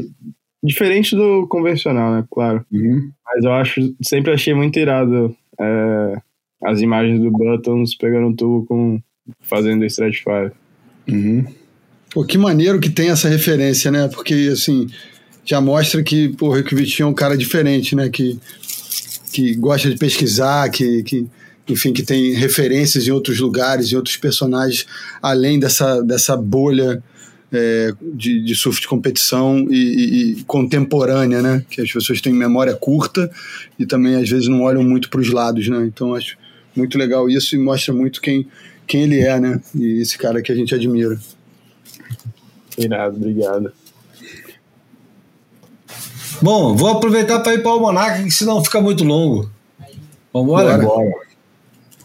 Diferente 0.64 1.16
do 1.16 1.48
convencional, 1.48 2.12
né? 2.12 2.24
Claro. 2.30 2.64
Uhum. 2.72 3.10
Mas 3.26 3.44
eu 3.44 3.52
acho... 3.54 3.96
Sempre 4.04 4.32
achei 4.32 4.54
muito 4.54 4.78
irado 4.78 5.36
é... 5.60 6.22
as 6.64 6.80
imagens 6.80 7.20
do 7.20 7.32
Buttons 7.32 7.96
pegando 7.96 8.36
tubo 8.36 8.68
com... 8.68 9.02
Fazendo 9.42 9.84
Stretch 9.86 10.20
5. 10.20 10.52
Uhum. 11.10 11.44
Pô, 12.14 12.24
que 12.24 12.38
maneiro 12.38 12.80
que 12.80 12.92
tem 12.92 13.10
essa 13.10 13.28
referência, 13.28 13.90
né? 13.90 14.08
Porque, 14.10 14.52
assim, 14.54 14.86
já 15.44 15.60
mostra 15.60 16.04
que, 16.04 16.30
porra, 16.30 16.54
o 16.54 16.58
Rick 16.58 16.76
Vitinho 16.76 17.08
é 17.08 17.10
um 17.10 17.16
cara 17.16 17.36
diferente, 17.36 17.96
né? 17.96 18.10
Que, 18.10 18.40
que 19.34 19.56
gosta 19.56 19.90
de 19.90 19.98
pesquisar, 19.98 20.70
que, 20.70 21.02
que 21.02 21.28
enfim, 21.70 21.94
que 21.94 22.04
tem 22.04 22.34
referências 22.34 23.08
em 23.08 23.12
outros 23.12 23.40
lugares, 23.40 23.92
em 23.92 23.96
outros 23.96 24.18
personagens, 24.18 24.86
além 25.22 25.60
dessa, 25.60 26.02
dessa 26.02 26.36
bolha 26.36 27.02
é, 27.52 27.92
de, 28.02 28.44
de, 28.44 28.56
surf 28.56 28.82
de 28.82 28.88
competição 28.88 29.66
e, 29.70 29.76
e, 29.76 30.32
e, 30.32 30.44
contemporânea, 30.44 31.42
né? 31.42 31.66
Que 31.70 31.82
as 31.82 31.92
pessoas 31.92 32.22
têm 32.22 32.34
memória 32.34 32.76
curta 32.76 33.30
e 33.78 33.86
também 33.86 34.16
às 34.16 34.30
vezes 34.30 34.48
não 34.48 34.62
olham 34.62 34.84
muito 34.84 35.10
para 35.10 35.22
os 35.22 35.30
lados, 35.30 35.68
né? 35.68 35.86
Então 35.86 36.14
acho 36.16 36.38
muito 36.76 36.98
legal 36.98 37.30
isso 37.30 37.56
e 37.56 37.60
mostra 37.60 37.94
muito 37.94 38.22
quem, 38.22 38.48
quem 38.86 39.04
ele 39.04 39.22
é, 39.22 39.40
né? 39.40 39.60
E 39.76 40.02
esse 40.02 40.18
cara 40.18 40.42
que 40.42 40.52
a 40.52 40.56
gente 40.56 40.74
admira. 40.76 41.20
Irado, 42.78 43.18
obrigado. 43.18 43.72
Bom, 46.42 46.76
vou 46.76 46.90
aproveitar 46.90 47.40
para 47.40 47.54
ir 47.54 47.62
para 47.62 47.72
o 47.72 47.74
Almanac, 47.74 48.24
que 48.24 48.32
senão 48.32 48.64
fica 48.64 48.80
muito 48.80 49.04
longo. 49.04 49.50
Vamos 50.32 50.50
embora? 50.62 51.29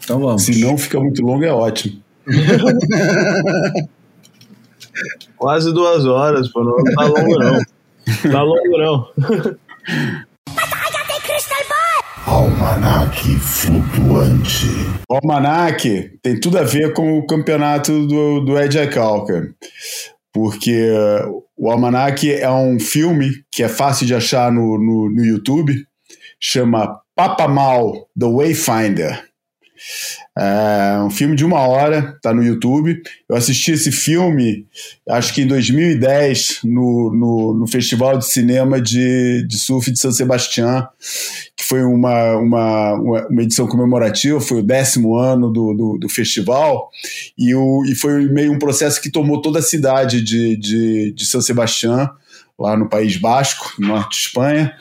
Então 0.05 0.21
vamos. 0.21 0.43
Se 0.43 0.61
não 0.61 0.77
fica 0.77 1.01
muito 1.01 1.23
longo, 1.23 1.45
é 1.45 1.53
ótimo. 1.53 2.03
Quase 5.37 5.73
duas 5.73 6.05
horas, 6.05 6.49
pô. 6.53 6.63
Não 6.63 6.77
tá 6.95 7.05
longo, 7.05 7.39
não. 7.39 7.61
Tá 8.31 8.43
longo, 8.43 8.79
não. 8.79 9.09
Almanac 12.27 13.39
flutuante. 13.39 14.67
O 15.09 15.15
Almanac 15.15 16.19
tem 16.23 16.39
tudo 16.39 16.59
a 16.59 16.63
ver 16.63 16.93
com 16.93 17.19
o 17.19 17.27
campeonato 17.27 18.07
do, 18.07 18.41
do 18.41 18.59
Ed 18.59 18.87
Calca. 18.89 19.55
Porque 20.33 20.91
o 21.57 21.71
Almanac 21.71 22.31
é 22.31 22.51
um 22.51 22.79
filme 22.81 23.31
que 23.51 23.63
é 23.63 23.69
fácil 23.69 24.07
de 24.07 24.15
achar 24.15 24.51
no, 24.51 24.79
no, 24.79 25.11
no 25.11 25.25
YouTube. 25.25 25.75
Chama 26.41 27.01
Papa 27.15 27.47
Mal, 27.49 28.09
The 28.19 28.27
Wayfinder. 28.27 29.34
É 30.37 30.99
um 30.99 31.11
filme 31.11 31.37
de 31.37 31.45
uma 31.45 31.61
hora, 31.61 32.19
tá 32.21 32.35
no 32.35 32.43
YouTube. 32.43 33.01
Eu 33.29 33.37
assisti 33.37 33.71
esse 33.73 33.93
filme, 33.93 34.67
acho 35.09 35.33
que 35.33 35.43
em 35.43 35.47
2010, 35.47 36.61
no, 36.65 37.13
no, 37.15 37.55
no 37.55 37.67
Festival 37.67 38.19
de 38.19 38.27
Cinema 38.27 38.81
de, 38.81 39.47
de 39.47 39.59
Surf 39.59 39.91
de 39.91 39.99
São 39.99 40.11
Sebastião, 40.11 40.87
que 41.57 41.65
foi 41.65 41.85
uma, 41.85 42.37
uma, 42.37 42.95
uma 43.29 43.43
edição 43.43 43.67
comemorativa, 43.69 44.41
foi 44.41 44.59
o 44.59 44.63
décimo 44.63 45.17
ano 45.17 45.53
do, 45.53 45.73
do, 45.73 45.99
do, 45.99 46.09
festival, 46.09 46.91
e, 47.39 47.55
o, 47.55 47.85
e 47.85 47.95
foi 47.95 48.27
meio 48.27 48.53
um 48.53 48.59
processo 48.59 49.01
que 49.01 49.11
tomou 49.11 49.41
toda 49.41 49.61
a 49.61 49.63
cidade 49.63 50.21
de, 50.21 50.57
de, 50.57 51.13
de 51.13 51.27
São 51.27 51.41
Sebastião 51.41 52.11
lá 52.59 52.77
no 52.77 52.89
País 52.89 53.17
Basco, 53.17 53.75
norte 53.79 54.13
de 54.13 54.27
Espanha, 54.27 54.73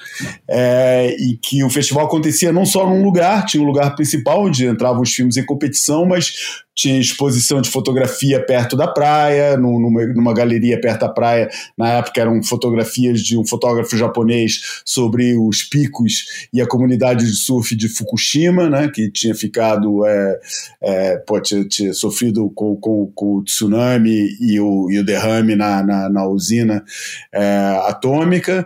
é, 0.48 1.16
e 1.20 1.38
que 1.38 1.64
o 1.64 1.70
festival 1.70 2.06
acontecia 2.06 2.54
não 2.54 2.66
só 2.66 2.88
num 2.88 3.04
lugar, 3.04 3.46
tinha 3.46 3.64
um 3.64 3.66
lugar 3.66 3.96
principal 3.96 4.46
onde 4.46 4.66
entravam 4.68 5.02
os 5.02 5.14
filmes 5.14 5.38
em 5.38 5.46
competição, 5.46 6.06
mas 6.06 6.34
tinha 6.76 7.00
exposição 7.00 7.62
de 7.62 7.70
fotografia 7.70 8.44
perto 8.44 8.76
da 8.76 8.88
praia, 8.88 9.56
numa, 9.58 10.06
numa 10.08 10.34
galeria 10.34 10.80
perto 10.80 11.02
da 11.02 11.10
praia. 11.10 11.50
Na 11.78 11.90
época 11.94 12.20
eram 12.20 12.42
fotografias 12.42 13.22
de 13.22 13.38
um 13.38 13.46
fotógrafo 13.46 13.96
japonês 13.96 14.82
sobre 14.86 15.36
os 15.38 15.64
picos 15.64 16.48
e 16.52 16.62
a 16.62 16.68
comunidade 16.68 17.26
de 17.26 17.36
surf 17.36 17.76
de 17.76 17.88
Fukushima, 17.88 18.70
né, 18.70 18.90
que 18.94 19.12
tinha 19.12 19.36
ficado, 19.36 20.06
é, 20.06 20.40
é, 20.82 21.18
pô, 21.18 21.40
tinha, 21.40 21.64
tinha, 21.68 21.94
sofrido 21.94 22.50
com, 22.56 22.76
com, 22.76 23.12
com, 23.14 23.38
o 23.38 23.44
tsunami 23.44 24.30
e 24.40 24.60
o, 24.60 24.90
e 24.90 25.00
o 25.00 25.06
derrame 25.06 25.56
na, 25.56 25.84
na, 25.84 26.10
na 26.10 26.28
usina 26.28 26.84
é, 27.32 27.82
atômica. 27.88 28.66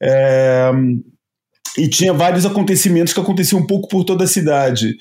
É, 0.00 0.70
e 1.78 1.88
tinha 1.88 2.12
vários 2.12 2.44
acontecimentos 2.44 3.12
que 3.12 3.20
aconteciam 3.20 3.60
um 3.60 3.66
pouco 3.66 3.88
por 3.88 4.04
toda 4.04 4.24
a 4.24 4.28
cidade 4.28 4.96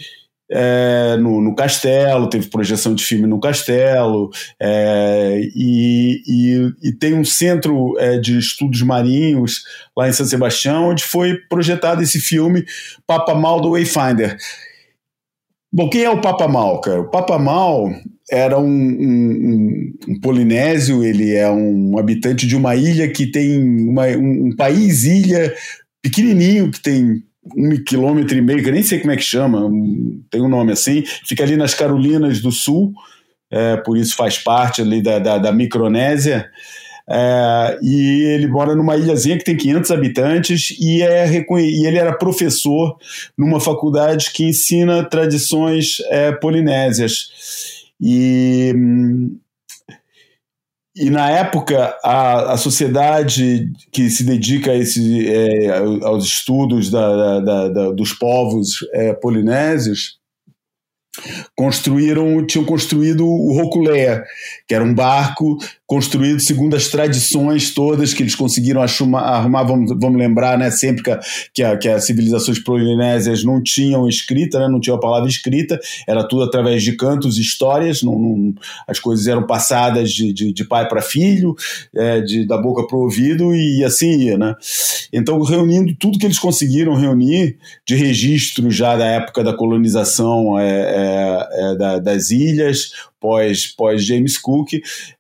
é, 0.51 1.15
no, 1.17 1.39
no, 1.41 1.53
Castelo, 1.55 2.30
teve 2.30 2.47
projeção 2.47 2.95
de 2.95 3.03
filme 3.03 3.27
no 3.27 3.39
Castelo, 3.39 4.30
é, 4.59 5.39
e, 5.55 6.23
e, 6.27 6.89
e, 6.89 6.91
tem 6.93 7.13
um 7.13 7.23
centro 7.23 7.95
é, 7.99 8.17
de 8.17 8.38
estudos 8.38 8.81
marinhos 8.81 9.63
lá 9.95 10.09
em 10.09 10.13
São 10.13 10.26
Sebastião, 10.26 10.89
onde 10.89 11.03
foi 11.03 11.35
projetado 11.49 12.01
esse 12.01 12.19
filme 12.19 12.65
Papa 13.05 13.35
Mal 13.35 13.61
do 13.61 13.71
Wayfinder. 13.71 14.38
Bom, 15.71 15.88
quem 15.88 16.03
é 16.03 16.09
o 16.09 16.21
Papa 16.21 16.47
Mal, 16.47 16.81
cara? 16.81 17.01
O 17.01 17.11
Papa 17.11 17.38
Mal 17.38 17.91
era 18.31 18.59
um, 18.59 18.65
um, 18.65 19.93
um, 20.07 20.19
polinésio, 20.19 21.03
ele 21.03 21.35
é 21.35 21.49
um 21.49 21.97
habitante 21.99 22.47
de 22.47 22.55
uma 22.55 22.76
ilha 22.76 23.07
que 23.11 23.27
tem 23.27 23.61
uma, 23.88 24.07
um, 24.07 24.47
um 24.47 24.55
país-ilha 24.55 25.53
pequenininho, 26.01 26.71
que 26.71 26.81
tem 26.81 27.23
um 27.56 27.84
quilômetro 27.84 28.38
e 28.38 28.41
meio, 28.41 28.64
que 28.64 28.72
nem 28.72 28.84
sei 28.84 28.99
como 28.99 29.11
é 29.11 29.16
que 29.16 29.24
chama, 29.24 29.70
tem 30.30 30.41
um 30.41 30.49
nome 30.49 30.72
assim, 30.72 31.03
fica 31.26 31.44
ali 31.44 31.56
nas 31.56 31.74
Carolinas 31.74 32.41
do 32.41 32.52
Sul, 32.52 32.94
é, 33.52 33.78
por 33.78 33.98
isso 33.98 34.16
faz 34.16 34.38
parte 34.38 34.82
ali 34.82 35.02
da, 35.02 35.20
da, 35.20 35.38
da 35.38 35.52
Micronésia. 35.52 36.49
É, 37.11 37.80
e 37.82 38.22
ele 38.36 38.48
mora 38.48 38.76
numa 38.76 38.95
ilhazinha 38.95 39.36
que 39.36 39.44
tem 39.44 39.57
500 39.57 39.90
habitantes 39.90 40.78
e, 40.80 41.02
é, 41.02 41.28
e 41.28 41.88
ele 41.88 41.98
era 41.98 42.16
professor 42.16 42.98
numa 43.36 43.60
faculdade 43.60 44.32
que 44.32 44.44
ensina 44.44 45.03
tradições 45.03 45.98
é, 46.11 46.32
polinésias. 46.32 47.30
E, 47.99 48.76
e 50.99 51.09
na 51.09 51.30
época, 51.30 51.97
a, 52.03 52.53
a 52.53 52.57
sociedade 52.57 53.71
que 53.91 54.09
se 54.09 54.23
dedica 54.23 54.71
a 54.71 54.76
esse, 54.76 55.27
é, 55.30 55.69
aos 56.03 56.26
estudos 56.26 56.91
da, 56.91 57.39
da, 57.39 57.69
da, 57.69 57.91
dos 57.91 58.11
povos 58.13 58.80
é, 58.93 59.13
polinésios 59.13 60.18
construíram, 61.55 62.45
tinham 62.45 62.65
construído 62.65 63.25
o 63.25 63.53
Roculea, 63.53 64.23
que 64.67 64.73
era 64.73 64.83
um 64.83 64.93
barco 64.93 65.57
construído 65.89 66.39
segundo 66.39 66.75
as 66.75 66.87
tradições 66.87 67.73
todas 67.73 68.13
que 68.13 68.21
eles 68.21 68.35
conseguiram 68.35 68.79
arrumar, 68.79 69.21
arrumar 69.21 69.63
vamos, 69.63 69.91
vamos 69.99 70.19
lembrar, 70.19 70.55
né, 70.55 70.69
sempre 70.69 71.01
que, 71.01 71.09
a, 71.09 71.19
que, 71.51 71.63
a, 71.63 71.77
que 71.77 71.89
as 71.89 72.05
civilizações 72.05 72.59
polinésias 72.59 73.43
não 73.43 73.61
tinham 73.61 74.07
escrita, 74.07 74.59
né, 74.59 74.67
não 74.67 74.79
tinham 74.79 74.97
a 74.97 74.99
palavra 74.99 75.27
escrita, 75.27 75.79
era 76.07 76.23
tudo 76.27 76.43
através 76.43 76.83
de 76.83 76.95
cantos 76.95 77.39
e 77.39 77.41
histórias, 77.41 78.03
não, 78.03 78.19
não, 78.19 78.53
as 78.87 78.99
coisas 78.99 79.25
eram 79.25 79.47
passadas 79.47 80.11
de, 80.11 80.31
de, 80.31 80.53
de 80.53 80.63
pai 80.63 80.87
para 80.87 81.01
filho, 81.01 81.55
é, 81.95 82.21
de, 82.21 82.45
da 82.45 82.61
boca 82.61 82.85
para 82.85 82.95
o 82.95 83.01
ouvido 83.01 83.55
e 83.55 83.83
assim 83.83 84.25
ia, 84.25 84.37
né. 84.37 84.53
Então, 85.11 85.41
reunindo 85.41 85.95
tudo 85.95 86.19
que 86.19 86.25
eles 86.27 86.37
conseguiram 86.37 86.93
reunir 86.93 87.57
de 87.83 87.95
registros 87.95 88.75
já 88.75 88.95
da 88.95 89.05
época 89.05 89.43
da 89.43 89.53
colonização 89.53 90.59
é, 90.59 90.69
é, 90.69 91.09
é 91.10 91.76
da, 91.76 91.99
das 91.99 92.31
ilhas, 92.31 92.91
pós, 93.19 93.68
pós 93.68 94.03
James 94.03 94.38
Cook, 94.38 94.73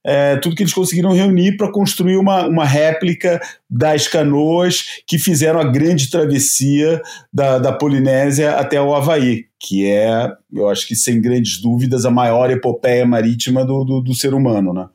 é, 0.03 0.37
tudo 0.37 0.55
que 0.55 0.63
eles 0.63 0.73
conseguiram 0.73 1.11
reunir 1.11 1.57
para 1.57 1.71
construir 1.71 2.17
uma, 2.17 2.47
uma 2.47 2.65
réplica 2.65 3.41
das 3.69 4.07
canoas 4.07 5.01
que 5.05 5.19
fizeram 5.19 5.59
a 5.59 5.65
grande 5.65 6.09
travessia 6.09 7.01
da, 7.31 7.59
da 7.59 7.73
Polinésia 7.73 8.51
até 8.51 8.81
o 8.81 8.95
Havaí, 8.95 9.48
que 9.61 9.85
é, 9.85 10.31
eu 10.53 10.69
acho 10.69 10.87
que 10.87 10.95
sem 10.95 11.19
grandes 11.19 11.61
dúvidas, 11.61 12.05
a 12.05 12.09
maior 12.09 12.49
epopeia 12.49 13.05
marítima 13.05 13.65
do, 13.65 13.83
do, 13.83 14.01
do 14.01 14.15
ser 14.15 14.33
humano. 14.33 14.73
Né? 14.73 14.87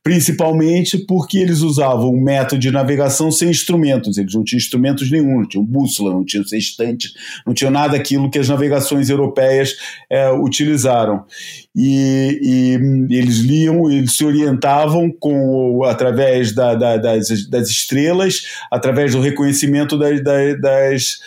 Principalmente 0.00 0.96
porque 0.98 1.38
eles 1.38 1.60
usavam 1.60 2.14
um 2.14 2.22
método 2.22 2.60
de 2.60 2.70
navegação 2.70 3.32
sem 3.32 3.50
instrumentos, 3.50 4.16
eles 4.16 4.32
não 4.32 4.44
tinham 4.44 4.58
instrumentos 4.58 5.10
nenhum, 5.10 5.40
não 5.40 5.48
tinham 5.48 5.64
bússola, 5.64 6.12
não 6.12 6.24
tinham 6.24 6.44
sextante, 6.44 7.12
não 7.44 7.52
tinham 7.52 7.70
nada 7.70 7.96
daquilo 7.96 8.30
que 8.30 8.38
as 8.38 8.48
navegações 8.48 9.10
europeias 9.10 9.74
é, 10.08 10.30
utilizaram. 10.30 11.24
E, 11.74 12.38
e, 13.10 13.16
eles 13.16 13.38
liam, 13.38 13.90
eles 13.90 14.16
se 14.16 14.24
orientavam 14.24 15.10
com, 15.10 15.82
através 15.84 16.54
da, 16.54 16.76
da, 16.76 16.96
das, 16.96 17.48
das 17.50 17.68
estrelas, 17.68 18.42
através 18.70 19.12
do 19.12 19.20
reconhecimento 19.20 19.98
das, 19.98 20.22
das, 20.22 21.18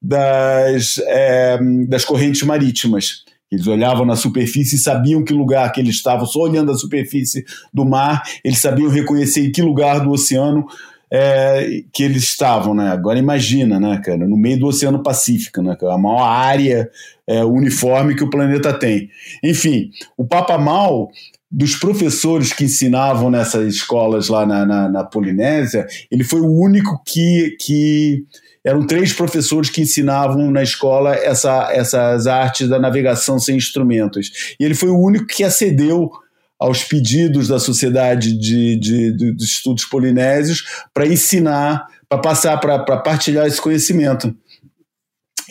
das, 0.00 0.98
é, 1.06 1.58
das 1.86 2.04
correntes 2.04 2.42
marítimas. 2.42 3.24
Eles 3.50 3.66
olhavam 3.66 4.04
na 4.04 4.14
superfície 4.14 4.76
e 4.76 4.78
sabiam 4.78 5.24
que 5.24 5.32
lugar 5.32 5.72
que 5.72 5.80
eles 5.80 5.96
estavam, 5.96 6.26
só 6.26 6.40
olhando 6.40 6.70
a 6.70 6.76
superfície 6.76 7.44
do 7.72 7.84
mar, 7.84 8.22
eles 8.44 8.58
sabiam 8.58 8.90
reconhecer 8.90 9.46
em 9.46 9.52
que 9.52 9.62
lugar 9.62 10.00
do 10.00 10.10
oceano 10.10 10.66
é, 11.10 11.82
que 11.92 12.02
eles 12.02 12.24
estavam, 12.24 12.74
né? 12.74 12.90
Agora 12.90 13.18
imagina, 13.18 13.80
né, 13.80 14.00
cara, 14.04 14.26
no 14.26 14.36
meio 14.36 14.58
do 14.58 14.66
Oceano 14.66 15.02
Pacífico, 15.02 15.62
né, 15.62 15.76
a 15.80 15.98
maior 15.98 16.22
área 16.22 16.90
é, 17.26 17.44
uniforme 17.44 18.14
que 18.14 18.22
o 18.22 18.30
planeta 18.30 18.72
tem. 18.72 19.08
Enfim, 19.42 19.90
o 20.16 20.26
Papa 20.26 20.58
Mal 20.58 21.10
dos 21.50 21.76
professores 21.76 22.52
que 22.52 22.64
ensinavam 22.64 23.30
nessas 23.30 23.74
escolas 23.74 24.28
lá 24.28 24.44
na, 24.44 24.66
na, 24.66 24.88
na 24.88 25.04
Polinésia, 25.04 25.86
ele 26.10 26.24
foi 26.24 26.42
o 26.42 26.52
único 26.52 27.02
que, 27.06 27.56
que 27.58 28.24
eram 28.64 28.86
três 28.86 29.12
professores 29.12 29.70
que 29.70 29.80
ensinavam 29.80 30.50
na 30.50 30.62
escola 30.62 31.14
essa, 31.14 31.70
essas 31.72 32.26
artes 32.26 32.68
da 32.68 32.78
navegação 32.78 33.38
sem 33.38 33.56
instrumentos. 33.56 34.54
E 34.58 34.64
ele 34.64 34.74
foi 34.74 34.88
o 34.88 34.98
único 34.98 35.26
que 35.26 35.44
acedeu 35.44 36.10
aos 36.58 36.82
pedidos 36.82 37.48
da 37.48 37.58
Sociedade 37.58 38.32
de, 38.36 38.76
de, 38.76 39.12
de, 39.12 39.36
de 39.36 39.44
Estudos 39.44 39.84
Polinésios 39.84 40.64
para 40.92 41.06
ensinar, 41.06 41.86
para 42.08 42.18
passar, 42.18 42.58
para 42.58 42.78
partilhar 42.98 43.46
esse 43.46 43.60
conhecimento. 43.60 44.34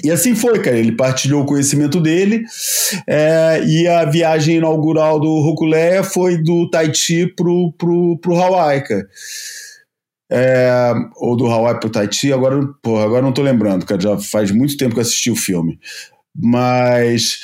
E 0.04 0.12
assim 0.12 0.36
foi, 0.36 0.60
cara. 0.62 0.78
Ele 0.78 0.92
partilhou 0.92 1.42
o 1.42 1.46
conhecimento 1.46 2.00
dele 2.00 2.44
é, 3.08 3.64
e 3.66 3.88
a 3.88 4.06
viagem 4.06 4.58
inaugural 4.58 5.20
do 5.20 5.40
Rokuleia 5.40 6.04
foi 6.04 6.38
do 6.38 6.70
Tahiti 6.70 7.26
pro, 7.36 7.74
pro, 7.78 8.18
pro 8.20 8.36
Hawaii, 8.36 8.84
cara. 8.84 9.08
É, 10.30 10.94
ou 11.16 11.38
do 11.38 11.48
Hawaii 11.48 11.80
pro 11.80 11.90
Tahiti, 11.90 12.34
agora, 12.34 12.62
porra, 12.82 13.06
agora 13.06 13.22
não 13.22 13.32
tô 13.32 13.42
lembrando, 13.42 13.86
cara. 13.86 14.02
Já 14.02 14.18
faz 14.18 14.52
muito 14.52 14.76
tempo 14.78 14.94
que 14.94 15.00
eu 15.00 15.04
assisti 15.04 15.32
o 15.32 15.36
filme. 15.36 15.80
Mas 16.36 17.40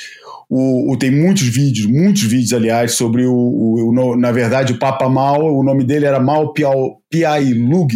o, 0.48 0.92
o, 0.92 0.96
tem 0.96 1.10
muitos 1.10 1.42
vídeos, 1.42 1.86
muitos 1.86 2.22
vídeos, 2.22 2.52
aliás, 2.52 2.92
sobre 2.92 3.24
o, 3.24 3.34
o, 3.34 3.88
o 3.88 4.16
na 4.16 4.30
verdade, 4.30 4.72
o 4.72 4.78
Papa 4.78 5.08
Mal, 5.08 5.42
o 5.42 5.62
nome 5.62 5.84
dele 5.84 6.06
era 6.06 6.20
Mal 6.20 6.52
Piailug. 7.10 7.94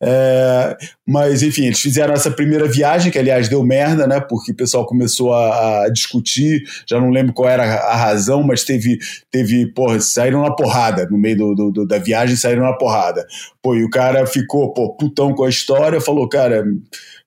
É, 0.00 0.76
mas, 1.06 1.42
enfim, 1.42 1.66
eles 1.66 1.80
fizeram 1.80 2.14
essa 2.14 2.30
primeira 2.30 2.66
viagem, 2.66 3.10
que 3.10 3.18
aliás 3.18 3.48
deu 3.48 3.62
merda, 3.62 4.06
né? 4.06 4.20
Porque 4.20 4.52
o 4.52 4.56
pessoal 4.56 4.86
começou 4.86 5.32
a, 5.32 5.84
a 5.84 5.88
discutir, 5.88 6.62
já 6.88 7.00
não 7.00 7.10
lembro 7.10 7.32
qual 7.32 7.48
era 7.48 7.64
a 7.64 7.96
razão, 7.96 8.42
mas 8.42 8.64
teve, 8.64 8.98
teve 9.30 9.66
porra, 9.72 10.00
saíram 10.00 10.42
na 10.42 10.50
porrada 10.50 11.06
no 11.10 11.18
meio 11.18 11.36
do, 11.36 11.70
do, 11.70 11.86
da 11.86 11.98
viagem, 11.98 12.36
saíram 12.36 12.62
na 12.62 12.72
porrada. 12.72 13.26
Pô, 13.62 13.74
e 13.74 13.84
o 13.84 13.90
cara 13.90 14.26
ficou, 14.26 14.72
pô, 14.72 14.94
putão 14.96 15.34
com 15.34 15.44
a 15.44 15.48
história, 15.48 16.00
falou, 16.00 16.28
cara 16.28 16.64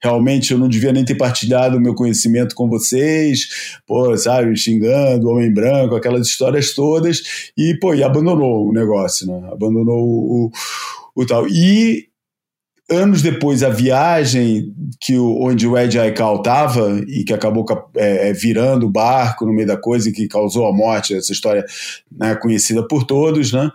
realmente 0.02 0.54
eu 0.54 0.58
não 0.58 0.68
devia 0.68 0.94
nem 0.94 1.04
ter 1.04 1.16
partilhado 1.16 1.78
o 1.78 1.82
meu 1.82 1.94
conhecimento 1.94 2.56
com 2.56 2.70
vocês, 2.70 3.80
pô, 3.86 4.16
sabe, 4.18 4.56
xingando 4.56 5.30
homem 5.30 5.54
branco, 5.54 5.96
aquelas 5.96 6.28
histórias 6.28 6.74
todas, 6.74 7.52
e, 7.58 7.78
pô, 7.80 7.94
e 7.94 8.04
abandonou 8.04 8.68
o 8.68 8.74
negócio, 8.74 9.28
né? 9.28 9.50
Abandonou 9.52 10.00
o, 10.00 10.46
o, 10.46 10.52
o 11.16 11.26
tal. 11.26 11.48
E 11.48 12.09
anos 12.90 13.22
depois, 13.22 13.64
a 13.64 13.70
viagem 13.70 14.74
que 15.00 15.18
o, 15.18 15.42
onde 15.42 15.68
o 15.68 15.78
Ed 15.78 16.00
Aikau 16.00 16.38
estava 16.38 17.00
e 17.08 17.24
que 17.24 17.34
acabou 17.34 17.66
é, 17.96 18.30
é, 18.30 18.34
virando 18.34 18.86
o 18.86 18.92
barco 18.92 19.46
no 19.46 19.54
meio 19.54 19.68
da 19.68 19.78
coisa 19.78 20.10
e 20.10 20.12
que 20.12 20.28
causou 20.28 20.68
a 20.68 20.74
morte, 20.74 21.16
essa 21.16 21.32
história 21.32 21.66
né, 22.12 22.36
conhecida 22.36 22.86
por 22.88 23.04
todos, 23.04 23.54
né? 23.54 23.70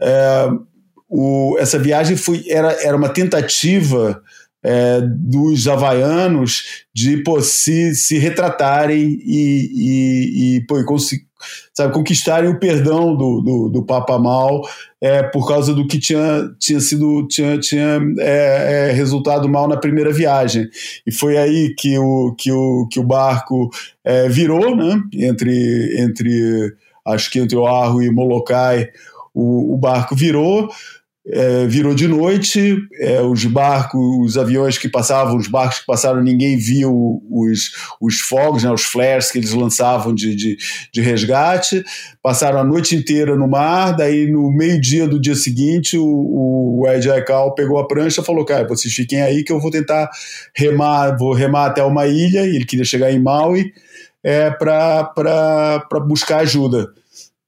É, 0.00 0.48
o, 1.08 1.56
essa 1.58 1.78
viagem 1.78 2.16
foi, 2.16 2.44
era, 2.48 2.72
era 2.82 2.96
uma 2.96 3.08
tentativa 3.08 4.20
é, 4.62 5.00
dos 5.00 5.68
havaianos 5.68 6.84
de 6.92 7.18
pô, 7.18 7.40
se, 7.40 7.94
se 7.94 8.18
retratarem 8.18 9.18
e, 9.22 9.70
e, 9.74 10.56
e, 10.56 10.66
pô, 10.66 10.78
sabe, 11.74 11.92
conquistarem 11.92 12.50
o 12.50 12.58
perdão 12.58 13.14
do, 13.14 13.40
do, 13.40 13.68
do 13.68 13.82
Papa 13.84 14.18
Mal 14.18 14.62
é, 15.00 15.22
por 15.22 15.46
causa 15.46 15.74
do 15.74 15.86
que 15.86 15.98
tinha, 15.98 16.50
tinha 16.58 16.80
sido 16.80 17.26
tinha, 17.28 17.58
tinha 17.58 18.00
é, 18.18 18.88
é, 18.88 18.92
resultado 18.92 19.48
mal 19.48 19.68
na 19.68 19.76
primeira 19.76 20.12
viagem. 20.12 20.68
E 21.06 21.12
foi 21.12 21.36
aí 21.36 21.74
que 21.76 21.98
o, 21.98 22.34
que 22.36 22.50
o, 22.50 22.86
que 22.90 22.98
o 22.98 23.04
barco 23.04 23.70
é, 24.04 24.28
virou, 24.28 24.74
né? 24.74 25.00
Entre, 25.12 26.00
entre 26.00 26.74
acho 27.04 27.30
que 27.30 27.38
entre 27.38 27.56
Oahu 27.56 28.02
e 28.02 28.10
Molokai, 28.10 28.88
o, 29.34 29.74
o 29.74 29.76
barco 29.76 30.16
virou 30.16 30.68
é, 31.28 31.66
virou 31.66 31.92
de 31.92 32.06
noite, 32.06 32.76
é, 33.00 33.20
os 33.20 33.44
barcos, 33.44 34.00
os 34.20 34.38
aviões 34.38 34.78
que 34.78 34.88
passavam, 34.88 35.36
os 35.36 35.48
barcos 35.48 35.80
que 35.80 35.86
passaram, 35.86 36.22
ninguém 36.22 36.56
viu 36.56 37.20
os, 37.28 37.72
os 38.00 38.20
fogos, 38.20 38.62
né, 38.62 38.70
os 38.70 38.84
flares 38.84 39.30
que 39.32 39.38
eles 39.38 39.52
lançavam 39.52 40.14
de, 40.14 40.36
de, 40.36 40.56
de 40.92 41.00
resgate. 41.00 41.84
Passaram 42.22 42.60
a 42.60 42.64
noite 42.64 42.94
inteira 42.94 43.34
no 43.34 43.48
mar, 43.48 43.96
daí 43.96 44.30
no 44.30 44.52
meio-dia 44.52 45.08
do 45.08 45.20
dia 45.20 45.34
seguinte, 45.34 45.98
o, 45.98 46.80
o 46.80 46.88
Ed 46.88 47.10
Aikau 47.10 47.54
pegou 47.54 47.78
a 47.78 47.88
prancha 47.88 48.20
e 48.20 48.24
falou: 48.24 48.44
Cara, 48.44 48.66
vocês 48.68 48.94
fiquem 48.94 49.20
aí 49.20 49.42
que 49.42 49.52
eu 49.52 49.58
vou 49.58 49.70
tentar 49.70 50.08
remar, 50.54 51.16
vou 51.18 51.34
remar 51.34 51.66
até 51.66 51.82
uma 51.82 52.06
ilha, 52.06 52.46
e 52.46 52.54
ele 52.54 52.64
queria 52.64 52.84
chegar 52.84 53.10
em 53.10 53.20
Maui 53.20 53.72
é, 54.22 54.48
para 54.50 55.82
buscar 56.06 56.38
ajuda 56.38 56.88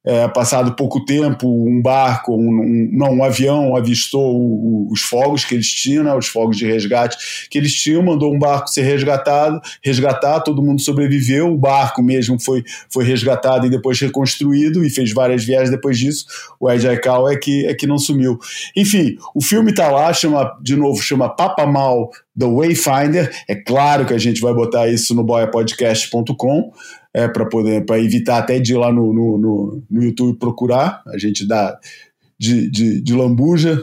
é, 0.08 0.26
passado 0.26 0.72
pouco 0.72 1.04
tempo, 1.04 1.46
um 1.46 1.82
barco, 1.82 2.34
um, 2.34 2.38
um, 2.38 2.88
não, 2.94 3.16
um 3.16 3.22
avião 3.22 3.76
avistou 3.76 4.34
o, 4.34 4.86
o, 4.88 4.90
os 4.90 5.02
fogos 5.02 5.44
que 5.44 5.54
eles 5.54 5.68
tinham, 5.68 6.02
né, 6.02 6.14
os 6.14 6.26
fogos 6.26 6.56
de 6.56 6.64
resgate 6.64 7.18
que 7.50 7.58
eles 7.58 7.74
tinham, 7.74 8.02
mandou 8.02 8.34
um 8.34 8.38
barco 8.38 8.68
ser 8.68 8.84
resgatado, 8.84 9.60
resgatar, 9.84 10.40
todo 10.40 10.62
mundo 10.62 10.80
sobreviveu, 10.80 11.52
o 11.52 11.58
barco 11.58 12.02
mesmo 12.02 12.40
foi, 12.40 12.64
foi 12.88 13.04
resgatado 13.04 13.66
e 13.66 13.70
depois 13.70 14.00
reconstruído 14.00 14.82
e 14.82 14.88
fez 14.88 15.12
várias 15.12 15.44
viagens 15.44 15.70
depois 15.70 15.98
disso, 15.98 16.24
o 16.58 16.70
Ed 16.70 16.88
Aikau 16.88 17.28
é 17.28 17.36
que, 17.36 17.66
é 17.66 17.74
que 17.74 17.86
não 17.86 17.98
sumiu. 17.98 18.38
Enfim, 18.74 19.18
o 19.34 19.42
filme 19.42 19.72
está 19.72 19.90
lá, 19.90 20.10
chama, 20.14 20.56
de 20.62 20.74
novo, 20.74 21.02
chama 21.02 21.28
Papa 21.28 21.66
Mal 21.66 22.10
The 22.38 22.46
Wayfinder. 22.46 23.30
É 23.46 23.56
claro 23.56 24.06
que 24.06 24.14
a 24.14 24.18
gente 24.18 24.40
vai 24.40 24.54
botar 24.54 24.88
isso 24.88 25.14
no 25.14 25.22
boiapodcast.com 25.22 26.72
é, 27.14 27.28
para 27.28 27.46
poder 27.46 27.84
para 27.84 27.98
evitar 27.98 28.38
até 28.38 28.58
de 28.58 28.72
ir 28.72 28.76
lá 28.76 28.92
no, 28.92 29.12
no, 29.12 29.38
no, 29.38 29.82
no 29.90 30.02
YouTube 30.02 30.38
procurar. 30.38 31.02
A 31.06 31.18
gente 31.18 31.46
dá 31.46 31.78
de, 32.38 32.70
de, 32.70 33.00
de 33.00 33.14
lambuja 33.14 33.82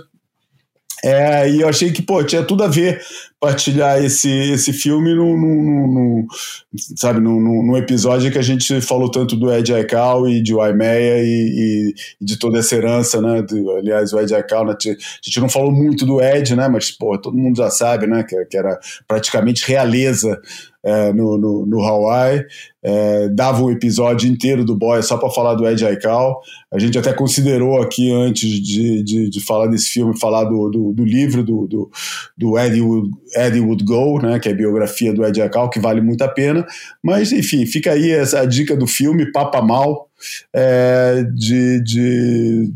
é, 1.05 1.47
e 1.51 1.61
eu 1.61 1.69
achei 1.69 1.91
que, 1.91 2.01
pô, 2.01 2.23
tinha 2.23 2.41
tudo 2.41 2.63
a 2.63 2.67
ver 2.67 2.99
partilhar 3.39 4.03
esse, 4.03 4.27
esse 4.27 4.73
filme 4.73 5.13
num, 5.13 5.37
num, 5.37 5.87
num 5.87 6.27
sabe, 6.97 7.19
num, 7.19 7.39
num, 7.39 7.77
episódio 7.77 8.31
que 8.31 8.39
a 8.39 8.41
gente 8.41 8.81
falou 8.81 9.11
tanto 9.11 9.35
do 9.35 9.53
Ed 9.53 9.71
Aikau 9.71 10.27
e 10.27 10.41
de 10.41 10.55
Waimeia 10.55 11.21
e, 11.21 11.93
e, 12.19 12.25
de 12.25 12.39
toda 12.39 12.57
essa 12.57 12.75
herança, 12.75 13.21
né? 13.21 13.43
Do, 13.43 13.75
aliás, 13.75 14.13
o 14.13 14.19
Ed 14.19 14.33
Aikau, 14.33 14.65
né, 14.65 14.73
a 14.73 14.91
gente 15.21 15.39
não 15.39 15.47
falou 15.47 15.71
muito 15.71 16.07
do 16.07 16.19
Ed, 16.19 16.55
né? 16.55 16.67
Mas, 16.67 16.89
pô, 16.89 17.15
todo 17.19 17.37
mundo 17.37 17.57
já 17.57 17.69
sabe, 17.69 18.07
né? 18.07 18.23
Que, 18.23 18.43
que 18.45 18.57
era 18.57 18.79
praticamente 19.07 19.67
realeza 19.67 20.41
é, 20.85 21.11
no, 21.11 21.35
no, 21.35 21.65
no, 21.65 21.81
Hawaii, 21.81 22.45
é, 22.83 23.27
dava 23.29 23.63
um 23.63 23.71
episódio 23.71 24.29
inteiro 24.29 24.63
do 24.63 24.75
Boy 24.75 25.01
só 25.01 25.17
para 25.17 25.31
falar 25.31 25.55
do 25.55 25.67
Ed 25.67 25.83
Aikau. 25.83 26.39
A 26.71 26.77
gente 26.77 26.95
até 26.95 27.11
considerou 27.11 27.81
aqui, 27.81 28.13
antes 28.13 28.47
de, 28.47 29.03
de, 29.03 29.29
de 29.29 29.43
falar 29.43 29.65
desse 29.65 29.89
filme, 29.89 30.19
falar 30.19 30.43
do, 30.43 30.69
do, 30.69 30.93
do 30.93 31.03
livro 31.03 31.43
do, 31.43 31.65
do, 31.67 31.91
do 32.37 32.59
Eddie, 32.59 32.81
Wood, 32.81 33.09
Eddie 33.35 33.61
Would 33.61 33.83
Go, 33.83 34.21
né, 34.21 34.39
que 34.39 34.47
é 34.47 34.51
a 34.51 34.55
biografia 34.55 35.11
do 35.11 35.25
Ed 35.25 35.41
Aikau, 35.41 35.71
que 35.71 35.79
vale 35.79 36.01
muito 36.01 36.21
a 36.21 36.27
pena. 36.27 36.63
Mas, 37.03 37.31
enfim, 37.31 37.65
fica 37.65 37.91
aí 37.91 38.11
essa 38.11 38.45
dica 38.45 38.77
do 38.77 38.85
filme, 38.85 39.31
Papa 39.31 39.63
Mal, 39.63 40.07
é, 40.53 41.25
de, 41.33 41.81
de 41.81 42.71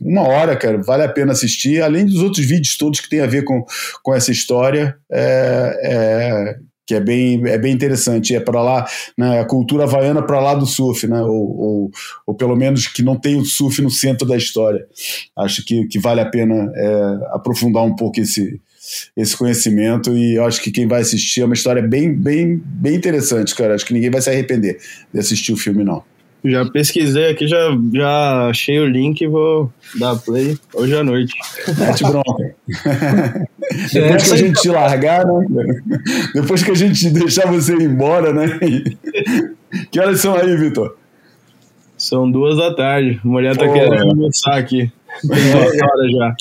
uma 0.00 0.22
hora, 0.22 0.56
cara, 0.56 0.80
vale 0.82 1.04
a 1.04 1.08
pena 1.08 1.32
assistir, 1.32 1.82
além 1.82 2.04
dos 2.04 2.20
outros 2.22 2.44
vídeos 2.44 2.76
todos 2.76 3.00
que 3.00 3.08
tem 3.08 3.20
a 3.20 3.26
ver 3.26 3.44
com, 3.44 3.64
com 4.02 4.14
essa 4.14 4.30
história. 4.30 4.96
É, 5.10 5.80
é, 5.84 6.56
que 6.86 6.94
é 6.94 7.00
bem, 7.00 7.46
é 7.46 7.58
bem 7.58 7.72
interessante. 7.72 8.34
É 8.34 8.40
para 8.40 8.62
lá, 8.62 8.86
né, 9.16 9.40
a 9.40 9.44
cultura 9.44 9.84
havaiana 9.84 10.22
para 10.22 10.40
lá 10.40 10.54
do 10.54 10.66
surf, 10.66 11.06
né, 11.06 11.22
ou, 11.22 11.58
ou, 11.58 11.90
ou, 12.26 12.34
pelo 12.34 12.56
menos 12.56 12.86
que 12.86 13.02
não 13.02 13.16
tem 13.16 13.36
o 13.36 13.44
surf 13.44 13.80
no 13.80 13.90
centro 13.90 14.26
da 14.26 14.36
história. 14.36 14.86
Acho 15.36 15.64
que, 15.64 15.86
que 15.86 15.98
vale 15.98 16.20
a 16.20 16.26
pena 16.26 16.70
é, 16.74 17.18
aprofundar 17.32 17.82
um 17.84 17.94
pouco 17.94 18.20
esse, 18.20 18.60
esse 19.16 19.36
conhecimento 19.36 20.16
e 20.16 20.36
eu 20.36 20.44
acho 20.44 20.62
que 20.62 20.70
quem 20.70 20.86
vai 20.86 21.00
assistir 21.00 21.40
é 21.40 21.44
uma 21.44 21.54
história 21.54 21.82
bem, 21.82 22.14
bem, 22.14 22.60
bem 22.64 22.94
interessante, 22.94 23.54
cara. 23.54 23.74
Acho 23.74 23.86
que 23.86 23.94
ninguém 23.94 24.10
vai 24.10 24.20
se 24.20 24.30
arrepender 24.30 24.78
de 25.12 25.20
assistir 25.20 25.52
o 25.52 25.56
filme, 25.56 25.84
não. 25.84 26.02
Já 26.44 26.62
pesquisei 26.66 27.30
aqui, 27.30 27.48
já, 27.48 27.70
já 27.94 28.48
achei 28.50 28.78
o 28.78 28.84
link 28.84 29.22
e 29.22 29.26
vou 29.26 29.72
dar 29.98 30.14
play 30.16 30.58
hoje 30.74 30.94
à 30.94 31.02
noite. 31.02 31.32
Mete 31.78 32.04
bronca. 32.04 32.54
Depois 33.92 34.22
que 34.24 34.32
a 34.32 34.36
gente 34.36 34.60
te 34.60 34.68
largar, 34.68 35.26
né? 35.26 35.80
Depois 36.34 36.62
que 36.62 36.70
a 36.70 36.74
gente 36.74 37.10
deixar 37.10 37.46
você 37.50 37.74
ir 37.74 37.82
embora, 37.82 38.32
né? 38.32 38.58
Que 39.90 40.00
horas 40.00 40.20
são 40.20 40.34
aí, 40.36 40.56
Vitor? 40.56 40.96
São 41.96 42.30
duas 42.30 42.56
da 42.56 42.74
tarde. 42.74 43.20
A 43.24 43.26
mulher 43.26 43.56
tá 43.56 43.64
oh. 43.66 43.72
querendo 43.72 44.10
almoçar 44.10 44.58
aqui. 44.58 44.92
Tem 45.22 45.52
duas 45.52 45.72
horas 45.82 46.12
já. 46.12 46.34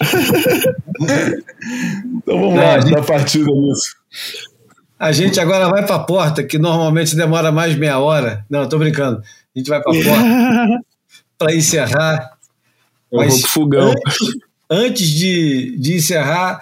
Então 2.15 2.39
vamos 2.39 2.55
lá, 2.55 2.77
dá 2.77 3.01
partida 3.01 3.51
nisso. 3.51 3.95
A 4.99 5.11
gente 5.11 5.39
agora 5.39 5.69
vai 5.69 5.85
para 5.85 5.95
a 5.95 6.03
porta, 6.03 6.43
que 6.43 6.57
normalmente 6.57 7.15
demora 7.15 7.51
mais 7.51 7.75
meia 7.75 7.99
hora. 7.99 8.45
Não, 8.49 8.67
tô 8.67 8.77
brincando. 8.77 9.21
A 9.55 9.59
gente 9.59 9.69
vai 9.69 9.81
para 9.81 9.91
a 9.91 10.03
porta 10.03 10.85
para 11.37 11.55
encerrar. 11.55 12.31
Eu 13.11 13.19
Mas 13.19 13.33
vou 13.33 13.41
pro 13.41 13.49
fogão. 13.49 13.89
Antes, 13.89 14.17
antes 14.69 15.07
de, 15.07 15.77
de 15.77 15.95
encerrar, 15.95 16.61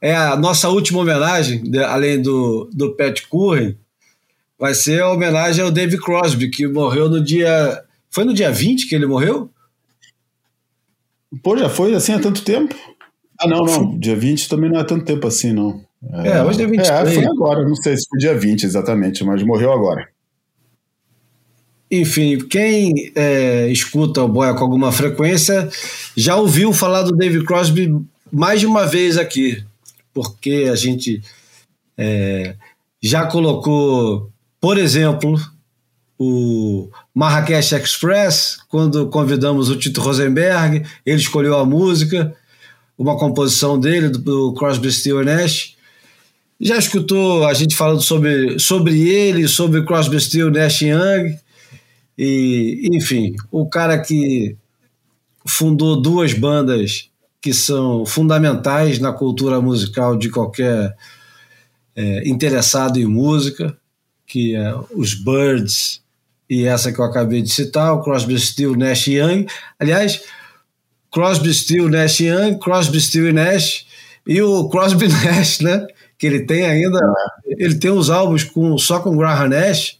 é 0.00 0.14
a 0.14 0.36
nossa 0.36 0.68
última 0.68 1.00
homenagem, 1.00 1.62
além 1.86 2.20
do, 2.20 2.70
do 2.72 2.94
Pat 2.94 3.22
Curren, 3.28 3.76
vai 4.58 4.74
ser 4.74 5.02
a 5.02 5.12
homenagem 5.12 5.64
ao 5.64 5.70
Dave 5.70 5.98
Crosby, 5.98 6.50
que 6.50 6.66
morreu 6.66 7.08
no 7.08 7.22
dia. 7.22 7.82
Foi 8.10 8.24
no 8.24 8.34
dia 8.34 8.50
20 8.50 8.88
que 8.88 8.94
ele 8.94 9.06
morreu? 9.06 9.50
Pô, 11.42 11.56
já 11.56 11.68
foi 11.68 11.94
assim 11.94 12.12
há 12.12 12.18
tanto 12.18 12.42
tempo? 12.42 12.74
Ah, 13.40 13.46
não, 13.46 13.64
não. 13.64 13.98
Dia 13.98 14.16
20 14.16 14.48
também 14.48 14.70
não 14.70 14.80
é 14.80 14.84
tanto 14.84 15.04
tempo 15.04 15.26
assim, 15.26 15.52
não. 15.52 15.80
É, 16.24 16.28
é 16.28 16.44
hoje 16.44 16.62
é 16.62 16.66
23. 16.66 16.88
É, 16.90 17.14
foi 17.14 17.26
agora, 17.26 17.62
não 17.66 17.74
sei 17.76 17.96
se 17.96 18.08
foi 18.08 18.18
dia 18.18 18.36
20 18.36 18.64
exatamente, 18.64 19.24
mas 19.24 19.42
morreu 19.42 19.72
agora. 19.72 20.08
Enfim, 21.90 22.38
quem 22.38 23.12
é, 23.14 23.68
escuta 23.68 24.22
o 24.22 24.28
Boia 24.28 24.54
com 24.54 24.62
alguma 24.62 24.92
frequência 24.92 25.68
já 26.16 26.36
ouviu 26.36 26.72
falar 26.72 27.02
do 27.02 27.16
David 27.16 27.44
Crosby 27.44 27.94
mais 28.30 28.60
de 28.60 28.66
uma 28.66 28.86
vez 28.86 29.16
aqui, 29.16 29.64
porque 30.22 30.68
a 30.70 30.74
gente 30.74 31.22
é, 31.96 32.56
já 33.00 33.26
colocou, 33.26 34.30
por 34.60 34.76
exemplo, 34.76 35.40
o 36.18 36.90
Marrakech 37.14 37.74
Express, 37.74 38.58
quando 38.68 39.08
convidamos 39.08 39.70
o 39.70 39.76
Tito 39.76 40.00
Rosenberg, 40.00 40.84
ele 41.06 41.20
escolheu 41.20 41.56
a 41.56 41.64
música, 41.64 42.34
uma 42.98 43.16
composição 43.16 43.78
dele, 43.78 44.08
do, 44.08 44.18
do 44.18 44.52
Crosby, 44.54 44.90
Steel 44.90 45.24
Nash. 45.24 45.76
Já 46.60 46.76
escutou 46.76 47.46
a 47.46 47.54
gente 47.54 47.76
falando 47.76 48.02
sobre, 48.02 48.58
sobre 48.58 49.08
ele, 49.08 49.46
sobre 49.46 49.84
Crosby, 49.84 50.20
Steel, 50.20 50.50
Nash 50.50 50.82
Young, 50.82 51.38
e, 52.18 52.88
enfim, 52.92 53.36
o 53.52 53.68
cara 53.68 53.96
que 54.00 54.56
fundou 55.46 56.02
duas 56.02 56.34
bandas 56.34 57.07
que 57.40 57.52
são 57.52 58.04
fundamentais 58.04 58.98
na 58.98 59.12
cultura 59.12 59.60
musical 59.60 60.16
de 60.16 60.30
qualquer 60.30 60.96
é, 61.94 62.28
interessado 62.28 62.98
em 62.98 63.06
música, 63.06 63.76
que 64.26 64.54
é 64.54 64.74
os 64.94 65.14
Birds 65.14 66.02
e 66.48 66.64
essa 66.64 66.92
que 66.92 66.98
eu 66.98 67.04
acabei 67.04 67.42
de 67.42 67.50
citar, 67.50 67.92
o 67.92 68.02
Crosby, 68.02 68.38
Steel, 68.38 68.76
Nash 68.76 69.06
Young. 69.08 69.46
Aliás, 69.78 70.22
Crosby, 71.12 71.52
Steel, 71.52 71.88
Nash 71.88 72.20
Young, 72.20 72.58
Crosby, 72.58 73.00
Steel 73.00 73.28
e 73.28 73.32
Nash 73.32 73.86
e 74.26 74.40
o 74.42 74.68
Crosby 74.68 75.08
Nash, 75.24 75.60
né? 75.60 75.86
Que 76.18 76.26
ele 76.26 76.44
tem 76.44 76.64
ainda, 76.64 76.98
ele 77.46 77.76
tem 77.76 77.90
os 77.90 78.10
álbuns 78.10 78.44
com 78.44 78.76
só 78.78 79.00
com 79.00 79.16
Graham 79.16 79.48
Nash 79.48 79.98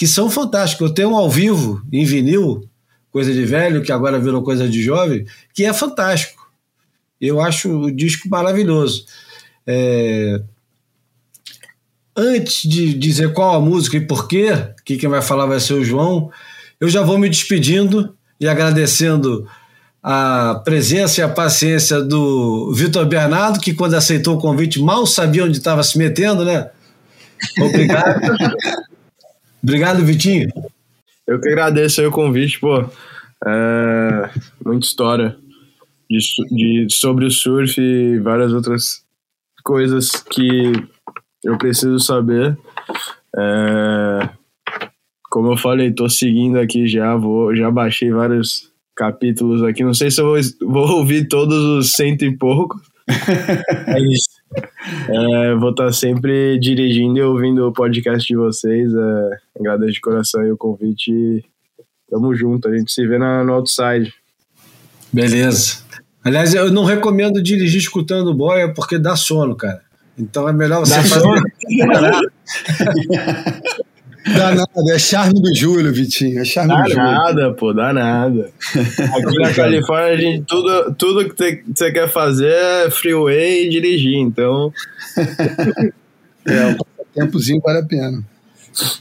que 0.00 0.06
são 0.06 0.30
fantásticos. 0.30 0.88
Eu 0.88 0.94
tenho 0.94 1.10
um 1.10 1.16
ao 1.16 1.28
vivo, 1.28 1.82
em 1.92 2.06
vinil, 2.06 2.66
coisa 3.10 3.34
de 3.34 3.44
velho, 3.44 3.82
que 3.82 3.92
agora 3.92 4.18
virou 4.18 4.42
coisa 4.42 4.66
de 4.66 4.80
jovem, 4.82 5.26
que 5.52 5.62
é 5.62 5.74
fantástico. 5.74 6.39
Eu 7.20 7.40
acho 7.40 7.68
o 7.68 7.90
disco 7.92 8.28
maravilhoso. 8.28 9.04
É... 9.66 10.40
Antes 12.16 12.68
de 12.68 12.94
dizer 12.94 13.32
qual 13.32 13.54
a 13.54 13.60
música 13.60 13.96
e 13.96 14.00
por 14.00 14.26
quê, 14.26 14.52
que 14.84 14.96
quem 14.96 15.08
vai 15.08 15.22
falar 15.22 15.46
vai 15.46 15.60
ser 15.60 15.74
o 15.74 15.84
João, 15.84 16.30
eu 16.80 16.88
já 16.88 17.02
vou 17.02 17.18
me 17.18 17.28
despedindo 17.28 18.14
e 18.40 18.48
agradecendo 18.48 19.46
a 20.02 20.60
presença 20.64 21.20
e 21.20 21.24
a 21.24 21.28
paciência 21.28 22.00
do 22.00 22.72
Vitor 22.74 23.04
Bernardo, 23.04 23.60
que 23.60 23.74
quando 23.74 23.94
aceitou 23.94 24.36
o 24.36 24.40
convite 24.40 24.80
mal 24.80 25.06
sabia 25.06 25.44
onde 25.44 25.58
estava 25.58 25.82
se 25.82 25.98
metendo, 25.98 26.44
né? 26.44 26.70
Obrigado. 27.60 28.20
Obrigado, 29.62 30.04
Vitinho. 30.04 30.48
Eu 31.26 31.38
que 31.38 31.48
agradeço 31.48 32.00
aí 32.00 32.06
o 32.06 32.10
convite, 32.10 32.58
pô. 32.58 32.82
É, 33.46 34.30
muita 34.64 34.86
história 34.86 35.36
de, 36.10 36.18
de, 36.50 36.86
sobre 36.90 37.24
o 37.24 37.30
surf 37.30 37.80
e 37.80 38.18
várias 38.18 38.52
outras 38.52 39.04
coisas 39.62 40.10
que 40.10 40.72
eu 41.44 41.56
preciso 41.56 42.00
saber. 42.00 42.58
É, 43.38 44.28
como 45.30 45.52
eu 45.52 45.56
falei, 45.56 45.92
tô 45.92 46.08
seguindo 46.08 46.58
aqui 46.58 46.88
já, 46.88 47.14
vou, 47.14 47.54
já 47.54 47.70
baixei 47.70 48.10
vários 48.10 48.68
capítulos 48.96 49.62
aqui. 49.62 49.84
Não 49.84 49.94
sei 49.94 50.10
se 50.10 50.20
eu 50.20 50.26
vou, 50.26 50.40
vou 50.68 50.98
ouvir 50.98 51.28
todos 51.28 51.56
os 51.56 51.92
cento 51.92 52.24
e 52.24 52.36
poucos. 52.36 52.82
mas 53.86 54.20
é, 55.08 55.54
vou 55.54 55.70
estar 55.70 55.92
sempre 55.92 56.58
dirigindo 56.58 57.18
e 57.18 57.22
ouvindo 57.22 57.68
o 57.68 57.72
podcast 57.72 58.26
de 58.26 58.36
vocês. 58.36 58.92
É, 58.92 59.38
agradeço 59.60 59.92
de 59.92 60.00
coração 60.00 60.40
aí 60.40 60.50
o 60.50 60.56
convite. 60.56 61.44
Tamo 62.10 62.34
junto, 62.34 62.68
a 62.68 62.76
gente 62.76 62.90
se 62.90 63.06
vê 63.06 63.16
na, 63.16 63.44
no 63.44 63.52
outside. 63.52 64.12
Beleza. 65.12 65.89
Aliás, 66.22 66.54
eu 66.54 66.70
não 66.70 66.84
recomendo 66.84 67.42
dirigir 67.42 67.80
escutando 67.80 68.34
boia 68.34 68.72
porque 68.72 68.98
dá 68.98 69.16
sono, 69.16 69.56
cara. 69.56 69.80
Então 70.18 70.48
é 70.48 70.52
melhor 70.52 70.80
você 70.80 70.96
dá 70.96 71.02
fazer. 71.02 71.20
Sono. 71.20 71.40
Dá 74.26 74.54
nada, 74.54 74.94
é 74.94 74.98
charme 74.98 75.40
do 75.40 75.54
Júlio, 75.54 75.92
Vitinho. 75.92 76.40
É 76.40 76.44
charme 76.44 76.68
dá 76.68 76.82
do 76.82 76.90
Júlio. 76.90 77.04
Dá 77.04 77.12
nada, 77.12 77.54
pô, 77.54 77.72
dá 77.72 77.92
nada. 77.92 78.50
Aqui 78.74 79.38
na 79.38 79.52
Califórnia, 79.54 80.12
a 80.12 80.16
gente, 80.16 80.44
tudo, 80.44 80.94
tudo 80.94 81.34
que 81.34 81.64
você 81.74 81.90
quer 81.90 82.08
fazer 82.08 82.52
é 82.52 82.90
freeway 82.90 83.66
e 83.66 83.70
dirigir, 83.70 84.16
então. 84.16 84.72
é, 86.46 86.66
um 86.66 86.76
tempozinho 87.14 87.60
vale 87.64 87.78
a 87.78 87.84
pena. 87.84 88.22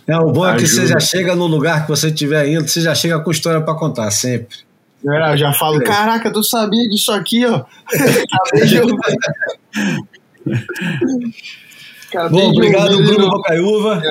É, 0.08 0.18
o 0.18 0.32
bom 0.32 0.48
é 0.48 0.56
que 0.56 0.68
você 0.68 0.88
já 0.88 1.00
chega 1.00 1.36
no 1.36 1.48
lugar 1.48 1.84
que 1.84 1.90
você 1.90 2.08
estiver 2.08 2.48
indo, 2.48 2.68
você 2.68 2.82
já 2.82 2.96
chega 2.96 3.20
com 3.20 3.30
história 3.30 3.62
para 3.62 3.76
contar, 3.76 4.10
sempre. 4.12 4.58
É, 5.06 5.34
eu 5.34 5.38
já 5.38 5.54
falo, 5.54 5.82
caraca, 5.82 6.32
tu 6.32 6.44
sabia 6.44 6.88
disso 6.90 7.12
aqui, 7.12 7.46
ó. 7.46 7.64
Bom, 12.30 12.50
obrigado, 12.50 13.02
Bruno 13.04 13.30
Bocaiúva. 13.30 14.02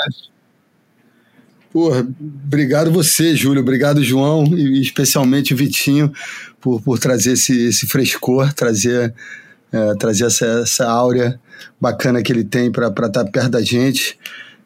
Porra, 1.72 2.06
obrigado 2.20 2.90
você, 2.90 3.36
Júlio. 3.36 3.60
Obrigado, 3.60 4.02
João, 4.02 4.44
e 4.54 4.80
especialmente 4.80 5.52
o 5.52 5.56
Vitinho, 5.56 6.12
por, 6.60 6.80
por 6.80 6.98
trazer 6.98 7.32
esse, 7.32 7.66
esse 7.66 7.86
frescor, 7.86 8.52
trazer, 8.54 9.14
é, 9.70 9.94
trazer 9.96 10.26
essa, 10.26 10.46
essa 10.62 10.88
áurea 10.88 11.38
bacana 11.80 12.22
que 12.22 12.32
ele 12.32 12.44
tem 12.44 12.72
para 12.72 12.88
estar 12.88 13.10
tá 13.10 13.24
perto 13.24 13.50
da 13.50 13.62
gente. 13.62 14.18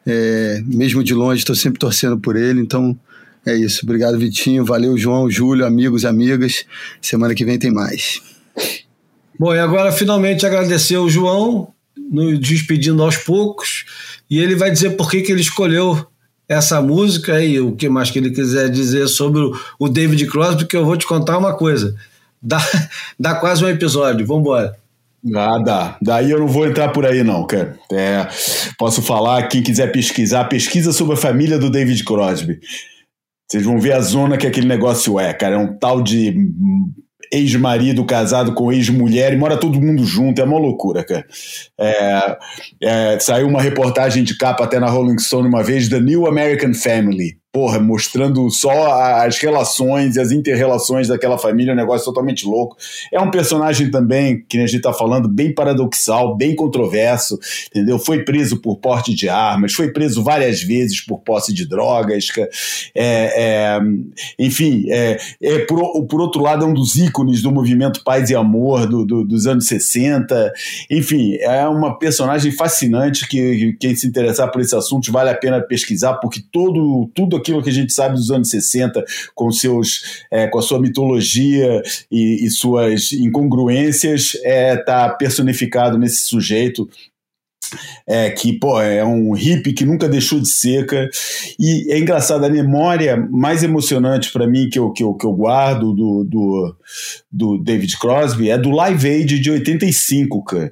É, 0.05 0.61
mesmo 0.65 1.03
de 1.03 1.13
longe, 1.13 1.39
estou 1.39 1.55
sempre 1.55 1.79
torcendo 1.79 2.17
por 2.17 2.35
ele. 2.35 2.61
Então, 2.61 2.97
é 3.45 3.55
isso. 3.55 3.81
Obrigado, 3.83 4.17
Vitinho. 4.17 4.65
Valeu, 4.65 4.97
João, 4.97 5.29
Júlio, 5.29 5.65
amigos 5.65 6.03
e 6.03 6.07
amigas. 6.07 6.65
Semana 7.01 7.35
que 7.35 7.45
vem 7.45 7.59
tem 7.59 7.71
mais. 7.71 8.21
Bom, 9.37 9.53
e 9.53 9.59
agora 9.59 9.91
finalmente 9.91 10.45
agradecer 10.45 10.97
o 10.97 11.09
João, 11.09 11.73
nos 12.11 12.39
despedindo 12.39 13.01
aos 13.01 13.17
poucos, 13.17 13.85
e 14.29 14.39
ele 14.39 14.55
vai 14.55 14.71
dizer 14.71 14.91
por 14.91 15.09
que, 15.09 15.21
que 15.21 15.31
ele 15.31 15.41
escolheu 15.41 16.05
essa 16.47 16.81
música 16.81 17.43
e 17.43 17.59
o 17.59 17.75
que 17.75 17.89
mais 17.89 18.11
que 18.11 18.19
ele 18.19 18.31
quiser 18.31 18.69
dizer 18.69 19.07
sobre 19.07 19.41
o 19.79 19.89
David 19.89 20.27
Crosby, 20.27 20.65
que 20.65 20.77
eu 20.77 20.85
vou 20.85 20.95
te 20.95 21.07
contar 21.07 21.37
uma 21.37 21.53
coisa. 21.55 21.95
Dá, 22.41 22.59
dá 23.19 23.35
quase 23.35 23.63
um 23.63 23.69
episódio. 23.69 24.25
Vamos 24.25 24.41
embora. 24.41 24.75
Ah, 25.35 25.57
dá. 25.57 25.97
Daí 26.01 26.31
eu 26.31 26.39
não 26.39 26.47
vou 26.47 26.67
entrar 26.67 26.89
por 26.89 27.05
aí, 27.05 27.23
não, 27.23 27.47
cara. 27.47 27.77
É, 27.91 28.27
posso 28.77 29.01
falar, 29.01 29.47
quem 29.47 29.63
quiser 29.63 29.91
pesquisar, 29.91 30.43
pesquisa 30.45 30.91
sobre 30.91 31.13
a 31.13 31.17
família 31.17 31.57
do 31.57 31.69
David 31.69 32.03
Crosby. 32.03 32.59
Vocês 33.53 33.65
vão 33.65 33.79
ver 33.79 33.91
a 33.91 33.99
zona 33.99 34.35
que 34.35 34.47
aquele 34.47 34.65
negócio 34.67 35.19
é, 35.19 35.31
cara. 35.31 35.53
É 35.53 35.57
um 35.59 35.77
tal 35.77 36.01
de 36.01 36.35
ex-marido 37.31 38.03
casado 38.03 38.55
com 38.55 38.71
ex-mulher 38.71 39.31
e 39.31 39.37
mora 39.37 39.57
todo 39.57 39.79
mundo 39.79 40.03
junto, 40.05 40.41
é 40.41 40.43
uma 40.43 40.57
loucura, 40.57 41.03
cara. 41.03 41.23
É, 41.79 42.37
é, 42.81 43.19
saiu 43.19 43.47
uma 43.47 43.61
reportagem 43.61 44.23
de 44.23 44.35
capa 44.35 44.63
até 44.63 44.79
na 44.79 44.89
Rolling 44.89 45.19
Stone 45.19 45.47
uma 45.47 45.61
vez, 45.61 45.87
The 45.87 45.99
New 45.99 46.25
American 46.25 46.73
Family 46.73 47.37
porra, 47.53 47.79
mostrando 47.79 48.49
só 48.49 48.71
as 49.23 49.37
relações 49.37 50.15
e 50.15 50.19
as 50.19 50.31
interrelações 50.31 51.07
daquela 51.07 51.37
família, 51.37 51.73
um 51.73 51.75
negócio 51.75 52.03
totalmente 52.03 52.47
louco. 52.47 52.75
É 53.11 53.21
um 53.21 53.29
personagem 53.29 53.91
também, 53.91 54.43
que 54.49 54.57
a 54.57 54.61
gente 54.61 54.77
está 54.77 54.91
falando, 54.91 55.29
bem 55.29 55.53
paradoxal, 55.53 56.35
bem 56.35 56.55
controverso, 56.55 57.39
entendeu? 57.67 57.99
Foi 57.99 58.23
preso 58.23 58.59
por 58.59 58.79
porte 58.79 59.13
de 59.13 59.29
armas, 59.29 59.71
foi 59.71 59.91
preso 59.91 60.23
várias 60.23 60.63
vezes 60.63 60.99
por 61.05 61.19
posse 61.19 61.53
de 61.53 61.69
drogas, 61.69 62.25
é, 62.95 63.75
é, 63.75 63.79
enfim, 64.39 64.85
é, 64.89 65.19
é, 65.39 65.59
por, 65.59 66.07
por 66.07 66.21
outro 66.21 66.41
lado, 66.41 66.65
é 66.65 66.67
um 66.67 66.73
dos 66.73 66.95
ícones 66.95 67.43
do 67.43 67.51
movimento 67.51 68.03
Paz 68.03 68.31
e 68.31 68.35
Amor 68.35 68.87
do, 68.87 69.05
do, 69.05 69.23
dos 69.23 69.45
anos 69.45 69.67
60, 69.67 70.51
enfim, 70.89 71.35
é 71.35 71.67
uma 71.67 71.99
personagem 71.99 72.51
fascinante 72.51 73.27
que 73.27 73.77
quem 73.79 73.95
se 73.95 74.07
interessar 74.07 74.51
por 74.51 74.59
esse 74.59 74.75
assunto 74.75 75.11
vale 75.11 75.29
a 75.29 75.35
pena 75.35 75.61
pesquisar, 75.61 76.15
porque 76.15 76.41
todo, 76.51 77.11
tudo 77.13 77.42
aquilo 77.43 77.61
que 77.61 77.69
a 77.69 77.73
gente 77.73 77.91
sabe 77.91 78.15
dos 78.15 78.31
anos 78.31 78.49
60, 78.49 79.03
com, 79.35 79.51
seus, 79.51 80.23
é, 80.31 80.47
com 80.47 80.57
a 80.57 80.61
sua 80.61 80.79
mitologia 80.79 81.81
e, 82.09 82.45
e 82.45 82.49
suas 82.49 83.11
incongruências, 83.11 84.35
está 84.35 85.05
é, 85.05 85.17
personificado 85.17 85.97
nesse 85.97 86.23
sujeito 86.23 86.87
é, 88.07 88.29
que 88.29 88.53
pô, 88.53 88.79
é 88.79 89.03
um 89.03 89.31
hippie 89.33 89.73
que 89.73 89.85
nunca 89.85 90.07
deixou 90.07 90.39
de 90.39 90.49
seca. 90.49 91.09
E 91.59 91.91
é 91.91 91.97
engraçado, 91.97 92.45
a 92.45 92.49
memória 92.49 93.17
mais 93.17 93.63
emocionante 93.63 94.31
para 94.31 94.47
mim 94.47 94.69
que 94.69 94.79
eu, 94.79 94.91
que, 94.91 95.03
eu, 95.03 95.13
que 95.13 95.25
eu 95.25 95.33
guardo 95.33 95.93
do, 95.93 96.23
do, 96.23 96.75
do 97.31 97.57
David 97.57 97.97
Crosby 97.97 98.49
é 98.49 98.57
do 98.57 98.69
Live 98.69 99.07
Aid 99.07 99.39
de 99.39 99.51
85, 99.51 100.43
cara 100.43 100.71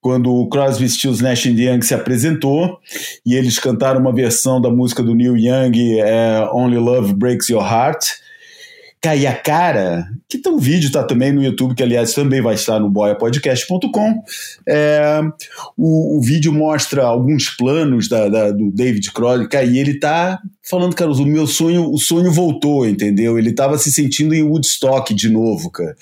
quando 0.00 0.32
o 0.32 0.48
Crosby, 0.48 0.88
Stills, 0.88 1.22
Nash 1.22 1.44
Young 1.44 1.82
se 1.82 1.94
apresentou 1.94 2.78
e 3.24 3.34
eles 3.34 3.58
cantaram 3.58 4.00
uma 4.00 4.14
versão 4.14 4.60
da 4.60 4.70
música 4.70 5.02
do 5.02 5.14
Neil 5.14 5.36
Young, 5.36 6.00
é, 6.00 6.48
Only 6.52 6.78
Love 6.78 7.14
Breaks 7.14 7.48
Your 7.48 7.62
Heart, 7.62 8.06
cair 9.00 9.26
a 9.26 9.34
cara, 9.34 10.06
que 10.28 10.38
tem 10.38 10.52
um 10.52 10.58
vídeo, 10.58 10.92
tá 10.92 11.02
também 11.02 11.32
no 11.32 11.42
YouTube, 11.42 11.74
que 11.74 11.82
aliás 11.82 12.12
também 12.12 12.42
vai 12.42 12.54
estar 12.54 12.78
no 12.78 12.90
boiapodcast.com. 12.90 14.22
É, 14.68 15.20
o, 15.76 16.18
o, 16.18 16.20
vídeo 16.20 16.52
mostra 16.52 17.04
alguns 17.04 17.48
planos 17.48 18.08
da, 18.08 18.28
da, 18.28 18.50
do 18.50 18.70
David 18.70 19.10
Crosby, 19.12 19.48
e 19.66 19.78
ele 19.78 19.98
tá 19.98 20.38
falando, 20.62 20.94
cara, 20.94 21.10
o 21.10 21.24
meu 21.24 21.46
sonho, 21.46 21.90
o 21.90 21.98
sonho 21.98 22.32
voltou, 22.32 22.86
entendeu? 22.86 23.38
Ele 23.38 23.52
tava 23.52 23.78
se 23.78 23.92
sentindo 23.92 24.34
em 24.34 24.42
Woodstock 24.42 25.14
de 25.14 25.28
novo, 25.28 25.70
cara. 25.70 25.96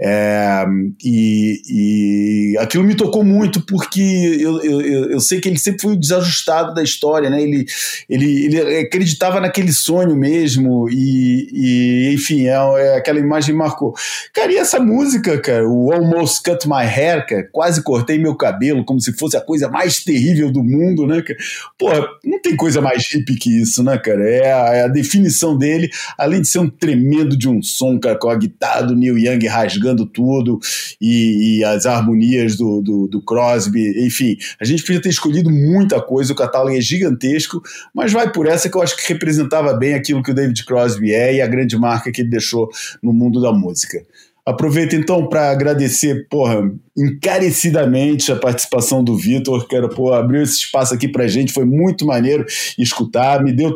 É, 0.00 0.64
e, 1.04 1.62
e 1.68 2.58
aquilo 2.58 2.84
me 2.84 2.94
tocou 2.94 3.24
muito 3.24 3.60
porque 3.66 4.00
eu, 4.40 4.62
eu, 4.62 5.10
eu 5.10 5.20
sei 5.20 5.40
que 5.40 5.48
ele 5.48 5.58
sempre 5.58 5.82
foi 5.82 5.92
o 5.92 6.00
desajustado 6.00 6.74
da 6.74 6.82
história, 6.82 7.28
né? 7.28 7.42
Ele, 7.42 7.66
ele, 8.08 8.44
ele 8.46 8.78
acreditava 8.78 9.40
naquele 9.40 9.72
sonho 9.72 10.16
mesmo 10.16 10.88
e, 10.90 11.48
e 11.52 12.14
enfim, 12.14 12.30
enfim, 12.30 12.46
é, 12.46 12.52
é, 12.52 12.96
aquela 12.96 13.18
imagem 13.18 13.54
marcou. 13.54 13.94
Cara, 14.32 14.52
e 14.52 14.56
essa 14.56 14.78
música, 14.78 15.38
cara, 15.40 15.68
o 15.68 15.92
Almost 15.92 16.42
Cut 16.42 16.68
My 16.68 16.84
Hair, 16.84 17.26
cara, 17.26 17.48
quase 17.50 17.82
cortei 17.82 18.18
meu 18.18 18.36
cabelo, 18.36 18.84
como 18.84 19.00
se 19.00 19.12
fosse 19.12 19.36
a 19.36 19.40
coisa 19.40 19.68
mais 19.68 20.02
terrível 20.04 20.52
do 20.52 20.62
mundo, 20.62 21.06
né, 21.06 21.22
cara? 21.22 21.38
Porra, 21.78 22.06
não 22.24 22.40
tem 22.40 22.56
coisa 22.56 22.80
mais 22.80 23.04
hippie 23.10 23.36
que 23.36 23.62
isso, 23.62 23.82
né, 23.82 23.98
cara? 24.00 24.28
É 24.28 24.52
a, 24.52 24.74
é 24.74 24.82
a 24.84 24.88
definição 24.88 25.56
dele, 25.56 25.90
além 26.18 26.40
de 26.40 26.48
ser 26.48 26.58
um 26.58 26.68
tremendo 26.68 27.36
de 27.36 27.48
um 27.48 27.62
som, 27.62 27.98
cara, 27.98 28.18
com 28.18 28.28
a 28.28 28.36
guitarra 28.36 28.82
do 28.82 28.96
Neil 28.96 29.18
Young 29.18 29.46
rasgando 29.46 30.06
tudo 30.06 30.58
e, 31.00 31.58
e 31.58 31.64
as 31.64 31.86
harmonias 31.86 32.56
do, 32.56 32.80
do, 32.80 33.08
do 33.08 33.22
Crosby, 33.22 34.06
enfim, 34.06 34.36
a 34.60 34.64
gente 34.64 34.82
podia 34.82 35.00
ter 35.00 35.10
escolhido 35.10 35.50
muita 35.50 36.00
coisa, 36.00 36.32
o 36.32 36.36
catálogo 36.36 36.76
é 36.76 36.80
gigantesco, 36.80 37.62
mas 37.94 38.12
vai 38.12 38.30
por 38.32 38.46
essa 38.46 38.68
que 38.68 38.76
eu 38.76 38.82
acho 38.82 38.96
que 38.96 39.12
representava 39.12 39.72
bem 39.74 39.94
aquilo 39.94 40.22
que 40.22 40.30
o 40.30 40.34
David 40.34 40.64
Crosby 40.64 41.12
é 41.12 41.36
e 41.36 41.40
a 41.40 41.46
grande 41.46 41.76
marca 41.76 42.10
que 42.10 42.22
ele 42.22 42.30
deixou 42.30 42.68
no 43.02 43.12
mundo 43.12 43.40
da 43.40 43.52
música. 43.52 44.02
Aproveito 44.44 44.94
então 44.94 45.28
para 45.28 45.50
agradecer, 45.50 46.26
porra, 46.28 46.70
encarecidamente 46.96 48.32
a 48.32 48.36
participação 48.36 49.02
do 49.02 49.16
Vitor, 49.16 49.66
que 49.66 49.76
era, 49.76 49.88
pô, 49.88 50.12
abriu 50.12 50.42
esse 50.42 50.56
espaço 50.58 50.94
aqui 50.94 51.08
pra 51.08 51.28
gente, 51.28 51.52
foi 51.52 51.64
muito 51.64 52.06
maneiro 52.06 52.44
escutar, 52.78 53.42
me 53.42 53.52
deu, 53.52 53.74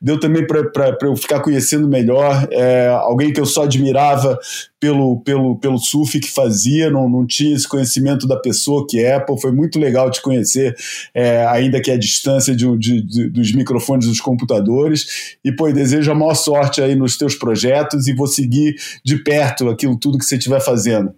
deu 0.00 0.18
também 0.18 0.46
para 0.46 0.96
eu 1.02 1.16
ficar 1.16 1.40
conhecendo 1.40 1.88
melhor 1.88 2.48
é, 2.50 2.88
alguém 2.88 3.32
que 3.32 3.40
eu 3.40 3.46
só 3.46 3.64
admirava 3.64 4.38
pelo, 4.84 5.18
pelo, 5.20 5.56
pelo 5.56 5.78
surf 5.78 6.20
que 6.20 6.30
fazia, 6.30 6.90
não, 6.90 7.08
não 7.08 7.26
tinha 7.26 7.56
esse 7.56 7.66
conhecimento 7.66 8.28
da 8.28 8.36
pessoa 8.36 8.86
que 8.86 9.02
é, 9.02 9.18
pô, 9.18 9.34
foi 9.34 9.50
muito 9.50 9.78
legal 9.78 10.10
te 10.10 10.20
conhecer, 10.20 10.76
é, 11.14 11.46
ainda 11.46 11.80
que 11.80 11.90
a 11.90 11.96
distância 11.96 12.54
de, 12.54 12.66
de, 12.76 13.00
de, 13.00 13.30
dos 13.30 13.50
microfones 13.54 14.06
dos 14.06 14.20
computadores, 14.20 15.38
e 15.42 15.50
pô, 15.50 15.72
desejo 15.72 16.12
a 16.12 16.14
maior 16.14 16.34
sorte 16.34 16.82
aí 16.82 16.94
nos 16.94 17.16
teus 17.16 17.34
projetos 17.34 18.06
e 18.08 18.12
vou 18.12 18.26
seguir 18.26 18.76
de 19.02 19.16
perto 19.24 19.70
aquilo 19.70 19.98
tudo 19.98 20.18
que 20.18 20.26
você 20.26 20.36
estiver 20.36 20.60
fazendo 20.60 21.14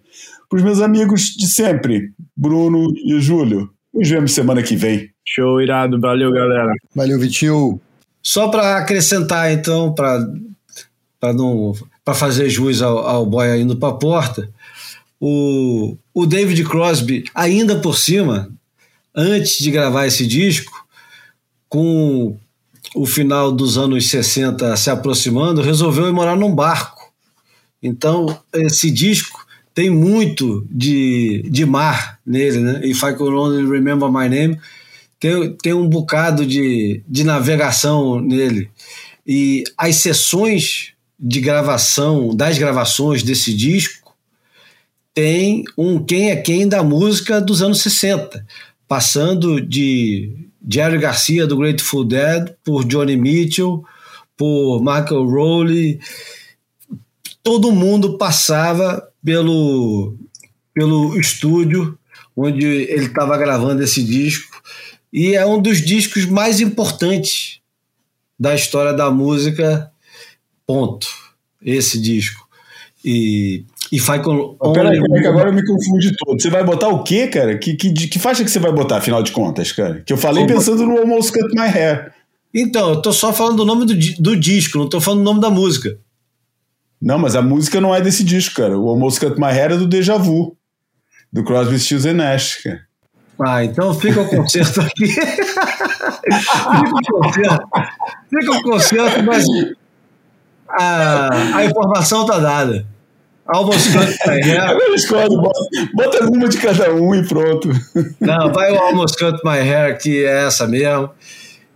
para 0.49 0.57
os 0.57 0.63
meus 0.63 0.79
amigos 0.79 1.35
de 1.35 1.45
sempre, 1.45 2.13
Bruno 2.33 2.87
e 2.95 3.19
Júlio. 3.19 3.69
Nos 3.93 4.09
vemos 4.09 4.31
semana 4.31 4.63
que 4.63 4.77
vem. 4.77 5.09
Show, 5.25 5.61
irado. 5.61 5.99
Valeu, 5.99 6.31
galera. 6.31 6.71
Valeu, 6.95 7.19
Vitinho. 7.19 7.81
Só 8.23 8.47
para 8.47 8.77
acrescentar, 8.77 9.51
então, 9.51 9.93
para 9.93 11.33
não 11.33 11.73
para 12.07 12.13
fazer 12.13 12.49
jus 12.49 12.81
ao, 12.81 12.99
ao 12.99 13.25
boy 13.25 13.59
indo 13.59 13.75
para 13.75 13.89
a 13.89 13.97
porta, 13.97 14.49
o, 15.19 15.97
o 16.13 16.25
David 16.25 16.63
Crosby, 16.63 17.25
ainda 17.35 17.79
por 17.79 17.97
cima, 17.97 18.49
antes 19.13 19.57
de 19.57 19.69
gravar 19.69 20.07
esse 20.07 20.25
disco, 20.25 20.87
com 21.67 22.37
o 22.95 23.05
final 23.05 23.51
dos 23.51 23.77
anos 23.77 24.07
60 24.09 24.77
se 24.77 24.89
aproximando, 24.89 25.61
resolveu 25.61 26.07
ir 26.07 26.13
morar 26.13 26.37
num 26.37 26.55
barco. 26.55 27.11
Então, 27.83 28.39
esse 28.53 28.89
disco 28.89 29.45
tem 29.75 29.89
muito 29.89 30.65
de, 30.71 31.43
de 31.49 31.65
mar 31.65 32.21
nele, 32.25 32.59
né? 32.59 32.81
If 32.85 33.03
I 33.03 33.15
Could 33.15 33.35
Only 33.35 33.69
Remember 33.69 34.09
My 34.09 34.29
Name, 34.29 34.57
tem, 35.19 35.51
tem 35.61 35.73
um 35.73 35.89
bocado 35.89 36.45
de, 36.45 37.03
de 37.05 37.25
navegação 37.25 38.21
nele. 38.21 38.69
E 39.27 39.65
as 39.77 39.97
sessões 39.97 40.95
de 41.19 41.39
gravação, 41.39 42.35
das 42.35 42.57
gravações 42.57 43.23
desse 43.23 43.53
disco, 43.53 44.15
tem 45.13 45.63
um 45.77 46.03
quem 46.03 46.29
é 46.29 46.35
quem 46.35 46.67
da 46.67 46.83
música 46.83 47.41
dos 47.41 47.61
anos 47.61 47.81
60, 47.81 48.45
passando 48.87 49.59
de 49.59 50.47
Jerry 50.69 50.99
Garcia 50.99 51.47
do 51.47 51.57
Grateful 51.57 52.05
Dead, 52.05 52.53
por 52.63 52.85
Johnny 52.85 53.17
Mitchell, 53.17 53.83
por 54.35 54.79
Michael 54.79 55.25
Rowley, 55.25 55.99
todo 57.41 57.71
mundo 57.71 58.17
passava 58.17 59.09
pelo, 59.23 60.15
pelo 60.73 61.19
estúdio 61.19 61.97
onde 62.35 62.65
ele 62.65 63.05
estava 63.07 63.35
gravando 63.37 63.81
esse 63.81 64.03
disco 64.03 64.61
e 65.11 65.33
é 65.33 65.45
um 65.45 65.59
dos 65.59 65.81
discos 65.81 66.25
mais 66.25 66.59
importantes 66.59 67.59
da 68.39 68.53
história 68.53 68.93
da 68.93 69.09
música 69.09 69.91
ponto 70.67 71.07
esse 71.61 71.99
disco 71.99 72.47
e 73.03 73.63
E 73.91 73.99
faz 73.99 74.21
com. 74.21 74.55
Peraí, 74.73 75.01
peraí, 75.01 75.21
que 75.21 75.27
agora 75.27 75.49
eu 75.49 75.53
me 75.53 75.65
confundi 75.65 76.13
todo. 76.17 76.41
Você 76.41 76.49
vai 76.49 76.63
botar 76.63 76.89
o 76.89 77.03
quê, 77.03 77.27
cara? 77.27 77.57
Que, 77.57 77.73
que, 77.75 77.93
que 77.93 78.19
faixa 78.19 78.43
que 78.43 78.51
você 78.51 78.59
vai 78.59 78.71
botar, 78.71 78.97
afinal 78.97 79.23
de 79.23 79.31
contas, 79.31 79.71
cara? 79.71 80.01
Que 80.05 80.11
eu 80.11 80.17
falei 80.17 80.43
Opa. 80.43 80.53
pensando 80.53 80.85
no 80.85 80.97
Almost 80.97 81.31
Cut 81.31 81.55
My 81.55 81.67
Hair. 81.67 82.11
Então, 82.53 82.89
eu 82.89 83.01
tô 83.01 83.13
só 83.13 83.31
falando 83.31 83.57
do 83.57 83.65
nome 83.65 83.85
do, 83.85 83.95
do 84.21 84.35
disco, 84.35 84.77
não 84.77 84.89
tô 84.89 84.99
falando 84.99 85.19
do 85.21 85.25
nome 85.25 85.39
da 85.39 85.49
música. 85.49 85.97
Não, 87.01 87.17
mas 87.17 87.35
a 87.35 87.41
música 87.41 87.79
não 87.79 87.95
é 87.95 88.01
desse 88.01 88.23
disco, 88.23 88.55
cara. 88.55 88.77
O 88.77 88.89
Almost 88.89 89.19
Cut 89.19 89.39
My 89.39 89.47
Hair 89.47 89.73
é 89.73 89.77
do 89.77 89.87
Deja 89.87 90.17
Vu, 90.17 90.57
do 91.31 91.43
Crosby, 91.43 91.79
Stills 91.79 92.11
Nash, 92.13 92.55
cara. 92.63 92.81
Ah, 93.39 93.63
então 93.63 93.93
fica 93.93 94.21
o 94.21 94.27
concerto 94.27 94.81
aqui. 94.81 95.05
fica 95.13 95.29
o 97.13 97.21
concerto. 97.21 97.67
Fica 98.29 98.51
o 98.51 98.61
concerto, 98.63 99.23
mas 99.23 99.45
a, 100.69 101.57
a 101.57 101.65
informação 101.65 102.25
tá 102.25 102.39
dada. 102.39 102.85
Almost 103.47 103.93
Cut 103.93 104.17
My 104.27 104.41
Hair. 104.41 104.77
Eu 104.77 104.93
escolho, 104.93 105.41
bota, 105.93 106.25
uma 106.25 106.49
de 106.49 106.57
cada 106.57 106.93
um 106.93 107.15
e 107.15 107.25
pronto. 107.25 107.69
Não, 108.19 108.51
vai 108.51 108.73
o 108.73 108.77
Almost 108.77 109.17
Cut 109.17 109.39
My 109.43 109.59
Hair, 109.59 109.97
que 109.97 110.25
é 110.25 110.45
essa 110.45 110.67
mesmo. 110.67 111.09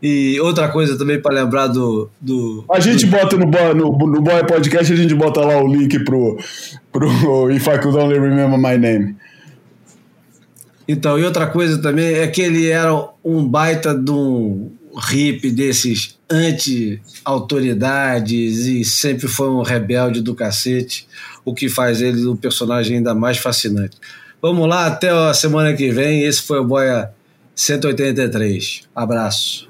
E 0.01 0.39
outra 0.41 0.67
coisa 0.67 0.97
também 0.97 1.21
para 1.21 1.35
lembrar 1.35 1.67
do, 1.67 2.09
do. 2.19 2.65
A 2.71 2.79
gente 2.79 3.05
do... 3.05 3.11
bota 3.11 3.37
no 3.37 3.45
no, 3.45 3.97
no 3.97 4.21
Boy 4.21 4.45
Podcast, 4.45 4.91
a 4.91 4.95
gente 4.95 5.13
bota 5.13 5.41
lá 5.41 5.61
o 5.61 5.67
link 5.67 6.03
pro, 6.03 6.37
pro 6.91 7.51
If 7.51 7.67
I 7.67 7.77
Could 7.77 7.97
Only 7.97 8.19
Remember 8.19 8.57
My 8.57 8.77
Name. 8.77 9.15
Então, 10.87 11.17
e 11.17 11.23
outra 11.23 11.47
coisa 11.47 11.81
também 11.81 12.15
é 12.15 12.27
que 12.27 12.41
ele 12.41 12.69
era 12.69 12.93
um 13.23 13.47
baita 13.47 13.93
de 13.93 14.11
um 14.11 14.71
hippie 14.97 15.51
desses 15.51 16.17
anti-autoridades 16.29 18.65
e 18.65 18.83
sempre 18.83 19.27
foi 19.27 19.49
um 19.49 19.61
rebelde 19.61 20.21
do 20.21 20.35
cacete, 20.35 21.07
o 21.43 21.53
que 21.53 21.69
faz 21.69 22.01
ele 22.01 22.25
um 22.27 22.35
personagem 22.35 22.97
ainda 22.97 23.13
mais 23.13 23.37
fascinante. 23.37 23.97
Vamos 24.41 24.67
lá, 24.67 24.87
até 24.87 25.09
a 25.09 25.33
semana 25.33 25.73
que 25.73 25.91
vem. 25.91 26.23
Esse 26.23 26.41
foi 26.41 26.59
o 26.59 26.65
Boia 26.65 27.11
183. 27.55 28.83
Abraço. 28.95 29.69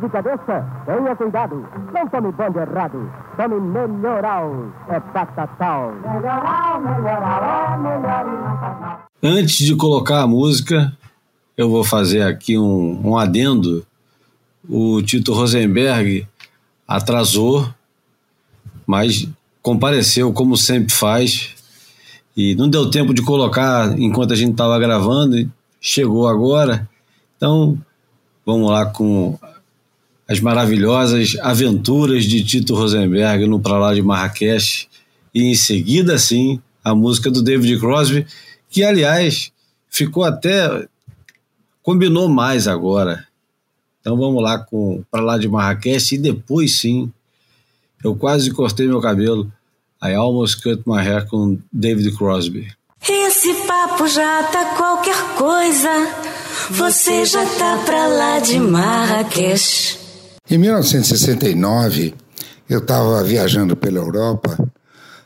De 0.00 0.08
cabeça? 0.08 0.66
Tenha 0.86 1.16
cuidado. 1.16 1.68
Não 1.92 2.08
tome 2.08 2.32
banho 2.32 2.58
errado. 2.58 3.12
Tome 3.36 3.60
melhoral. 3.60 4.72
É 4.88 5.00
patatal. 5.00 5.92
Melhorar, 5.92 6.80
melhorar, 6.80 7.78
melhor 7.78 8.26
e 8.26 8.30
não 8.30 8.56
passar. 8.56 9.06
Antes 9.22 9.58
de 9.58 9.76
colocar 9.76 10.22
a 10.22 10.26
música, 10.26 10.92
eu 11.56 11.68
vou 11.70 11.84
fazer 11.84 12.22
aqui 12.22 12.58
um, 12.58 13.00
um 13.04 13.16
adendo. 13.16 13.86
O 14.68 15.02
Tito 15.02 15.32
Rosenberg 15.32 16.26
atrasou, 16.86 17.68
mas 18.86 19.28
compareceu 19.62 20.32
como 20.32 20.56
sempre 20.56 20.92
faz 20.92 21.54
e 22.36 22.54
não 22.54 22.68
deu 22.68 22.90
tempo 22.90 23.12
de 23.12 23.22
colocar 23.22 23.98
enquanto 23.98 24.32
a 24.32 24.36
gente 24.36 24.52
estava 24.52 24.78
gravando, 24.78 25.36
chegou 25.80 26.26
agora. 26.28 26.88
Então, 27.36 27.78
vamos 28.46 28.70
lá 28.70 28.86
com 28.86 29.38
as 30.30 30.38
maravilhosas 30.38 31.36
aventuras 31.42 32.24
de 32.24 32.44
Tito 32.44 32.76
Rosenberg 32.76 33.48
no 33.48 33.58
Pra 33.58 33.76
Lá 33.76 33.92
de 33.92 34.00
Marrakech. 34.00 34.88
E 35.34 35.42
em 35.42 35.56
seguida, 35.56 36.16
sim, 36.18 36.60
a 36.84 36.94
música 36.94 37.28
do 37.28 37.42
David 37.42 37.80
Crosby, 37.80 38.24
que, 38.68 38.84
aliás, 38.84 39.50
ficou 39.90 40.22
até. 40.22 40.86
combinou 41.82 42.28
mais 42.28 42.68
agora. 42.68 43.26
Então 44.00 44.16
vamos 44.16 44.40
lá 44.40 44.56
com 44.56 45.02
Pra 45.10 45.20
Lá 45.20 45.36
de 45.36 45.48
Marrakech 45.48 46.14
e 46.14 46.18
depois, 46.18 46.78
sim, 46.78 47.12
eu 48.04 48.14
quase 48.14 48.52
cortei 48.52 48.86
meu 48.86 49.00
cabelo. 49.00 49.52
I 50.00 50.14
Almost 50.14 50.62
Cut 50.62 50.84
My 50.86 51.00
Hair 51.00 51.26
com 51.26 51.58
David 51.72 52.16
Crosby. 52.16 52.72
Esse 53.06 53.52
papo 53.66 54.06
já 54.06 54.44
tá 54.44 54.76
qualquer 54.76 55.34
coisa. 55.36 55.90
Você 56.70 57.24
já 57.24 57.44
tá 57.44 57.82
pra 57.84 58.06
lá 58.06 58.38
de 58.38 58.60
Marrakech. 58.60 59.99
Em 60.50 60.58
1969, 60.58 62.12
eu 62.68 62.80
estava 62.80 63.22
viajando 63.22 63.76
pela 63.76 63.98
Europa 63.98 64.58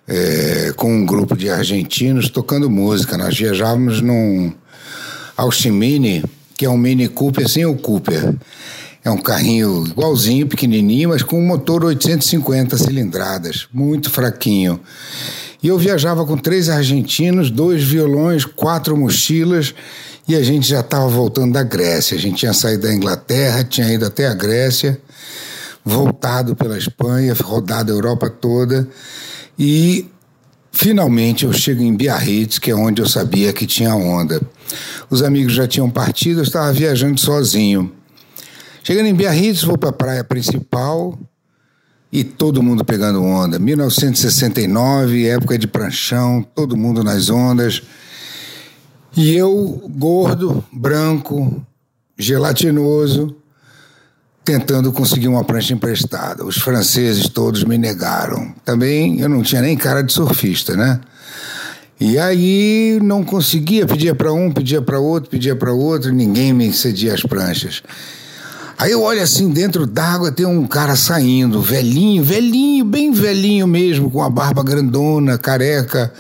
é, 0.06 0.74
com 0.76 0.94
um 0.94 1.06
grupo 1.06 1.34
de 1.34 1.48
argentinos 1.48 2.28
tocando 2.28 2.68
música. 2.68 3.16
Nós 3.16 3.34
viajávamos 3.34 4.02
num 4.02 4.52
Austin 5.34 5.70
Mini, 5.70 6.22
que 6.54 6.66
é 6.66 6.68
um 6.68 6.76
Mini 6.76 7.08
Cooper 7.08 7.48
sem 7.48 7.64
o 7.64 7.74
Cooper. 7.74 8.34
É 9.02 9.10
um 9.10 9.16
carrinho 9.16 9.86
igualzinho, 9.86 10.46
pequenininho, 10.46 11.08
mas 11.08 11.22
com 11.22 11.40
um 11.40 11.46
motor 11.46 11.86
850 11.86 12.76
cilindradas, 12.76 13.66
muito 13.72 14.10
fraquinho. 14.10 14.78
E 15.62 15.68
eu 15.68 15.78
viajava 15.78 16.26
com 16.26 16.36
três 16.36 16.68
argentinos, 16.68 17.50
dois 17.50 17.82
violões, 17.82 18.44
quatro 18.44 18.94
mochilas, 18.94 19.74
e 20.28 20.36
a 20.36 20.42
gente 20.42 20.68
já 20.68 20.80
estava 20.80 21.08
voltando 21.08 21.54
da 21.54 21.62
Grécia. 21.62 22.14
A 22.14 22.20
gente 22.20 22.36
tinha 22.36 22.52
saído 22.52 22.82
da 22.82 22.92
Inglaterra, 22.92 23.64
tinha 23.64 23.90
ido 23.90 24.04
até 24.04 24.26
a 24.28 24.34
Grécia, 24.34 25.00
voltado 25.84 26.56
pela 26.56 26.78
Espanha, 26.78 27.34
rodado 27.34 27.92
a 27.92 27.94
Europa 27.94 28.30
toda, 28.30 28.88
e 29.58 30.10
Finalmente 30.76 31.44
eu 31.44 31.52
chego 31.52 31.82
em 31.82 31.94
Biarritz, 31.94 32.58
que 32.58 32.68
é 32.68 32.74
onde 32.74 33.00
eu 33.00 33.08
sabia 33.08 33.52
que 33.52 33.64
tinha 33.64 33.94
onda. 33.94 34.42
Os 35.08 35.22
amigos 35.22 35.52
já 35.52 35.68
tinham 35.68 35.88
partido, 35.88 36.40
eu 36.40 36.42
estava 36.42 36.72
viajando 36.72 37.18
sozinho. 37.18 37.92
Chegando 38.82 39.06
em 39.06 39.14
Biarritz, 39.14 39.62
vou 39.62 39.78
para 39.78 39.90
a 39.90 39.92
praia 39.92 40.24
principal 40.24 41.16
e 42.10 42.24
todo 42.24 42.60
mundo 42.60 42.84
pegando 42.84 43.22
onda. 43.22 43.56
1969, 43.56 45.28
época 45.28 45.56
de 45.56 45.68
pranchão, 45.68 46.42
todo 46.42 46.76
mundo 46.76 47.04
nas 47.04 47.30
ondas. 47.30 47.80
E 49.16 49.32
eu, 49.32 49.80
gordo, 49.96 50.62
branco, 50.72 51.64
gelatinoso, 52.18 53.36
tentando 54.44 54.92
conseguir 54.92 55.28
uma 55.28 55.42
prancha 55.42 55.72
emprestada. 55.72 56.44
Os 56.44 56.58
franceses 56.58 57.28
todos 57.28 57.64
me 57.64 57.78
negaram. 57.78 58.54
Também 58.64 59.20
eu 59.20 59.28
não 59.28 59.42
tinha 59.42 59.62
nem 59.62 59.76
cara 59.76 60.02
de 60.02 60.12
surfista, 60.12 60.76
né? 60.76 61.00
E 61.98 62.18
aí 62.18 62.98
não 63.02 63.24
conseguia, 63.24 63.86
pedia 63.86 64.14
para 64.14 64.32
um, 64.32 64.52
pedia 64.52 64.82
para 64.82 64.98
outro, 64.98 65.30
pedia 65.30 65.56
para 65.56 65.72
outro, 65.72 66.12
ninguém 66.12 66.52
me 66.52 66.72
cedia 66.72 67.14
as 67.14 67.22
pranchas. 67.22 67.82
Aí 68.76 68.90
eu 68.90 69.02
olho 69.02 69.22
assim, 69.22 69.48
dentro 69.50 69.86
d'água 69.86 70.32
tem 70.32 70.44
um 70.44 70.66
cara 70.66 70.96
saindo, 70.96 71.62
velhinho, 71.62 72.22
velhinho, 72.24 72.84
bem 72.84 73.12
velhinho 73.12 73.66
mesmo, 73.66 74.10
com 74.10 74.22
a 74.22 74.28
barba 74.28 74.64
grandona, 74.64 75.38
careca, 75.38 76.12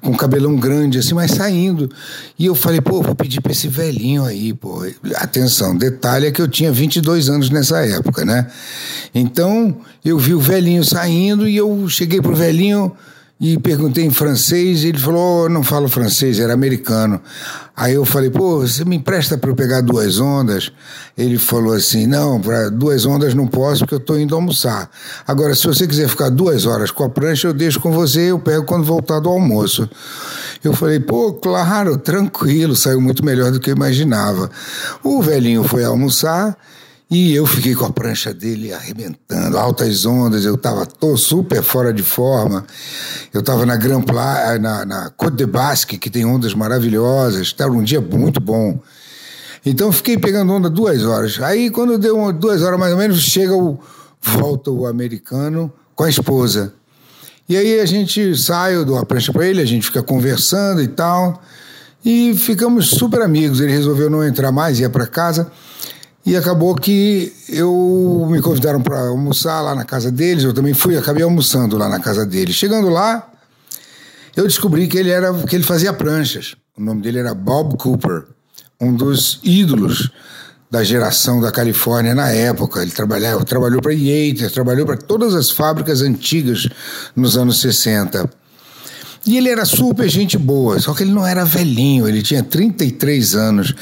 com 0.00 0.16
cabelão 0.16 0.56
grande 0.56 0.98
assim, 0.98 1.14
mas 1.14 1.32
saindo. 1.32 1.90
E 2.38 2.46
eu 2.46 2.54
falei, 2.54 2.80
pô, 2.80 3.02
vou 3.02 3.14
pedir 3.14 3.40
pra 3.40 3.52
esse 3.52 3.68
velhinho 3.68 4.24
aí, 4.24 4.52
pô. 4.52 4.84
Atenção, 5.16 5.76
detalhe 5.76 6.26
é 6.26 6.30
que 6.30 6.40
eu 6.40 6.48
tinha 6.48 6.72
22 6.72 7.28
anos 7.28 7.50
nessa 7.50 7.84
época, 7.86 8.24
né? 8.24 8.46
Então, 9.14 9.76
eu 10.04 10.18
vi 10.18 10.34
o 10.34 10.40
velhinho 10.40 10.84
saindo 10.84 11.48
e 11.48 11.56
eu 11.56 11.88
cheguei 11.88 12.20
pro 12.20 12.34
velhinho 12.34 12.92
e 13.40 13.58
perguntei 13.58 14.04
em 14.04 14.10
francês, 14.10 14.84
ele 14.84 14.98
falou, 14.98 15.46
oh, 15.46 15.48
não 15.48 15.62
falo 15.62 15.88
francês, 15.88 16.38
era 16.38 16.52
americano. 16.52 17.18
Aí 17.74 17.94
eu 17.94 18.04
falei, 18.04 18.28
pô, 18.28 18.58
você 18.58 18.84
me 18.84 18.96
empresta 18.96 19.38
para 19.38 19.48
eu 19.48 19.56
pegar 19.56 19.80
duas 19.80 20.20
ondas? 20.20 20.70
Ele 21.16 21.38
falou 21.38 21.72
assim, 21.72 22.06
não, 22.06 22.38
para 22.38 22.68
duas 22.68 23.06
ondas 23.06 23.32
não 23.32 23.46
posso 23.46 23.80
porque 23.80 23.94
eu 23.94 23.98
estou 23.98 24.20
indo 24.20 24.34
almoçar. 24.34 24.90
Agora, 25.26 25.54
se 25.54 25.66
você 25.66 25.86
quiser 25.86 26.06
ficar 26.06 26.28
duas 26.28 26.66
horas 26.66 26.90
com 26.90 27.02
a 27.02 27.08
prancha, 27.08 27.48
eu 27.48 27.54
deixo 27.54 27.80
com 27.80 27.90
você, 27.90 28.30
eu 28.30 28.38
pego 28.38 28.66
quando 28.66 28.84
voltar 28.84 29.18
do 29.20 29.30
almoço. 29.30 29.88
Eu 30.62 30.74
falei, 30.74 31.00
pô, 31.00 31.32
claro, 31.32 31.96
tranquilo, 31.96 32.76
saiu 32.76 33.00
muito 33.00 33.24
melhor 33.24 33.50
do 33.50 33.58
que 33.58 33.70
eu 33.70 33.74
imaginava. 33.74 34.50
O 35.02 35.22
velhinho 35.22 35.64
foi 35.64 35.82
almoçar, 35.82 36.54
e 37.10 37.34
eu 37.34 37.44
fiquei 37.44 37.74
com 37.74 37.84
a 37.84 37.90
prancha 37.90 38.32
dele 38.32 38.72
arrebentando, 38.72 39.58
altas 39.58 40.06
ondas, 40.06 40.44
eu 40.44 40.54
estava 40.54 40.86
super 41.16 41.60
fora 41.60 41.92
de 41.92 42.04
forma. 42.04 42.64
Eu 43.34 43.40
estava 43.40 43.66
na 43.66 43.74
Grand 43.76 44.02
Pla, 44.02 44.56
na, 44.58 44.84
na 44.84 45.10
Côte 45.10 45.36
de 45.36 45.46
Basque, 45.46 45.98
que 45.98 46.08
tem 46.08 46.24
ondas 46.24 46.54
maravilhosas, 46.54 47.48
estava 47.48 47.72
um 47.72 47.82
dia 47.82 48.00
muito 48.00 48.40
bom. 48.40 48.78
Então 49.66 49.90
fiquei 49.90 50.16
pegando 50.16 50.52
onda 50.52 50.70
duas 50.70 51.04
horas. 51.04 51.40
Aí 51.40 51.68
quando 51.68 51.98
deu 51.98 52.32
duas 52.32 52.62
horas 52.62 52.78
mais 52.78 52.92
ou 52.92 52.98
menos, 52.98 53.20
chega 53.20 53.54
o 53.56 53.80
volta 54.20 54.70
o 54.70 54.86
americano 54.86 55.72
com 55.96 56.04
a 56.04 56.08
esposa. 56.08 56.72
E 57.48 57.56
aí 57.56 57.80
a 57.80 57.86
gente 57.86 58.36
sai, 58.36 58.76
eu 58.76 58.84
dou 58.84 58.96
a 58.96 59.04
prancha 59.04 59.32
para 59.32 59.44
ele, 59.46 59.60
a 59.60 59.64
gente 59.64 59.86
fica 59.86 60.02
conversando 60.02 60.80
e 60.80 60.86
tal. 60.86 61.42
E 62.04 62.34
ficamos 62.36 62.90
super 62.90 63.20
amigos. 63.22 63.60
Ele 63.60 63.72
resolveu 63.72 64.08
não 64.08 64.24
entrar 64.24 64.52
mais, 64.52 64.78
ia 64.78 64.88
para 64.88 65.06
casa. 65.06 65.50
E 66.24 66.36
acabou 66.36 66.74
que 66.74 67.32
eu 67.48 68.28
me 68.30 68.40
convidaram 68.42 68.80
para 68.80 69.08
almoçar 69.08 69.60
lá 69.62 69.74
na 69.74 69.84
casa 69.84 70.10
deles, 70.10 70.44
eu 70.44 70.52
também 70.52 70.74
fui, 70.74 70.96
acabei 70.96 71.22
almoçando 71.22 71.78
lá 71.78 71.88
na 71.88 71.98
casa 71.98 72.26
deles. 72.26 72.54
Chegando 72.54 72.90
lá, 72.90 73.26
eu 74.36 74.44
descobri 74.44 74.86
que 74.86 74.98
ele 74.98 75.10
era 75.10 75.32
que 75.44 75.56
ele 75.56 75.64
fazia 75.64 75.92
pranchas. 75.92 76.56
O 76.76 76.82
nome 76.82 77.02
dele 77.02 77.18
era 77.18 77.34
Bob 77.34 77.76
Cooper, 77.76 78.24
um 78.80 78.94
dos 78.94 79.40
ídolos 79.42 80.10
da 80.70 80.84
geração 80.84 81.40
da 81.40 81.50
Califórnia 81.50 82.14
na 82.14 82.30
época. 82.30 82.80
Ele 82.80 82.92
trabalhava, 82.92 83.44
trabalhou 83.44 83.82
para 83.82 83.92
Yates, 83.92 84.52
trabalhou 84.52 84.86
para 84.86 84.96
todas 84.96 85.34
as 85.34 85.50
fábricas 85.50 86.00
antigas 86.02 86.68
nos 87.16 87.36
anos 87.36 87.60
60. 87.60 88.30
E 89.26 89.36
ele 89.36 89.50
era 89.50 89.64
super 89.64 90.08
gente 90.08 90.38
boa, 90.38 90.78
só 90.78 90.94
que 90.94 91.02
ele 91.02 91.12
não 91.12 91.26
era 91.26 91.44
velhinho, 91.44 92.08
ele 92.08 92.22
tinha 92.22 92.42
33 92.42 93.34
anos. 93.34 93.74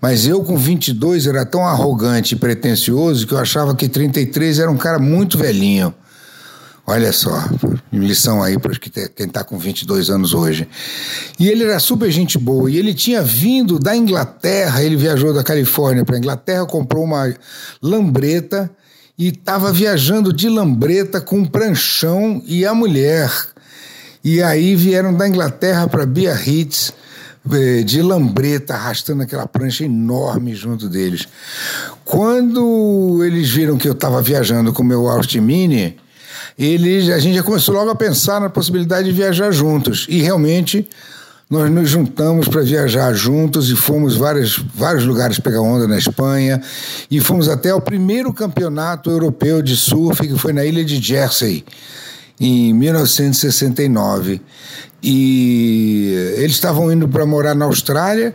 Mas 0.00 0.26
eu, 0.26 0.42
com 0.42 0.56
22, 0.56 1.26
era 1.26 1.44
tão 1.44 1.66
arrogante 1.66 2.34
e 2.34 2.38
pretencioso 2.38 3.26
que 3.26 3.34
eu 3.34 3.38
achava 3.38 3.74
que 3.74 3.88
33 3.88 4.60
era 4.60 4.70
um 4.70 4.76
cara 4.76 4.98
muito 4.98 5.36
velhinho. 5.36 5.92
Olha 6.86 7.12
só, 7.12 7.48
lição 7.90 8.42
aí 8.42 8.58
para 8.58 8.78
quem 8.78 9.26
está 9.26 9.42
com 9.42 9.58
22 9.58 10.10
anos 10.10 10.34
hoje. 10.34 10.68
E 11.40 11.48
ele 11.48 11.64
era 11.64 11.78
super 11.78 12.10
gente 12.10 12.38
boa. 12.38 12.70
E 12.70 12.76
ele 12.76 12.92
tinha 12.92 13.22
vindo 13.22 13.78
da 13.78 13.96
Inglaterra, 13.96 14.82
ele 14.82 14.94
viajou 14.94 15.32
da 15.32 15.42
Califórnia 15.42 16.04
para 16.04 16.16
a 16.16 16.18
Inglaterra, 16.18 16.66
comprou 16.66 17.04
uma 17.04 17.34
lambreta 17.82 18.70
e 19.16 19.28
estava 19.28 19.72
viajando 19.72 20.30
de 20.30 20.46
lambreta 20.48 21.22
com 21.22 21.38
um 21.38 21.46
pranchão 21.46 22.42
e 22.44 22.66
a 22.66 22.74
mulher. 22.74 23.30
E 24.24 24.42
aí 24.42 24.74
vieram 24.74 25.12
da 25.12 25.28
Inglaterra 25.28 25.86
para 25.86 26.06
Biarritz 26.06 26.94
eh, 27.52 27.82
de 27.82 28.00
lambreta, 28.00 28.72
arrastando 28.72 29.22
aquela 29.22 29.46
prancha 29.46 29.84
enorme 29.84 30.54
junto 30.54 30.88
deles. 30.88 31.28
Quando 32.06 33.22
eles 33.22 33.50
viram 33.50 33.76
que 33.76 33.86
eu 33.86 33.92
estava 33.92 34.22
viajando 34.22 34.72
com 34.72 34.82
o 34.82 34.86
meu 34.86 35.06
Austin 35.08 35.40
Mini, 35.40 35.98
ele, 36.58 37.12
a 37.12 37.18
gente 37.18 37.34
já 37.34 37.42
começou 37.42 37.74
logo 37.74 37.90
a 37.90 37.94
pensar 37.94 38.40
na 38.40 38.48
possibilidade 38.48 39.08
de 39.08 39.14
viajar 39.14 39.52
juntos. 39.52 40.06
E 40.08 40.22
realmente 40.22 40.88
nós 41.50 41.70
nos 41.70 41.90
juntamos 41.90 42.48
para 42.48 42.62
viajar 42.62 43.12
juntos 43.12 43.68
e 43.68 43.76
fomos 43.76 44.16
vários, 44.16 44.64
vários 44.74 45.04
lugares 45.04 45.38
pegar 45.38 45.60
onda 45.60 45.86
na 45.86 45.98
Espanha 45.98 46.62
e 47.10 47.20
fomos 47.20 47.46
até 47.46 47.74
o 47.74 47.80
primeiro 47.80 48.32
campeonato 48.32 49.10
europeu 49.10 49.60
de 49.60 49.76
surf 49.76 50.26
que 50.26 50.38
foi 50.38 50.54
na 50.54 50.64
ilha 50.64 50.82
de 50.82 50.98
Jersey 50.98 51.62
em 52.40 52.72
1969 52.72 54.40
e 55.06 56.34
eles 56.38 56.52
estavam 56.52 56.90
indo 56.90 57.06
para 57.06 57.26
morar 57.26 57.54
na 57.54 57.66
Austrália. 57.66 58.34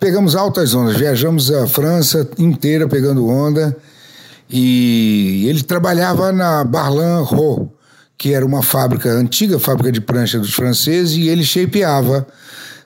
Pegamos 0.00 0.34
altas 0.34 0.74
ondas 0.74 0.96
viajamos 0.96 1.50
a 1.50 1.66
França 1.66 2.26
inteira 2.38 2.88
pegando 2.88 3.28
onda. 3.28 3.76
E 4.48 5.44
ele 5.46 5.62
trabalhava 5.62 6.32
na 6.32 6.64
Barlan 6.64 7.20
Ro, 7.20 7.70
que 8.16 8.32
era 8.32 8.46
uma 8.46 8.62
fábrica, 8.62 9.10
antiga 9.10 9.58
fábrica 9.58 9.92
de 9.92 10.00
prancha 10.00 10.38
dos 10.38 10.54
franceses, 10.54 11.14
e 11.14 11.28
ele 11.28 11.44
shapeava, 11.44 12.26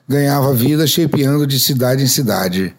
ganhava 0.05 0.53
vida 0.53 0.85
shapeando 0.85 1.47
de 1.47 1.57
cidade 1.57 2.03
em 2.03 2.07
cidade. 2.07 2.75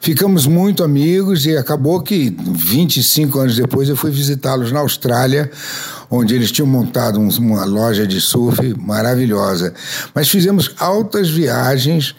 Ficamos 0.00 0.46
muito 0.46 0.84
amigos 0.84 1.46
e 1.46 1.56
acabou 1.56 2.00
que 2.02 2.36
25 2.40 3.38
anos 3.40 3.56
depois 3.56 3.88
eu 3.88 3.96
fui 3.96 4.10
visitá-los 4.10 4.70
na 4.70 4.80
Austrália, 4.80 5.50
onde 6.14 6.34
eles 6.34 6.52
tinham 6.52 6.66
montado 6.66 7.18
uma 7.18 7.64
loja 7.64 8.06
de 8.06 8.20
surf 8.20 8.74
maravilhosa. 8.78 9.72
Mas 10.14 10.28
fizemos 10.28 10.74
altas 10.78 11.30
viagens 11.30 12.14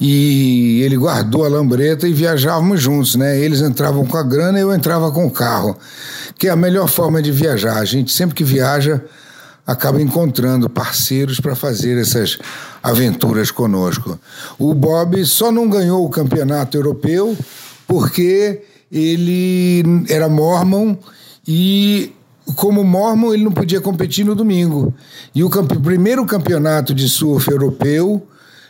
e 0.00 0.82
ele 0.82 0.96
guardou 0.96 1.44
a 1.44 1.48
lambreta 1.48 2.08
e 2.08 2.12
viajávamos 2.12 2.82
juntos, 2.82 3.14
né? 3.14 3.38
Eles 3.38 3.60
entravam 3.60 4.04
com 4.04 4.16
a 4.16 4.22
grana 4.24 4.58
e 4.58 4.62
eu 4.62 4.74
entrava 4.74 5.12
com 5.12 5.24
o 5.24 5.30
carro, 5.30 5.78
que 6.36 6.48
é 6.48 6.50
a 6.50 6.56
melhor 6.56 6.88
forma 6.88 7.22
de 7.22 7.30
viajar. 7.30 7.78
A 7.78 7.84
gente 7.84 8.12
sempre 8.12 8.34
que 8.34 8.42
viaja 8.42 9.00
acaba 9.64 10.02
encontrando 10.02 10.68
parceiros 10.68 11.38
para 11.38 11.54
fazer 11.54 11.96
essas 11.98 12.38
aventuras 12.82 13.52
conosco. 13.52 14.18
O 14.58 14.74
Bob 14.74 15.24
só 15.24 15.52
não 15.52 15.68
ganhou 15.68 16.04
o 16.04 16.10
campeonato 16.10 16.76
europeu 16.76 17.38
porque 17.86 18.60
ele 18.90 20.04
era 20.08 20.28
mormon 20.28 20.96
e 21.46 22.12
como 22.54 22.84
mormon 22.84 23.34
ele 23.34 23.44
não 23.44 23.52
podia 23.52 23.80
competir 23.80 24.24
no 24.24 24.34
domingo. 24.34 24.94
E 25.34 25.42
o 25.42 25.50
campe 25.50 25.78
primeiro 25.78 26.24
campeonato 26.24 26.94
de 26.94 27.08
surf 27.08 27.50
europeu 27.50 28.26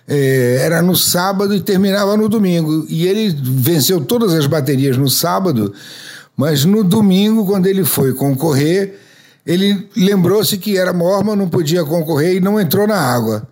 é, 0.09 0.59
era 0.63 0.81
no 0.81 0.97
sábado 0.97 1.55
e 1.55 1.61
terminava 1.61 2.17
no 2.17 2.29
domingo. 2.29 2.87
E 2.89 3.07
ele 3.07 3.37
venceu 3.39 4.01
todas 4.01 4.33
as 4.33 4.47
baterias 4.47 4.97
no 4.97 5.09
sábado, 5.09 5.73
mas 6.37 6.65
no 6.65 6.83
domingo, 6.83 7.47
quando 7.47 7.67
ele 7.67 7.85
foi 7.85 8.13
concorrer, 8.15 8.99
ele 9.47 9.89
lembrou-se 9.97 10.57
que 10.59 10.77
era 10.77 10.93
mormon, 10.93 11.37
não 11.37 11.49
podia 11.49 11.85
concorrer 11.85 12.37
e 12.37 12.41
não 12.41 12.61
entrou 12.61 12.87
na 12.87 12.97
água. 12.97 13.47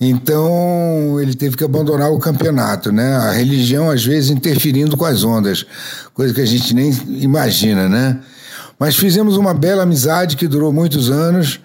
Então 0.00 1.20
ele 1.20 1.34
teve 1.34 1.56
que 1.56 1.62
abandonar 1.62 2.10
o 2.10 2.18
campeonato, 2.18 2.90
né? 2.90 3.14
A 3.14 3.30
religião 3.30 3.88
às 3.88 4.04
vezes 4.04 4.30
interferindo 4.30 4.96
com 4.96 5.04
as 5.04 5.22
ondas, 5.22 5.64
coisa 6.12 6.34
que 6.34 6.40
a 6.40 6.46
gente 6.46 6.74
nem 6.74 6.90
imagina, 7.20 7.88
né? 7.88 8.18
Mas 8.82 8.96
fizemos 8.96 9.36
uma 9.36 9.54
bela 9.54 9.84
amizade 9.84 10.36
que 10.36 10.48
durou 10.48 10.72
muitos 10.72 11.08
anos. 11.08 11.60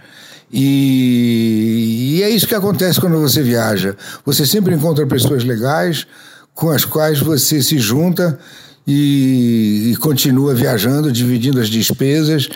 E, 0.54 2.20
e, 2.20 2.22
é 2.22 2.30
isso 2.30 2.48
que 2.48 2.54
acontece 2.54 3.02
quando 3.02 3.20
você 3.20 3.42
viaja. 3.42 3.98
Você 4.24 4.46
sempre 4.46 4.76
encontra 4.76 5.04
pessoas 5.08 5.44
legais 5.44 6.06
com 6.54 6.70
as 6.70 6.86
quais 6.86 7.20
você 7.20 7.60
se 7.64 7.80
junta 7.80 8.38
e, 8.86 9.90
e 9.92 9.96
continua 9.96 10.54
viajando, 10.54 11.12
dividindo 11.12 11.60
as 11.60 11.70
despesas 11.70 12.50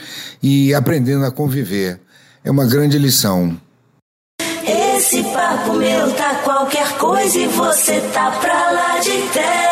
e 0.43 0.75
aprendendo 0.75 1.25
a 1.25 1.31
conviver. 1.31 1.99
É 2.43 2.51
uma 2.51 2.67
grande 2.67 2.99
lição. 2.99 3.57
Esse 4.63 5.23
papo 5.23 5.73
meu 5.73 6.13
tá 6.13 6.35
qualquer 6.43 6.99
coisa 6.99 7.35
e 7.35 7.47
você 7.47 7.99
tá 8.13 8.29
pra 8.39 8.71
lá 8.71 8.99
de 8.99 9.27
terra. 9.33 9.70